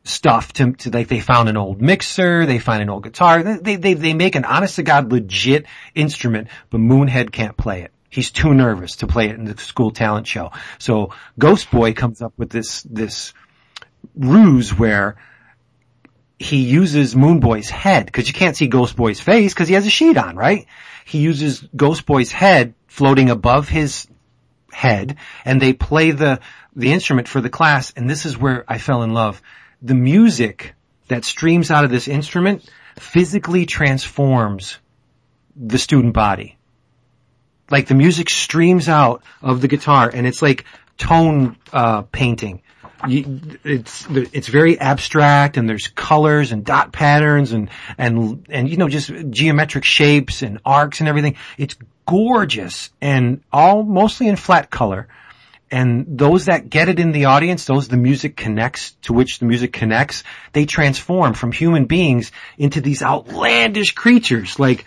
stuff 0.07 0.53
to, 0.53 0.73
to 0.73 0.89
like 0.89 1.07
they 1.07 1.19
found 1.19 1.49
an 1.49 1.57
old 1.57 1.81
mixer, 1.81 2.45
they 2.45 2.59
find 2.59 2.81
an 2.81 2.89
old 2.89 3.03
guitar. 3.03 3.43
They 3.43 3.75
they 3.75 3.93
they 3.93 4.13
make 4.13 4.35
an 4.35 4.45
honest 4.45 4.75
to 4.75 4.83
god 4.83 5.11
legit 5.11 5.65
instrument, 5.95 6.47
but 6.69 6.79
Moonhead 6.79 7.31
can't 7.31 7.57
play 7.57 7.81
it. 7.81 7.91
He's 8.09 8.31
too 8.31 8.53
nervous 8.53 8.97
to 8.97 9.07
play 9.07 9.29
it 9.29 9.35
in 9.35 9.45
the 9.45 9.57
school 9.57 9.91
talent 9.91 10.27
show. 10.27 10.51
So 10.79 11.13
Ghost 11.37 11.69
Boy 11.71 11.93
comes 11.93 12.21
up 12.21 12.33
with 12.37 12.49
this 12.49 12.83
this 12.83 13.33
ruse 14.15 14.73
where 14.77 15.17
he 16.39 16.63
uses 16.63 17.15
Moon 17.15 17.39
Boy's 17.39 17.69
head 17.69 18.05
because 18.05 18.27
you 18.27 18.33
can't 18.33 18.55
see 18.55 18.67
Ghost 18.67 18.95
Boy's 18.95 19.19
face 19.19 19.53
because 19.53 19.67
he 19.67 19.73
has 19.73 19.87
a 19.87 19.89
sheet 19.91 20.17
on, 20.17 20.35
right? 20.35 20.67
He 21.05 21.19
uses 21.19 21.67
Ghost 21.75 22.05
Boy's 22.05 22.31
head 22.31 22.75
floating 22.87 23.29
above 23.29 23.69
his 23.69 24.07
head 24.71 25.17
and 25.45 25.61
they 25.61 25.73
play 25.73 26.11
the, 26.11 26.39
the 26.75 26.93
instrument 26.93 27.27
for 27.27 27.41
the 27.41 27.49
class. 27.49 27.91
And 27.95 28.09
this 28.09 28.25
is 28.25 28.37
where 28.37 28.63
I 28.67 28.77
fell 28.77 29.03
in 29.03 29.13
love. 29.13 29.41
The 29.81 29.95
music 29.95 30.73
that 31.07 31.25
streams 31.25 31.71
out 31.71 31.85
of 31.85 31.91
this 31.91 32.07
instrument 32.07 32.69
physically 32.97 33.65
transforms 33.65 34.77
the 35.55 35.77
student 35.77 36.13
body. 36.13 36.57
Like 37.69 37.87
the 37.87 37.95
music 37.95 38.29
streams 38.29 38.87
out 38.87 39.23
of 39.41 39.61
the 39.61 39.67
guitar 39.67 40.09
and 40.11 40.25
it's 40.25 40.41
like 40.41 40.65
tone, 40.97 41.57
uh, 41.73 42.03
painting 42.03 42.61
you, 43.07 43.41
it's 43.63 44.07
it's 44.09 44.47
very 44.47 44.79
abstract 44.79 45.57
and 45.57 45.69
there's 45.69 45.87
colors 45.87 46.51
and 46.51 46.65
dot 46.65 46.91
patterns 46.91 47.51
and 47.51 47.69
and 47.97 48.47
and 48.49 48.69
you 48.69 48.77
know 48.77 48.89
just 48.89 49.11
geometric 49.29 49.83
shapes 49.83 50.41
and 50.41 50.59
arcs 50.65 50.99
and 50.99 51.07
everything. 51.07 51.35
It's 51.57 51.75
gorgeous 52.05 52.89
and 53.01 53.41
all 53.51 53.83
mostly 53.83 54.27
in 54.27 54.35
flat 54.35 54.71
color. 54.71 55.07
And 55.69 56.17
those 56.17 56.45
that 56.45 56.69
get 56.69 56.89
it 56.89 56.99
in 56.99 57.11
the 57.11 57.25
audience, 57.25 57.65
those 57.65 57.87
the 57.87 57.97
music 57.97 58.37
connects 58.37 58.91
to 59.03 59.13
which 59.13 59.39
the 59.39 59.45
music 59.45 59.73
connects, 59.73 60.23
they 60.53 60.65
transform 60.65 61.33
from 61.33 61.51
human 61.51 61.85
beings 61.85 62.31
into 62.57 62.79
these 62.79 63.01
outlandish 63.01 63.93
creatures. 63.93 64.59
Like, 64.59 64.85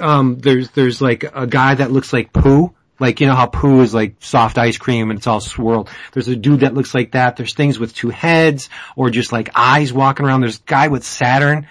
um, 0.00 0.38
there's 0.38 0.70
there's 0.70 1.00
like 1.00 1.24
a 1.34 1.46
guy 1.46 1.74
that 1.74 1.90
looks 1.90 2.12
like 2.12 2.32
Pooh 2.32 2.74
like, 2.98 3.20
you 3.20 3.26
know 3.26 3.34
how 3.34 3.46
poo 3.46 3.82
is 3.82 3.92
like 3.92 4.16
soft 4.20 4.56
ice 4.56 4.78
cream 4.78 5.10
and 5.10 5.18
it's 5.18 5.26
all 5.26 5.40
swirled. 5.40 5.90
There's 6.12 6.28
a 6.28 6.36
dude 6.36 6.60
that 6.60 6.74
looks 6.74 6.94
like 6.94 7.12
that. 7.12 7.36
There's 7.36 7.54
things 7.54 7.78
with 7.78 7.94
two 7.94 8.08
heads 8.08 8.70
or 8.96 9.10
just 9.10 9.32
like 9.32 9.50
eyes 9.54 9.92
walking 9.92 10.24
around. 10.24 10.40
There's 10.40 10.58
a 10.58 10.64
guy 10.64 10.88
with 10.88 11.04
Saturn, 11.04 11.66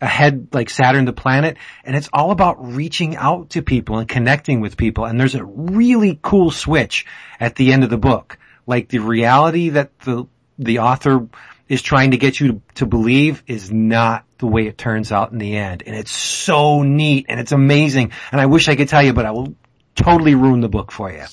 a 0.00 0.06
head 0.06 0.48
like 0.52 0.70
Saturn 0.70 1.04
the 1.04 1.12
planet. 1.12 1.56
And 1.84 1.96
it's 1.96 2.08
all 2.12 2.30
about 2.30 2.74
reaching 2.74 3.16
out 3.16 3.50
to 3.50 3.62
people 3.62 3.98
and 3.98 4.08
connecting 4.08 4.60
with 4.60 4.76
people. 4.76 5.04
And 5.04 5.18
there's 5.18 5.34
a 5.34 5.44
really 5.44 6.18
cool 6.22 6.50
switch 6.50 7.06
at 7.40 7.56
the 7.56 7.72
end 7.72 7.84
of 7.84 7.90
the 7.90 7.98
book. 7.98 8.38
Like 8.66 8.88
the 8.88 8.98
reality 8.98 9.70
that 9.70 9.98
the, 10.00 10.26
the 10.58 10.80
author 10.80 11.28
is 11.68 11.82
trying 11.82 12.12
to 12.12 12.16
get 12.16 12.40
you 12.40 12.48
to, 12.48 12.62
to 12.76 12.86
believe 12.86 13.42
is 13.46 13.70
not 13.70 14.24
the 14.38 14.46
way 14.46 14.66
it 14.66 14.78
turns 14.78 15.12
out 15.12 15.32
in 15.32 15.38
the 15.38 15.56
end. 15.56 15.82
And 15.86 15.96
it's 15.96 16.12
so 16.12 16.82
neat 16.82 17.26
and 17.28 17.40
it's 17.40 17.52
amazing. 17.52 18.12
And 18.32 18.40
I 18.40 18.46
wish 18.46 18.68
I 18.68 18.76
could 18.76 18.88
tell 18.88 19.02
you, 19.02 19.12
but 19.12 19.26
I 19.26 19.32
will 19.32 19.54
totally 19.94 20.34
ruin 20.34 20.60
the 20.60 20.68
book 20.68 20.92
for 20.92 21.10
you. 21.12 21.24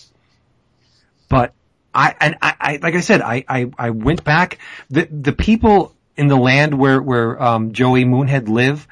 But 1.30 1.54
I, 1.94 2.16
and 2.20 2.36
I, 2.42 2.56
I 2.60 2.80
like 2.82 2.96
I 2.96 3.00
said, 3.00 3.22
I, 3.22 3.46
I, 3.48 3.72
I 3.78 3.90
went 3.92 4.24
back, 4.24 4.60
the, 4.90 5.08
the 5.10 5.32
people 5.32 5.95
in 6.16 6.28
the 6.28 6.38
land 6.38 6.74
where, 6.74 7.02
where, 7.02 7.42
um, 7.42 7.74
Joey 7.74 8.06
Moonhead 8.06 8.48
live, 8.48 8.88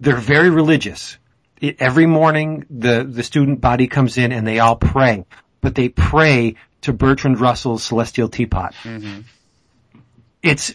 they're 0.00 0.16
very 0.16 0.50
religious. 0.50 1.18
It, 1.60 1.76
every 1.80 2.06
morning 2.06 2.66
the, 2.68 3.04
the 3.04 3.22
student 3.22 3.60
body 3.60 3.86
comes 3.86 4.18
in 4.18 4.32
and 4.32 4.46
they 4.46 4.58
all 4.58 4.76
pray, 4.76 5.24
but 5.60 5.74
they 5.74 5.88
pray 5.88 6.56
to 6.82 6.92
Bertrand 6.92 7.40
Russell's 7.40 7.82
Celestial 7.82 8.28
Teapot. 8.28 8.74
Mm-hmm. 8.82 9.22
It's 10.42 10.74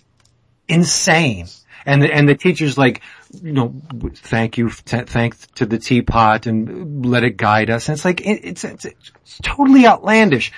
insane. 0.67 1.47
And 1.85 2.01
the, 2.01 2.13
and 2.13 2.27
the 2.27 2.35
teacher's 2.35 2.77
like, 2.77 3.01
you 3.41 3.53
know, 3.53 3.73
thank 4.15 4.57
you, 4.57 4.69
thanks 4.69 5.47
to 5.55 5.65
the 5.65 5.79
teapot 5.79 6.45
and 6.45 7.05
let 7.05 7.23
it 7.23 7.37
guide 7.37 7.69
us. 7.69 7.87
And 7.87 7.95
it's 7.95 8.05
like, 8.05 8.21
it, 8.21 8.41
it's, 8.43 8.63
it's, 8.63 8.85
it's 8.85 9.39
totally 9.41 9.85
outlandish. 9.87 10.51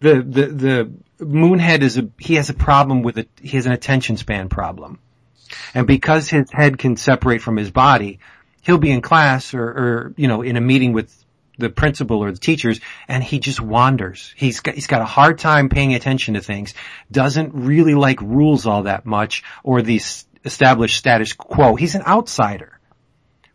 The, 0.00 0.22
the, 0.22 0.46
the 0.46 1.24
Moonhead 1.24 1.80
is 1.80 1.96
a, 1.98 2.08
he 2.18 2.34
has 2.34 2.50
a 2.50 2.54
problem 2.54 3.02
with 3.02 3.18
it. 3.18 3.28
He 3.40 3.56
has 3.56 3.66
an 3.66 3.72
attention 3.72 4.16
span 4.16 4.48
problem. 4.48 4.98
And 5.74 5.86
because 5.86 6.28
his 6.28 6.50
head 6.50 6.78
can 6.78 6.96
separate 6.96 7.40
from 7.40 7.56
his 7.56 7.70
body, 7.70 8.18
he'll 8.62 8.78
be 8.78 8.90
in 8.90 9.00
class 9.00 9.54
or, 9.54 9.62
or, 9.62 10.14
you 10.16 10.28
know, 10.28 10.42
in 10.42 10.56
a 10.56 10.60
meeting 10.60 10.92
with 10.92 11.14
the 11.58 11.70
principal 11.70 12.18
or 12.18 12.32
the 12.32 12.38
teachers 12.38 12.80
and 13.08 13.22
he 13.24 13.38
just 13.38 13.60
wanders. 13.60 14.34
He's 14.36 14.60
got, 14.60 14.74
he's 14.74 14.86
got 14.86 15.00
a 15.00 15.06
hard 15.06 15.38
time 15.38 15.68
paying 15.68 15.94
attention 15.94 16.34
to 16.34 16.40
things, 16.40 16.74
doesn't 17.10 17.54
really 17.54 17.94
like 17.94 18.20
rules 18.20 18.66
all 18.66 18.82
that 18.82 19.06
much 19.06 19.42
or 19.62 19.82
these 19.82 20.26
established 20.44 20.96
status 20.96 21.32
quo. 21.32 21.74
He's 21.74 21.94
an 21.94 22.02
outsider, 22.02 22.78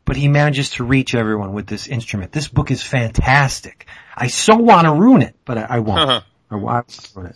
but 0.06 0.16
he 0.16 0.28
manages 0.28 0.72
to 0.72 0.84
reach 0.84 1.14
everyone 1.14 1.54
with 1.54 1.68
this 1.68 1.88
instrument. 1.88 2.32
This 2.32 2.48
book 2.48 2.72
is 2.72 2.82
fantastic. 2.82 3.86
I 4.16 4.28
so 4.28 4.56
want 4.56 4.88
to 4.88 4.94
ruin 4.94 5.22
it, 5.22 5.36
but 5.46 5.58
I, 5.58 5.68
I 5.70 5.80
won't. 5.80 6.00
Uh-huh. 6.00 6.22
I 6.52 6.56
won't 6.56 7.12
ruin 7.16 7.28
it. 7.30 7.36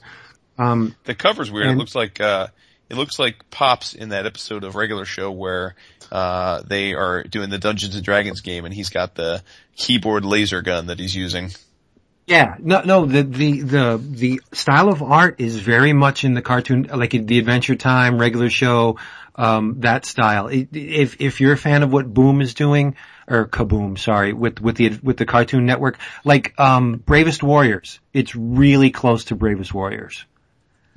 Um, 0.58 0.96
the 1.06 1.16
cover's 1.16 1.50
weird. 1.52 1.68
And, 1.68 1.76
it 1.76 1.80
looks 1.80 1.96
like, 1.96 2.22
uh, 2.22 2.48
it 2.90 2.96
looks 2.96 3.18
like 3.18 3.50
Pops 3.50 3.94
in 3.94 4.10
that 4.10 4.26
episode 4.26 4.64
of 4.64 4.76
Regular 4.76 5.06
Show 5.06 5.32
where, 5.32 5.76
uh, 6.12 6.62
they 6.62 6.94
are 6.94 7.24
doing 7.24 7.50
the 7.50 7.58
Dungeons 7.58 7.96
and 7.96 8.04
Dragons 8.04 8.42
game 8.42 8.66
and 8.66 8.74
he's 8.74 8.90
got 8.90 9.16
the 9.16 9.42
keyboard 9.76 10.24
laser 10.24 10.62
gun 10.62 10.88
that 10.88 11.00
he's 11.00 11.16
using. 11.16 11.52
Yeah, 12.28 12.56
no, 12.60 12.82
no, 12.82 13.06
the, 13.06 13.22
the, 13.22 13.62
the, 13.62 14.02
the 14.02 14.42
style 14.52 14.90
of 14.90 15.04
art 15.04 15.40
is 15.40 15.58
very 15.60 15.94
much 15.94 16.24
in 16.24 16.34
the 16.34 16.42
cartoon, 16.42 16.90
like 16.94 17.12
the 17.12 17.38
Adventure 17.38 17.76
Time, 17.76 18.18
regular 18.18 18.50
show, 18.50 18.98
um, 19.36 19.82
that 19.82 20.06
style. 20.06 20.50
If, 20.52 21.22
if 21.22 21.42
you're 21.42 21.54
a 21.54 21.58
fan 21.58 21.84
of 21.84 21.92
what 21.92 22.14
Boom 22.14 22.42
is 22.42 22.54
doing, 22.54 22.96
or 23.28 23.48
Kaboom, 23.48 23.98
sorry, 23.98 24.34
with, 24.34 24.62
with 24.62 24.78
the, 24.78 25.00
with 25.02 25.18
the 25.18 25.26
Cartoon 25.26 25.66
Network, 25.66 25.98
like, 26.24 26.54
um, 26.60 26.98
Bravest 26.98 27.44
Warriors, 27.44 28.00
it's 28.14 28.36
really 28.36 28.92
close 28.92 29.26
to 29.26 29.36
Bravest 29.36 29.74
Warriors. 29.74 30.26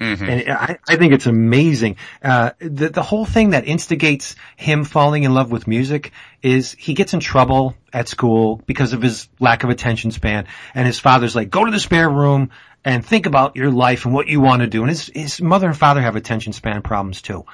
Mm-hmm. 0.01 0.25
And 0.25 0.51
I, 0.51 0.79
I, 0.89 0.97
think 0.97 1.13
it's 1.13 1.27
amazing. 1.27 1.97
Uh, 2.23 2.51
the, 2.61 2.89
the 2.89 3.03
whole 3.03 3.25
thing 3.25 3.51
that 3.51 3.67
instigates 3.67 4.37
him 4.57 4.85
falling 4.85 5.25
in 5.25 5.35
love 5.35 5.51
with 5.51 5.67
music 5.67 6.13
is 6.41 6.71
he 6.79 6.95
gets 6.95 7.15
in 7.15 7.21
trouble 7.21 7.75
at 7.93 8.07
school 8.07 8.63
because 8.65 8.93
of 8.93 9.03
his 9.03 9.29
lack 9.41 9.65
of 9.65 9.71
attention 9.71 10.13
span. 10.13 10.47
And 10.73 10.87
his 10.87 11.01
father's 11.01 11.35
like, 11.35 11.51
go 11.51 11.65
to 11.65 11.73
the 11.73 11.81
spare 11.81 12.09
room 12.09 12.51
and 12.85 13.05
think 13.05 13.27
about 13.27 13.57
your 13.57 13.73
life 13.73 14.05
and 14.05 14.15
what 14.15 14.29
you 14.29 14.41
want 14.41 14.63
to 14.63 14.69
do. 14.69 14.83
And 14.83 14.89
his, 14.89 15.11
his 15.13 15.43
mother 15.43 15.67
and 15.67 15.77
father 15.77 16.01
have 16.01 16.15
attention 16.15 16.53
span 16.53 16.83
problems 16.83 17.21
too. 17.21 17.45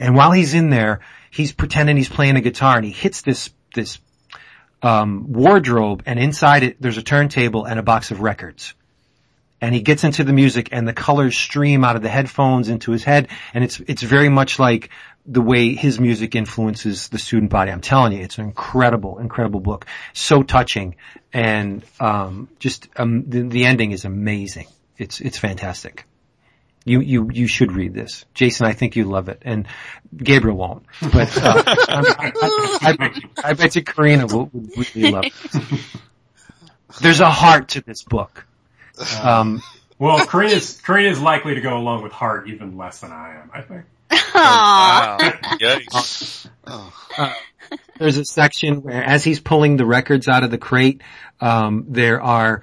And 0.00 0.16
while 0.16 0.32
he's 0.32 0.54
in 0.54 0.70
there, 0.70 1.00
he's 1.30 1.52
pretending 1.52 1.96
he's 1.96 2.08
playing 2.08 2.34
a 2.34 2.40
guitar 2.40 2.76
and 2.76 2.84
he 2.84 2.90
hits 2.90 3.22
this, 3.22 3.50
this, 3.74 3.98
um, 4.82 5.32
wardrobe 5.32 6.02
and 6.06 6.18
inside 6.18 6.62
it 6.62 6.80
there's 6.80 6.96
a 6.96 7.02
turntable 7.02 7.66
and 7.66 7.78
a 7.78 7.82
box 7.82 8.10
of 8.10 8.20
records 8.20 8.72
and 9.60 9.74
he 9.74 9.82
gets 9.82 10.04
into 10.04 10.24
the 10.24 10.32
music 10.32 10.70
and 10.72 10.88
the 10.88 10.92
colors 10.92 11.36
stream 11.36 11.84
out 11.84 11.96
of 11.96 12.02
the 12.02 12.08
headphones 12.08 12.68
into 12.68 12.92
his 12.92 13.04
head 13.04 13.28
and 13.52 13.62
it's 13.62 13.80
it's 13.80 14.02
very 14.02 14.28
much 14.28 14.58
like 14.58 14.90
the 15.26 15.42
way 15.42 15.74
his 15.74 16.00
music 16.00 16.34
influences 16.34 17.08
the 17.08 17.18
student 17.18 17.50
body. 17.50 17.70
I'm 17.70 17.82
telling 17.82 18.12
you, 18.12 18.22
it's 18.22 18.38
an 18.38 18.46
incredible, 18.46 19.18
incredible 19.18 19.60
book. 19.60 19.86
So 20.14 20.42
touching 20.42 20.96
and 21.32 21.84
um, 22.00 22.48
just 22.58 22.88
um, 22.96 23.28
the, 23.28 23.42
the 23.42 23.64
ending 23.66 23.92
is 23.92 24.04
amazing. 24.04 24.66
It's 24.96 25.20
it's 25.20 25.38
fantastic. 25.38 26.04
You, 26.84 27.00
you, 27.00 27.30
you 27.32 27.46
should 27.46 27.72
read 27.72 27.92
this. 27.94 28.24
Jason, 28.32 28.66
I 28.66 28.72
think 28.72 28.96
you 28.96 29.04
love 29.04 29.28
it. 29.28 29.42
And 29.42 29.66
Gabriel 30.16 30.56
won't. 30.56 30.86
But, 31.00 31.36
uh, 31.36 31.62
I, 31.66 32.32
I, 32.40 32.78
I, 32.82 32.92
bet 32.96 33.16
you, 33.16 33.28
I 33.44 33.52
bet 33.52 33.76
you 33.76 33.84
Corinna 33.84 34.26
will, 34.26 34.50
would 34.52 34.96
really 34.96 35.12
love 35.12 35.24
it. 35.26 35.80
There's 37.00 37.20
a 37.20 37.30
heart 37.30 37.68
to 37.70 37.82
this 37.82 38.02
book. 38.02 38.46
Um, 39.22 39.62
Well, 39.98 40.24
Corinna's 40.26 40.80
Corinna's 40.80 41.20
likely 41.20 41.54
to 41.56 41.60
go 41.60 41.76
along 41.76 42.02
with 42.02 42.12
Heart 42.12 42.48
even 42.48 42.78
less 42.78 43.00
than 43.00 43.12
I 43.12 43.34
am. 43.38 43.50
I 43.52 43.60
think. 43.60 43.84
Aww. 44.10 44.34
Wow. 44.34 45.18
Yikes. 45.60 46.48
there's 47.98 48.16
a 48.16 48.24
section 48.24 48.82
where 48.82 49.04
as 49.04 49.22
he's 49.22 49.40
pulling 49.40 49.76
the 49.76 49.84
records 49.84 50.26
out 50.26 50.42
of 50.42 50.50
the 50.50 50.56
crate, 50.56 51.02
um, 51.40 51.84
there 51.88 52.22
are 52.22 52.62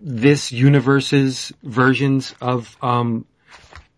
this 0.00 0.52
universe's 0.52 1.52
versions 1.62 2.34
of, 2.40 2.74
um, 2.80 3.26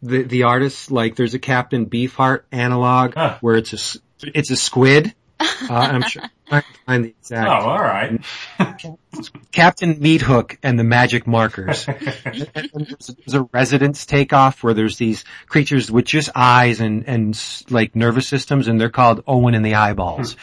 the, 0.03 0.23
the 0.23 0.43
artists, 0.45 0.91
like 0.91 1.17
there's 1.17 1.35
a 1.35 1.39
Captain 1.39 1.87
Beefheart 1.87 2.43
analog 2.53 3.15
Huh. 3.15 3.39
where 3.41 3.57
it's 3.57 3.73
a, 3.73 3.77
s- 3.77 3.99
it's 4.21 4.51
a 4.51 4.57
squid. 4.57 5.15
Uh, 5.69 5.75
I'm 5.75 6.03
sure, 6.03 6.23
I 6.51 6.61
can 6.61 6.75
find 6.87 7.05
the 7.05 7.09
exact. 7.21 7.49
Oh, 7.49 7.69
all 7.69 7.79
right. 7.79 8.21
Captain 9.53 9.95
Meathook 9.97 10.57
and 10.63 10.79
the 10.79 10.85
Magic 10.85 11.27
Markers. 11.27 11.87
and 11.89 12.49
and 12.55 12.87
there's, 12.87 13.07
there's 13.09 13.35
a 13.35 13.43
Residents 13.53 14.07
takeoff 14.07 14.63
where 14.63 14.75
there's 14.75 14.99
these 14.99 15.25
creatures 15.47 15.91
with 15.91 16.05
just 16.05 16.31
eyes 16.35 16.81
and, 16.81 17.09
and 17.09 17.41
like 17.71 17.97
nervous 17.97 18.29
systems 18.29 18.69
and 18.69 18.81
they're 18.81 18.91
called 18.91 19.23
Owen 19.27 19.55
and 19.55 19.65
the 19.65 19.75
Eyeballs. 19.75 20.37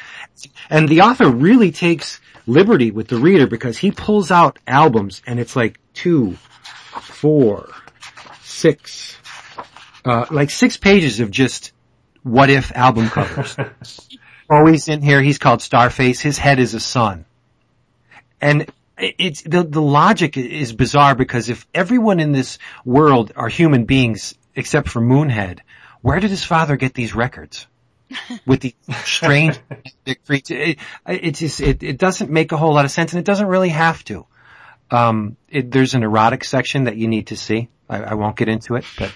And 0.69 0.87
the 0.89 1.01
author 1.01 1.29
really 1.29 1.71
takes 1.71 2.19
liberty 2.47 2.91
with 2.91 3.07
the 3.07 3.17
reader 3.17 3.47
because 3.47 3.77
he 3.77 3.91
pulls 3.91 4.31
out 4.31 4.59
albums 4.67 5.21
and 5.27 5.39
it's 5.39 5.55
like 5.55 5.79
two, 5.93 6.33
four, 7.01 7.69
six, 8.41 9.17
uh, 10.05 10.25
like 10.31 10.49
six 10.49 10.77
pages 10.77 11.19
of 11.19 11.31
just 11.31 11.71
what 12.23 12.49
if 12.49 12.71
album 12.75 13.09
covers. 13.09 13.55
Always 14.49 14.87
in 14.87 15.01
here, 15.01 15.21
he's 15.21 15.37
called 15.37 15.59
Starface. 15.59 16.19
His 16.19 16.37
head 16.37 16.59
is 16.59 16.73
a 16.73 16.79
sun. 16.79 17.25
And 18.41 18.71
it's, 18.97 19.41
the, 19.41 19.63
the 19.63 19.81
logic 19.81 20.37
is 20.37 20.73
bizarre 20.73 21.15
because 21.15 21.49
if 21.49 21.67
everyone 21.73 22.19
in 22.19 22.31
this 22.31 22.57
world 22.83 23.31
are 23.35 23.47
human 23.47 23.85
beings 23.85 24.35
except 24.55 24.89
for 24.89 25.01
Moonhead, 25.01 25.59
where 26.01 26.19
did 26.19 26.29
his 26.29 26.43
father 26.43 26.77
get 26.77 26.93
these 26.93 27.13
records? 27.13 27.67
With 28.47 28.61
the 28.61 28.75
strange 29.03 29.59
creatures. 30.25 30.57
It, 30.57 30.79
it 31.05 31.35
just, 31.35 31.59
it, 31.59 31.83
it 31.83 31.97
doesn't 31.99 32.31
make 32.31 32.51
a 32.51 32.57
whole 32.57 32.73
lot 32.73 32.85
of 32.85 32.91
sense 32.91 33.13
and 33.13 33.19
it 33.19 33.25
doesn't 33.25 33.47
really 33.47 33.69
have 33.69 34.03
to. 34.05 34.25
Um, 34.89 35.37
it, 35.47 35.69
there's 35.69 35.93
an 35.93 36.01
erotic 36.01 36.43
section 36.43 36.85
that 36.85 36.97
you 36.97 37.07
need 37.07 37.27
to 37.27 37.37
see. 37.37 37.69
I, 37.87 37.99
I 38.01 38.13
won't 38.15 38.35
get 38.35 38.49
into 38.49 38.75
it, 38.75 38.85
but 38.97 39.13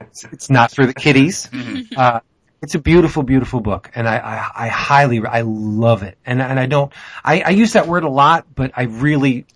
it's, 0.00 0.24
it's 0.24 0.50
not 0.50 0.72
for 0.72 0.86
the 0.86 0.94
kiddies. 0.94 1.48
Uh, 1.96 2.20
it's 2.60 2.74
a 2.74 2.78
beautiful, 2.80 3.22
beautiful 3.22 3.60
book, 3.60 3.90
and 3.94 4.08
I, 4.08 4.16
I, 4.16 4.64
I 4.64 4.68
highly, 4.68 5.24
I 5.24 5.42
love 5.42 6.02
it, 6.02 6.18
and 6.26 6.42
and 6.42 6.58
I 6.58 6.66
don't, 6.66 6.92
I, 7.24 7.40
I 7.42 7.50
use 7.50 7.74
that 7.74 7.86
word 7.86 8.02
a 8.02 8.08
lot, 8.08 8.46
but 8.52 8.72
I 8.76 8.82
really, 8.84 9.46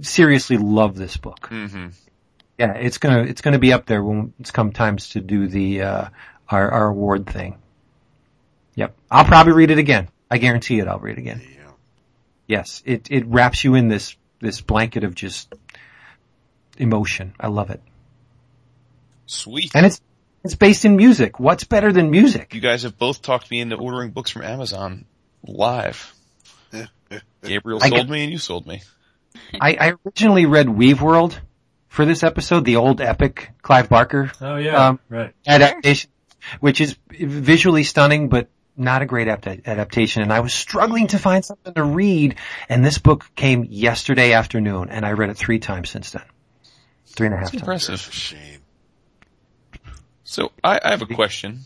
seriously 0.00 0.56
love 0.56 0.96
this 0.96 1.16
book. 1.18 1.48
hmm 1.48 1.88
Yeah, 2.58 2.72
it's 2.74 2.96
gonna, 2.98 3.24
it's 3.24 3.42
gonna 3.42 3.58
be 3.58 3.72
up 3.74 3.84
there 3.86 4.02
when 4.02 4.32
it's 4.40 4.50
come 4.50 4.72
times 4.72 5.10
to 5.10 5.20
do 5.20 5.48
the 5.48 5.82
uh, 5.82 6.08
our 6.48 6.70
our 6.70 6.88
award 6.88 7.26
thing. 7.26 7.58
Yep, 8.74 8.96
I'll 9.10 9.26
probably 9.26 9.52
read 9.52 9.70
it 9.70 9.78
again. 9.78 10.08
I 10.30 10.38
guarantee 10.38 10.78
it. 10.78 10.88
I'll 10.88 10.98
read 10.98 11.18
it 11.18 11.20
again. 11.20 11.42
Yeah. 11.44 11.70
Yes, 12.46 12.82
it 12.86 13.08
it 13.10 13.26
wraps 13.26 13.64
you 13.64 13.74
in 13.74 13.88
this 13.88 14.16
this 14.40 14.62
blanket 14.62 15.04
of 15.04 15.14
just 15.14 15.52
emotion. 16.78 17.34
I 17.38 17.48
love 17.48 17.68
it, 17.70 17.82
Sweet. 19.32 19.70
and 19.74 19.86
it's 19.86 20.00
it's 20.44 20.54
based 20.56 20.84
in 20.84 20.96
music. 20.96 21.38
What's 21.38 21.64
better 21.64 21.92
than 21.92 22.10
music? 22.10 22.52
You 22.54 22.60
guys 22.60 22.82
have 22.82 22.98
both 22.98 23.22
talked 23.22 23.50
me 23.50 23.60
into 23.60 23.76
ordering 23.76 24.10
books 24.10 24.30
from 24.30 24.42
Amazon 24.42 25.04
live. 25.46 26.12
Yeah, 26.72 26.86
yeah. 27.10 27.18
Gabriel 27.42 27.80
sold 27.80 27.92
get- 27.92 28.08
me 28.08 28.22
and 28.24 28.32
you 28.32 28.38
sold 28.38 28.66
me. 28.66 28.82
I, 29.60 29.76
I 29.80 29.94
originally 30.04 30.46
read 30.46 30.66
Weaveworld 30.66 31.38
for 31.88 32.04
this 32.04 32.22
episode, 32.22 32.64
the 32.64 32.76
old 32.76 33.00
epic 33.00 33.50
Clive 33.62 33.88
Barker 33.88 34.30
Oh 34.40 34.56
yeah. 34.56 34.88
Um, 34.88 35.00
right. 35.08 35.32
adaptation, 35.46 36.10
which 36.60 36.80
is 36.80 36.96
visually 37.10 37.84
stunning, 37.84 38.28
but 38.28 38.48
not 38.76 39.02
a 39.02 39.06
great 39.06 39.28
apt- 39.28 39.46
adaptation. 39.46 40.22
And 40.22 40.32
I 40.32 40.40
was 40.40 40.52
struggling 40.54 41.06
to 41.08 41.18
find 41.18 41.44
something 41.44 41.74
to 41.74 41.84
read, 41.84 42.36
and 42.68 42.84
this 42.84 42.98
book 42.98 43.30
came 43.36 43.64
yesterday 43.68 44.32
afternoon, 44.32 44.88
and 44.90 45.04
I 45.06 45.12
read 45.12 45.30
it 45.30 45.36
three 45.36 45.58
times 45.58 45.90
since 45.90 46.10
then. 46.10 46.24
Three 47.06 47.26
and 47.26 47.34
a 47.34 47.38
half 47.38 47.50
times. 47.52 47.60
Impressive. 47.62 48.00
Shame. 48.00 48.60
So 50.32 50.50
I, 50.64 50.80
I 50.82 50.90
have 50.92 51.02
a 51.02 51.06
question. 51.06 51.60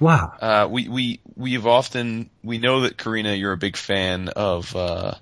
Wow. 0.00 0.32
Uh, 0.40 0.68
we, 0.70 0.88
we, 0.88 1.20
we've 1.36 1.66
often, 1.66 2.30
we 2.42 2.56
know 2.56 2.80
that 2.80 2.96
Corinna, 2.96 3.34
you're 3.34 3.52
a 3.52 3.58
big 3.58 3.76
fan 3.76 4.28
of, 4.28 4.74
uh, 4.74 5.12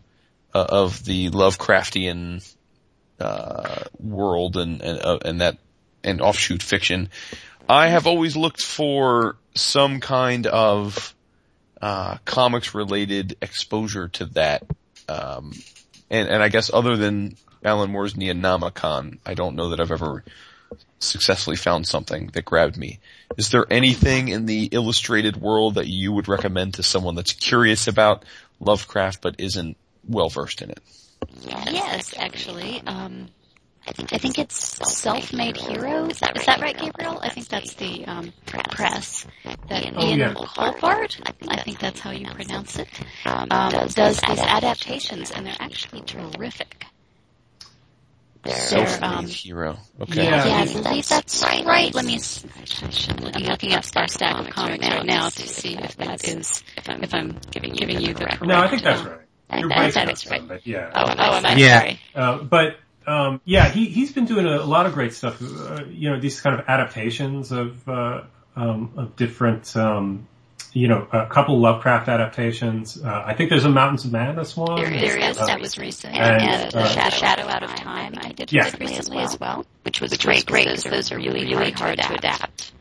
uh, 0.55 0.67
of 0.69 1.05
the 1.05 1.31
Lovecraftian, 1.31 2.49
uh, 3.19 3.83
world 3.99 4.57
and, 4.57 4.81
and, 4.81 5.03
uh, 5.03 5.19
and 5.25 5.41
that, 5.41 5.59
and 6.05 6.21
offshoot 6.21 6.63
fiction. 6.63 7.09
I 7.69 7.89
have 7.89 8.07
always 8.07 8.37
looked 8.37 8.63
for 8.63 9.35
some 9.57 9.99
kind 9.99 10.47
of, 10.47 11.17
uh, 11.83 12.19
comics 12.25 12.73
related 12.73 13.37
exposure 13.43 14.07
to 14.11 14.27
that. 14.27 14.63
Um, 15.09 15.55
and, 16.09 16.29
and 16.29 16.41
I 16.41 16.51
guess 16.51 16.71
other 16.73 16.97
than 16.97 17.35
Alan 17.65 17.91
Moore's 17.91 18.15
Neonomicon, 18.15 19.19
I 19.27 19.35
don't 19.35 19.57
know 19.57 19.71
that 19.71 19.81
I've 19.81 19.91
ever 19.91 20.23
successfully 20.99 21.57
found 21.57 21.87
something 21.87 22.29
that 22.35 22.45
grabbed 22.45 22.77
me. 22.77 22.99
Is 23.37 23.51
there 23.51 23.67
anything 23.71 24.29
in 24.29 24.47
the 24.47 24.65
illustrated 24.73 25.37
world 25.37 25.77
that 25.77 25.87
you 25.87 26.13
would 26.13 26.29
recommend 26.29 26.75
to 26.75 26.83
someone 26.83 27.15
that's 27.15 27.33
curious 27.33 27.87
about 27.87 28.25
Lovecraft 28.61 29.21
but 29.23 29.37
isn't 29.39 29.77
well 30.09 30.29
versed 30.29 30.63
in 30.63 30.71
it? 30.71 30.81
Yes, 31.43 32.15
actually. 32.17 32.83
Um, 32.87 33.29
I 33.87 34.19
think 34.19 34.39
it's 34.39 34.79
Self-Made 34.93 35.57
Hero. 35.57 36.07
Is 36.07 36.19
that, 36.21 36.37
is 36.37 36.45
that 36.47 36.61
right, 36.61 36.77
Gabriel? 36.77 37.19
I 37.23 37.31
think 37.31 37.49
that's 37.49 37.75
the 37.75 38.05
um, 38.07 38.33
press 38.47 39.27
that 39.69 39.93
Oh, 39.97 40.07
Ian 40.07 40.19
yeah. 40.19 40.35
Culbard, 40.35 41.21
I 41.49 41.63
think 41.63 41.79
that's 41.79 41.99
how 42.01 42.11
you 42.11 42.27
pronounce 42.27 42.79
it, 42.79 42.89
um, 43.25 43.49
does 43.49 43.95
these 43.95 44.23
adaptations, 44.23 45.31
and 45.31 45.47
they're 45.47 45.57
actually 45.59 46.03
terrific. 46.03 46.85
They're, 48.45 48.55
Self-made 48.55 49.07
um, 49.07 49.27
hero. 49.27 49.79
Okay. 50.01 50.25
Yeah. 50.25 50.47
yeah, 50.47 50.57
I 50.59 50.73
believe 50.73 51.09
that's 51.09 51.43
right. 51.43 51.93
Let 51.95 52.05
me. 52.05 52.15
s- 52.17 52.45
I'm 53.11 53.17
looking 53.17 53.73
up 53.75 53.85
Star 53.85 54.07
Stack 54.09 54.39
of 54.39 54.51
Comic 54.51 54.81
right 54.81 55.05
now 55.05 55.29
to 55.29 55.49
see 55.49 55.77
if 55.77 55.97
that 55.97 56.27
is 56.27 56.63
if 56.77 56.89
I'm 57.15 57.37
giving 57.51 57.73
giving 57.73 58.01
you 58.01 58.15
the 58.15 58.25
correct. 58.25 58.43
No, 58.43 58.59
I 58.61 58.69
think 58.69 58.83
that's 58.83 59.03
right. 59.03 59.19
I- 59.51 59.59
You're 59.59 59.69
right 59.69 59.93
that 59.93 60.05
about 60.05 60.31
right. 60.31 60.47
but 60.49 60.67
yeah. 60.67 60.91
Oh, 60.95 61.05
oh, 61.07 61.35
am 61.37 61.47
I 61.47 61.55
Yeah. 61.57 61.81
sorry? 61.81 62.01
Uh, 62.15 62.39
but 62.45 62.77
um, 63.07 63.41
yeah, 63.45 63.69
he 63.71 63.87
he's 63.87 64.13
been 64.13 64.27
doing 64.27 64.47
a, 64.47 64.63
lot 64.63 64.87
of 64.87 64.93
great 64.95 65.15
stuff. 65.15 65.41
Uh, 65.43 65.85
you 65.89 66.11
know, 66.11 66.21
these 66.21 66.41
kind 66.41 66.59
of 66.61 66.67
adaptations 66.69 67.51
of 67.51 67.89
uh, 67.89 68.23
um, 68.55 68.93
of 68.97 69.17
different. 69.17 69.75
Um, 69.77 70.29
you 70.73 70.89
know, 70.89 71.07
a 71.13 71.27
couple 71.27 71.59
Lovecraft 71.59 72.09
adaptations. 72.09 73.03
Uh, 73.03 73.23
I 73.27 73.35
think 73.35 73.51
there's 73.51 73.65
a 73.65 73.71
Mountains 73.71 74.05
of 74.05 74.13
Madness 74.13 74.57
one. 74.57 74.77
There, 74.81 74.91
there 74.91 75.19
is. 75.19 75.39
Uh, 75.39 75.47
That 75.47 75.61
was 75.61 75.79
recent. 75.79 76.15
and, 76.15 76.43
And, 76.43 76.75
uh, 76.75 76.87
Shadow, 76.89 77.17
Shadow 77.17 77.43
Out 77.49 77.63
of 77.63 77.75
Time. 77.77 78.15
I 78.21 78.33
did 78.33 78.53
Yeah. 78.53 78.65
recently 78.65 78.95
as 78.97 79.09
well, 79.11 79.21
as 79.21 79.41
well, 79.41 79.67
which 79.83 80.01
was 80.01 80.17
great. 80.19 80.47
Great. 80.47 80.67
Those, 80.69 80.85
those 80.85 81.13
are 81.13 81.17
really, 81.17 81.45
really 81.47 81.71
hard 81.73 81.99
to 81.99 82.15
adapt. 82.15 82.73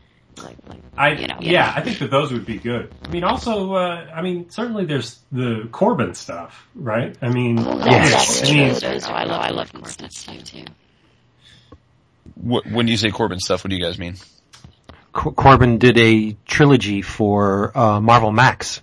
I, 0.96 1.12
you 1.14 1.26
know, 1.26 1.38
yeah, 1.40 1.50
yeah. 1.52 1.72
I 1.74 1.80
think 1.80 1.98
that 1.98 2.10
those 2.12 2.32
would 2.32 2.46
be 2.46 2.58
good. 2.58 2.92
I 3.04 3.08
mean, 3.08 3.24
also, 3.24 3.74
uh, 3.74 4.06
I 4.14 4.22
mean, 4.22 4.50
certainly 4.50 4.84
there's 4.84 5.18
the 5.32 5.68
Corben 5.72 6.14
stuff, 6.14 6.64
right? 6.76 7.16
I 7.20 7.28
mean, 7.28 7.56
That's, 7.56 7.86
Yes. 7.86 8.10
that's 8.38 8.50
I 8.50 8.54
mean, 8.54 8.70
true. 8.70 8.80
Those, 8.80 9.04
I 9.04 9.24
love, 9.24 9.40
I 9.40 9.50
love 9.50 9.72
Corben 9.72 10.10
stuff 10.10 10.44
too. 10.44 10.64
What, 12.34 12.66
when 12.70 12.86
you 12.86 12.96
say 12.96 13.10
Corben 13.10 13.40
stuff, 13.40 13.64
what 13.64 13.70
do 13.70 13.76
you 13.76 13.82
guys 13.82 13.98
mean? 13.98 14.16
Cor- 15.18 15.32
Corben 15.32 15.78
did 15.78 15.98
a 15.98 16.36
trilogy 16.46 17.02
for 17.02 17.76
uh, 17.76 18.00
Marvel 18.00 18.30
Max, 18.32 18.80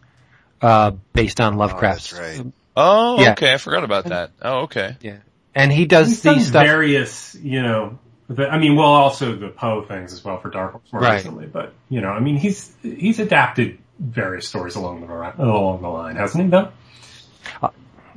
uh, 0.61 0.91
based 1.13 1.39
on 1.39 1.53
Oh, 1.53 1.57
Lovecraft. 1.57 2.11
that's 2.11 2.13
right. 2.39 2.53
Oh, 2.75 3.21
Yeah. 3.21 3.31
okay. 3.31 3.53
I 3.53 3.57
forgot 3.57 3.83
about 3.85 4.05
that. 4.05 4.31
Oh, 4.41 4.63
okay. 4.63 4.97
Yeah. 5.01 5.17
And 5.55 5.71
he 5.71 5.85
does 5.85 6.09
he's 6.09 6.21
done 6.21 6.35
these 6.37 6.47
stuff. 6.47 6.65
various, 6.65 7.35
you 7.41 7.61
know, 7.61 7.97
the, 8.27 8.49
I 8.49 8.57
mean, 8.57 8.75
well, 8.75 8.87
also 8.87 9.35
the 9.35 9.47
Poe 9.47 9.83
things 9.83 10.11
as 10.11 10.23
well 10.25 10.39
for 10.41 10.49
Dark 10.49 10.73
Horse 10.73 10.83
more 10.91 11.01
Right. 11.01 11.13
recently, 11.15 11.45
but 11.45 11.73
you 11.89 12.01
know, 12.01 12.09
I 12.09 12.19
mean, 12.19 12.35
he's 12.35 12.73
he's 12.81 13.19
adapted 13.19 13.77
various 13.99 14.47
stories 14.47 14.75
along 14.75 15.01
the 15.07 15.07
along 15.41 15.81
the 15.81 15.87
line, 15.87 16.17
hasn't 16.17 16.43
he? 16.43 16.49
Though. 16.49 16.69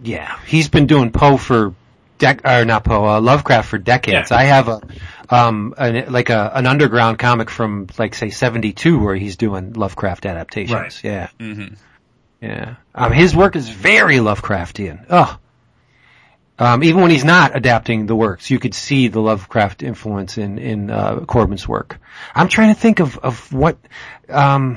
Yeah, 0.03 0.39
he's 0.47 0.69
been 0.69 0.87
doing 0.87 1.11
Poe 1.11 1.37
for 1.37 1.75
dec 2.19 2.41
or 2.45 2.65
not 2.65 2.85
Poe, 2.85 3.05
uh, 3.05 3.21
Lovecraft 3.21 3.69
for 3.69 3.79
decades. 3.79 4.31
Yeah. 4.31 4.37
I 4.37 4.45
have 4.45 4.69
a 4.69 4.81
um 5.31 5.75
an, 5.77 6.13
like 6.13 6.31
a 6.31 6.53
an 6.55 6.67
underground 6.67 7.19
comic 7.19 7.51
from 7.51 7.87
like 7.99 8.15
say 8.15 8.31
seventy 8.31 8.73
two 8.73 8.99
where 8.99 9.15
he's 9.15 9.37
doing 9.37 9.73
Lovecraft 9.75 10.27
adaptations. 10.27 10.73
Right. 10.73 11.05
Yeah, 11.05 11.29
hmm 11.39 11.75
yeah. 12.41 12.77
Um, 12.95 13.13
his 13.13 13.35
work 13.35 13.57
is 13.57 13.69
very 13.69 14.17
Lovecraftian. 14.17 15.07
Oh, 15.11 15.39
Um, 16.61 16.83
even 16.83 17.03
when 17.03 17.11
he's 17.11 17.25
not 17.25 17.57
adapting 17.57 18.07
the 18.07 18.17
works, 18.17 18.51
you 18.51 18.59
could 18.59 18.75
see 18.75 19.09
the 19.09 19.21
Lovecraft 19.21 19.83
influence 19.83 20.39
in 20.39 20.59
in 20.59 20.91
uh, 20.91 21.21
Corben's 21.21 21.69
work. 21.69 22.01
I'm 22.35 22.49
trying 22.49 22.75
to 22.75 22.81
think 22.81 23.01
of 23.01 23.19
of 23.19 23.53
what 23.53 23.77
um, 24.29 24.77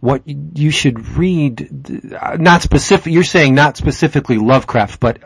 what 0.00 0.22
you 0.26 0.70
should 0.70 1.06
read. 1.16 2.12
uh, 2.20 2.36
Not 2.38 2.62
specific. 2.62 3.12
You're 3.12 3.24
saying 3.24 3.54
not 3.54 3.76
specifically 3.76 4.38
Lovecraft, 4.38 5.00
but 5.00 5.18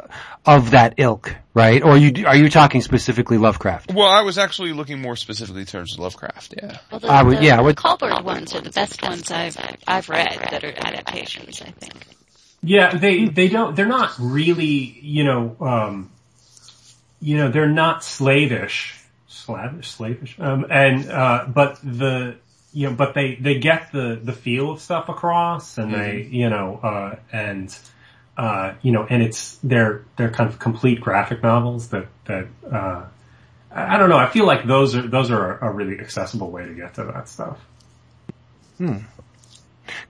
of 0.47 0.71
that 0.71 0.95
ilk, 0.97 1.35
right? 1.55 1.83
Or 1.83 1.97
you 1.97 2.27
are 2.27 2.37
you 2.37 2.49
talking 2.49 2.81
specifically 2.81 3.37
Lovecraft? 3.39 3.93
Well, 3.93 4.09
I 4.09 4.23
was 4.23 4.39
actually 4.39 4.73
looking 4.73 5.01
more 5.03 5.17
specifically 5.17 5.61
in 5.63 5.67
terms 5.67 5.93
of 5.95 6.01
Lovecraft. 6.01 6.55
Yeah. 6.57 6.79
Well, 6.91 7.01
the, 7.01 7.09
I 7.09 7.23
would- 7.23 7.39
the, 7.39 7.43
yeah, 7.45 7.55
I 7.55 7.57
the 7.59 7.63
would- 7.65 7.77
Culbard 7.77 8.25
ones 8.25 8.55
are 8.55 8.61
the 8.61 8.71
best 8.71 9.03
ones 9.03 9.31
I've 9.31 9.57
I've 9.87 10.09
read 10.09 10.49
that 10.51 10.65
are 10.65 10.73
adaptations. 10.77 11.61
I 11.63 11.71
think. 11.71 11.95
Yeah, 12.63 12.95
they 12.97 13.27
they 13.27 13.49
don't. 13.49 13.75
They're 13.77 13.87
not 13.87 14.13
really. 14.19 14.99
You 15.03 15.25
know. 15.25 15.57
Um, 15.61 16.11
you 17.23 17.37
know, 17.37 17.51
they're 17.51 17.69
not 17.69 18.03
slavish, 18.03 18.99
slavish, 19.29 19.91
slavish. 19.91 20.37
Um, 20.39 20.65
and 20.71 21.11
uh, 21.11 21.45
but 21.49 21.79
the 21.83 22.37
you 22.73 22.89
know, 22.89 22.95
but 22.95 23.15
they 23.15 23.35
they 23.37 23.59
get 23.59 23.93
the 23.93 24.21
the 24.23 24.33
feel 24.33 24.71
of 24.73 24.81
stuff 24.81 25.09
across, 25.09 25.79
and 25.79 25.93
they 25.93 26.29
you 26.31 26.49
know, 26.49 26.81
uh, 26.83 27.17
and 27.33 27.77
uh, 28.37 28.75
you 28.83 28.93
know, 28.93 29.07
and 29.09 29.23
it's 29.23 29.57
they're 29.63 30.05
they're 30.17 30.31
kind 30.31 30.49
of 30.49 30.59
complete 30.59 31.01
graphic 31.01 31.43
novels 31.43 31.89
that 31.89 32.07
that. 32.27 32.47
Uh, 32.71 33.05
I 33.71 33.95
I 33.95 33.99
don't 33.99 34.09
know. 34.09 34.19
I 34.19 34.29
feel 34.29 34.47
like 34.47 34.67
those 34.67 34.97
are 34.97 35.07
those 35.07 35.31
are 35.31 35.59
a 35.59 35.71
really 35.71 36.01
accessible 36.01 36.51
way 36.51 36.67
to 36.67 36.75
get 36.75 36.95
to 36.95 37.05
that 37.05 37.29
stuff. 37.29 37.59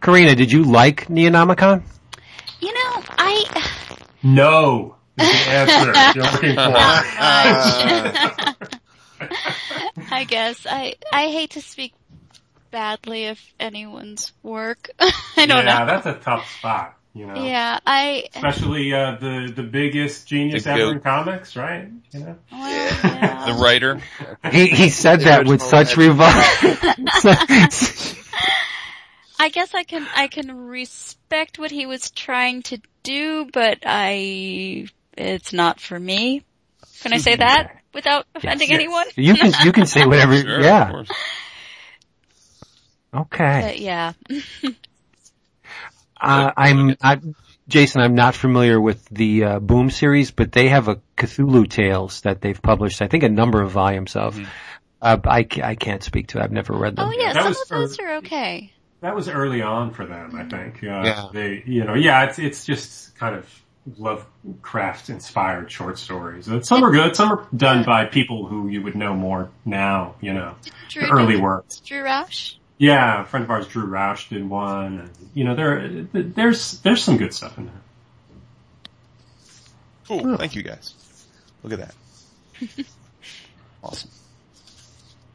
Corinna, 0.01 0.35
did 0.35 0.53
you 0.53 0.65
like 0.65 1.09
Neonomicon? 1.09 1.83
You 2.61 2.73
know, 2.73 3.03
I 3.19 3.45
No, 4.23 4.97
is 5.19 5.29
the 5.29 5.51
answer 5.51 5.93
you're 6.15 6.31
looking 6.31 6.55
for. 6.55 6.77
I 10.13 10.25
guess 10.27 10.67
I 10.69 10.95
I 11.13 11.29
hate 11.29 11.51
to 11.51 11.61
speak 11.61 11.93
badly 12.71 13.25
if 13.27 13.55
anyone's 13.59 14.33
work. 14.43 14.91
I 15.01 15.47
don't 15.47 15.65
yeah, 15.67 15.79
know. 15.81 15.87
that's 15.87 16.07
a 16.07 16.15
tough 16.15 16.49
spot. 16.59 16.97
You 17.13 17.27
know. 17.27 17.35
Yeah, 17.45 17.81
I 17.85 18.29
especially 18.37 18.93
uh, 18.95 19.17
the 19.21 19.53
the 19.55 19.65
biggest 19.65 20.29
genius 20.29 20.63
The 20.65 20.71
ever 20.71 20.79
goat. 20.79 20.93
in 20.93 21.01
comics, 21.01 21.57
right? 21.57 21.89
You 22.13 22.21
know, 22.21 22.37
well, 22.53 22.71
yeah. 22.71 23.47
The 23.53 23.55
writer. 23.61 24.01
He 24.53 24.69
he 24.69 24.89
said 24.91 25.23
that 25.23 25.45
with 25.47 25.61
such 25.61 25.97
legend. 25.97 26.19
revolt. 26.19 26.35
I 29.39 29.49
guess 29.49 29.75
I 29.75 29.83
can 29.85 30.07
I 30.15 30.29
can 30.29 30.55
respect 30.69 31.59
what 31.59 31.71
he 31.71 31.87
was 31.87 32.11
trying 32.11 32.63
to 32.65 32.79
do, 33.03 33.49
but 33.53 33.79
I 33.85 34.87
it's 35.17 35.53
not 35.53 35.81
for 35.81 35.99
me. 35.99 36.45
Can 37.03 37.13
I 37.15 37.17
say 37.19 37.37
that 37.37 37.77
without 37.95 38.27
offending 38.35 38.69
Yes. 38.69 38.75
anyone? 38.79 39.07
you 39.17 39.35
can 39.35 39.53
you 39.65 39.73
can 39.73 39.87
say 39.87 40.05
whatever. 40.07 40.37
Sure, 40.37 40.59
of 40.59 40.65
yeah. 40.65 41.03
Course. 43.13 43.27
Okay. 43.27 43.61
But 43.63 43.79
yeah, 43.81 44.13
Uh, 46.23 46.53
I'm 46.57 46.97
I, 47.03 47.19
Jason. 47.67 48.03
I'm 48.03 48.15
not 48.15 48.35
familiar 48.35 48.79
with 48.79 49.03
the 49.09 49.45
uh, 49.45 49.59
Boom 49.59 49.89
series, 49.91 50.31
but 50.31 50.53
they 50.53 50.69
have 50.69 50.89
a 50.89 51.01
Cthulhu 51.17 51.67
Tales 51.69 52.21
that 52.23 52.43
they've 52.43 52.61
published. 52.61 53.01
I 53.01 53.09
think 53.09 53.23
a 53.23 53.29
number 53.31 53.63
of 53.63 53.71
volumes 53.71 54.17
of. 54.17 54.39
Uh, 55.01 55.17
I, 55.25 55.47
I 55.63 55.77
can't 55.77 56.03
speak 56.03 56.27
to. 56.29 56.39
it. 56.39 56.43
I've 56.45 56.53
never 56.53 56.75
read 56.75 56.97
them. 56.97 57.09
oh 57.09 57.13
yeah, 57.19 57.33
That 57.33 57.43
some 57.45 57.53
of 57.53 57.59
for- 57.69 57.79
those 57.79 57.99
are 58.01 58.17
okay. 58.17 58.71
that 59.01 59.15
was 59.17 59.31
early 59.31 59.63
on 59.63 59.95
for 59.95 60.05
them, 60.05 60.35
I 60.37 60.45
think. 60.45 60.83
Uh, 60.85 61.03
Yeah. 61.05 61.29
They, 61.33 61.63
you 61.65 61.85
know, 61.85 61.95
yeah, 61.95 62.25
it's 62.25 62.39
it's 62.39 62.67
just 62.67 63.17
kind 63.17 63.35
of 63.35 63.47
Lovecraft 63.97 65.09
inspired 65.09 65.73
short 65.73 65.99
stories. 65.99 66.51
Uh, 66.51 66.61
Some 66.61 66.85
are 66.85 66.91
good, 66.91 67.17
some 67.17 67.33
are 67.33 67.47
done 67.57 67.83
by 67.85 68.05
people 68.05 68.47
who 68.47 68.69
you 68.69 68.83
would 68.83 68.95
know 68.95 69.15
more 69.15 69.49
now. 69.65 70.17
You 70.21 70.35
know, 70.35 70.55
Drew, 70.91 71.07
the 71.07 71.09
early 71.13 71.41
works. 71.41 71.81
Drew 71.81 72.03
Rausch. 72.03 72.57
Yeah, 72.81 73.21
a 73.21 73.27
friend 73.27 73.45
of 73.45 73.51
ours, 73.51 73.67
Drew 73.67 73.85
Rausch, 73.85 74.31
did 74.31 74.49
one. 74.49 75.01
And, 75.01 75.11
you 75.35 75.45
know, 75.45 75.55
there 75.55 76.07
there's 76.15 76.81
there's 76.81 77.05
some 77.05 77.19
good 77.19 77.35
stuff 77.35 77.59
in 77.59 77.67
there. 77.67 77.75
Cool. 80.09 80.39
Thank 80.39 80.55
you 80.55 80.63
guys. 80.63 80.95
Look 81.63 81.75
at 81.75 81.81
that. 81.81 82.87
awesome. 83.85 84.09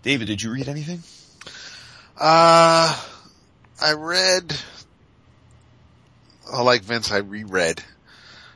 David, 0.02 0.26
did 0.26 0.42
you 0.42 0.52
read 0.52 0.68
anything? 0.68 1.04
Uh, 2.20 3.00
I 3.80 3.94
read, 3.94 4.60
oh, 6.52 6.64
like 6.64 6.82
Vince, 6.82 7.12
I 7.12 7.18
reread, 7.18 7.84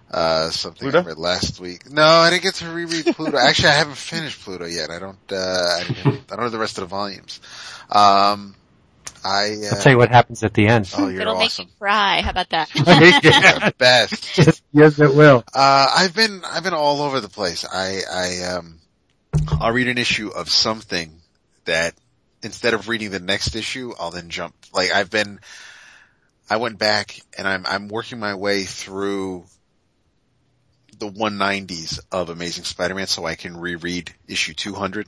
uh, 0.10 0.50
something 0.50 0.96
I 0.96 1.02
read 1.02 1.20
last 1.20 1.60
week. 1.60 1.92
No, 1.92 2.02
I 2.02 2.32
didn't 2.32 2.42
get 2.42 2.56
to 2.56 2.72
reread 2.72 3.06
Pluto. 3.16 3.38
Actually, 3.38 3.70
I 3.70 3.74
haven't 3.74 3.98
finished 3.98 4.42
Pluto 4.42 4.66
yet. 4.66 4.90
I 4.90 4.98
don't, 4.98 5.32
uh, 5.32 5.36
I, 5.36 5.84
I 6.06 6.36
don't 6.36 6.40
know 6.40 6.50
the 6.50 6.58
rest 6.58 6.80
of 6.80 6.82
the 6.82 6.88
volumes. 6.88 7.40
Um, 7.92 8.56
I, 9.24 9.56
uh, 9.64 9.76
I'll 9.76 9.82
tell 9.82 9.92
you 9.92 9.98
what 9.98 10.10
happens 10.10 10.44
at 10.44 10.54
the 10.54 10.68
end. 10.68 10.90
oh, 10.98 11.08
you're 11.08 11.22
It'll 11.22 11.36
awesome. 11.36 11.66
make 11.66 11.72
you 11.72 11.78
cry. 11.80 12.22
How 12.22 12.30
about 12.32 12.50
that? 12.50 12.70
yes, 12.76 13.74
Best. 13.78 14.62
yes, 14.72 15.00
it 15.00 15.16
will. 15.16 15.44
Uh, 15.54 15.88
I've 15.98 16.16
been, 16.16 16.42
I've 16.46 16.64
been 16.64 16.74
all 16.74 17.02
over 17.02 17.20
the 17.20 17.30
place. 17.30 17.66
I, 17.66 18.02
I, 18.12 18.42
um, 18.56 18.80
I'll 19.60 19.72
read 19.74 19.88
an 19.88 19.98
issue 19.98 20.30
of 20.30 20.50
something 20.50 21.12
that 21.66 21.94
instead 22.42 22.74
of 22.74 22.88
reading 22.88 23.12
the 23.12 23.20
next 23.20 23.56
issue, 23.56 23.94
I'll 24.00 24.12
then 24.12 24.30
jump. 24.30 24.56
Like 24.74 24.92
I've 24.92 25.10
been, 25.10 25.40
I 26.50 26.58
went 26.58 26.78
back 26.80 27.20
and 27.38 27.48
I'm, 27.48 27.66
I'm 27.66 27.88
working 27.90 28.20
my 28.20 28.36
way 28.36 28.64
through 28.64 29.46
the 30.98 31.10
190s 31.10 32.00
of 32.12 32.30
Amazing 32.30 32.66
Spider-Man 32.66 33.08
so 33.08 33.26
I 33.26 33.36
can 33.36 33.58
reread 33.58 34.14
issue 34.28 34.54
200. 34.54 35.08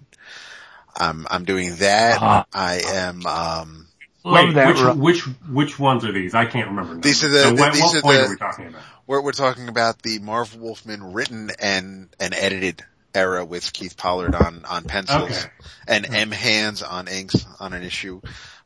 I'm, 0.95 1.25
I'm 1.29 1.45
doing 1.45 1.75
that. 1.77 2.17
Ah. 2.21 2.45
I 2.53 2.81
am, 2.85 3.25
um, 3.25 3.77
Love 3.77 3.90
Wait, 4.23 4.53
that, 4.53 4.67
which 4.67 4.81
Ro- 4.81 4.93
which 4.95 5.21
which 5.49 5.79
ones 5.79 6.05
are 6.05 6.11
these? 6.11 6.35
I 6.35 6.45
can't 6.45 6.67
remember. 6.69 6.93
Numbers. 6.93 7.03
These 7.03 7.23
are 7.23 7.29
the- 7.29 7.39
So 7.39 7.53
what, 7.55 7.73
these 7.73 7.81
what 7.81 7.95
are 7.95 8.01
point 8.01 8.17
the- 8.17 8.23
are 8.25 8.29
we 8.29 8.35
talking 8.37 8.67
about? 8.67 8.81
We're, 9.07 9.21
we're 9.21 9.31
talking 9.31 9.67
about 9.67 10.01
the 10.03 10.19
Marv 10.19 10.55
Wolfman 10.55 11.13
written 11.13 11.49
and, 11.59 12.09
and 12.19 12.33
edited 12.33 12.83
era 13.13 13.43
with 13.43 13.73
Keith 13.73 13.97
Pollard 13.97 14.35
on, 14.35 14.63
on 14.69 14.83
pencils 14.85 15.31
Okay. 15.31 15.49
and 15.87 16.13
M 16.13 16.31
Hands 16.31 16.81
on 16.81 17.07
inks 17.07 17.45
on 17.59 17.73
an 17.73 17.83
issue. 17.83 18.21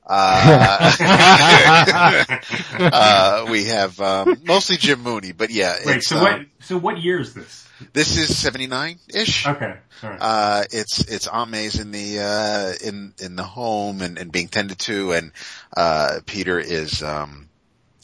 Uh, 0.07 0.93
uh, 2.79 3.47
we 3.49 3.65
have, 3.65 3.99
um, 3.99 4.39
mostly 4.43 4.77
Jim 4.77 5.01
Mooney, 5.01 5.31
but 5.31 5.49
yeah, 5.49 5.77
Wait, 5.85 6.03
so 6.03 6.17
um, 6.17 6.23
what? 6.23 6.41
So 6.61 6.77
what 6.77 6.99
year 6.99 7.19
is 7.19 7.33
this? 7.33 7.64
This 7.93 8.17
is 8.17 8.29
79-ish. 8.31 9.47
Okay, 9.47 9.77
all 10.03 10.09
right. 10.09 10.19
Uh, 10.21 10.63
it's, 10.71 10.99
it's 10.99 11.27
Aunt 11.27 11.51
May's 11.51 11.79
in 11.79 11.91
the, 11.91 12.19
uh, 12.19 12.87
in, 12.87 13.13
in 13.19 13.35
the 13.35 13.43
home 13.43 14.01
and, 14.01 14.17
and 14.17 14.31
being 14.31 14.47
tended 14.47 14.79
to 14.79 15.11
and, 15.13 15.31
uh, 15.75 16.19
Peter 16.25 16.59
is, 16.59 17.01
um, 17.03 17.49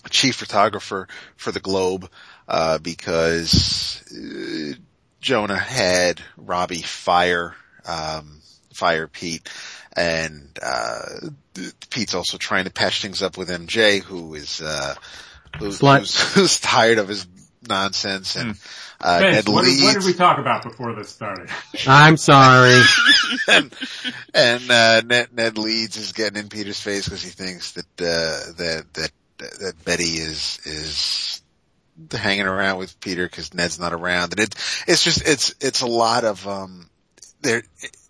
chief 0.10 0.36
photographer 0.38 1.08
for 1.36 1.52
the 1.52 1.60
Globe, 1.60 2.10
uh, 2.48 2.78
because, 2.80 4.04
uh, 4.12 4.74
Jonah 5.20 5.58
had 5.58 6.22
Robbie 6.38 6.82
fire, 6.82 7.56
um, 7.86 8.42
fire 8.74 9.08
Pete 9.08 9.48
and, 9.94 10.48
uh, 10.62 11.02
Pete's 11.90 12.16
also 12.16 12.38
trying 12.38 12.66
to 12.66 12.72
patch 12.72 13.02
things 13.02 13.22
up 13.22 13.38
with 13.38 13.50
MJ 13.50 14.02
who 14.02 14.34
is, 14.36 14.62
uh, 14.62 14.96
who's, 15.60 15.80
who's, 15.80 16.34
who's 16.34 16.60
tired 16.60 16.98
of 16.98 17.08
his 17.08 17.28
nonsense 17.68 18.36
and, 18.36 18.56
uh, 19.00 19.20
Vince, 19.20 19.48
Ned 19.48 19.54
what, 19.54 19.66
did- 19.66 19.84
what 19.84 19.94
did 19.94 20.06
we 20.06 20.14
talk 20.14 20.38
about 20.38 20.64
before 20.64 20.94
this 20.94 21.10
started? 21.10 21.50
I'm 21.88 22.18
sorry. 22.18 22.82
and, 23.48 23.74
and 24.34 24.72
uh, 24.72 25.02
Ned, 25.02 25.30
Ned 25.34 25.58
Leeds 25.58 25.98
is 25.98 26.12
getting 26.12 26.40
in 26.42 26.50
Peter's 26.50 26.80
face 26.80 27.06
because 27.06 27.24
he 27.24 27.30
thinks 27.30 27.74
that 27.74 27.86
uh, 28.00 28.54
that 28.58 28.86
that 28.94 29.12
that 29.60 29.86
Betty 29.86 30.04
is 30.04 30.60
is 30.66 31.42
hanging 32.12 32.46
around 32.46 32.78
with 32.78 33.00
Peter 33.00 33.26
because 33.26 33.54
Ned's 33.54 33.80
not 33.80 33.94
around, 33.94 34.34
and 34.34 34.40
it 34.40 34.56
it's 34.88 35.04
just 35.04 35.28
it's 35.28 35.56
it's 35.62 35.82
a 35.82 35.88
lot 35.88 36.24
of 36.24 36.48
um 36.48 36.90
there 37.42 37.64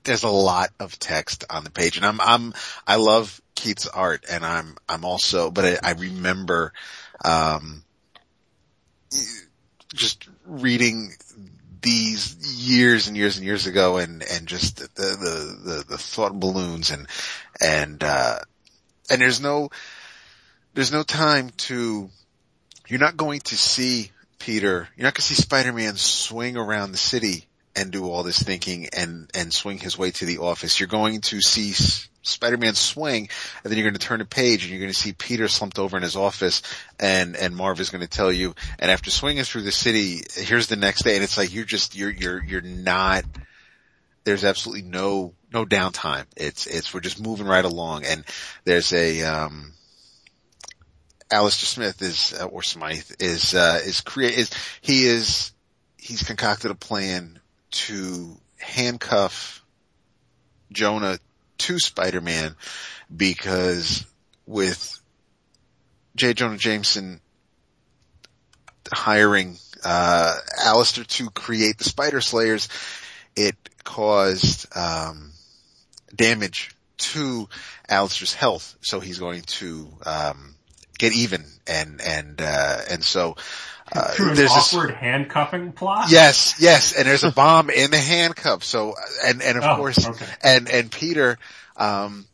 there's 0.03 0.23
a 0.23 0.30
lot 0.30 0.69
of 0.80 0.98
text 0.99 1.45
on 1.49 1.64
the 1.64 1.72
page, 1.72 1.98
and 1.98 2.06
I'm 2.06 2.19
I'm 2.19 2.53
I 2.86 2.95
love 2.98 3.41
Keith's 3.56 3.88
art, 3.88 4.26
and 4.30 4.45
I'm 4.45 4.76
I'm 4.90 5.06
also 5.06 5.52
but 5.52 5.65
I, 5.65 5.90
I 5.90 5.91
remember 5.94 6.73
um 7.23 7.84
just 9.93 10.27
reading 10.45 11.11
these 11.81 12.35
years 12.59 13.07
and 13.07 13.18
years 13.18 13.38
and 13.38 13.45
years 13.45 13.65
ago 13.65 13.97
and, 13.97 14.23
and 14.23 14.47
just 14.47 14.77
the, 14.77 14.88
the, 14.95 15.57
the, 15.63 15.85
the 15.89 15.97
thought 15.97 16.39
balloons 16.39 16.91
and, 16.91 17.07
and, 17.59 18.03
uh, 18.03 18.39
and 19.09 19.22
there's 19.22 19.41
no, 19.41 19.69
there's 20.73 20.91
no 20.91 21.03
time 21.03 21.49
to, 21.57 22.09
you're 22.88 22.99
not 22.99 23.18
going 23.18 23.39
to 23.39 23.57
see 23.57 24.11
Peter, 24.39 24.88
you're 24.95 25.03
not 25.03 25.13
going 25.13 25.22
to 25.22 25.34
see 25.34 25.41
Spider-Man 25.41 25.95
swing 25.95 26.55
around 26.55 26.91
the 26.91 26.97
city 26.97 27.47
and 27.76 27.91
do 27.91 28.09
all 28.09 28.23
this 28.23 28.41
thinking 28.41 28.88
and, 28.95 29.30
and 29.34 29.53
swing 29.53 29.77
his 29.77 29.97
way 29.97 30.11
to 30.11 30.26
the 30.26 30.39
office. 30.39 30.80
You're 30.80 30.88
going 30.88 31.22
to 31.22 31.41
see 31.41 31.73
Spider-Man 32.23 32.76
swing, 32.76 33.30
and 33.64 33.72
then 33.72 33.77
you're 33.77 33.89
going 33.89 33.99
to 33.99 34.06
turn 34.06 34.22
a 34.22 34.26
page 34.26 34.64
and 34.64 34.72
you're 34.72 34.80
going 34.80 34.91
to 34.91 34.98
see 34.98 35.14
Peter 35.14 35.48
slumped 35.48 35.80
over 35.80 35.98
in 35.98 36.03
his 36.03 36.15
office 36.15 36.61
and, 36.99 37.35
and 37.35 37.56
Marv 37.56 37.80
is 37.80 37.89
going 37.89 38.02
to 38.02 38.07
tell 38.07 38.31
you, 38.31 38.53
and 38.80 38.91
after 38.91 39.10
swinging 39.10 39.43
through 39.43 39.64
the 39.64 39.72
city, 39.72 40.22
here's 40.35 40.68
the 40.68 40.76
next 40.76 41.03
day 41.03 41.15
and 41.15 41.23
it's 41.23 41.38
like 41.38 41.53
you're 41.53 41.65
just, 41.65 41.95
you're, 41.95 42.11
you're, 42.11 42.43
you're 42.43 42.61
not, 42.61 43.23
there's 44.23 44.43
absolutely 44.43 44.84
no, 44.84 45.34
no 45.52 45.65
downtime. 45.65 46.26
It's, 46.38 46.68
it's, 46.68 46.93
we're 46.93 46.99
just 46.99 47.22
moving 47.22 47.48
right 47.48 47.65
along 47.65 48.06
and 48.06 48.23
there's 48.65 48.93
a, 48.93 49.23
um, 49.23 49.73
Alistair 51.31 51.65
Smith 51.65 52.02
is, 52.02 52.35
uh, 52.39 52.45
or 52.45 52.61
Smythe 52.61 53.10
is, 53.19 53.56
uh, 53.56 53.80
is 53.84 54.02
create, 54.02 54.38
is, 54.38 54.52
he 54.81 55.06
is, 55.06 55.53
he's 55.98 56.22
concocted 56.23 56.69
a 56.69 56.76
plan 56.76 57.39
to 57.72 58.38
handcuff 58.60 59.64
Jonah 60.72 61.18
to 61.61 61.79
Spider-Man 61.79 62.55
because 63.15 64.05
with 64.45 64.99
J. 66.15 66.33
Jonah 66.33 66.57
Jameson 66.57 67.21
hiring, 68.91 69.57
uh, 69.83 70.35
Alistair 70.65 71.03
to 71.03 71.29
create 71.29 71.77
the 71.77 71.83
Spider 71.83 72.19
Slayers, 72.19 72.67
it 73.35 73.55
caused, 73.83 74.65
um, 74.75 75.31
damage 76.15 76.71
to 76.97 77.47
Alistair's 77.88 78.33
health. 78.33 78.75
So 78.81 78.99
he's 78.99 79.19
going 79.19 79.43
to, 79.43 79.88
um, 80.05 80.55
get 80.97 81.13
even 81.13 81.45
and, 81.67 82.01
and, 82.01 82.41
uh, 82.41 82.79
and 82.89 83.03
so, 83.03 83.35
uh, 83.93 84.11
Through 84.11 84.30
an 84.31 84.35
there's 84.35 84.53
this- 84.53 84.73
awkward 84.73 84.91
handcuffing 84.95 85.72
plot? 85.73 86.09
Yes, 86.09 86.55
yes, 86.59 86.93
and 86.93 87.05
there's 87.07 87.23
a 87.23 87.31
bomb 87.31 87.69
in 87.69 87.91
the 87.91 87.97
handcuff. 87.97 88.63
So, 88.63 88.95
and 89.26 89.41
and 89.41 89.57
of 89.57 89.63
Oh, 89.63 89.76
course, 89.76 90.05
okay. 90.07 90.26
and 90.43 90.69
and 90.69 90.91
Peter 90.91 91.38
um, 91.77 92.26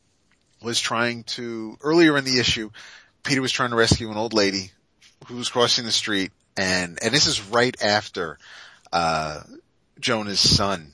was 0.62 0.80
trying 0.80 1.24
to 1.24 1.78
earlier 1.82 2.18
in 2.18 2.26
the 2.26 2.40
issue. 2.40 2.70
Peter 3.24 3.42
was 3.42 3.52
trying 3.52 3.72
to 3.72 3.76
rescue 3.76 4.10
an 4.12 4.18
old 4.18 4.34
lady 4.34 4.72
who 5.28 5.36
was 5.36 5.50
crossing 5.50 5.86
the 5.86 5.92
street, 5.92 6.32
and 6.56 7.00
and 7.02 7.14
this 7.14 7.28
is 7.28 7.42
right 7.48 7.76
after 7.82 8.38
uh, 8.94 9.42
Jonah's 10.00 10.40
son 10.40 10.92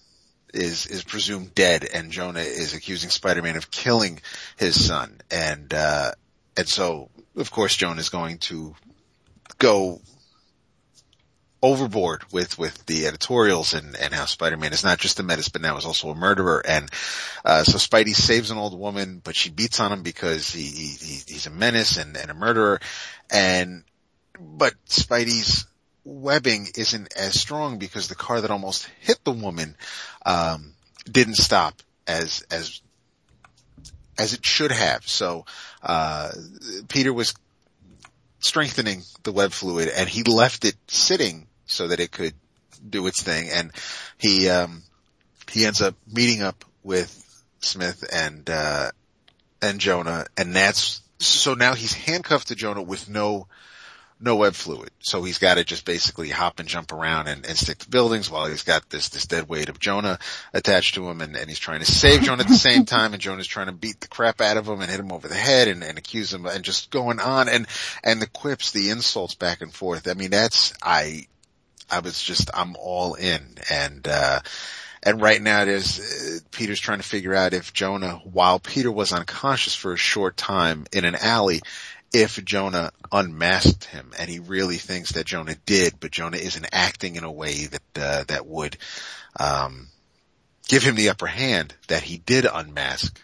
is 0.53 0.85
is 0.87 1.03
presumed 1.03 1.53
dead, 1.55 1.83
and 1.93 2.11
Jonah 2.11 2.39
is 2.39 2.73
accusing 2.73 3.09
Spider-Man 3.09 3.55
of 3.57 3.69
killing 3.71 4.21
his 4.57 4.83
son, 4.85 5.19
and 5.29 5.73
uh, 5.73 6.11
and 6.55 6.67
so 6.67 7.09
of 7.35 7.51
course 7.51 7.75
Jonah 7.75 7.99
is 7.99 8.09
going 8.09 8.37
to 8.39 8.75
go 9.59 9.99
overboard 11.63 12.23
with 12.33 12.59
with 12.59 12.85
the 12.87 13.07
editorials 13.07 13.73
and 13.73 13.95
and 13.95 14.13
how 14.13 14.25
Spider-Man 14.25 14.73
is 14.73 14.83
not 14.83 14.99
just 14.99 15.21
a 15.21 15.23
menace 15.23 15.47
but 15.47 15.61
now 15.61 15.77
is 15.77 15.85
also 15.85 16.09
a 16.09 16.15
murderer. 16.15 16.61
And 16.67 16.89
uh 17.45 17.63
so 17.63 17.77
Spidey 17.77 18.13
saves 18.13 18.51
an 18.51 18.57
old 18.57 18.77
woman 18.77 19.21
but 19.23 19.33
she 19.33 19.49
beats 19.49 19.79
on 19.79 19.93
him 19.93 20.03
because 20.03 20.51
he, 20.51 20.63
he 20.63 20.87
he- 20.87 21.23
he's 21.33 21.47
a 21.47 21.49
menace 21.49 21.95
and 21.97 22.17
and 22.17 22.29
a 22.29 22.33
murderer. 22.33 22.81
And 23.31 23.85
but 24.37 24.73
Spidey's 24.89 25.65
webbing 26.03 26.67
isn't 26.75 27.13
as 27.15 27.39
strong 27.39 27.79
because 27.79 28.09
the 28.09 28.15
car 28.15 28.41
that 28.41 28.51
almost 28.51 28.89
hit 28.99 29.23
the 29.23 29.31
woman 29.31 29.77
um 30.25 30.73
didn't 31.09 31.35
stop 31.35 31.81
as 32.05 32.43
as 32.51 32.81
as 34.17 34.33
it 34.33 34.45
should 34.45 34.73
have. 34.73 35.07
So 35.07 35.45
uh 35.81 36.29
Peter 36.89 37.13
was 37.13 37.33
strengthening 38.41 39.03
the 39.23 39.31
web 39.31 39.53
fluid 39.53 39.87
and 39.87 40.09
he 40.09 40.23
left 40.23 40.65
it 40.65 40.75
sitting 40.89 41.47
so 41.65 41.87
that 41.87 41.99
it 41.99 42.11
could 42.11 42.33
do 42.87 43.07
its 43.07 43.21
thing. 43.21 43.49
And 43.49 43.71
he 44.17 44.49
um 44.49 44.83
he 45.51 45.65
ends 45.65 45.81
up 45.81 45.95
meeting 46.11 46.41
up 46.41 46.65
with 46.83 47.19
Smith 47.59 48.03
and 48.11 48.49
uh 48.49 48.91
and 49.61 49.79
Jonah. 49.79 50.25
And 50.37 50.55
that's 50.55 51.01
so 51.19 51.53
now 51.53 51.73
he's 51.73 51.93
handcuffed 51.93 52.49
to 52.49 52.55
Jonah 52.55 52.81
with 52.81 53.09
no 53.09 53.47
no 54.23 54.37
web 54.37 54.53
fluid. 54.53 54.89
So 54.99 55.23
he's 55.23 55.37
got 55.37 55.55
to 55.55 55.65
just 55.65 55.85
basically 55.85 56.29
hop 56.29 56.59
and 56.59 56.67
jump 56.67 56.93
around 56.93 57.27
and, 57.27 57.45
and 57.45 57.57
stick 57.57 57.79
to 57.79 57.89
buildings 57.89 58.31
while 58.31 58.45
he's 58.45 58.63
got 58.63 58.89
this, 58.89 59.09
this 59.09 59.27
dead 59.27 59.49
weight 59.49 59.67
of 59.67 59.79
Jonah 59.79 60.17
attached 60.53 60.95
to 60.95 61.09
him. 61.09 61.19
And, 61.19 61.35
and 61.35 61.49
he's 61.49 61.59
trying 61.59 61.81
to 61.81 61.85
save 61.85 62.21
Jonah 62.21 62.43
at 62.43 62.47
the 62.47 62.55
same 62.55 62.85
time. 62.85 63.13
And 63.13 63.21
Jonah's 63.21 63.47
trying 63.47 63.67
to 63.67 63.73
beat 63.73 63.99
the 63.99 64.07
crap 64.07 64.39
out 64.39 64.55
of 64.55 64.67
him 64.67 64.79
and 64.79 64.89
hit 64.89 64.99
him 64.99 65.11
over 65.11 65.27
the 65.27 65.35
head 65.35 65.67
and, 65.67 65.83
and 65.83 65.97
accuse 65.97 66.33
him 66.33 66.45
and 66.45 66.63
just 66.63 66.89
going 66.89 67.19
on. 67.19 67.49
And, 67.49 67.67
and 68.01 68.21
the 68.21 68.27
quips, 68.27 68.71
the 68.71 68.91
insults 68.91 69.35
back 69.35 69.61
and 69.61 69.73
forth. 69.73 70.07
I 70.07 70.13
mean, 70.13 70.31
that's, 70.31 70.73
I, 70.81 71.27
I 71.89 71.99
was 71.99 72.21
just, 72.21 72.49
I'm 72.53 72.75
all 72.79 73.15
in. 73.15 73.41
And, 73.69 74.07
uh, 74.07 74.39
and 75.03 75.21
right 75.21 75.41
now 75.41 75.65
there's, 75.65 75.99
uh, 75.99 76.39
Peter's 76.51 76.79
trying 76.79 76.99
to 76.99 77.07
figure 77.07 77.33
out 77.33 77.53
if 77.53 77.73
Jonah, 77.73 78.21
while 78.23 78.59
Peter 78.59 78.91
was 78.91 79.11
unconscious 79.11 79.75
for 79.75 79.93
a 79.93 79.97
short 79.97 80.37
time 80.37 80.85
in 80.91 81.05
an 81.05 81.15
alley, 81.15 81.61
if 82.13 82.43
Jonah 82.43 82.91
unmasked 83.11 83.85
him. 83.85 84.11
And 84.17 84.29
he 84.29 84.39
really 84.39 84.77
thinks 84.77 85.13
that 85.13 85.25
Jonah 85.25 85.55
did, 85.65 85.99
but 85.99 86.11
Jonah 86.11 86.37
isn't 86.37 86.67
acting 86.71 87.15
in 87.15 87.23
a 87.23 87.31
way 87.31 87.65
that, 87.65 88.01
uh, 88.01 88.23
that 88.27 88.45
would, 88.45 88.77
um, 89.39 89.87
give 90.67 90.83
him 90.83 90.95
the 90.95 91.09
upper 91.09 91.27
hand 91.27 91.75
that 91.87 92.03
he 92.03 92.17
did 92.17 92.45
unmask 92.45 93.19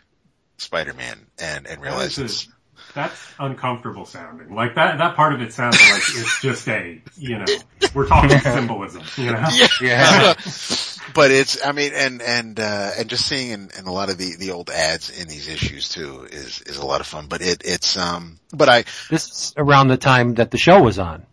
Spider-Man 0.57 1.27
and, 1.39 1.67
and 1.67 1.81
realize 1.81 2.17
That 2.17 2.25
is 2.25 2.31
it's, 2.31 2.47
a- 2.47 2.58
that's 2.93 3.15
uncomfortable 3.39 4.05
sounding. 4.05 4.53
Like 4.53 4.75
that, 4.75 4.97
that 4.97 5.15
part 5.15 5.33
of 5.33 5.41
it 5.41 5.53
sounds 5.53 5.79
like 5.79 6.01
it's 6.15 6.41
just 6.41 6.67
a, 6.67 7.01
you 7.17 7.37
know, 7.37 7.45
we're 7.93 8.07
talking 8.07 8.39
symbolism, 8.39 9.03
you 9.17 9.31
know? 9.31 9.47
Yeah. 9.53 9.67
yeah. 9.81 10.33
but 11.13 11.31
it's, 11.31 11.65
I 11.65 11.71
mean, 11.71 11.91
and, 11.93 12.21
and, 12.21 12.59
uh, 12.59 12.91
and 12.97 13.09
just 13.09 13.27
seeing 13.27 13.51
in, 13.51 13.69
in 13.77 13.85
a 13.85 13.91
lot 13.91 14.09
of 14.09 14.17
the, 14.17 14.35
the 14.37 14.51
old 14.51 14.69
ads 14.69 15.09
in 15.09 15.27
these 15.27 15.47
issues 15.47 15.89
too 15.89 16.27
is, 16.31 16.61
is 16.61 16.77
a 16.77 16.85
lot 16.85 17.01
of 17.01 17.07
fun, 17.07 17.27
but 17.27 17.41
it, 17.41 17.61
it's, 17.65 17.97
um, 17.97 18.39
but 18.51 18.69
I, 18.69 18.85
This 19.09 19.27
is 19.27 19.53
around 19.57 19.89
the 19.89 19.97
time 19.97 20.35
that 20.35 20.51
the 20.51 20.57
show 20.57 20.81
was 20.81 20.99
on. 20.99 21.25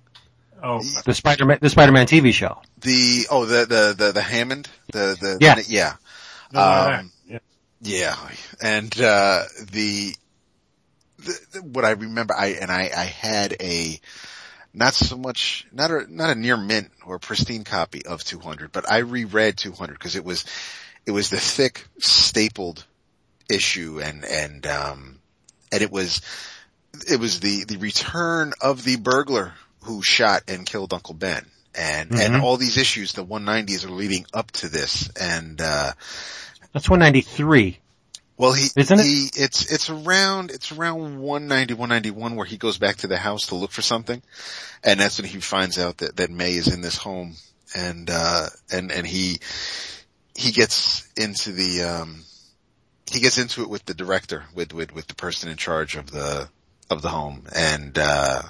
Oh, 0.63 0.81
The 1.05 1.15
Spider-Man, 1.15 1.59
the 1.61 1.71
Spider-Man 1.71 2.07
TV 2.07 2.33
show. 2.33 2.61
the, 2.81 3.27
oh, 3.31 3.45
the, 3.45 3.67
the, 3.67 3.95
the, 3.97 4.13
the 4.13 4.23
Hammond, 4.23 4.69
the, 4.93 5.17
the, 5.21 5.39
Yeah. 5.41 5.57
yeah. 5.69 5.95
no, 6.53 6.61
no, 6.61 6.91
no. 6.91 6.99
Um, 6.99 7.13
Yeah. 7.27 7.39
Yeah, 7.83 8.17
and 8.63 9.01
uh, 9.01 9.43
the, 9.71 10.15
the 11.27 11.63
what 11.63 11.85
I 11.85 11.91
remember, 11.91 12.35
I 12.35 12.57
and 12.61 12.71
I 12.71 12.91
I 12.97 13.05
had 13.05 13.57
a 13.61 14.01
not 14.73 14.95
so 14.95 15.17
much 15.17 15.67
not 15.73 15.91
a 15.91 16.07
not 16.09 16.31
a 16.31 16.35
near 16.35 16.57
mint 16.57 16.91
or 17.05 17.19
pristine 17.19 17.65
copy 17.65 18.05
of 18.05 18.25
200, 18.25 18.73
but 18.73 18.91
I 18.91 18.99
reread 18.99 19.57
200 19.57 19.95
because 19.95 20.17
it 20.17 20.25
was 20.25 20.45
it 21.07 21.11
was 21.11 21.31
the 21.31 21.39
thick 21.41 21.87
stapled 21.99 22.85
issue 23.49 24.01
and 24.03 24.25
and 24.25 24.67
um 24.67 25.19
and 25.73 25.83
it 25.83 25.91
was 25.91 26.21
it 27.09 27.21
was 27.21 27.41
the 27.41 27.65
the 27.65 27.77
return 27.79 28.53
of 28.61 28.85
the 28.85 28.97
burglar 28.97 29.55
who 29.83 30.03
shot 30.03 30.43
and 30.49 30.67
killed 30.67 30.93
Uncle 30.93 31.15
Ben. 31.15 31.47
And, 31.75 32.13
and 32.15 32.35
Mhm. 32.35 32.43
all 32.43 32.57
these 32.57 32.79
issues, 32.79 33.13
the 33.13 33.25
190s 33.25 33.85
are 33.85 33.91
leading 33.91 34.27
up 34.33 34.51
to 34.53 34.69
this. 34.69 35.09
And, 35.21 35.61
uh, 35.61 35.93
That's 36.73 36.89
193. 36.89 37.79
Well, 38.37 38.53
he, 38.53 38.69
Isn't 38.77 39.01
it? 39.01 39.05
he, 39.05 39.31
it's, 39.35 39.73
it's 39.73 39.89
around, 39.89 40.51
it's 40.51 40.73
around 40.73 41.19
190, 41.21 41.75
191 41.75 42.37
where 42.37 42.45
he 42.45 42.59
goes 42.59 42.77
back 42.79 42.97
to 42.97 43.07
the 43.07 43.17
house 43.17 43.47
to 43.47 43.55
look 43.55 43.73
for 43.73 43.83
something. 43.83 44.23
And 44.85 45.01
that's 45.01 45.19
when 45.19 45.29
he 45.29 45.41
finds 45.41 45.79
out 45.79 45.99
that, 45.99 46.17
that 46.17 46.31
May 46.31 46.55
is 46.55 46.73
in 46.73 46.83
this 46.83 46.97
home 46.97 47.35
and, 47.75 48.11
uh, 48.11 48.49
and, 48.71 48.93
and 48.93 49.07
he, 49.07 49.39
he 50.35 50.53
gets 50.53 51.11
into 51.17 51.53
the, 51.53 51.83
um, 51.83 52.25
he 53.11 53.21
gets 53.21 53.39
into 53.39 53.63
it 53.63 53.71
with 53.71 53.85
the 53.87 53.95
director, 53.95 54.45
with, 54.55 54.73
with, 54.75 54.95
with 54.95 55.07
the 55.07 55.15
person 55.15 55.49
in 55.49 55.57
charge 55.57 55.97
of 55.97 56.11
the, 56.11 56.49
of 56.91 57.03
the 57.03 57.09
home 57.09 57.45
and, 57.55 57.99
uh, 57.99 58.43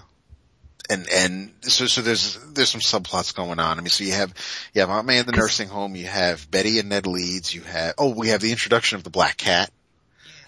and, 0.89 1.09
and 1.11 1.53
so, 1.63 1.87
so 1.87 2.01
there's, 2.01 2.39
there's 2.53 2.71
some 2.71 2.81
subplots 2.81 3.35
going 3.35 3.59
on. 3.59 3.79
I 3.79 3.81
mean, 3.81 3.89
so 3.89 4.05
you 4.05 4.13
have, 4.13 4.33
you 4.73 4.81
have 4.83 4.91
Aunt 4.91 5.07
May 5.07 5.19
in 5.19 5.27
the 5.27 5.33
nursing 5.33 5.69
home, 5.69 5.97
you 5.97 6.07
have 6.07 6.49
Betty 6.51 6.79
and 6.79 6.89
Ned 6.89 7.07
Leeds, 7.07 7.55
you 7.55 7.63
have, 7.63 7.95
oh, 7.99 8.15
we 8.15 8.29
have 8.29 8.41
the 8.41 8.53
introduction 8.53 8.97
of 8.97 9.05
the 9.05 9.11
Black 9.11 9.37
Cat. 9.37 9.71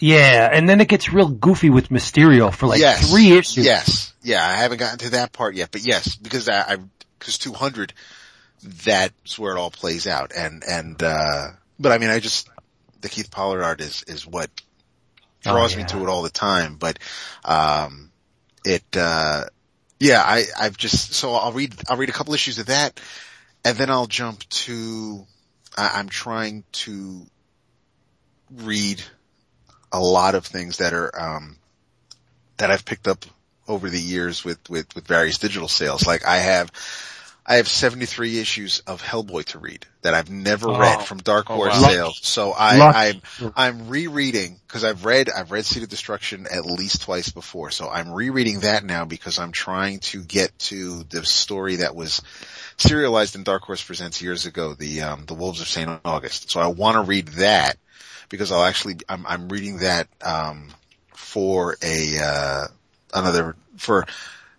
Yeah, 0.01 0.49
and 0.53 0.69
then 0.69 0.81
it 0.81 0.89
gets 0.89 1.13
real 1.13 1.29
goofy 1.29 1.71
with 1.71 1.89
Mysterio 1.89 2.53
for 2.53 2.67
like 2.67 2.81
yes. 2.81 3.11
three 3.11 3.33
issues. 3.33 3.65
Yes. 3.65 4.13
Yeah, 4.23 4.47
I 4.47 4.55
haven't 4.55 4.79
gotten 4.79 4.99
to 5.01 5.11
that 5.11 5.33
part 5.33 5.55
yet, 5.55 5.71
but 5.71 5.87
yes, 5.87 6.17
because 6.17 6.49
I, 6.49 6.61
I 6.61 6.77
cause 7.19 7.39
200, 7.39 7.93
that's 8.63 9.39
where 9.39 9.57
it 9.57 9.59
all 9.59 9.71
plays 9.71 10.07
out. 10.07 10.33
And, 10.37 10.63
and, 10.69 11.03
uh, 11.03 11.49
but 11.79 11.93
I 11.93 11.99
mean, 11.99 12.11
I 12.11 12.21
just, 12.21 12.49
the 13.01 13.09
Keith 13.09 13.31
Pollard 13.31 13.63
art 13.63 13.81
is, 13.81 14.05
is 14.07 14.27
what 14.27 14.51
Oh, 15.47 15.53
draws 15.53 15.77
me 15.77 15.85
to 15.85 16.03
it 16.03 16.09
all 16.09 16.23
the 16.23 16.31
time, 16.31 16.77
but, 16.77 16.99
um, 17.45 18.11
it, 18.65 18.85
uh, 18.97 19.45
yeah, 20.01 20.21
I, 20.25 20.45
I've 20.59 20.77
just, 20.77 21.13
so 21.13 21.33
I'll 21.33 21.53
read, 21.53 21.75
I'll 21.89 21.97
read 21.97 22.09
a 22.09 22.13
couple 22.13 22.35
issues 22.35 22.59
of 22.59 22.67
that 22.67 23.01
and 23.65 23.77
then 23.77 23.89
I'll 23.89 24.07
jump 24.07 24.49
to, 24.49 25.27
I, 25.77 25.93
I'm 25.95 26.09
trying 26.09 26.65
to 26.73 27.25
read 28.51 29.03
a 29.93 30.01
lot 30.01 30.35
of 30.35 30.47
things 30.47 30.79
that 30.79 30.93
are, 30.93 31.11
um, 31.21 31.57
that 32.59 32.71
I've 32.71 32.85
picked 32.85 33.09
up 33.09 33.25
over 33.67 33.89
the 33.91 34.01
years 34.01 34.45
with, 34.45 34.59
with, 34.71 34.95
with 34.95 35.07
various 35.07 35.39
digital 35.39 35.69
sales. 35.69 36.07
Like 36.07 36.25
I 36.27 36.37
have, 36.39 36.71
I 37.51 37.57
have 37.57 37.69
73 37.69 38.39
issues 38.41 38.81
of 38.87 39.03
Hellboy 39.03 39.45
to 39.47 39.59
read 39.59 39.87
that 40.03 40.13
I've 40.13 40.29
never 40.31 40.69
Oh. 40.69 40.79
read 40.79 41.03
from 41.03 41.19
Dark 41.19 41.51
Oh, 41.51 41.55
Horse 41.55 41.81
wow. 41.81 41.89
sales. 41.89 42.21
So 42.23 42.53
I, 42.53 42.77
Lucky. 42.79 43.23
I'm, 43.41 43.53
I'm 43.57 43.89
rereading 43.89 44.61
because 44.67 44.85
I've 44.85 45.05
read, 45.07 45.31
I've 45.31 45.51
read 45.51 45.65
Seed 45.65 45.83
of 45.83 45.89
Destruction 45.89 46.47
at 46.51 46.67
least 46.67 47.03
twice 47.03 47.31
before. 47.31 47.71
So 47.71 47.89
I'm 47.89 48.13
rereading 48.13 48.61
that 48.61 48.85
now 48.85 49.07
because 49.07 49.39
I'm 49.39 49.53
trying 49.53 50.01
to 50.01 50.23
get 50.23 50.59
to 50.61 51.05
the 51.05 51.25
story 51.25 51.77
that 51.77 51.95
was 51.97 52.21
serialized 52.77 53.35
in 53.35 53.45
Dark 53.45 53.63
Horse 53.63 53.83
Presents 53.83 54.21
years 54.21 54.45
ago, 54.45 54.75
the, 54.75 55.03
um, 55.03 55.25
the 55.27 55.35
Wolves 55.35 55.61
of 55.63 55.69
St. 55.69 56.01
August. 56.05 56.51
So 56.51 56.61
I 56.61 56.67
want 56.67 56.97
to 56.97 57.03
read 57.03 57.29
that 57.29 57.77
because 58.29 58.53
I'll 58.53 58.65
actually, 58.65 58.97
I'm, 59.09 59.27
I'm 59.27 59.49
reading 59.49 59.79
that, 59.79 60.09
um, 60.23 60.69
for 61.15 61.77
a, 61.83 62.19
uh, 62.23 62.67
another, 63.15 63.57
for 63.77 64.07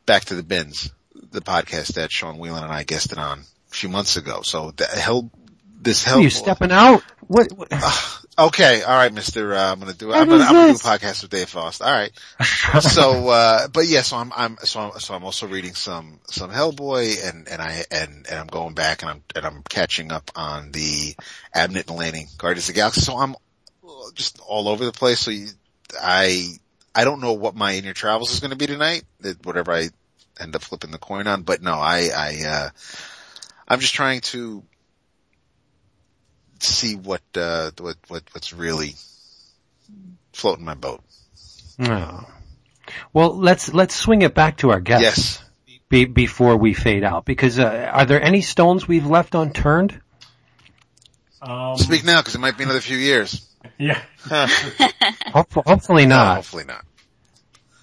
Back 0.05 0.25
to 0.25 0.35
the 0.35 0.43
Bins, 0.43 0.91
the 1.31 1.41
podcast 1.41 1.93
that 1.93 2.11
Sean 2.11 2.37
Whelan 2.37 2.63
and 2.63 2.73
I 2.73 2.83
guested 2.83 3.17
on 3.17 3.39
a 3.39 3.73
few 3.73 3.89
months 3.89 4.17
ago. 4.17 4.41
So 4.41 4.71
the 4.71 4.85
hell, 4.85 5.29
this 5.81 6.05
Are 6.05 6.11
hell, 6.11 6.21
you 6.21 6.29
stepping 6.29 6.71
out? 6.71 7.03
What? 7.27 7.51
what 7.53 7.71
okay, 8.39 8.81
all 8.81 8.95
right, 8.95 9.13
Mister. 9.13 9.53
Uh, 9.53 9.71
I'm 9.71 9.79
gonna 9.79 9.93
do. 9.93 10.11
I'm 10.11 10.27
gonna, 10.27 10.43
I'm 10.43 10.53
gonna 10.53 10.73
do 10.73 10.75
a 10.75 10.79
podcast 10.79 11.21
with 11.21 11.31
Dave 11.31 11.49
Faust. 11.49 11.81
All 11.81 11.91
right. 11.91 12.11
so, 12.81 13.29
uh, 13.29 13.67
but 13.67 13.85
yeah, 13.85 14.01
so 14.01 14.17
I'm, 14.17 14.33
I'm, 14.35 14.57
so 14.63 14.79
I'm, 14.79 14.99
so 14.99 15.13
I'm 15.13 15.23
also 15.23 15.47
reading 15.47 15.75
some, 15.75 16.19
some 16.27 16.49
Hellboy 16.51 17.29
and, 17.29 17.47
and 17.47 17.61
I, 17.61 17.85
and, 17.91 18.25
and 18.27 18.39
I'm 18.39 18.47
going 18.47 18.73
back 18.73 19.03
and 19.03 19.11
I'm, 19.11 19.23
and 19.35 19.45
I'm 19.45 19.63
catching 19.69 20.11
up 20.11 20.31
on 20.35 20.71
the 20.71 21.15
Abnett 21.55 21.87
and 21.87 21.97
Lanning 21.97 22.27
Guardians 22.37 22.67
of 22.67 22.75
the 22.75 22.79
Galaxy. 22.79 23.01
So 23.01 23.17
I'm 23.17 23.35
uh, 23.35 23.37
just 24.13 24.39
all 24.39 24.67
over 24.67 24.85
the 24.85 24.91
place. 24.91 25.19
So 25.19 25.31
you, 25.31 25.47
I, 25.99 26.45
I 26.93 27.03
don't 27.03 27.21
know 27.21 27.33
what 27.33 27.55
my 27.55 27.71
in 27.73 27.83
your 27.83 27.93
travels 27.93 28.31
is 28.31 28.39
going 28.39 28.51
to 28.51 28.57
be 28.57 28.67
tonight, 28.67 29.03
whatever 29.43 29.71
I 29.71 29.89
end 30.39 30.55
up 30.55 30.61
flipping 30.61 30.91
the 30.91 30.97
coin 30.97 31.27
on, 31.27 31.43
but 31.43 31.61
no, 31.61 31.73
I, 31.73 32.09
I, 32.15 32.43
uh, 32.47 32.69
I'm 33.67 33.79
just 33.79 33.93
trying 33.93 34.21
to 34.21 34.63
see 36.59 36.95
what, 36.95 37.21
uh, 37.35 37.71
what, 37.79 37.97
what, 38.07 38.23
what's 38.31 38.53
really 38.53 38.95
floating 40.33 40.65
my 40.65 40.75
boat. 40.75 41.03
No. 41.77 42.25
Well, 43.13 43.37
let's 43.37 43.73
let's 43.73 43.95
swing 43.95 44.21
it 44.23 44.33
back 44.33 44.57
to 44.57 44.71
our 44.71 44.79
guests 44.79 45.41
Yes. 45.67 45.79
be, 45.89 46.05
before 46.05 46.57
we 46.57 46.73
fade 46.73 47.03
out. 47.03 47.25
Because 47.25 47.59
uh, 47.59 47.89
are 47.93 48.05
there 48.05 48.21
any 48.21 48.41
stones 48.41 48.87
we've 48.87 49.05
left 49.05 49.35
unturned? 49.35 49.99
Um, 51.41 51.77
Speak 51.77 52.03
now 52.03 52.19
because 52.19 52.35
it 52.35 52.39
might 52.39 52.57
be 52.57 52.63
another 52.63 52.81
few 52.81 52.97
years. 52.97 53.48
Yeah. 53.77 54.01
Hopefully, 55.33 55.63
hopefully 55.65 56.05
No, 56.05 56.15
not. 56.17 56.35
hopefully 56.37 56.65
not. 56.65 56.85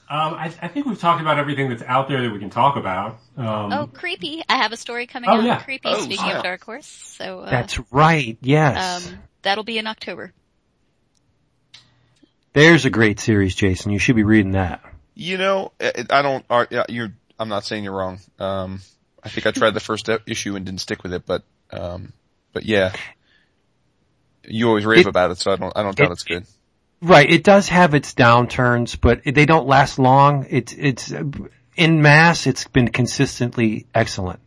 Um, 0.08 0.34
I, 0.34 0.52
I 0.62 0.68
think 0.68 0.86
we've 0.86 0.98
talked 1.00 1.20
about 1.20 1.38
everything 1.38 1.68
that's 1.68 1.82
out 1.82 2.08
there 2.08 2.22
that 2.22 2.32
we 2.32 2.38
can 2.38 2.50
talk 2.50 2.76
about. 2.76 3.18
Um, 3.36 3.72
Oh, 3.72 3.90
creepy! 3.92 4.40
I 4.48 4.58
have 4.58 4.72
a 4.72 4.76
story 4.76 5.06
coming 5.08 5.28
Oh, 5.28 5.34
out. 5.38 5.44
yeah. 5.44 5.60
Creepy. 5.62 5.88
Oh, 5.88 6.00
speaking 6.02 6.26
wow. 6.26 6.36
of 6.38 6.42
Dark 6.44 6.62
Horse, 6.64 6.86
so 6.86 7.40
uh, 7.40 7.50
That's 7.50 7.78
right. 7.90 8.38
Yes. 8.40 9.08
um, 9.08 9.18
that'll 9.42 9.64
be 9.64 9.78
in 9.78 9.86
October. 9.88 10.32
There's 12.52 12.84
a 12.84 12.90
great 12.90 13.20
series, 13.20 13.54
Jason. 13.54 13.92
You 13.92 13.98
should 13.98 14.16
be 14.16 14.22
reading 14.22 14.52
that. 14.52 14.80
You 15.14 15.38
know, 15.38 15.72
I 15.80 16.04
I 16.10 16.22
don't, 16.22 16.44
are- 16.48 16.68
yeah, 16.70 16.84
you're, 16.88 17.12
I'm 17.38 17.48
not 17.48 17.64
saying 17.64 17.84
you're 17.84 17.92
wrong. 17.96 18.18
Um, 18.38 18.80
I 19.22 19.28
think 19.28 19.46
I 19.46 19.50
tried 19.50 19.74
the 19.74 19.80
first 19.80 20.08
issue 20.26 20.56
and 20.56 20.64
didn't 20.64 20.80
stick 20.80 21.02
with 21.02 21.12
it, 21.12 21.26
but, 21.26 21.42
um, 21.70 22.12
but 22.52 22.64
yeah. 22.64 22.92
You 24.48 24.68
always 24.68 24.84
rave 24.86 25.00
It- 25.00 25.06
about 25.06 25.30
it, 25.30 25.38
so 25.38 25.52
I 25.52 25.56
don't, 25.56 25.72
I 25.76 25.82
don't 25.82 25.96
doubt 25.96 26.08
it- 26.08 26.12
it's 26.12 26.22
good. 26.22 26.46
Right. 27.02 27.28
It 27.28 27.44
does 27.44 27.68
have 27.68 27.94
its 27.94 28.14
downturns, 28.14 28.98
but 29.00 29.20
they 29.24 29.44
don't 29.44 29.66
last 29.66 29.98
long. 29.98 30.46
It's, 30.48 30.72
it's, 30.72 31.12
in 31.76 32.00
mass, 32.02 32.46
it's 32.46 32.66
been 32.68 32.88
consistently 32.88 33.86
excellent. 33.94 34.40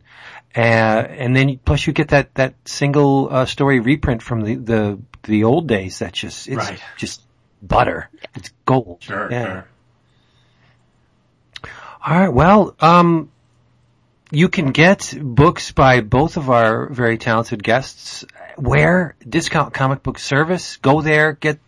Uh, 0.56 0.60
and 0.60 1.34
then 1.36 1.60
plus 1.64 1.86
you 1.86 1.92
get 1.92 2.08
that, 2.08 2.34
that 2.34 2.54
single, 2.64 3.28
uh, 3.30 3.46
story 3.46 3.78
reprint 3.78 4.20
from 4.20 4.40
the, 4.40 4.56
the, 4.56 4.98
the 5.22 5.44
old 5.44 5.68
days 5.68 6.00
That's 6.00 6.18
just, 6.18 6.48
it's 6.48 6.56
Right. 6.56 6.80
just 6.96 7.22
butter. 7.62 8.08
It's 8.34 8.50
gold. 8.66 8.98
Sure, 9.00 9.28
Yeah. 9.30 9.44
sure. 9.44 9.66
All 12.04 12.18
right. 12.18 12.32
Well, 12.32 12.74
um, 12.80 13.30
you 14.30 14.48
can 14.48 14.72
get 14.72 15.14
books 15.20 15.72
by 15.72 16.00
both 16.00 16.36
of 16.36 16.50
our 16.50 16.88
very 16.88 17.18
talented 17.18 17.62
guests. 17.62 18.24
Where 18.56 19.14
discount 19.26 19.72
comic 19.74 20.02
book 20.02 20.18
service? 20.18 20.76
Go 20.76 21.00
there, 21.00 21.32
get 21.32 21.58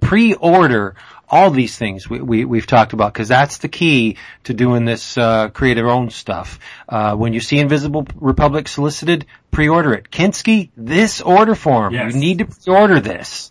pre-order 0.00 0.96
all 1.32 1.50
these 1.50 1.76
things 1.78 2.10
we, 2.10 2.20
we 2.20 2.44
we've 2.44 2.66
talked 2.66 2.92
about 2.92 3.14
because 3.14 3.28
that's 3.28 3.58
the 3.58 3.68
key 3.68 4.18
to 4.44 4.52
doing 4.52 4.84
this 4.84 5.16
uh, 5.16 5.48
creative 5.48 5.86
own 5.86 6.10
stuff. 6.10 6.58
Uh, 6.86 7.16
when 7.16 7.32
you 7.32 7.40
see 7.40 7.58
Invisible 7.58 8.06
Republic 8.16 8.68
solicited, 8.68 9.24
pre-order 9.50 9.94
it. 9.94 10.10
Kinski, 10.10 10.68
this 10.76 11.22
order 11.22 11.54
form. 11.54 11.94
Yes. 11.94 12.12
You 12.12 12.20
need 12.20 12.38
to 12.38 12.44
pre-order 12.44 13.00
this 13.00 13.50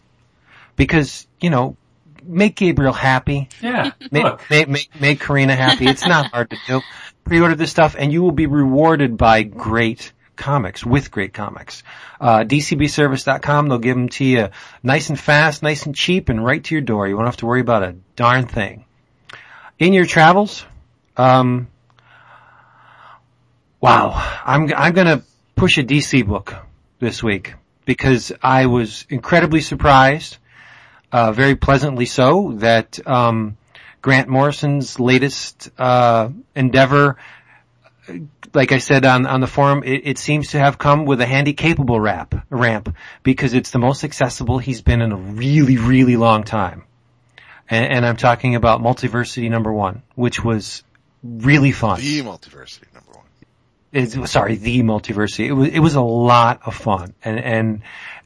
because 0.76 1.28
you 1.40 1.50
know 1.50 1.76
make 2.24 2.56
Gabriel 2.56 2.94
happy. 2.94 3.50
Yeah. 3.62 3.92
Make, 4.12 4.26
make, 4.50 4.70
make, 4.70 5.02
make 5.02 5.20
Corinna 5.20 5.56
happy. 5.56 5.88
It's 5.88 6.06
not 6.06 6.28
hard 6.28 6.50
to 6.52 6.58
do. 6.68 6.82
Pre-order 7.24 7.56
this 7.56 7.72
stuff 7.72 7.96
and 7.98 8.12
you 8.12 8.22
will 8.22 8.32
be 8.32 8.48
rewarded 8.48 9.18
by 9.18 9.44
great 9.44 10.12
comics, 10.36 10.86
with 10.86 11.12
great 11.12 11.34
comics. 11.34 11.84
Uh, 12.20 12.40
DCBService.com, 12.40 13.70
they'll 13.70 13.78
give 13.78 13.96
them 13.96 14.10
to 14.10 14.26
you 14.26 14.50
nice 14.82 15.10
and 15.10 15.20
fast, 15.20 15.64
nice 15.64 15.86
and 15.86 15.96
cheap, 15.96 16.30
and 16.30 16.44
right 16.44 16.64
to 16.64 16.76
your 16.76 16.82
door. 16.82 17.08
You 17.08 17.16
won't 17.16 17.28
have 17.28 17.38
to 17.38 17.46
worry 17.46 17.62
about 17.62 17.84
a 17.84 17.96
darn 18.16 18.48
thing. 18.48 18.86
In 19.78 19.94
your 19.94 20.06
travels, 20.06 20.66
um, 21.16 21.68
wow, 23.80 24.40
I'm, 24.46 24.72
I'm 24.76 24.94
gonna 24.94 25.24
push 25.56 25.78
a 25.78 25.84
DC 25.84 26.26
book 26.26 26.56
this 27.00 27.22
week 27.24 27.54
because 27.86 28.32
I 28.42 28.68
was 28.68 29.06
incredibly 29.10 29.62
surprised 29.62 30.38
uh, 31.12 31.32
very 31.32 31.56
pleasantly 31.56 32.06
so 32.06 32.54
that 32.58 33.00
um, 33.08 33.58
Grant 34.02 34.30
Morrison's 34.30 35.00
latest 35.00 35.70
uh, 35.78 36.30
endeavor, 36.56 37.18
like 38.54 38.72
I 38.72 38.80
said 38.80 39.06
on 39.06 39.28
on 39.28 39.42
the 39.42 39.48
forum, 39.48 39.84
it, 39.84 40.02
it 40.06 40.18
seems 40.18 40.52
to 40.52 40.60
have 40.60 40.78
come 40.78 41.06
with 41.06 41.22
a 41.22 41.26
handy 41.26 41.54
capable 41.54 42.00
rap 42.00 42.34
ramp 42.50 42.96
because 43.24 43.54
it's 43.54 43.72
the 43.72 43.80
most 43.80 44.04
accessible 44.04 44.58
he's 44.58 44.82
been 44.82 45.02
in 45.02 45.12
a 45.12 45.18
really 45.18 45.78
really 45.78 46.18
long 46.18 46.44
time, 46.44 46.84
and, 47.70 47.86
and 47.92 48.06
I'm 48.06 48.18
talking 48.18 48.56
about 48.56 48.82
Multiversity 48.82 49.50
number 49.50 49.72
one, 49.72 50.04
which 50.16 50.44
was 50.44 50.84
really 51.24 51.72
fun. 51.72 52.00
The 52.00 52.22
multiversity 52.22 52.94
number 52.94 53.12
one. 53.12 53.26
It's, 53.92 54.32
sorry, 54.32 54.56
the 54.56 54.82
multiversity. 54.84 55.48
It 55.48 55.54
was 55.54 55.70
it 55.70 55.80
was 55.80 55.96
a 55.96 56.02
lot 56.02 56.62
of 56.66 56.76
fun, 56.76 57.14
and 57.24 57.40
and 57.40 57.82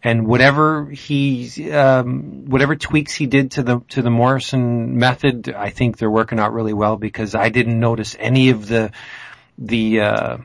and 0.05 0.27
whatever 0.27 0.85
he 0.85 1.71
um, 1.71 2.45
whatever 2.45 2.75
tweaks 2.75 3.15
he 3.15 3.25
did 3.25 3.51
to 3.51 3.63
the 3.63 3.79
to 3.89 4.03
the 4.03 4.11
Morrison 4.11 4.99
method, 4.99 5.49
I 5.49 5.71
think 5.71 5.97
they're 5.97 6.11
working 6.11 6.39
out 6.39 6.53
really 6.53 6.73
well 6.73 6.95
because 6.95 7.33
I 7.33 7.49
didn't 7.49 7.79
notice 7.79 8.15
any 8.19 8.51
of 8.51 8.67
the 8.67 8.91
the 9.57 10.01
uh, 10.01 10.37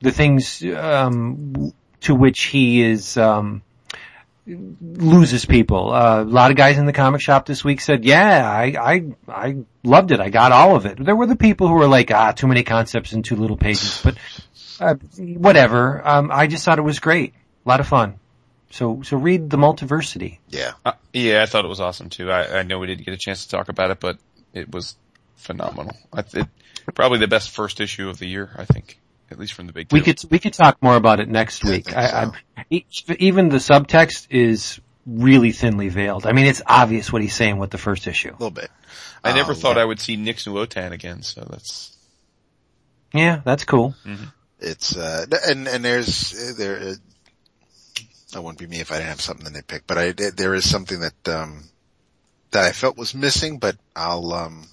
the 0.00 0.10
things 0.10 0.64
um, 0.64 1.74
to 2.00 2.14
which 2.14 2.44
he 2.44 2.82
is. 2.82 3.16
Um, 3.18 3.62
loses 4.46 5.46
people. 5.46 5.90
Uh, 5.90 6.20
a 6.20 6.24
lot 6.24 6.50
of 6.50 6.56
guys 6.58 6.76
in 6.76 6.84
the 6.84 6.92
comic 6.92 7.22
shop 7.22 7.46
this 7.46 7.64
week 7.64 7.80
said, 7.80 8.04
"Yeah, 8.04 8.46
I, 8.46 8.74
I, 8.78 9.04
I 9.26 9.56
loved 9.82 10.12
it. 10.12 10.20
I 10.20 10.28
got 10.28 10.52
all 10.52 10.76
of 10.76 10.84
it." 10.84 11.02
There 11.02 11.16
were 11.16 11.26
the 11.26 11.36
people 11.36 11.66
who 11.66 11.74
were 11.74 11.88
like, 11.88 12.10
"Ah, 12.10 12.32
too 12.32 12.46
many 12.46 12.62
concepts 12.62 13.14
in 13.14 13.22
too 13.22 13.36
little 13.36 13.56
pages," 13.56 14.02
but 14.04 14.16
uh, 14.80 14.96
whatever. 15.18 16.06
Um, 16.06 16.30
I 16.30 16.46
just 16.46 16.64
thought 16.64 16.78
it 16.78 16.82
was 16.82 17.00
great, 17.00 17.32
a 17.64 17.68
lot 17.68 17.80
of 17.80 17.86
fun. 17.86 18.18
So, 18.74 19.02
so 19.02 19.16
read 19.16 19.50
the 19.50 19.56
multiversity. 19.56 20.38
Yeah. 20.48 20.72
Uh, 20.84 20.94
yeah, 21.12 21.44
I 21.44 21.46
thought 21.46 21.64
it 21.64 21.68
was 21.68 21.78
awesome 21.78 22.10
too. 22.10 22.32
I, 22.32 22.58
I 22.58 22.62
know 22.64 22.80
we 22.80 22.88
didn't 22.88 23.04
get 23.04 23.14
a 23.14 23.16
chance 23.16 23.44
to 23.44 23.50
talk 23.50 23.68
about 23.68 23.92
it, 23.92 24.00
but 24.00 24.18
it 24.52 24.68
was 24.72 24.96
phenomenal. 25.36 25.96
I, 26.12 26.24
it, 26.32 26.48
probably 26.92 27.20
the 27.20 27.28
best 27.28 27.50
first 27.50 27.80
issue 27.80 28.08
of 28.08 28.18
the 28.18 28.26
year, 28.26 28.50
I 28.58 28.64
think, 28.64 28.98
at 29.30 29.38
least 29.38 29.52
from 29.52 29.68
the 29.68 29.72
big. 29.72 29.92
We 29.92 30.00
could 30.00 30.18
we 30.28 30.40
could 30.40 30.54
talk 30.54 30.82
more 30.82 30.96
about 30.96 31.20
it 31.20 31.28
next 31.28 31.62
Yeah, 31.62 31.70
I 31.70 31.72
week. 31.72 31.96
I, 31.96 32.08
so. 32.08 32.32
I, 32.56 32.64
each, 32.68 33.04
even 33.20 33.48
the 33.48 33.58
subtext 33.58 34.26
is 34.30 34.80
really 35.06 35.52
thinly 35.52 35.88
veiled. 35.88 36.26
I 36.26 36.32
mean, 36.32 36.46
it's 36.46 36.62
obvious 36.66 37.12
what 37.12 37.22
he's 37.22 37.36
saying 37.36 37.58
with 37.58 37.70
the 37.70 37.78
first 37.78 38.08
issue. 38.08 38.30
A 38.30 38.32
little 38.32 38.50
bit. 38.50 38.72
I 39.22 39.34
never 39.36 39.52
Um, 39.52 39.58
thought 39.58 39.78
I 39.78 39.84
would 39.84 40.00
see 40.00 40.16
Nix 40.16 40.46
Uotan 40.46 40.90
again, 40.90 41.22
so 41.22 41.46
that's 41.48 41.96
Yeah, 43.12 43.40
that's 43.44 43.64
cool. 43.64 43.94
It's 44.58 44.96
uh 44.96 45.26
and 45.46 45.68
and 45.68 45.84
there's 45.84 46.34
uh, 46.34 46.52
there. 46.58 46.96
That 48.34 48.42
wouldn't 48.42 48.58
be 48.58 48.66
me 48.66 48.80
if 48.80 48.92
I 48.92 48.96
didn't 48.96 49.08
have 49.08 49.20
something 49.20 49.52
to 49.52 49.62
nitpick, 49.62 49.82
but 49.86 49.98
I 49.98 50.12
there 50.12 50.54
is 50.54 50.68
something 50.68 51.00
that 51.00 51.28
um 51.28 51.64
that 52.50 52.64
I 52.64 52.72
felt 52.72 52.96
was 52.96 53.14
missing, 53.14 53.58
but 53.58 53.76
I'll 53.96 54.32
um 54.32 54.66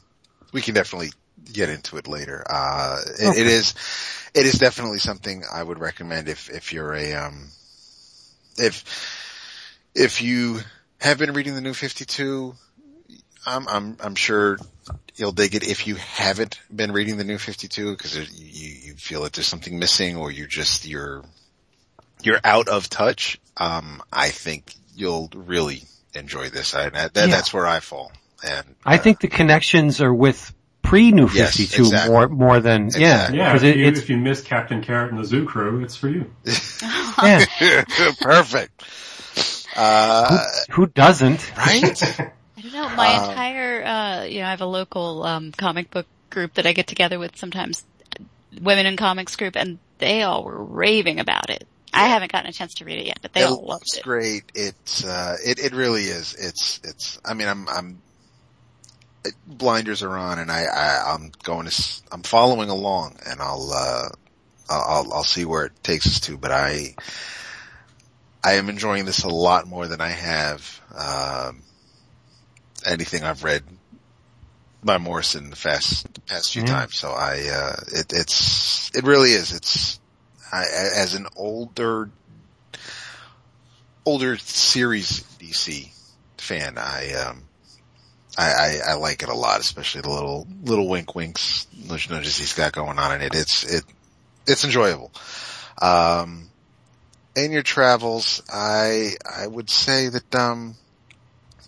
we 0.51 0.61
can 0.61 0.75
definitely 0.75 1.11
get 1.51 1.69
into 1.69 1.97
it 1.97 2.07
later. 2.07 2.43
Uh, 2.47 2.99
it, 3.19 3.27
Okay. 3.27 3.41
it 3.41 3.47
is 3.47 3.73
it 4.33 4.45
is 4.45 4.59
definitely 4.59 4.99
something 4.99 5.43
I 5.51 5.63
would 5.63 5.79
recommend 5.79 6.27
if 6.27 6.49
if 6.49 6.73
you're 6.73 6.93
a 6.93 7.13
um 7.13 7.47
if 8.57 8.83
if 9.95 10.21
you 10.21 10.59
have 10.99 11.17
been 11.17 11.33
reading 11.33 11.55
the 11.55 11.61
new 11.61 11.73
52 11.73 12.55
I'm, 13.45 13.67
I'm, 13.67 13.97
I'm 13.99 14.15
sure 14.15 14.57
you'll 15.15 15.31
dig 15.31 15.55
it 15.55 15.67
if 15.67 15.87
you 15.87 15.95
haven't 15.95 16.59
been 16.73 16.91
reading 16.91 17.17
the 17.17 17.23
new 17.23 17.37
52 17.37 17.91
because 17.91 18.15
you, 18.15 18.89
you 18.91 18.93
feel 18.95 19.23
that 19.23 19.33
there's 19.33 19.47
something 19.47 19.79
missing 19.79 20.15
or 20.15 20.31
you 20.31 20.47
just, 20.47 20.85
you're, 20.87 21.23
you're 22.21 22.39
out 22.43 22.67
of 22.67 22.89
touch. 22.89 23.39
Um, 23.57 24.01
I 24.11 24.29
think 24.29 24.73
you'll 24.95 25.29
really 25.35 25.83
enjoy 26.13 26.49
this. 26.49 26.73
I, 26.73 26.89
that, 26.89 27.11
Yeah. 27.15 27.27
that's 27.27 27.53
where 27.53 27.67
I 27.67 27.79
fall. 27.79 28.11
And 28.43 28.75
I 28.85 28.97
think 28.97 29.19
the 29.19 29.27
connections 29.27 30.01
are 30.01 30.13
with 30.13 30.53
pre 30.81 31.11
New 31.11 31.29
Yes, 31.31 31.57
52 31.57 31.83
exactly. 31.83 32.11
more, 32.11 32.27
more 32.27 32.59
than, 32.59 32.85
Exactly. 32.87 33.03
yeah. 33.05 33.31
Yeah, 33.45 33.51
'cause 33.51 33.63
if 33.63 33.75
it, 33.75 33.79
you, 33.79 33.85
it's, 33.87 33.99
if 33.99 34.09
you 34.09 34.17
miss 34.17 34.41
Captain 34.41 34.81
Carrot 34.81 35.11
and 35.11 35.19
the 35.19 35.25
Zoo 35.25 35.45
Crew, 35.45 35.83
it's 35.83 35.95
for 35.95 36.09
you. 36.09 36.29
yeah. 37.23 37.45
perfect. 38.21 38.83
Uh, 39.75 40.37
Who 40.71 40.87
doesn't? 40.87 41.55
right? 41.57 42.03
I 42.57 42.61
don't 42.61 42.73
know. 42.73 42.89
My 42.95 43.15
Um, 43.15 43.29
entire, 43.29 43.83
uh, 43.85 44.23
you 44.25 44.39
know, 44.41 44.47
I 44.47 44.49
have 44.51 44.61
a 44.61 44.65
local 44.65 45.23
um, 45.23 45.51
comic 45.51 45.89
book 45.91 46.07
group 46.29 46.55
that 46.55 46.65
I 46.65 46.73
get 46.73 46.87
together 46.87 47.19
with 47.19 47.37
sometimes, 47.37 47.83
women 48.61 48.85
in 48.85 48.97
comics 48.97 49.35
group, 49.35 49.55
and 49.55 49.79
they 49.99 50.23
all 50.23 50.43
were 50.43 50.63
raving 50.63 51.19
about 51.19 51.49
it. 51.49 51.67
I 51.93 52.07
haven't 52.07 52.31
gotten 52.31 52.49
a 52.49 52.53
chance 52.53 52.75
to 52.75 52.85
read 52.85 52.99
it 52.99 53.05
yet, 53.05 53.19
but 53.21 53.33
they 53.33 53.41
it 53.41 53.45
all 53.45 53.65
loved 53.65 53.67
looks 53.83 53.97
it. 53.97 54.03
great. 54.03 54.43
It's, 54.55 55.03
uh, 55.05 55.37
it, 55.45 55.59
it 55.59 55.73
really 55.73 56.03
is. 56.03 56.33
It's, 56.35 56.79
it's, 56.83 57.19
I 57.25 57.33
mean, 57.33 57.47
I'm, 57.47 57.67
I'm, 57.69 58.01
it, 59.25 59.33
blinders 59.45 60.01
are 60.03 60.17
on 60.17 60.39
and 60.39 60.51
I, 60.51 60.63
I, 60.65 61.13
I'm 61.13 61.31
going 61.43 61.63
to, 61.65 61.71
s- 61.71 62.01
I'm 62.11 62.23
following 62.23 62.69
along 62.69 63.17
and 63.29 63.39
I'll, 63.41 63.71
uh, 63.73 64.09
I'll, 64.69 64.81
I'll- 64.87 65.13
I'll 65.13 65.23
see 65.23 65.45
where 65.45 65.65
it 65.65 65.83
takes 65.83 66.07
us 66.07 66.19
to, 66.21 66.37
but 66.37 66.51
I, 66.51 66.95
I 68.43 68.53
am 68.53 68.69
enjoying 68.69 69.05
this 69.05 69.23
a 69.23 69.29
lot 69.29 69.67
more 69.67 69.87
than 69.87 70.01
I 70.01 70.09
have, 70.09 70.81
um, 70.97 71.61
anything 72.85 73.23
I've 73.23 73.43
read 73.43 73.63
by 74.83 74.97
Morrison 74.97 75.51
the 75.51 75.55
past, 75.55 76.11
the 76.13 76.21
past 76.21 76.53
few 76.53 76.63
Yeah. 76.63 76.67
times. 76.69 76.97
So 76.97 77.11
I, 77.11 77.47
uh, 77.53 77.75
it, 77.91 78.11
it's, 78.13 78.89
it 78.95 79.03
really 79.03 79.31
is. 79.31 79.53
It's, 79.53 79.99
I, 80.51 80.63
as 80.95 81.13
an 81.13 81.27
older 81.35 82.09
older 84.05 84.37
series 84.37 85.23
DC 85.39 85.89
fan, 86.37 86.77
I 86.77 87.13
um, 87.13 87.43
I, 88.37 88.51
I, 88.51 88.79
I 88.89 88.93
like 88.95 89.23
it 89.23 89.29
a 89.29 89.35
lot, 89.35 89.59
especially 89.59 90.01
the 90.01 90.09
little 90.09 90.47
little 90.63 90.87
wink 90.87 91.15
winks, 91.15 91.67
nudge 91.87 92.09
nudges 92.09 92.37
he's 92.37 92.53
got 92.53 92.73
going 92.73 92.99
on 92.99 93.15
in 93.15 93.21
it. 93.21 93.35
It's 93.35 93.63
it 93.63 93.83
it's 94.47 94.63
enjoyable. 94.63 95.11
Um, 95.81 96.49
in 97.35 97.51
your 97.51 97.63
travels, 97.63 98.41
I 98.51 99.13
I 99.25 99.47
would 99.47 99.69
say 99.69 100.09
that 100.09 100.35
um, 100.35 100.75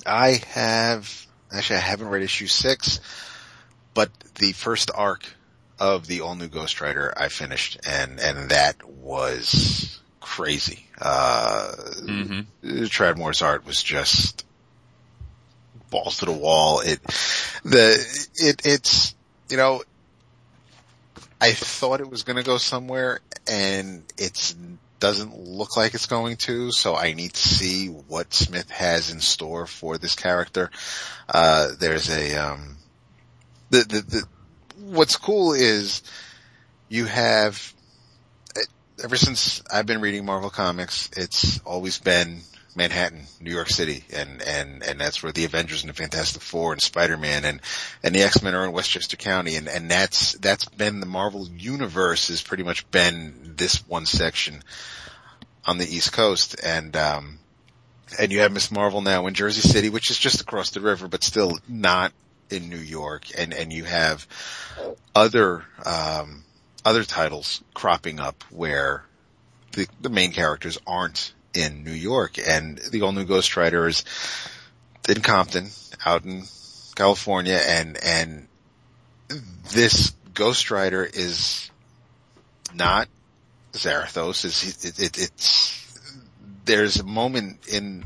I 0.06 0.42
have 0.50 1.26
actually 1.52 1.78
I 1.78 1.82
haven't 1.82 2.10
read 2.10 2.24
issue 2.24 2.48
six, 2.48 3.00
but 3.94 4.10
the 4.36 4.52
first 4.52 4.92
arc 4.94 5.26
of 5.84 6.08
the 6.08 6.22
all 6.22 6.36
new 6.36 6.48
Ghost 6.48 6.80
Rider 6.80 7.14
I 7.18 7.28
finished, 7.28 7.80
and 7.86 8.20
and 8.20 8.50
that 8.50 8.84
was 8.88 10.00
crazy. 10.22 10.88
Uh, 11.00 11.74
Mm-hmm. 12.04 12.84
Tradd 12.86 13.18
Moore's 13.18 13.42
art 13.42 13.66
was 13.66 13.82
just 13.82 14.46
balls 15.90 16.18
to 16.20 16.26
the 16.26 16.32
wall. 16.32 16.80
It, 16.80 17.02
the, 17.64 18.30
it, 18.36 18.62
it's, 18.66 19.16
you 19.50 19.58
know, 19.58 19.84
I 21.40 21.52
thought 21.52 22.02
it 22.02 22.10
was 22.10 22.24
going 22.24 22.38
to 22.38 22.44
go 22.44 22.58
somewhere 22.58 23.20
and 23.48 24.04
it's 24.18 24.56
doesn't 25.00 25.38
look 25.38 25.76
like 25.76 25.94
it's 25.94 26.06
going 26.06 26.38
to, 26.38 26.72
so 26.72 26.96
I 26.96 27.12
need 27.14 27.34
to 27.34 27.48
see 27.48 27.88
what 27.88 28.34
Smith 28.34 28.70
has 28.70 29.12
in 29.12 29.20
store 29.20 29.68
for 29.68 29.98
this 29.98 30.16
character. 30.16 30.72
Uh, 31.28 31.72
there's 31.78 32.10
a, 32.10 32.36
um, 32.38 32.78
the, 33.70 33.80
the, 33.80 34.02
the, 34.02 34.24
what's 34.84 35.16
cool 35.16 35.54
is 35.54 36.04
you 36.90 37.06
have, 37.06 37.74
ever 39.04 39.16
since 39.16 39.64
I've 39.72 39.86
been 39.86 40.02
reading 40.02 40.26
Marvel 40.26 40.50
comics, 40.50 41.10
it's 41.16 41.60
always 41.62 42.00
been 42.00 42.42
Manhattan, 42.76 43.24
New 43.40 43.52
York 43.52 43.70
City, 43.70 44.04
and 44.14 44.42
and 44.42 44.84
and 44.84 45.00
that's 45.00 45.22
where 45.22 45.32
the 45.32 45.46
Avengers 45.46 45.84
and 45.84 45.90
the 45.90 45.94
Fantastic 45.94 46.42
Four 46.42 46.74
and 46.74 46.82
Spider-Man 46.82 47.46
and 47.46 47.62
and 48.02 48.16
the 48.16 48.24
X-Men 48.24 48.56
are 48.56 48.66
in 48.66 48.72
Westchester 48.72 49.18
County, 49.18 49.56
and 49.56 49.68
and 49.68 49.90
that's 49.90 50.34
that's 50.34 50.66
been 50.66 51.00
the 51.00 51.06
Marvel 51.06 51.48
universe 51.48 52.30
has 52.30 52.42
pretty 52.42 52.64
much 52.64 52.90
been 52.92 53.54
this 53.56 53.88
one 53.88 54.06
section 54.06 54.64
on 55.66 55.78
the 55.78 55.86
East 55.86 56.12
Coast, 56.14 56.56
and 56.64 56.96
um 56.98 57.40
and 58.20 58.32
you 58.32 58.40
have 58.40 58.52
Miss 58.52 58.72
Marvel 58.72 59.02
now 59.02 59.28
in 59.28 59.34
Jersey 59.34 59.62
City, 59.62 59.90
which 59.90 60.10
is 60.10 60.18
just 60.18 60.42
across 60.42 60.72
the 60.72 60.82
river, 60.82 61.08
but 61.08 61.24
still 61.24 61.58
not 61.68 62.12
in 62.54 62.70
New 62.70 62.78
York, 62.78 63.26
and 63.38 63.54
and 63.54 63.74
you 63.74 63.84
have 63.84 64.28
other 65.16 65.64
um 65.86 66.44
other 66.86 67.04
titles 67.04 67.64
cropping 67.74 68.20
up 68.20 68.44
where 68.50 69.04
the, 69.74 69.88
the 70.02 70.10
main 70.10 70.32
characters 70.32 70.78
aren't 70.86 71.34
in 71.54 71.84
New 71.84 71.92
York 71.92 72.38
and 72.38 72.78
the 72.78 73.02
all 73.02 73.12
new 73.12 73.26
Ghost 73.26 73.56
Rider 73.56 73.88
is 73.88 74.04
in 75.08 75.22
Compton 75.22 75.70
out 76.06 76.26
in 76.26 76.44
California 76.96 77.60
and, 77.66 77.98
and 78.04 78.48
this 79.72 80.14
Ghost 80.34 80.72
Rider 80.72 81.04
is 81.04 81.70
not 82.74 83.08
Zarathos. 83.74 84.46
Is 84.46 84.86
it, 84.86 85.00
it, 85.00 85.18
it's, 85.18 86.00
there's 86.66 86.98
a 86.98 87.04
moment 87.04 87.68
in 87.68 88.06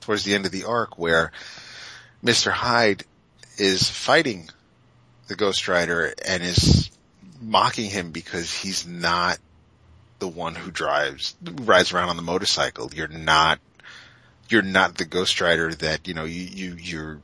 towards 0.00 0.24
the 0.24 0.34
end 0.34 0.46
of 0.46 0.52
the 0.52 0.64
arc 0.64 0.98
where 0.98 1.32
Mr. 2.24 2.50
Hyde 2.50 3.04
is 3.60 3.90
fighting 3.90 4.48
the 5.28 5.36
Ghost 5.36 5.68
Rider 5.68 6.14
and 6.26 6.42
is 6.42 6.90
mocking 7.42 7.90
him 7.90 8.10
because 8.10 8.52
he's 8.52 8.86
not 8.86 9.38
the 10.18 10.28
one 10.28 10.54
who 10.54 10.70
drives, 10.70 11.36
rides 11.42 11.92
around 11.92 12.08
on 12.08 12.16
the 12.16 12.22
motorcycle. 12.22 12.90
You're 12.94 13.08
not, 13.08 13.60
you're 14.48 14.62
not 14.62 14.96
the 14.96 15.04
Ghost 15.04 15.40
Rider 15.42 15.72
that, 15.74 16.08
you 16.08 16.14
know, 16.14 16.24
you, 16.24 16.42
you, 16.42 16.76
you're 16.78 17.22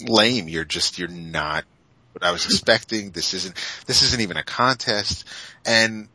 lame. 0.00 0.46
You're 0.46 0.64
just, 0.64 1.00
you're 1.00 1.08
not 1.08 1.64
what 2.12 2.22
I 2.22 2.30
was 2.30 2.44
expecting. 2.44 3.10
This 3.10 3.34
isn't, 3.34 3.56
this 3.86 4.02
isn't 4.02 4.20
even 4.20 4.36
a 4.36 4.44
contest. 4.44 5.24
And, 5.66 6.08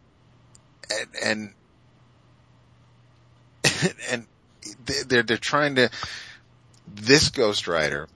and, 1.24 1.54
and, 3.64 3.94
and 4.10 4.28
they're, 5.08 5.24
they're 5.24 5.38
trying 5.38 5.76
to, 5.76 5.90
this 6.88 7.30
Ghost 7.30 7.68
Rider, 7.68 8.08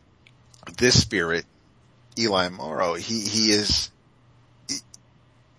this 0.78 1.02
spirit, 1.02 1.46
Eli 2.18 2.50
Morrow, 2.50 2.96
he, 2.96 3.22
he 3.22 3.52
is, 3.52 3.92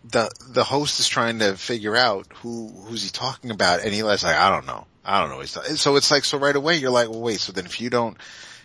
the 0.05 0.31
the 0.49 0.65
host 0.65 0.99
is 0.99 1.09
trying 1.09 1.39
to 1.41 1.57
figure 1.57 1.97
out 1.97 2.27
who 2.37 2.69
who's 2.69 3.05
he 3.05 3.11
talking 3.11 3.51
about, 3.51 3.85
and 3.85 3.95
Eli's 3.95 4.25
like, 4.25 4.37
I 4.37 4.51
don't 4.51 4.67
know, 4.67 4.87
I 5.05 5.21
don't 5.21 5.31
know. 5.31 5.45
So 5.45 5.97
it's 5.97 6.11
like, 6.11 6.25
so 6.25 6.39
right 6.39 6.57
away 6.57 6.77
you're 6.77 6.91
like, 6.91 7.09
well, 7.11 7.21
wait. 7.21 7.41
So 7.41 7.53
then 7.53 7.67
if 7.67 7.81
you 7.81 7.91
don't, 7.91 8.17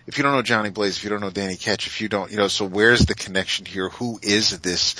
if 0.08 0.18
you 0.18 0.24
don't 0.24 0.34
know 0.34 0.42
Johnny 0.42 0.70
Blaze, 0.70 0.98
if 0.98 1.04
you 1.04 1.10
don't 1.10 1.22
know 1.22 1.30
Danny 1.30 1.56
Ketch, 1.58 1.88
if 1.88 2.02
you 2.02 2.10
don't, 2.10 2.32
you 2.32 2.38
know, 2.38 2.48
so 2.48 2.66
where's 2.66 3.06
the 3.06 3.16
connection 3.16 3.66
here? 3.66 3.90
Who 3.90 4.20
is 4.22 4.60
this? 4.60 4.96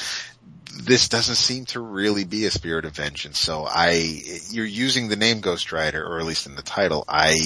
This 0.78 1.08
doesn't 1.08 1.36
seem 1.36 1.66
to 1.68 1.80
really 1.80 2.26
be 2.26 2.46
a 2.46 2.52
spirit 2.52 2.84
of 2.84 2.92
vengeance. 2.92 3.40
So 3.40 3.66
I, 3.66 4.22
you're 4.50 4.66
using 4.66 5.08
the 5.08 5.16
name 5.16 5.40
Ghost 5.40 5.72
Rider, 5.72 6.06
or 6.06 6.20
at 6.20 6.26
least 6.26 6.48
in 6.48 6.56
the 6.56 6.62
title. 6.62 7.06
I 7.08 7.38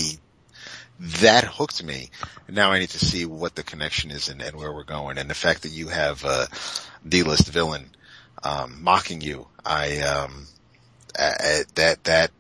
that 1.00 1.46
hooked 1.46 1.84
me. 1.84 2.10
Now 2.48 2.72
I 2.72 2.80
need 2.80 2.90
to 2.90 3.06
see 3.06 3.26
what 3.26 3.56
the 3.56 3.64
connection 3.64 4.12
is 4.12 4.30
and, 4.30 4.42
and 4.42 4.56
where 4.56 4.72
we're 4.72 4.84
going. 4.84 5.18
And 5.18 5.30
the 5.30 5.36
fact 5.36 5.64
that 5.64 5.70
you 5.70 5.88
have 5.88 6.24
a 6.26 6.48
D-list 7.08 7.48
villain 7.48 7.96
um, 8.44 8.84
mocking 8.84 9.22
you, 9.22 9.48
I 9.66 10.00
um, 10.02 10.48
uh, 11.18 11.32
that 11.76 12.04
that 12.04 12.32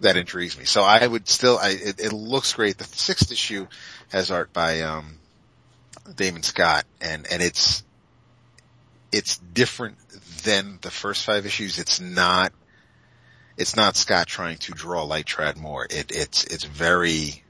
that 0.00 0.16
intrigues 0.16 0.58
me. 0.58 0.64
So 0.64 0.82
I 0.82 1.06
would 1.06 1.28
still, 1.28 1.58
I, 1.58 1.70
it, 1.70 2.00
it 2.00 2.12
looks 2.12 2.52
great. 2.52 2.76
The 2.76 2.84
sixth 2.84 3.32
issue 3.32 3.66
has 4.10 4.30
art 4.30 4.52
by 4.52 4.82
um, 4.82 5.18
Damion 6.08 6.44
Scott, 6.44 6.84
and 7.00 7.26
and 7.30 7.42
it's 7.42 7.82
it's 9.12 9.38
different 9.38 9.96
than 10.42 10.78
the 10.82 10.90
first 10.90 11.24
five 11.24 11.46
issues. 11.46 11.78
It's 11.78 12.00
not 12.00 12.52
it's 13.56 13.76
not 13.76 13.96
Scott 13.96 14.26
trying 14.26 14.58
to 14.58 14.72
draw 14.72 15.04
like 15.04 15.28
Moore. 15.56 15.86
It 15.88 16.12
it's 16.14 16.44
it's 16.44 16.64
very 16.64 17.42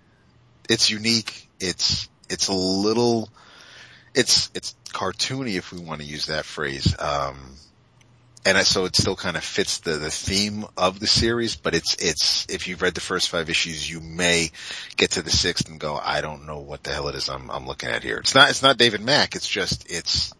it's 0.68 0.90
unique. 0.90 1.48
It's 1.60 2.08
it's 2.28 2.48
a 2.48 2.54
little 2.54 3.28
it's 4.14 4.50
it's 4.54 4.74
cartoony 4.88 5.56
if 5.56 5.72
we 5.72 5.78
want 5.80 6.00
to 6.00 6.06
use 6.06 6.26
that 6.26 6.44
phrase. 6.44 6.94
Um, 6.98 7.36
and 8.46 8.56
so 8.64 8.84
it 8.84 8.94
still 8.94 9.16
kind 9.16 9.36
of 9.36 9.42
fits 9.42 9.78
the, 9.78 9.92
the 9.96 10.10
theme 10.10 10.64
of 10.76 11.00
the 11.00 11.08
series, 11.08 11.56
but 11.56 11.74
it's, 11.74 11.96
it's, 11.96 12.46
if 12.48 12.68
you've 12.68 12.80
read 12.80 12.94
the 12.94 13.00
first 13.00 13.28
five 13.28 13.50
issues, 13.50 13.90
you 13.90 13.98
may 14.00 14.52
get 14.96 15.10
to 15.12 15.22
the 15.22 15.30
sixth 15.32 15.68
and 15.68 15.80
go, 15.80 15.96
I 15.96 16.20
don't 16.20 16.46
know 16.46 16.60
what 16.60 16.84
the 16.84 16.92
hell 16.92 17.08
it 17.08 17.16
is 17.16 17.28
I'm, 17.28 17.50
I'm 17.50 17.66
looking 17.66 17.88
at 17.88 18.04
here. 18.04 18.18
It's 18.18 18.36
not, 18.36 18.50
it's 18.50 18.62
not 18.62 18.78
David 18.78 19.00
Mack. 19.00 19.34
It's 19.34 19.48
just, 19.48 19.90
it's 19.90 20.32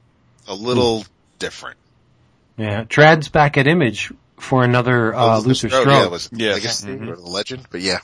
a 0.47 0.55
little 0.55 1.05
different. 1.41 1.79
Yeah, 2.57 2.85
Tradd's 2.85 3.29
back 3.29 3.59
at 3.59 3.67
Image 3.67 4.13
for 4.39 4.63
another 4.63 5.13
uh, 5.13 5.39
Oh, 5.39 5.41
Luther 5.41 5.69
Strode, 5.69 5.73
Strode. 5.73 5.89
Yeah, 5.89 6.05
it 6.05 6.11
was, 6.13 6.31
Yes. 6.33 6.57
I 6.57 6.61
guess 6.61 6.85
Mhm. 6.85 7.17
the 7.17 7.21
legend, 7.21 7.67
but 7.73 7.81
yeah. 7.81 7.99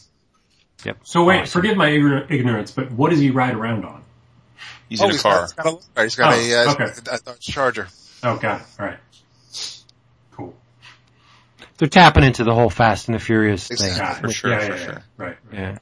Yep. 0.85 0.99
So 1.05 1.25
wait, 1.25 1.43
Awesome. 1.43 1.61
forgive 1.61 1.77
my 1.77 1.89
ignorance, 1.89 2.71
but 2.73 2.91
what 2.93 3.11
does 3.11 3.21
he 3.21 3.31
ride 3.31 3.55
around 3.55 3.85
on? 3.85 4.03
He's 4.89 5.01
oh, 5.01 5.05
in 5.05 5.11
a 5.11 5.13
he's 5.15 5.23
car. 5.23 5.49
Got, 5.57 5.57
he's 5.57 5.57
got 5.57 5.97
a, 5.97 6.03
he's 6.03 6.17
got 6.17 6.33
Oh, 6.35 6.37
a, 6.37 6.55
uh, 6.69 6.73
okay. 6.73 6.85
a 7.11 7.19
Dodge 7.21 7.41
Charger. 7.41 7.89
Oh, 8.23 8.37
got 8.37 8.61
it. 8.61 8.67
All 8.79 8.87
right. 8.87 8.99
Cool. 10.33 10.55
They're 11.79 11.89
tapping 11.89 12.25
into 12.25 12.45
the 12.45 12.55
whole 12.55 12.71
Fast 12.71 13.09
and 13.09 13.15
the 13.15 13.19
Furious 13.21 13.69
thing. 13.69 13.75
Exactly. 13.77 14.05
Got 14.05 14.19
it. 14.19 14.21
For 14.27 14.33
sure, 14.33 14.51
Yeah, 14.51 14.59
for 14.61 14.65
yeah, 14.67 14.77
yeah. 14.79 14.85
sure. 14.85 15.03
Right. 15.17 15.37
right. 15.51 15.59
Yeah. 15.61 15.79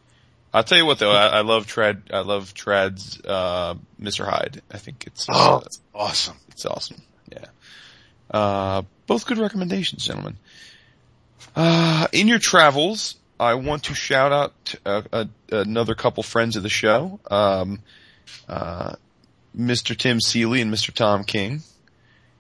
I'll 0.53 0.65
tell 0.65 0.79
you 0.79 0.87
what 0.87 0.99
though, 0.99 1.13
I, 1.13 1.27
I 1.27 1.41
love 1.43 1.67
Tradd, 1.67 2.13
I 2.13 2.21
love 2.21 2.55
Tradd's, 2.55 3.21
uh, 3.25 3.75
Mr. 4.01 4.25
Hyde. 4.29 4.63
I 4.71 4.79
think 4.79 5.05
it's, 5.07 5.27
Oh, 5.31 5.57
uh, 5.57 5.61
that's 5.61 5.81
awesome. 5.95 6.37
it's 6.49 6.67
awesome. 6.67 7.01
Yeah. 7.33 7.45
Uh, 8.31 8.83
both 9.07 9.27
good 9.27 9.39
recommendations, 9.39 10.05
gentlemen. 10.05 10.37
Uh, 11.55 12.07
in 12.13 12.27
your 12.29 12.39
travels, 12.39 13.17
I 13.41 13.55
want 13.55 13.85
to 13.85 13.95
shout 13.95 14.33
out 14.33 14.75
uh, 14.85 15.03
uh, 15.11 15.25
another 15.51 15.95
couple 15.95 16.23
friends 16.23 16.57
of 16.57 16.63
the 16.63 16.69
show, 16.69 17.19
um, 17.31 17.81
uh, 18.47 18.97
Mr. 19.59 19.97
Tim 19.97 20.21
Seeley 20.21 20.61
and 20.61 20.71
Mr. 20.73 20.93
Tom 20.93 21.25
King, 21.25 21.63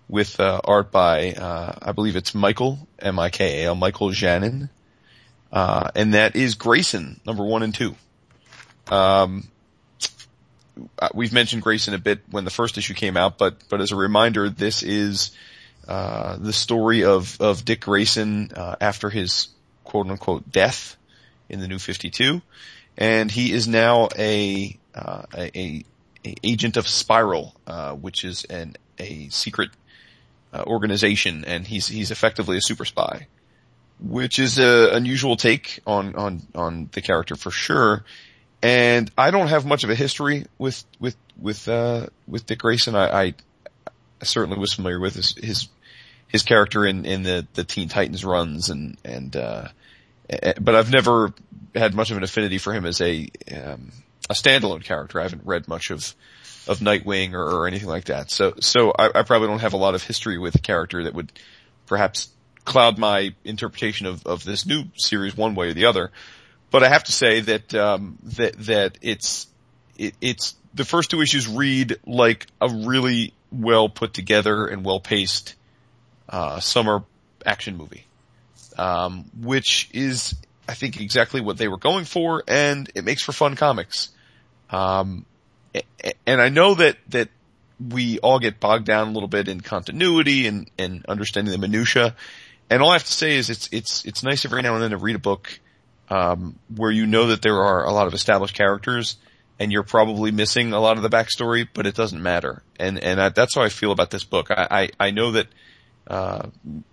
with 0.08 0.38
uh, 0.38 0.60
art 0.62 0.92
by 0.92 1.32
uh, 1.32 1.72
I 1.80 1.92
believe 1.92 2.16
it's 2.16 2.34
Michael 2.34 2.86
M 2.98 3.18
I 3.18 3.30
K 3.30 3.62
A 3.62 3.68
L 3.68 3.76
Michael 3.76 4.10
Janin, 4.10 4.68
uh, 5.50 5.90
and 5.94 6.12
that 6.12 6.36
is 6.36 6.54
Grayson 6.54 7.18
number 7.24 7.44
one 7.44 7.62
and 7.62 7.74
two. 7.74 7.94
Um, 8.88 9.48
we've 11.14 11.32
mentioned 11.32 11.62
Grayson 11.62 11.94
a 11.94 11.98
bit 11.98 12.20
when 12.30 12.44
the 12.44 12.50
first 12.50 12.76
issue 12.76 12.92
came 12.92 13.16
out, 13.16 13.38
but 13.38 13.56
but 13.70 13.80
as 13.80 13.90
a 13.90 13.96
reminder, 13.96 14.50
this 14.50 14.82
is 14.82 15.30
uh, 15.88 16.36
the 16.36 16.52
story 16.52 17.04
of 17.04 17.40
of 17.40 17.64
Dick 17.64 17.80
Grayson 17.80 18.50
uh, 18.54 18.76
after 18.82 19.08
his 19.08 19.48
quote 19.90 20.08
unquote 20.08 20.52
death 20.52 20.96
in 21.48 21.58
the 21.58 21.66
New 21.66 21.80
Fifty 21.80 22.10
Two, 22.10 22.42
and 22.96 23.28
he 23.28 23.52
is 23.52 23.66
now 23.66 24.08
a 24.16 24.78
uh, 24.94 25.22
a, 25.34 25.84
a, 26.24 26.34
agent 26.44 26.76
of 26.76 26.86
Spyral, 26.86 27.52
uh, 27.66 27.92
which 27.94 28.24
is 28.24 28.44
an 28.44 28.76
a 28.98 29.28
secret 29.30 29.70
uh, 30.52 30.62
organization, 30.64 31.44
and 31.44 31.66
he's 31.66 31.88
he's 31.88 32.12
effectively 32.12 32.56
a 32.56 32.60
super 32.60 32.84
spy, 32.84 33.26
which 33.98 34.38
is 34.38 34.58
a 34.58 34.90
unusual 34.92 35.36
take 35.36 35.80
on 35.88 36.14
on 36.14 36.42
on 36.54 36.88
the 36.92 37.00
character 37.00 37.34
for 37.34 37.50
sure. 37.50 38.04
And 38.62 39.10
I 39.18 39.32
don't 39.32 39.48
have 39.48 39.66
much 39.66 39.82
of 39.82 39.90
a 39.90 39.96
history 39.96 40.46
with 40.56 40.84
with 41.00 41.16
with 41.36 41.66
uh, 41.66 42.06
with 42.28 42.46
Dick 42.46 42.60
Grayson. 42.60 42.94
I, 42.94 43.22
I, 43.22 43.34
I 44.20 44.24
certainly 44.24 44.58
was 44.58 44.72
familiar 44.72 45.00
with 45.00 45.14
his 45.14 45.34
his, 45.34 45.68
his 46.28 46.42
character 46.44 46.86
in, 46.86 47.06
in 47.06 47.24
the, 47.24 47.46
the 47.54 47.64
Teen 47.64 47.88
Titans 47.88 48.24
runs 48.24 48.70
and 48.70 48.98
and 49.04 49.34
uh, 49.34 49.68
but 50.60 50.74
I've 50.74 50.90
never 50.90 51.32
had 51.74 51.94
much 51.94 52.10
of 52.10 52.16
an 52.16 52.22
affinity 52.22 52.58
for 52.58 52.72
him 52.72 52.84
as 52.86 53.00
a 53.00 53.28
um, 53.54 53.92
a 54.28 54.34
standalone 54.34 54.84
character. 54.84 55.20
I 55.20 55.24
haven't 55.24 55.42
read 55.44 55.68
much 55.68 55.90
of 55.90 56.14
of 56.68 56.78
Nightwing 56.78 57.32
or, 57.32 57.42
or 57.42 57.66
anything 57.66 57.88
like 57.88 58.04
that. 58.04 58.30
So 58.30 58.54
so 58.60 58.92
I, 58.96 59.06
I 59.14 59.22
probably 59.22 59.48
don't 59.48 59.60
have 59.60 59.72
a 59.72 59.78
lot 59.78 59.94
of 59.94 60.02
history 60.02 60.38
with 60.38 60.54
a 60.54 60.60
character 60.60 61.04
that 61.04 61.14
would 61.14 61.32
perhaps 61.86 62.28
cloud 62.64 62.98
my 62.98 63.34
interpretation 63.44 64.06
of, 64.06 64.26
of 64.26 64.44
this 64.44 64.66
new 64.66 64.84
series 64.94 65.36
one 65.36 65.54
way 65.54 65.70
or 65.70 65.74
the 65.74 65.86
other. 65.86 66.10
But 66.70 66.84
I 66.84 66.88
have 66.88 67.04
to 67.04 67.12
say 67.12 67.40
that 67.40 67.74
um, 67.74 68.18
that 68.22 68.58
that 68.66 68.98
it's 69.02 69.48
it, 69.98 70.14
it's 70.20 70.54
the 70.74 70.84
first 70.84 71.10
two 71.10 71.20
issues 71.20 71.48
read 71.48 71.98
like 72.06 72.46
a 72.60 72.68
really 72.68 73.34
well 73.50 73.88
put 73.88 74.14
together 74.14 74.66
and 74.66 74.84
well 74.84 75.00
paced 75.00 75.56
uh, 76.28 76.60
summer 76.60 77.02
action 77.44 77.76
movie, 77.76 78.04
um, 78.80 79.26
which 79.38 79.90
is 79.92 80.34
I 80.66 80.72
think 80.74 81.00
exactly 81.00 81.42
what 81.42 81.58
they 81.58 81.68
were 81.68 81.76
going 81.76 82.06
for, 82.06 82.42
and 82.48 82.90
it 82.94 83.04
makes 83.04 83.22
for 83.22 83.32
fun 83.32 83.54
comics. 83.54 84.08
Um, 84.70 85.26
and 86.26 86.40
I 86.40 86.48
know 86.48 86.74
that 86.74 86.96
that 87.10 87.28
we 87.78 88.18
all 88.20 88.38
get 88.38 88.58
bogged 88.58 88.86
down 88.86 89.08
a 89.08 89.10
little 89.10 89.28
bit 89.28 89.48
in 89.48 89.60
continuity 89.60 90.46
and 90.46 90.70
and 90.78 91.04
understanding 91.06 91.52
the 91.52 91.58
minutia. 91.58 92.16
And 92.70 92.82
all 92.82 92.90
I 92.90 92.94
have 92.94 93.04
to 93.04 93.12
say 93.12 93.36
is 93.36 93.50
it's 93.50 93.68
it's 93.70 94.04
it's 94.06 94.22
nice 94.22 94.46
every 94.46 94.62
now 94.62 94.74
and 94.74 94.82
then 94.82 94.92
to 94.92 94.96
read 94.96 95.16
a 95.16 95.20
book 95.20 95.60
um, 96.08 96.58
where 96.74 96.90
you 96.90 97.06
know 97.06 97.26
that 97.26 97.42
there 97.42 97.60
are 97.60 97.84
a 97.84 97.92
lot 97.92 98.06
of 98.06 98.14
established 98.14 98.54
characters 98.54 99.16
and 99.58 99.70
you're 99.70 99.82
probably 99.82 100.30
missing 100.30 100.72
a 100.72 100.80
lot 100.80 100.96
of 100.96 101.02
the 101.02 101.10
backstory, 101.10 101.68
but 101.74 101.86
it 101.86 101.94
doesn't 101.94 102.22
matter. 102.22 102.62
And 102.78 102.98
and 102.98 103.20
I, 103.20 103.28
that's 103.28 103.54
how 103.56 103.62
I 103.62 103.68
feel 103.68 103.92
about 103.92 104.10
this 104.10 104.24
book. 104.24 104.50
I 104.50 104.66
I, 104.70 105.08
I 105.08 105.10
know 105.10 105.32
that 105.32 105.48
uh, 106.10 106.48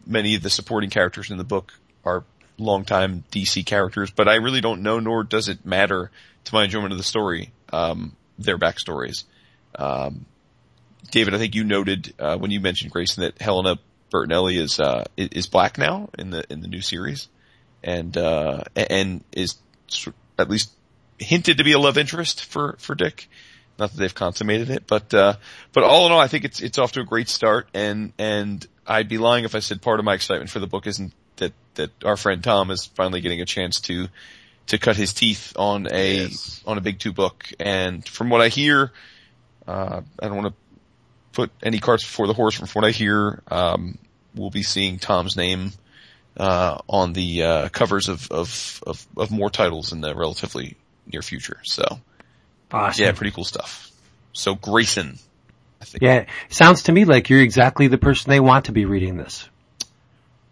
many 0.06 0.36
of 0.36 0.44
the 0.44 0.50
supporting 0.50 0.92
characters 0.92 1.32
in 1.32 1.38
the 1.38 1.44
book 1.44 1.74
are 2.06 2.24
longtime 2.60 3.24
DC 3.32 3.66
characters, 3.66 4.12
but 4.12 4.28
I 4.28 4.36
really 4.36 4.62
don't 4.62 4.84
know, 4.84 5.00
nor 5.00 5.24
does 5.24 5.50
it 5.50 5.66
matter 5.66 6.12
to 6.46 6.54
my 6.54 6.66
enjoyment 6.66 6.92
of 6.92 7.00
the 7.00 7.04
story, 7.04 7.52
um, 7.74 8.16
their 8.38 8.60
backstories. 8.60 9.24
Um, 9.74 10.28
David, 11.10 11.34
I 11.34 11.40
think 11.40 11.56
you 11.56 11.64
noted 11.64 12.14
uh, 12.20 12.38
when 12.38 12.52
you 12.52 12.60
mentioned 12.60 12.92
Grayson 12.92 13.24
that 13.24 13.42
Helena 13.42 13.80
Bertinelli 14.14 14.60
is 14.60 14.80
uh, 14.80 15.06
is 15.18 15.48
black 15.48 15.80
now 15.80 16.10
in 16.18 16.30
the 16.30 16.44
in 16.52 16.62
the 16.62 16.68
new 16.68 16.82
series, 16.82 17.28
and 17.84 18.16
uh, 18.16 18.62
and 18.76 19.24
is 19.32 19.56
at 20.38 20.48
least 20.48 20.72
hinted 21.18 21.58
to 21.58 21.64
be 21.64 21.72
a 21.72 21.80
love 21.80 21.98
interest 21.98 22.46
for 22.46 22.76
for 22.78 22.94
Dick. 22.94 23.30
Not 23.80 23.92
that 23.92 23.98
they've 23.98 24.14
consummated 24.14 24.70
it, 24.70 24.86
but 24.86 25.12
uh, 25.14 25.38
but 25.74 25.84
all 25.84 26.06
in 26.06 26.12
all, 26.12 26.20
I 26.20 26.28
think 26.28 26.46
it's 26.46 26.62
it's 26.62 26.78
off 26.78 26.92
to 26.94 27.02
a 27.02 27.06
great 27.06 27.30
start, 27.30 27.68
and 27.74 28.14
and 28.18 28.66
I'd 28.88 29.10
be 29.10 29.18
lying 29.18 29.44
if 29.46 29.54
I 29.56 29.60
said 29.60 29.82
part 29.82 30.00
of 30.00 30.06
my 30.06 30.14
excitement 30.14 30.50
for 30.50 30.60
the 30.60 30.68
book 30.68 30.88
isn't 30.88 31.14
that 31.38 31.54
that 31.76 31.92
our 32.04 32.18
friend 32.18 32.44
Tom 32.44 32.72
is 32.72 32.86
finally 32.86 33.22
getting 33.22 33.42
a 33.42 33.46
chance 33.46 33.80
to 33.82 34.08
to 34.68 34.78
cut 34.78 34.96
his 34.98 35.14
teeth 35.14 35.54
on 35.56 35.88
a 35.92 36.24
Yes. 36.24 36.62
on 36.66 36.78
a 36.78 36.82
big 36.82 37.00
two 37.00 37.14
book, 37.14 37.50
and 37.60 38.08
from 38.08 38.30
what 38.30 38.42
I 38.42 38.50
hear, 38.50 38.92
uh, 39.68 40.02
I 40.22 40.28
don't 40.28 40.36
want 40.36 40.48
to 40.48 40.54
put 41.34 41.52
any 41.64 41.80
carts 41.80 42.04
before 42.04 42.28
the 42.28 42.34
horse. 42.34 42.56
From 42.56 42.68
what 42.70 42.84
I 42.86 42.92
hear, 42.92 43.42
um, 43.50 43.98
we'll 44.36 44.50
be 44.50 44.64
seeing 44.64 45.00
Tom's 45.00 45.36
name 45.38 45.72
uh, 46.36 46.80
on 46.90 47.14
the 47.14 47.44
uh, 47.44 47.70
covers 47.70 48.10
of, 48.10 48.30
of 48.32 48.82
of 48.86 49.08
of 49.16 49.32
more 49.32 49.50
titles 49.50 49.94
in 49.94 50.02
the 50.02 50.14
relatively 50.16 50.76
near 51.12 51.22
future. 51.22 51.60
So 51.64 51.84
Awesome. 52.72 53.04
yeah, 53.06 53.12
pretty 53.14 53.32
cool 53.32 53.46
stuff. 53.46 53.90
So 54.34 54.54
Grayson, 54.56 55.18
I 55.88 56.00
think. 56.00 56.02
Yeah, 56.04 56.26
sounds 56.50 56.84
to 56.84 56.92
me 56.92 57.06
like 57.06 57.30
you're 57.30 57.42
exactly 57.42 57.88
the 57.88 57.98
person 57.98 58.30
they 58.30 58.40
want 58.40 58.66
to 58.66 58.72
be 58.72 58.86
reading 58.86 59.18
this. 59.18 59.48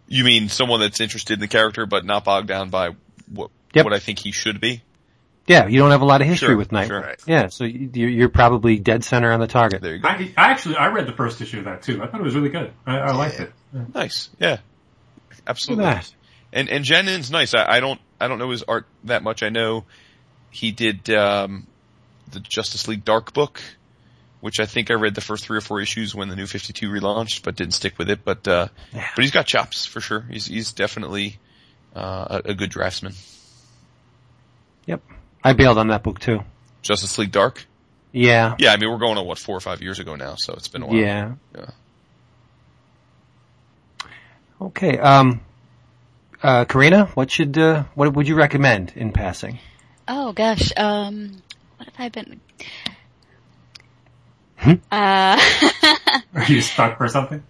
You 0.08 0.24
mean 0.24 0.48
someone 0.48 0.80
that's 0.80 1.00
interested 1.00 1.34
in 1.34 1.40
the 1.40 1.48
character 1.48 1.84
but 1.86 2.04
not 2.04 2.24
bogged 2.24 2.48
down 2.48 2.70
by 2.70 2.90
what 3.32 3.50
Yep. 3.74 3.84
what 3.84 3.92
I 3.92 3.98
think 3.98 4.18
he 4.20 4.32
should 4.32 4.60
be? 4.60 4.82
Yeah, 5.46 5.66
you 5.66 5.78
don't 5.78 5.90
have 5.90 6.00
a 6.00 6.04
lot 6.06 6.20
of 6.22 6.26
history 6.26 6.48
Sure, 6.48 6.56
with 6.56 6.72
Night. 6.72 6.86
sure. 6.88 7.14
Yeah, 7.26 7.48
so 7.48 7.64
you- 7.64 7.90
you're, 7.92 8.08
you're 8.08 8.28
probably 8.28 8.78
dead 8.78 9.04
center 9.04 9.30
on 9.32 9.38
the 9.40 9.46
target. 9.46 9.82
There 9.82 9.94
you 9.94 10.00
go. 10.00 10.08
I, 10.08 10.32
I 10.36 10.50
actually 10.50 10.76
I 10.76 10.88
read 10.88 11.06
the 11.06 11.12
first 11.12 11.40
issue 11.40 11.58
of 11.58 11.66
that 11.66 11.82
too. 11.82 12.02
I 12.02 12.06
thought 12.06 12.20
it 12.20 12.24
was 12.24 12.34
really 12.34 12.48
good. 12.48 12.72
I, 12.86 12.98
I 12.98 13.12
liked 13.12 13.38
it. 13.40 13.52
Nice. 13.94 14.28
Yeah. 14.40 14.58
Absolutely. 15.46 15.84
at 15.84 15.94
that. 16.02 16.14
And 16.52 16.68
and 16.70 16.84
Janin's 16.84 17.30
nice. 17.30 17.54
I, 17.54 17.76
I 17.76 17.80
don't 17.80 18.00
I 18.20 18.28
don't 18.28 18.38
know 18.38 18.50
his 18.50 18.62
art 18.62 18.86
that 19.04 19.22
much. 19.22 19.42
I 19.42 19.50
know 19.50 19.84
he 20.50 20.70
did 20.72 21.10
um 21.10 21.66
the 22.32 22.40
Justice 22.40 22.88
League 22.88 23.04
Dark 23.04 23.32
book, 23.34 23.60
which 24.46 24.60
I 24.60 24.66
think 24.66 24.92
I 24.92 24.94
read 24.94 25.16
the 25.16 25.20
first 25.20 25.44
three 25.44 25.58
or 25.58 25.60
four 25.60 25.80
issues 25.80 26.14
when 26.14 26.28
the 26.28 26.36
new 26.36 26.46
fifty 26.46 26.72
two 26.72 26.88
relaunched, 26.88 27.42
but 27.42 27.56
didn't 27.56 27.74
stick 27.74 27.98
with 27.98 28.08
it. 28.08 28.24
But 28.24 28.46
uh 28.46 28.68
Yeah. 28.94 29.08
but 29.16 29.24
he's 29.24 29.32
got 29.32 29.44
chops 29.44 29.86
for 29.86 30.00
sure. 30.00 30.20
He's 30.30 30.46
he's 30.46 30.72
definitely 30.72 31.38
uh 31.96 32.40
a, 32.44 32.50
a 32.50 32.54
good 32.54 32.70
draftsman. 32.70 33.14
Yep. 34.86 35.02
I 35.42 35.52
bailed 35.54 35.78
on 35.78 35.88
that 35.88 36.04
book 36.04 36.20
too. 36.20 36.44
Justice 36.82 37.18
League 37.18 37.32
Dark? 37.32 37.66
Yeah. 38.12 38.54
Yeah, 38.60 38.72
I 38.72 38.76
mean 38.76 38.88
we're 38.88 38.98
going 38.98 39.18
on 39.18 39.26
what, 39.26 39.38
four 39.40 39.56
or 39.56 39.60
five 39.60 39.82
years 39.82 39.98
ago 39.98 40.14
now, 40.14 40.36
so 40.38 40.52
it's 40.54 40.68
been 40.68 40.82
a 40.82 40.86
while. 40.86 40.96
Yeah. 40.96 41.32
Yeah. 41.56 41.70
Okay. 44.60 44.96
Um, 44.96 45.40
uh, 46.40 46.64
Corinna, 46.66 47.06
what 47.14 47.32
should, 47.32 47.58
uh, 47.58 47.82
what 47.96 48.14
would 48.14 48.28
you 48.28 48.36
recommend 48.36 48.92
in 48.94 49.10
passing? 49.12 49.58
Oh 50.06 50.32
gosh, 50.32 50.70
um, 50.76 51.42
what 51.78 51.88
have 51.88 51.94
I 51.98 52.08
been? 52.10 52.40
Hmm? 54.58 54.72
Uh, 54.90 55.40
Are 56.34 56.44
you 56.48 56.60
stuck 56.60 56.98
for 56.98 57.08
something? 57.08 57.42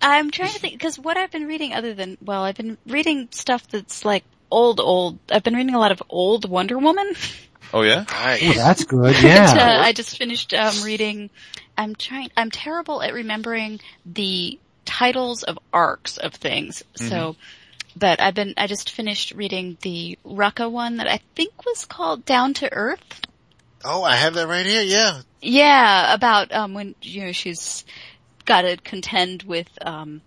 I'm 0.00 0.30
trying 0.30 0.52
to 0.52 0.58
think 0.58 0.74
because 0.74 0.98
what 0.98 1.16
I've 1.16 1.30
been 1.30 1.46
reading, 1.46 1.72
other 1.72 1.94
than 1.94 2.16
well, 2.24 2.42
I've 2.42 2.56
been 2.56 2.78
reading 2.86 3.28
stuff 3.30 3.66
that's 3.68 4.04
like 4.04 4.24
old, 4.50 4.80
old. 4.80 5.18
I've 5.30 5.42
been 5.42 5.54
reading 5.54 5.74
a 5.74 5.78
lot 5.78 5.92
of 5.92 6.02
old 6.08 6.48
Wonder 6.48 6.78
Woman. 6.78 7.12
Oh 7.72 7.82
yeah? 7.82 8.04
Nice. 8.08 8.42
Oh, 8.44 8.52
that's 8.54 8.84
good. 8.84 9.14
But, 9.14 9.22
Yeah. 9.22 9.54
uh, 9.58 9.82
I 9.82 9.92
just 9.92 10.16
finished 10.16 10.54
um, 10.54 10.82
reading. 10.84 11.30
I'm 11.76 11.94
trying. 11.94 12.30
I'm 12.36 12.50
terrible 12.50 13.02
at 13.02 13.12
remembering 13.12 13.80
the 14.04 14.58
titles 14.84 15.42
of 15.42 15.58
arcs 15.72 16.16
of 16.16 16.34
things. 16.34 16.82
So, 16.94 17.36
but 17.96 18.20
I've 18.20 18.34
been. 18.34 18.54
I 18.56 18.66
just 18.66 18.90
finished 18.90 19.32
reading 19.32 19.76
the 19.82 20.18
Rucka 20.24 20.70
one 20.70 20.98
that 20.98 21.08
I 21.08 21.20
think 21.34 21.64
was 21.66 21.84
called 21.84 22.24
Down 22.24 22.54
to 22.54 22.72
Earth. 22.72 23.25
Oh, 23.86 24.02
I 24.02 24.16
have 24.16 24.34
that 24.34 24.48
right 24.48 24.66
here. 24.66 24.82
Yeah. 24.82 25.20
Yeah, 25.40 26.12
about 26.12 26.52
um 26.52 26.74
when 26.74 26.94
you 27.02 27.24
know 27.24 27.32
she's 27.32 27.84
got 28.44 28.62
to 28.62 28.76
contend 28.76 29.42
with 29.44 29.68
um 29.80 30.22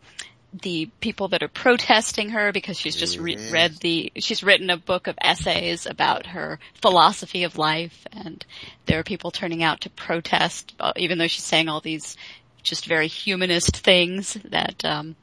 the 0.53 0.89
people 0.99 1.27
that 1.29 1.43
are 1.43 1.47
protesting 1.47 2.29
her 2.29 2.51
because 2.51 2.77
she's 2.77 2.95
just 2.95 3.19
re- 3.19 3.37
Yes. 3.39 3.51
read 3.51 3.77
the, 3.81 4.11
she's 4.17 4.43
written 4.43 4.69
a 4.69 4.77
book 4.77 5.07
of 5.07 5.15
essays 5.21 5.85
about 5.85 6.25
her 6.25 6.59
philosophy 6.81 7.43
of 7.43 7.57
life 7.57 8.07
and 8.11 8.43
there 8.87 8.99
are 8.99 9.03
people 9.03 9.29
turning 9.29 9.61
out 9.61 9.81
to 9.81 9.89
protest, 9.91 10.73
uh, 10.79 10.93
even 10.95 11.17
though 11.19 11.27
she's 11.27 11.43
saying 11.43 11.69
all 11.69 11.81
these 11.81 12.17
just 12.63 12.87
very 12.87 13.07
humanist 13.07 13.77
things 13.77 14.33
that, 14.45 14.83
um, 14.83 15.15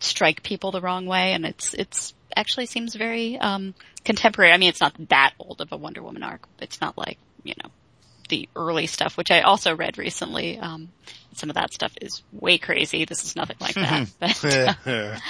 strike 0.00 0.42
people 0.42 0.72
the 0.72 0.80
wrong 0.80 1.06
way 1.06 1.32
and 1.32 1.44
it's, 1.46 1.74
it's 1.74 2.12
actually 2.34 2.66
seems 2.66 2.94
very, 2.96 3.38
um, 3.38 3.74
contemporary. 4.04 4.50
I 4.52 4.56
mean, 4.56 4.68
it's 4.70 4.80
not 4.80 4.94
that 5.10 5.34
old 5.38 5.60
of 5.60 5.70
a 5.70 5.76
Wonder 5.76 6.02
Woman 6.02 6.24
arc. 6.24 6.48
It's 6.60 6.80
not 6.80 6.98
like, 6.98 7.18
you 7.44 7.54
know, 7.62 7.70
the 8.28 8.48
early 8.54 8.86
stuff, 8.86 9.16
which 9.16 9.30
I 9.30 9.40
also 9.40 9.74
read 9.74 9.98
recently. 9.98 10.58
Um, 10.58 10.90
some 11.34 11.48
of 11.48 11.54
that 11.54 11.72
stuff 11.72 11.92
is 12.00 12.22
way 12.32 12.58
crazy. 12.58 13.04
This 13.04 13.24
is 13.24 13.36
nothing 13.36 13.56
like 13.60 13.74
that. 13.74 14.08
But, 14.20 14.44
uh, 14.44 14.74
but, 14.84 15.20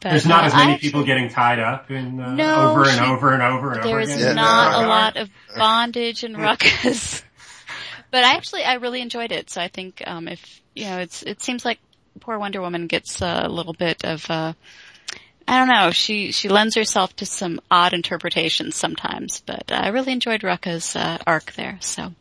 There's 0.00 0.26
not 0.26 0.44
uh, 0.44 0.46
as 0.46 0.54
many 0.54 0.72
I 0.72 0.74
actually- 0.74 0.88
people 0.88 1.04
getting 1.04 1.28
tied 1.30 1.58
up 1.58 1.90
in 1.90 2.20
uh, 2.20 2.34
No, 2.34 2.70
over 2.70 2.88
and 2.88 3.00
over 3.00 3.32
and 3.32 3.42
over 3.42 3.70
and 3.70 3.78
over 3.80 3.88
There 3.88 4.00
is 4.00 4.10
again. 4.14 4.28
Yeah. 4.28 4.32
not 4.34 4.78
Yeah. 4.80 4.86
a 4.86 4.88
lot 4.88 5.16
of 5.16 5.30
bondage 5.56 6.24
and 6.24 6.36
ruckus. 6.36 7.22
but 8.10 8.24
I 8.24 8.34
actually, 8.34 8.64
I 8.64 8.74
really 8.74 9.00
enjoyed 9.00 9.32
it. 9.32 9.48
So 9.50 9.60
I 9.60 9.68
think, 9.68 10.02
um, 10.06 10.28
if, 10.28 10.60
you 10.74 10.84
know, 10.84 10.98
it's, 10.98 11.22
it 11.22 11.42
seems 11.42 11.64
like 11.64 11.78
poor 12.20 12.38
Wonder 12.38 12.60
Woman 12.60 12.86
gets 12.88 13.20
a 13.22 13.48
little 13.48 13.74
bit 13.74 14.04
of, 14.04 14.28
uh, 14.30 14.52
I 15.48 15.58
don't 15.58 15.68
know, 15.68 15.90
she, 15.90 16.32
she 16.32 16.48
lends 16.48 16.74
herself 16.74 17.14
to 17.16 17.26
some 17.26 17.60
odd 17.70 17.92
interpretations 17.94 18.76
sometimes, 18.76 19.40
but 19.46 19.72
I 19.72 19.88
really 19.88 20.12
enjoyed 20.12 20.42
Rucka's, 20.42 20.94
uh, 20.94 21.18
arc 21.26 21.52
there, 21.54 21.78
so. 21.80 22.12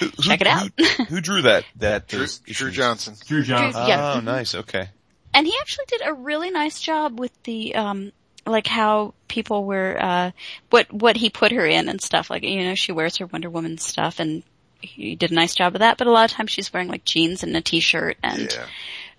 Who, 0.00 0.06
who- 0.06 0.22
Check 0.22 0.40
it 0.40 0.46
out. 0.46 0.70
Who, 0.76 1.04
who 1.04 1.20
drew 1.20 1.42
that? 1.42 1.64
That 1.76 2.08
Drew, 2.08 2.26
Drew? 2.46 2.70
Johnson. 2.70 3.14
Drew 3.26 3.42
Johnson. 3.42 3.86
Yeah. 3.88 4.14
Oh, 4.16 4.20
nice. 4.20 4.54
Okay. 4.54 4.88
And 5.34 5.46
he 5.46 5.54
actually 5.60 5.84
did 5.88 6.02
a 6.04 6.12
really 6.14 6.50
nice 6.50 6.80
job 6.80 7.18
with 7.18 7.32
the, 7.42 7.74
um, 7.74 8.12
like 8.46 8.66
how 8.66 9.14
people 9.28 9.64
were, 9.64 9.96
uh, 10.00 10.30
what, 10.70 10.92
what 10.92 11.16
he 11.16 11.30
put 11.30 11.52
her 11.52 11.66
in 11.66 11.88
and 11.88 12.00
stuff. 12.00 12.30
Like, 12.30 12.44
you 12.44 12.64
know, 12.64 12.74
she 12.74 12.92
wears 12.92 13.16
her 13.18 13.26
Wonder 13.26 13.50
Woman 13.50 13.76
stuff 13.78 14.20
and 14.20 14.42
he 14.80 15.16
did 15.16 15.32
a 15.32 15.34
nice 15.34 15.54
job 15.54 15.74
of 15.74 15.80
that, 15.80 15.98
but 15.98 16.06
a 16.06 16.10
lot 16.10 16.30
of 16.30 16.36
times 16.36 16.50
she's 16.50 16.72
wearing 16.72 16.88
like 16.88 17.04
jeans 17.04 17.42
and 17.42 17.54
a 17.56 17.60
t-shirt 17.60 18.16
and, 18.22 18.50
Yeah. 18.52 18.66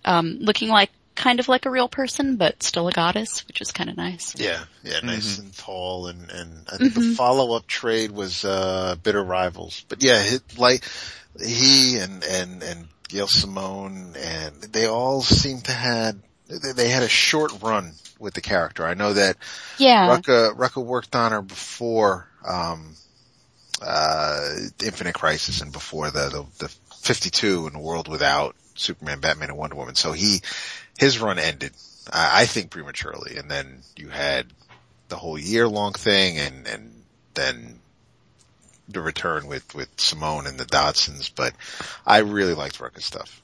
um, 0.05 0.37
looking 0.39 0.69
like, 0.69 0.89
kind 1.19 1.39
of 1.41 1.47
like 1.49 1.65
a 1.65 1.69
real 1.69 1.89
person, 1.89 2.37
but 2.37 2.63
still 2.63 2.87
a 2.87 2.91
goddess, 2.93 3.45
which 3.47 3.59
is 3.61 3.71
kind 3.73 3.89
of 3.89 3.97
nice. 3.97 4.33
Yeah, 4.39 4.63
yeah, 4.83 5.01
nice 5.03 5.33
Mm-hmm. 5.35 5.41
and 5.47 5.57
tall, 5.57 6.07
and 6.07 6.31
and 6.31 6.67
I 6.71 6.77
think 6.77 6.93
the 6.93 7.13
follow 7.15 7.55
up 7.55 7.67
trade 7.67 8.11
was 8.11 8.45
uh 8.45 8.95
Bitter 9.03 9.23
Rivals, 9.23 9.83
but 9.89 10.01
yeah, 10.01 10.23
it, 10.23 10.57
like 10.57 10.83
he 11.39 11.97
and 11.97 12.23
and 12.23 12.63
and 12.63 12.87
Gail 13.09 13.27
Simone 13.27 14.15
and 14.17 14.55
they 14.61 14.85
all 14.87 15.21
seem 15.21 15.61
to 15.61 15.71
had 15.71 16.21
they, 16.47 16.71
they 16.71 16.89
had 16.89 17.03
a 17.03 17.09
short 17.09 17.51
run 17.61 17.93
with 18.19 18.33
the 18.33 18.41
character. 18.41 18.85
I 18.85 18.93
know 18.93 19.13
that 19.13 19.35
Yeah. 19.77 20.07
Rucka 20.09 20.55
Rucka 20.55 20.83
worked 20.83 21.15
on 21.15 21.31
her 21.31 21.41
before 21.41 22.27
um 22.47 22.95
uh 23.81 24.49
Infinite 24.83 25.15
Crisis 25.15 25.61
and 25.61 25.71
before 25.71 26.11
the 26.11 26.29
the, 26.59 26.65
the 26.65 26.69
52 27.01 27.65
and 27.67 27.75
the 27.75 27.79
world 27.79 28.07
without 28.07 28.55
Superman, 28.75 29.19
Batman, 29.19 29.49
and 29.49 29.57
Wonder 29.57 29.75
Woman. 29.75 29.95
So 29.95 30.11
he 30.13 30.41
his 30.99 31.19
run 31.19 31.39
ended, 31.39 31.73
I 32.11 32.41
I 32.41 32.45
think 32.45 32.71
prematurely, 32.71 33.37
and 33.37 33.49
then 33.49 33.81
you 33.95 34.09
had 34.09 34.47
the 35.07 35.15
whole 35.17 35.37
year 35.37 35.67
long 35.67 35.93
thing, 35.93 36.37
and 36.37 36.67
and 36.67 37.03
then 37.33 37.79
the 38.87 39.01
return 39.01 39.47
with 39.47 39.73
with 39.75 39.89
Simone 39.97 40.47
and 40.47 40.59
the 40.59 40.65
Dodsons. 40.65 41.31
But 41.33 41.53
I 42.05 42.19
really 42.19 42.53
liked 42.53 42.79
Rucka's 42.79 43.05
stuff. 43.05 43.41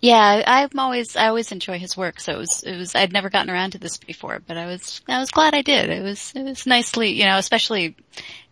Yeah, 0.00 0.42
I'm 0.46 0.78
always, 0.78 1.16
I 1.16 1.28
always 1.28 1.50
enjoy 1.50 1.78
his 1.78 1.96
work, 1.96 2.20
so 2.20 2.34
it 2.34 2.36
was, 2.38 2.62
it 2.62 2.76
was, 2.76 2.94
I'd 2.94 3.14
never 3.14 3.30
gotten 3.30 3.48
around 3.48 3.70
to 3.70 3.78
this 3.78 3.96
before, 3.96 4.38
but 4.46 4.58
I 4.58 4.66
was, 4.66 5.00
I 5.08 5.18
was 5.18 5.30
glad 5.30 5.54
I 5.54 5.62
did. 5.62 5.88
It 5.88 6.02
was, 6.02 6.30
it 6.36 6.42
was 6.42 6.66
nicely, 6.66 7.12
you 7.12 7.24
know, 7.24 7.38
especially, 7.38 7.96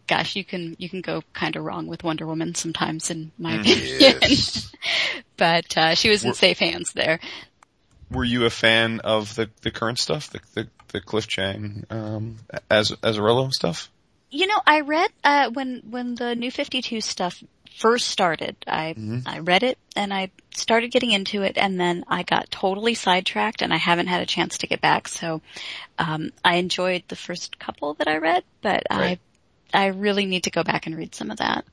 gosh, 0.07 0.35
you 0.35 0.47
can, 0.47 0.77
you 0.79 0.89
can 0.89 1.03
go 1.03 1.23
kind 1.35 1.55
of 1.57 1.65
wrong 1.65 1.89
with 1.89 2.05
Wonder 2.05 2.27
Woman 2.27 2.55
sometimes 2.55 3.11
in 3.11 3.33
my 3.39 3.57
opinion. 3.57 3.97
Yes. 4.01 4.73
but, 5.37 5.77
uh, 5.77 5.95
she 5.95 6.09
was 6.09 6.25
in 6.25 6.29
We're- 6.29 6.37
safe 6.39 6.59
hands 6.59 6.93
there. 6.95 7.21
Were 8.13 8.25
you 8.25 8.45
a 8.45 8.51
fan 8.51 9.01
of 9.01 9.35
the 9.35 9.51
the 9.63 9.71
current 9.71 9.99
stuff, 9.99 10.31
the 10.31 10.41
the, 10.55 10.69
the 10.89 11.01
Cliff 11.01 11.27
Chiang 11.27 11.85
um, 11.91 12.37
as 12.71 12.91
Azzarello 12.91 13.51
stuff? 13.51 13.91
You 14.33 14.47
know, 14.47 14.61
I 14.67 14.81
read, 14.81 15.11
uh, 15.23 15.51
when, 15.51 15.83
when 15.91 16.15
the 16.15 16.35
new 16.35 16.51
52 16.51 17.03
stuff 17.03 17.45
first 17.79 18.09
started, 18.09 18.57
I, 18.67 18.95
I 19.27 19.41
read 19.41 19.63
it 19.63 19.77
and 19.95 20.13
I 20.13 20.31
started 20.55 20.91
getting 20.91 21.11
into 21.11 21.43
it 21.43 21.59
and 21.59 21.79
then 21.79 22.07
I 22.09 22.23
got 22.23 22.51
totally 22.51 22.95
sidetracked 22.95 23.61
and 23.61 23.75
I 23.75 23.77
haven't 23.77 24.07
had 24.07 24.23
a 24.23 24.27
chance 24.27 24.57
to 24.59 24.67
get 24.67 24.81
back. 24.81 25.07
So, 25.07 25.43
um, 25.99 26.31
I 26.43 26.55
enjoyed 26.55 27.03
the 27.09 27.17
first 27.17 27.59
couple 27.59 27.93
that 27.95 28.09
I 28.09 28.17
read, 28.17 28.43
but 28.63 28.85
Right. 28.91 29.21
I, 29.75 29.85
I 29.85 29.87
really 29.89 30.25
need 30.25 30.45
to 30.45 30.51
go 30.51 30.63
back 30.63 30.87
and 30.87 30.97
read 30.97 31.15
some 31.15 31.31
of 31.31 31.37
that. 31.37 31.67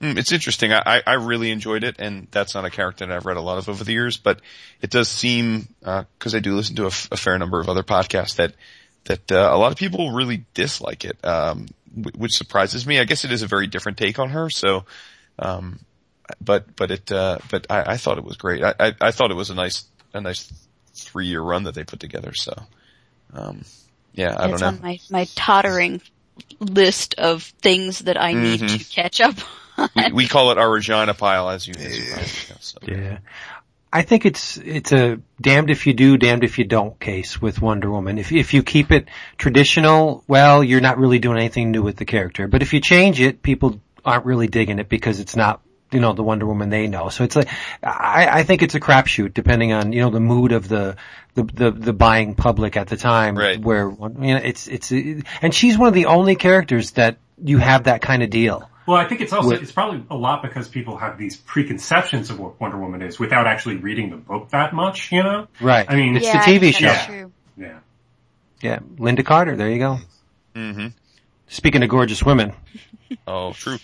Mm, 0.00 0.18
it's 0.18 0.32
interesting. 0.32 0.72
I, 0.72 0.82
I- 0.84 1.02
I 1.06 1.12
really 1.14 1.50
enjoyed 1.50 1.84
it, 1.84 1.96
and 1.98 2.26
that's 2.30 2.54
not 2.54 2.64
a 2.64 2.70
character 2.70 3.06
that 3.06 3.14
I've 3.14 3.26
read 3.26 3.36
a 3.36 3.40
lot 3.40 3.58
of 3.58 3.68
over 3.68 3.84
the 3.84 3.92
years. 3.92 4.16
But 4.16 4.40
it 4.82 4.90
does 4.90 5.08
seem, 5.08 5.68
because 5.80 6.34
I 6.34 6.40
do 6.40 6.54
listen 6.56 6.76
to 6.76 6.84
a, 6.84 6.88
f- 6.88 7.08
a 7.12 7.16
fair 7.16 7.38
number 7.38 7.60
of 7.60 7.68
other 7.68 7.82
podcasts, 7.82 8.36
that 8.36 8.54
that 9.04 9.30
uh, 9.30 9.50
a 9.52 9.56
lot 9.58 9.70
of 9.70 9.78
people 9.78 10.10
really 10.12 10.44
dislike 10.54 11.04
it, 11.04 11.22
um, 11.24 11.66
w- 11.94 12.18
which 12.18 12.32
surprises 12.32 12.86
me. 12.86 12.98
I 12.98 13.04
guess 13.04 13.24
it 13.24 13.30
is 13.32 13.42
a 13.42 13.46
very 13.46 13.66
different 13.66 13.98
take 13.98 14.18
on 14.18 14.30
her. 14.30 14.50
So, 14.50 14.84
um, 15.38 15.78
but 16.40 16.74
but 16.74 16.90
it 16.90 17.12
uh, 17.12 17.38
but 17.50 17.66
I, 17.70 17.92
I 17.92 17.96
thought 17.96 18.18
it 18.18 18.24
was 18.24 18.36
great. 18.36 18.64
I, 18.64 18.74
I, 18.80 18.94
I 19.00 19.10
thought 19.12 19.30
it 19.30 19.36
was 19.36 19.50
a 19.50 19.54
nice 19.54 19.84
a 20.12 20.20
nice 20.20 20.52
three 20.94 21.26
year 21.26 21.40
run 21.40 21.64
that 21.64 21.74
they 21.74 21.84
put 21.84 22.00
together. 22.00 22.32
So, 22.34 22.52
um, 23.32 23.64
yeah, 24.12 24.34
I 24.38 24.48
it's 24.50 24.60
don't 24.60 24.60
know. 24.60 24.66
on 24.78 24.80
my, 24.82 24.98
my 25.10 25.26
tottering 25.34 26.00
list 26.60 27.14
of 27.18 27.42
things 27.62 28.00
that 28.00 28.20
I 28.20 28.32
need 28.32 28.60
Mm-hmm. 28.60 28.76
to 28.78 28.84
catch 28.84 29.20
up 29.20 29.36
on. 29.38 29.44
We, 29.76 30.12
we 30.12 30.28
call 30.28 30.50
it 30.50 30.58
our 30.58 30.70
Regina 30.70 31.14
pile, 31.14 31.48
as 31.48 31.66
you. 31.66 31.74
As 31.76 31.98
you 31.98 32.04
probably 32.12 32.30
know, 32.50 32.56
so. 32.60 32.78
Yeah. 32.82 33.18
I 33.94 34.02
think 34.02 34.26
it's 34.26 34.56
it's 34.56 34.90
a 34.90 35.20
damned 35.40 35.70
if 35.70 35.86
you 35.86 35.92
do, 35.92 36.18
damned 36.18 36.42
if 36.42 36.58
you 36.58 36.64
don't 36.64 36.98
case 36.98 37.40
with 37.40 37.62
Wonder 37.62 37.88
Woman. 37.88 38.18
If 38.18 38.32
if 38.32 38.52
you 38.52 38.64
keep 38.64 38.90
it 38.90 39.08
traditional, 39.38 40.24
well, 40.26 40.64
you're 40.64 40.80
not 40.80 40.98
really 40.98 41.20
doing 41.20 41.38
anything 41.38 41.70
new 41.70 41.82
with 41.82 41.96
the 41.96 42.04
character. 42.04 42.48
But 42.48 42.62
if 42.62 42.72
you 42.72 42.80
change 42.80 43.20
it, 43.20 43.40
people 43.40 43.80
aren't 44.04 44.26
really 44.26 44.48
digging 44.48 44.80
it 44.80 44.88
because 44.88 45.20
it's 45.20 45.36
not 45.36 45.60
you 45.92 46.00
know 46.00 46.12
the 46.12 46.24
Wonder 46.24 46.44
Woman 46.44 46.70
they 46.70 46.88
know. 46.88 47.08
So 47.08 47.22
it's 47.22 47.36
like 47.36 47.48
I, 47.84 48.40
I 48.40 48.42
think 48.42 48.62
it's 48.62 48.74
a 48.74 48.80
crapshoot 48.80 49.32
depending 49.32 49.72
on 49.72 49.92
you 49.92 50.00
know 50.00 50.10
the 50.10 50.18
mood 50.18 50.50
of 50.50 50.66
the 50.68 50.96
the 51.34 51.44
the, 51.44 51.70
the 51.70 51.92
buying 51.92 52.34
public 52.34 52.76
at 52.76 52.88
the 52.88 52.96
time. 52.96 53.38
Right. 53.38 53.60
Where 53.60 53.88
you 53.88 54.34
know 54.34 54.40
it's 54.42 54.66
it's 54.66 54.90
and 54.90 55.54
she's 55.54 55.78
one 55.78 55.86
of 55.86 55.94
the 55.94 56.06
only 56.06 56.34
characters 56.34 56.90
that 56.92 57.18
you 57.42 57.58
have 57.58 57.84
that 57.84 58.02
kind 58.02 58.24
of 58.24 58.30
deal. 58.30 58.68
Well, 58.86 58.96
I 58.96 59.06
think 59.06 59.20
it's 59.20 59.32
also, 59.32 59.48
With- 59.50 59.62
it's 59.62 59.72
probably 59.72 60.04
a 60.10 60.16
lot 60.16 60.42
because 60.42 60.68
people 60.68 60.96
have 60.98 61.16
these 61.18 61.36
preconceptions 61.36 62.30
of 62.30 62.38
what 62.38 62.60
Wonder 62.60 62.78
Woman 62.78 63.02
is 63.02 63.18
without 63.18 63.46
actually 63.46 63.76
reading 63.76 64.10
the 64.10 64.16
book 64.16 64.50
that 64.50 64.74
much, 64.74 65.10
you 65.10 65.22
know? 65.22 65.48
Right. 65.60 65.86
I 65.88 65.96
mean, 65.96 66.16
it's 66.16 66.26
yeah, 66.26 66.44
the 66.44 66.58
TV 66.58 66.74
show. 66.74 66.86
Yeah. 66.86 67.26
Yeah. 67.56 67.78
Yeah, 68.60 68.78
Lynda 68.96 69.24
Carter. 69.24 69.56
There 69.56 69.70
you 69.70 69.78
go. 69.78 69.98
hmm 70.54 70.88
Speaking 71.48 71.82
of 71.82 71.88
gorgeous 71.88 72.22
women, 72.22 72.52
Oh, 73.26 73.52
true. 73.52 73.78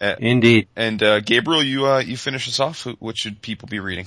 Uh, 0.00 0.14
indeed. 0.18 0.68
And 0.76 1.02
uh, 1.02 1.20
Gabriel, 1.20 1.62
you 1.62 1.86
uh, 1.86 1.98
you 1.98 2.16
finish 2.16 2.48
us 2.48 2.60
off. 2.60 2.86
What 2.98 3.18
should 3.18 3.42
people 3.42 3.68
be 3.68 3.78
reading? 3.80 4.06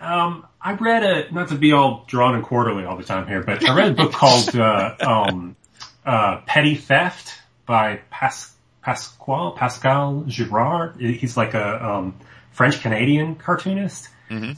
Um, 0.00 0.46
I 0.60 0.72
read 0.74 1.02
a, 1.04 1.32
not 1.32 1.48
to 1.48 1.54
be 1.56 1.72
all 1.72 2.04
drawn 2.06 2.34
and 2.34 2.42
quarterly 2.44 2.84
all 2.84 2.96
the 2.96 3.04
time 3.04 3.26
here, 3.26 3.42
but 3.42 3.66
I 3.68 3.74
read 3.76 3.90
a 3.92 3.94
book 3.94 4.12
called, 4.12 4.54
uh, 4.56 4.96
um, 5.00 5.56
uh, 6.04 6.40
Petty 6.46 6.74
Theft 6.74 7.32
by 7.66 8.00
Pas- 8.10 8.50
Pasquale, 8.90 9.56
Pascal 9.56 10.24
Girard. 10.26 11.00
He's 11.00 11.36
like 11.36 11.54
a, 11.54 11.84
um, 11.84 12.14
French 12.52 12.80
Canadian 12.80 13.36
cartoonist. 13.36 14.08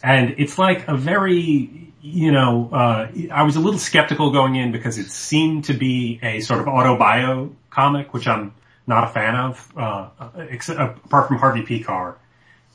And 0.03 0.35
it's 0.39 0.59
like 0.59 0.89
a 0.89 0.97
very, 0.97 1.93
you 2.03 2.33
know, 2.33 2.69
uh, 2.73 3.09
I 3.31 3.43
was 3.43 3.57
a 3.57 3.61
little 3.61 3.79
skeptical 3.79 4.31
going 4.31 4.57
in 4.57 4.73
because 4.73 4.99
it 4.99 5.11
seemed 5.11 5.65
to 5.67 5.75
be 5.75 6.19
a 6.23 6.41
sort 6.41 6.61
of 6.61 6.67
autobio 6.67 7.53
comic, 7.71 8.13
which 8.13 8.27
I'm 8.27 8.55
not 8.87 9.05
a 9.05 9.09
fan 9.09 9.35
of, 9.35 9.73
uh, 9.77 10.09
except, 10.51 10.79
apart 10.81 11.29
from 11.29 11.39
Harvey 11.39 11.63
Pekar. 11.63 12.17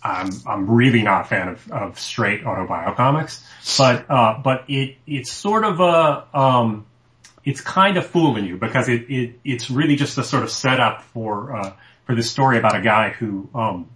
I'm 0.04 0.30
I'm 0.46 0.70
really 0.70 1.02
not 1.02 1.22
a 1.22 1.28
fan 1.28 1.48
of, 1.50 1.72
of 1.72 2.00
straight 2.00 2.44
autobio 2.44 2.96
comics, 2.96 3.44
but 3.78 4.06
uh, 4.10 4.40
but 4.44 4.66
it 4.68 4.98
it's 5.06 5.32
sort 5.32 5.66
of 5.66 5.80
a 5.80 6.26
um, 6.34 6.86
it's 7.48 7.62
kind 7.62 7.96
of 7.96 8.06
fooling 8.06 8.44
you 8.44 8.58
because 8.58 8.90
it, 8.90 9.10
it 9.10 9.40
it's 9.46 9.70
really 9.70 9.96
just 9.96 10.18
a 10.18 10.24
sort 10.24 10.44
of 10.44 10.52
setup 10.52 11.02
for 11.14 11.56
uh, 11.56 11.74
for 12.04 12.14
this 12.14 12.30
story 12.30 12.58
about 12.58 12.76
a 12.76 12.82
guy 12.82 13.12
who 13.12 13.48
um, 13.56 13.88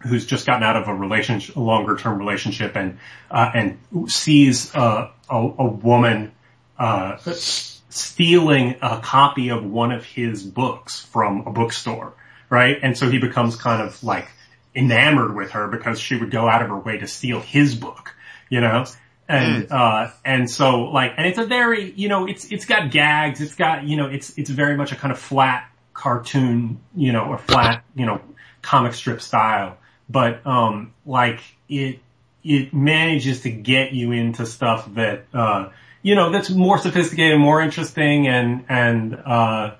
who's 0.00 0.26
just 0.26 0.44
gotten 0.44 0.62
out 0.62 0.76
of 0.76 0.86
a 0.86 0.94
relationship, 0.94 1.56
a 1.56 1.60
longer 1.60 1.96
term 1.96 2.18
relationship, 2.18 2.76
and 2.76 2.98
uh, 3.30 3.50
and 3.54 3.78
sees 4.10 4.74
a, 4.74 5.10
a 5.30 5.66
woman 5.66 6.32
uh, 6.78 7.16
stealing 7.24 8.76
a 8.82 9.00
copy 9.00 9.48
of 9.48 9.64
one 9.64 9.90
of 9.90 10.04
his 10.04 10.42
books 10.42 11.00
from 11.00 11.46
a 11.46 11.50
bookstore, 11.50 12.12
right? 12.50 12.76
And 12.82 12.98
so 12.98 13.10
he 13.10 13.18
becomes 13.18 13.56
kind 13.56 13.80
of 13.80 14.04
like 14.04 14.28
enamored 14.74 15.34
with 15.34 15.52
her 15.52 15.68
because 15.68 15.98
she 15.98 16.16
would 16.16 16.30
go 16.30 16.48
out 16.50 16.60
of 16.60 16.68
her 16.68 16.78
way 16.78 16.98
to 16.98 17.06
steal 17.06 17.40
his 17.40 17.74
book, 17.74 18.14
you 18.50 18.60
know? 18.60 18.84
And, 19.28 19.72
uh, 19.72 20.10
and 20.24 20.50
so 20.50 20.82
like, 20.84 21.14
and 21.16 21.26
it's 21.26 21.38
a 21.38 21.46
very, 21.46 21.90
you 21.92 22.08
know, 22.08 22.26
it's, 22.26 22.44
it's 22.52 22.66
got 22.66 22.90
gags, 22.90 23.40
it's 23.40 23.54
got, 23.54 23.84
you 23.84 23.96
know, 23.96 24.06
it's, 24.06 24.36
it's 24.36 24.50
very 24.50 24.76
much 24.76 24.92
a 24.92 24.96
kind 24.96 25.12
of 25.12 25.18
flat 25.18 25.68
cartoon, 25.94 26.80
you 26.94 27.12
know, 27.12 27.24
or 27.24 27.38
flat, 27.38 27.84
you 27.94 28.04
know, 28.04 28.20
comic 28.62 28.92
strip 28.92 29.22
style. 29.22 29.78
But, 30.10 30.46
um, 30.46 30.92
like 31.06 31.40
it, 31.68 32.00
it 32.42 32.74
manages 32.74 33.40
to 33.42 33.50
get 33.50 33.92
you 33.92 34.12
into 34.12 34.44
stuff 34.44 34.92
that, 34.94 35.24
uh, 35.32 35.70
you 36.02 36.14
know, 36.14 36.30
that's 36.30 36.50
more 36.50 36.76
sophisticated, 36.76 37.38
more 37.38 37.62
interesting 37.62 38.28
and, 38.28 38.66
and, 38.68 39.14
uh, 39.14 39.74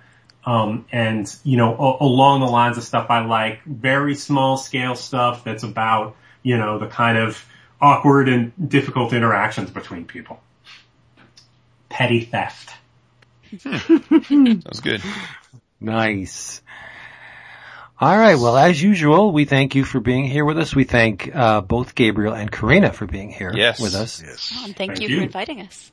um, 0.47 0.87
and, 0.91 1.35
you 1.45 1.59
know, 1.59 1.75
a- 1.75 2.05
along 2.05 2.41
the 2.41 2.47
lines 2.47 2.79
of 2.79 2.85
stuff 2.85 3.11
I 3.11 3.25
like, 3.27 3.63
very 3.65 4.15
small 4.15 4.57
scale 4.57 4.95
stuff 4.95 5.45
that's 5.45 5.63
about, 5.65 6.17
you 6.43 6.57
know, 6.57 6.79
the 6.79 6.87
kind 6.87 7.19
of 7.19 7.45
awkward 7.85 8.29
and 8.29 8.53
difficult 8.69 9.13
interactions 9.13 9.71
between 9.71 10.05
people. 10.07 10.41
Petty 11.91 12.25
theft. 12.25 12.71
That 13.63 14.63
was 14.69 14.81
good. 14.81 15.03
Nice. 15.81 16.63
All 18.01 18.17
right. 18.19 18.35
Well, 18.37 18.57
as 18.57 18.83
usual, 18.83 19.31
we 19.33 19.45
thank 19.45 19.75
you 19.75 19.85
for 19.85 20.01
being 20.01 20.25
here 20.25 20.45
with 20.45 20.59
us. 20.59 20.75
We 20.75 20.85
thank 20.85 21.35
uh, 21.35 21.61
both 21.61 21.95
Gabriel 21.95 22.35
and 22.35 22.51
Corinna 22.51 22.93
for 22.93 23.07
being 23.07 23.31
here 23.31 23.53
Yes. 23.55 23.81
with 23.81 23.95
us. 23.95 24.23
Yes. 24.25 24.53
Oh, 24.57 24.65
and 24.65 24.75
thank, 24.77 24.97
Thank 24.97 25.03
you, 25.03 25.09
you. 25.09 25.17
for 25.19 25.23
inviting 25.25 25.61
us. 25.61 25.93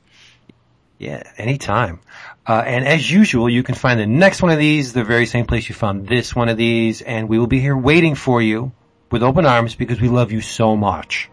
Yeah, 0.98 1.22
anytime. 1.36 2.00
Uh, 2.46 2.62
and 2.64 2.86
as 2.86 3.08
usual, 3.08 3.48
you 3.48 3.62
can 3.62 3.74
find 3.74 4.00
the 4.00 4.06
next 4.06 4.40
one 4.42 4.50
of 4.50 4.58
these 4.58 4.92
the 4.92 5.04
very 5.04 5.26
same 5.26 5.46
place 5.46 5.68
you 5.68 5.74
found 5.74 6.08
this 6.08 6.34
one 6.34 6.48
of 6.48 6.56
these, 6.56 7.02
and 7.02 7.28
we 7.28 7.38
will 7.38 7.46
be 7.48 7.60
here 7.60 7.76
waiting 7.76 8.14
for 8.14 8.40
you 8.42 8.72
with 9.10 9.22
open 9.22 9.44
arms 9.46 9.74
because 9.74 10.00
we 10.00 10.08
love 10.08 10.32
you 10.32 10.40
so 10.40 10.76
much. 10.76 11.28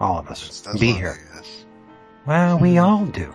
All 0.00 0.18
of 0.18 0.28
us. 0.28 0.60
That's 0.62 0.78
be 0.78 0.92
here. 0.92 1.18
yes. 1.34 1.66
Well, 2.26 2.58
we 2.58 2.78
all 2.78 3.04
do. 3.04 3.34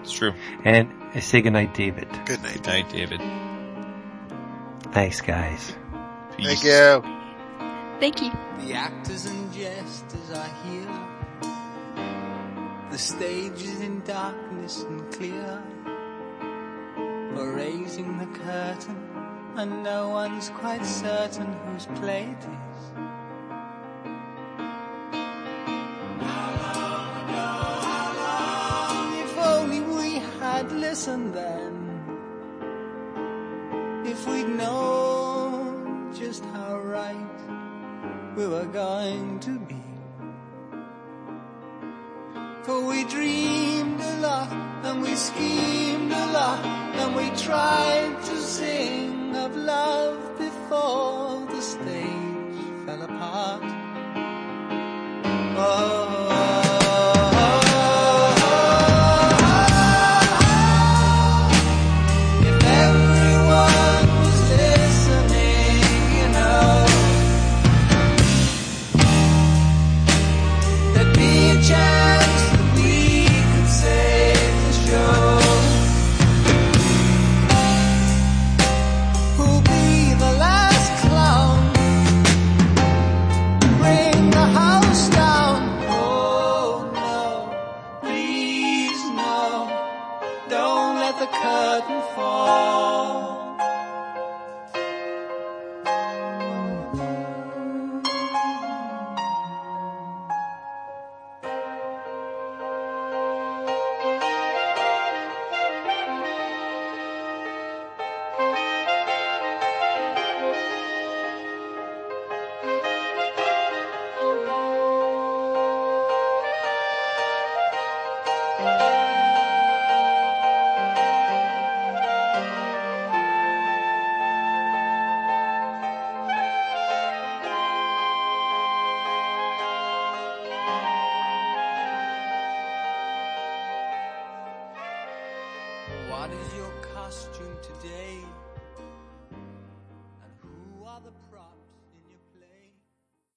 It's 0.00 0.12
true. 0.12 0.32
And 0.64 0.90
uh, 1.14 1.20
say 1.20 1.42
goodnight, 1.42 1.74
David. 1.74 2.08
Good 2.24 2.42
night. 2.42 2.54
Good 2.54 2.66
night, 2.66 2.88
David. 2.90 3.20
Thanks, 4.92 5.20
guys. 5.20 5.74
Peace. 6.36 6.46
Thank 6.46 6.64
you. 6.64 7.02
Thank 8.00 8.22
you. 8.22 8.32
The 8.66 8.74
actors 8.74 9.26
and 9.26 9.52
jesters 9.52 10.30
are 10.30 10.50
here. 10.64 11.14
The 12.90 12.98
stage 12.98 13.62
is 13.62 13.80
in 13.80 14.00
darkness 14.02 14.82
and 14.82 15.12
clear. 15.12 15.62
We're 17.34 17.56
raising 17.56 18.18
the 18.18 18.26
curtain, 18.38 18.96
and 19.56 19.82
no 19.82 20.10
one's 20.10 20.48
quite 20.50 20.84
certain 20.84 21.52
whose 21.66 21.86
play 21.86 22.36
it 22.40 22.48
If 29.24 29.38
only 29.38 29.80
we 29.80 30.18
had 30.40 30.72
listened 30.72 31.34
then. 31.34 31.74
If 34.04 34.26
we'd 34.28 34.48
known 34.48 36.12
just 36.14 36.44
how 36.46 36.78
right 36.78 37.40
we 38.36 38.46
were 38.46 38.66
going 38.66 39.40
to 39.40 39.58
be. 39.58 39.82
For 42.64 42.86
we 42.86 43.04
dreamed 43.04 44.00
a 44.00 44.20
lot 44.20 44.52
and 44.84 45.02
we 45.02 45.14
schemed 45.14 46.12
a 46.12 46.26
lot 46.32 46.64
and 46.64 47.14
we 47.14 47.28
tried 47.36 48.16
to 48.24 48.36
sing 48.36 49.36
of 49.36 49.56
love 49.56 50.38
before 50.38 51.44
the 51.50 51.60
stage 51.60 52.86
fell 52.86 53.02
apart. 53.02 53.83
Oh, 55.56 56.23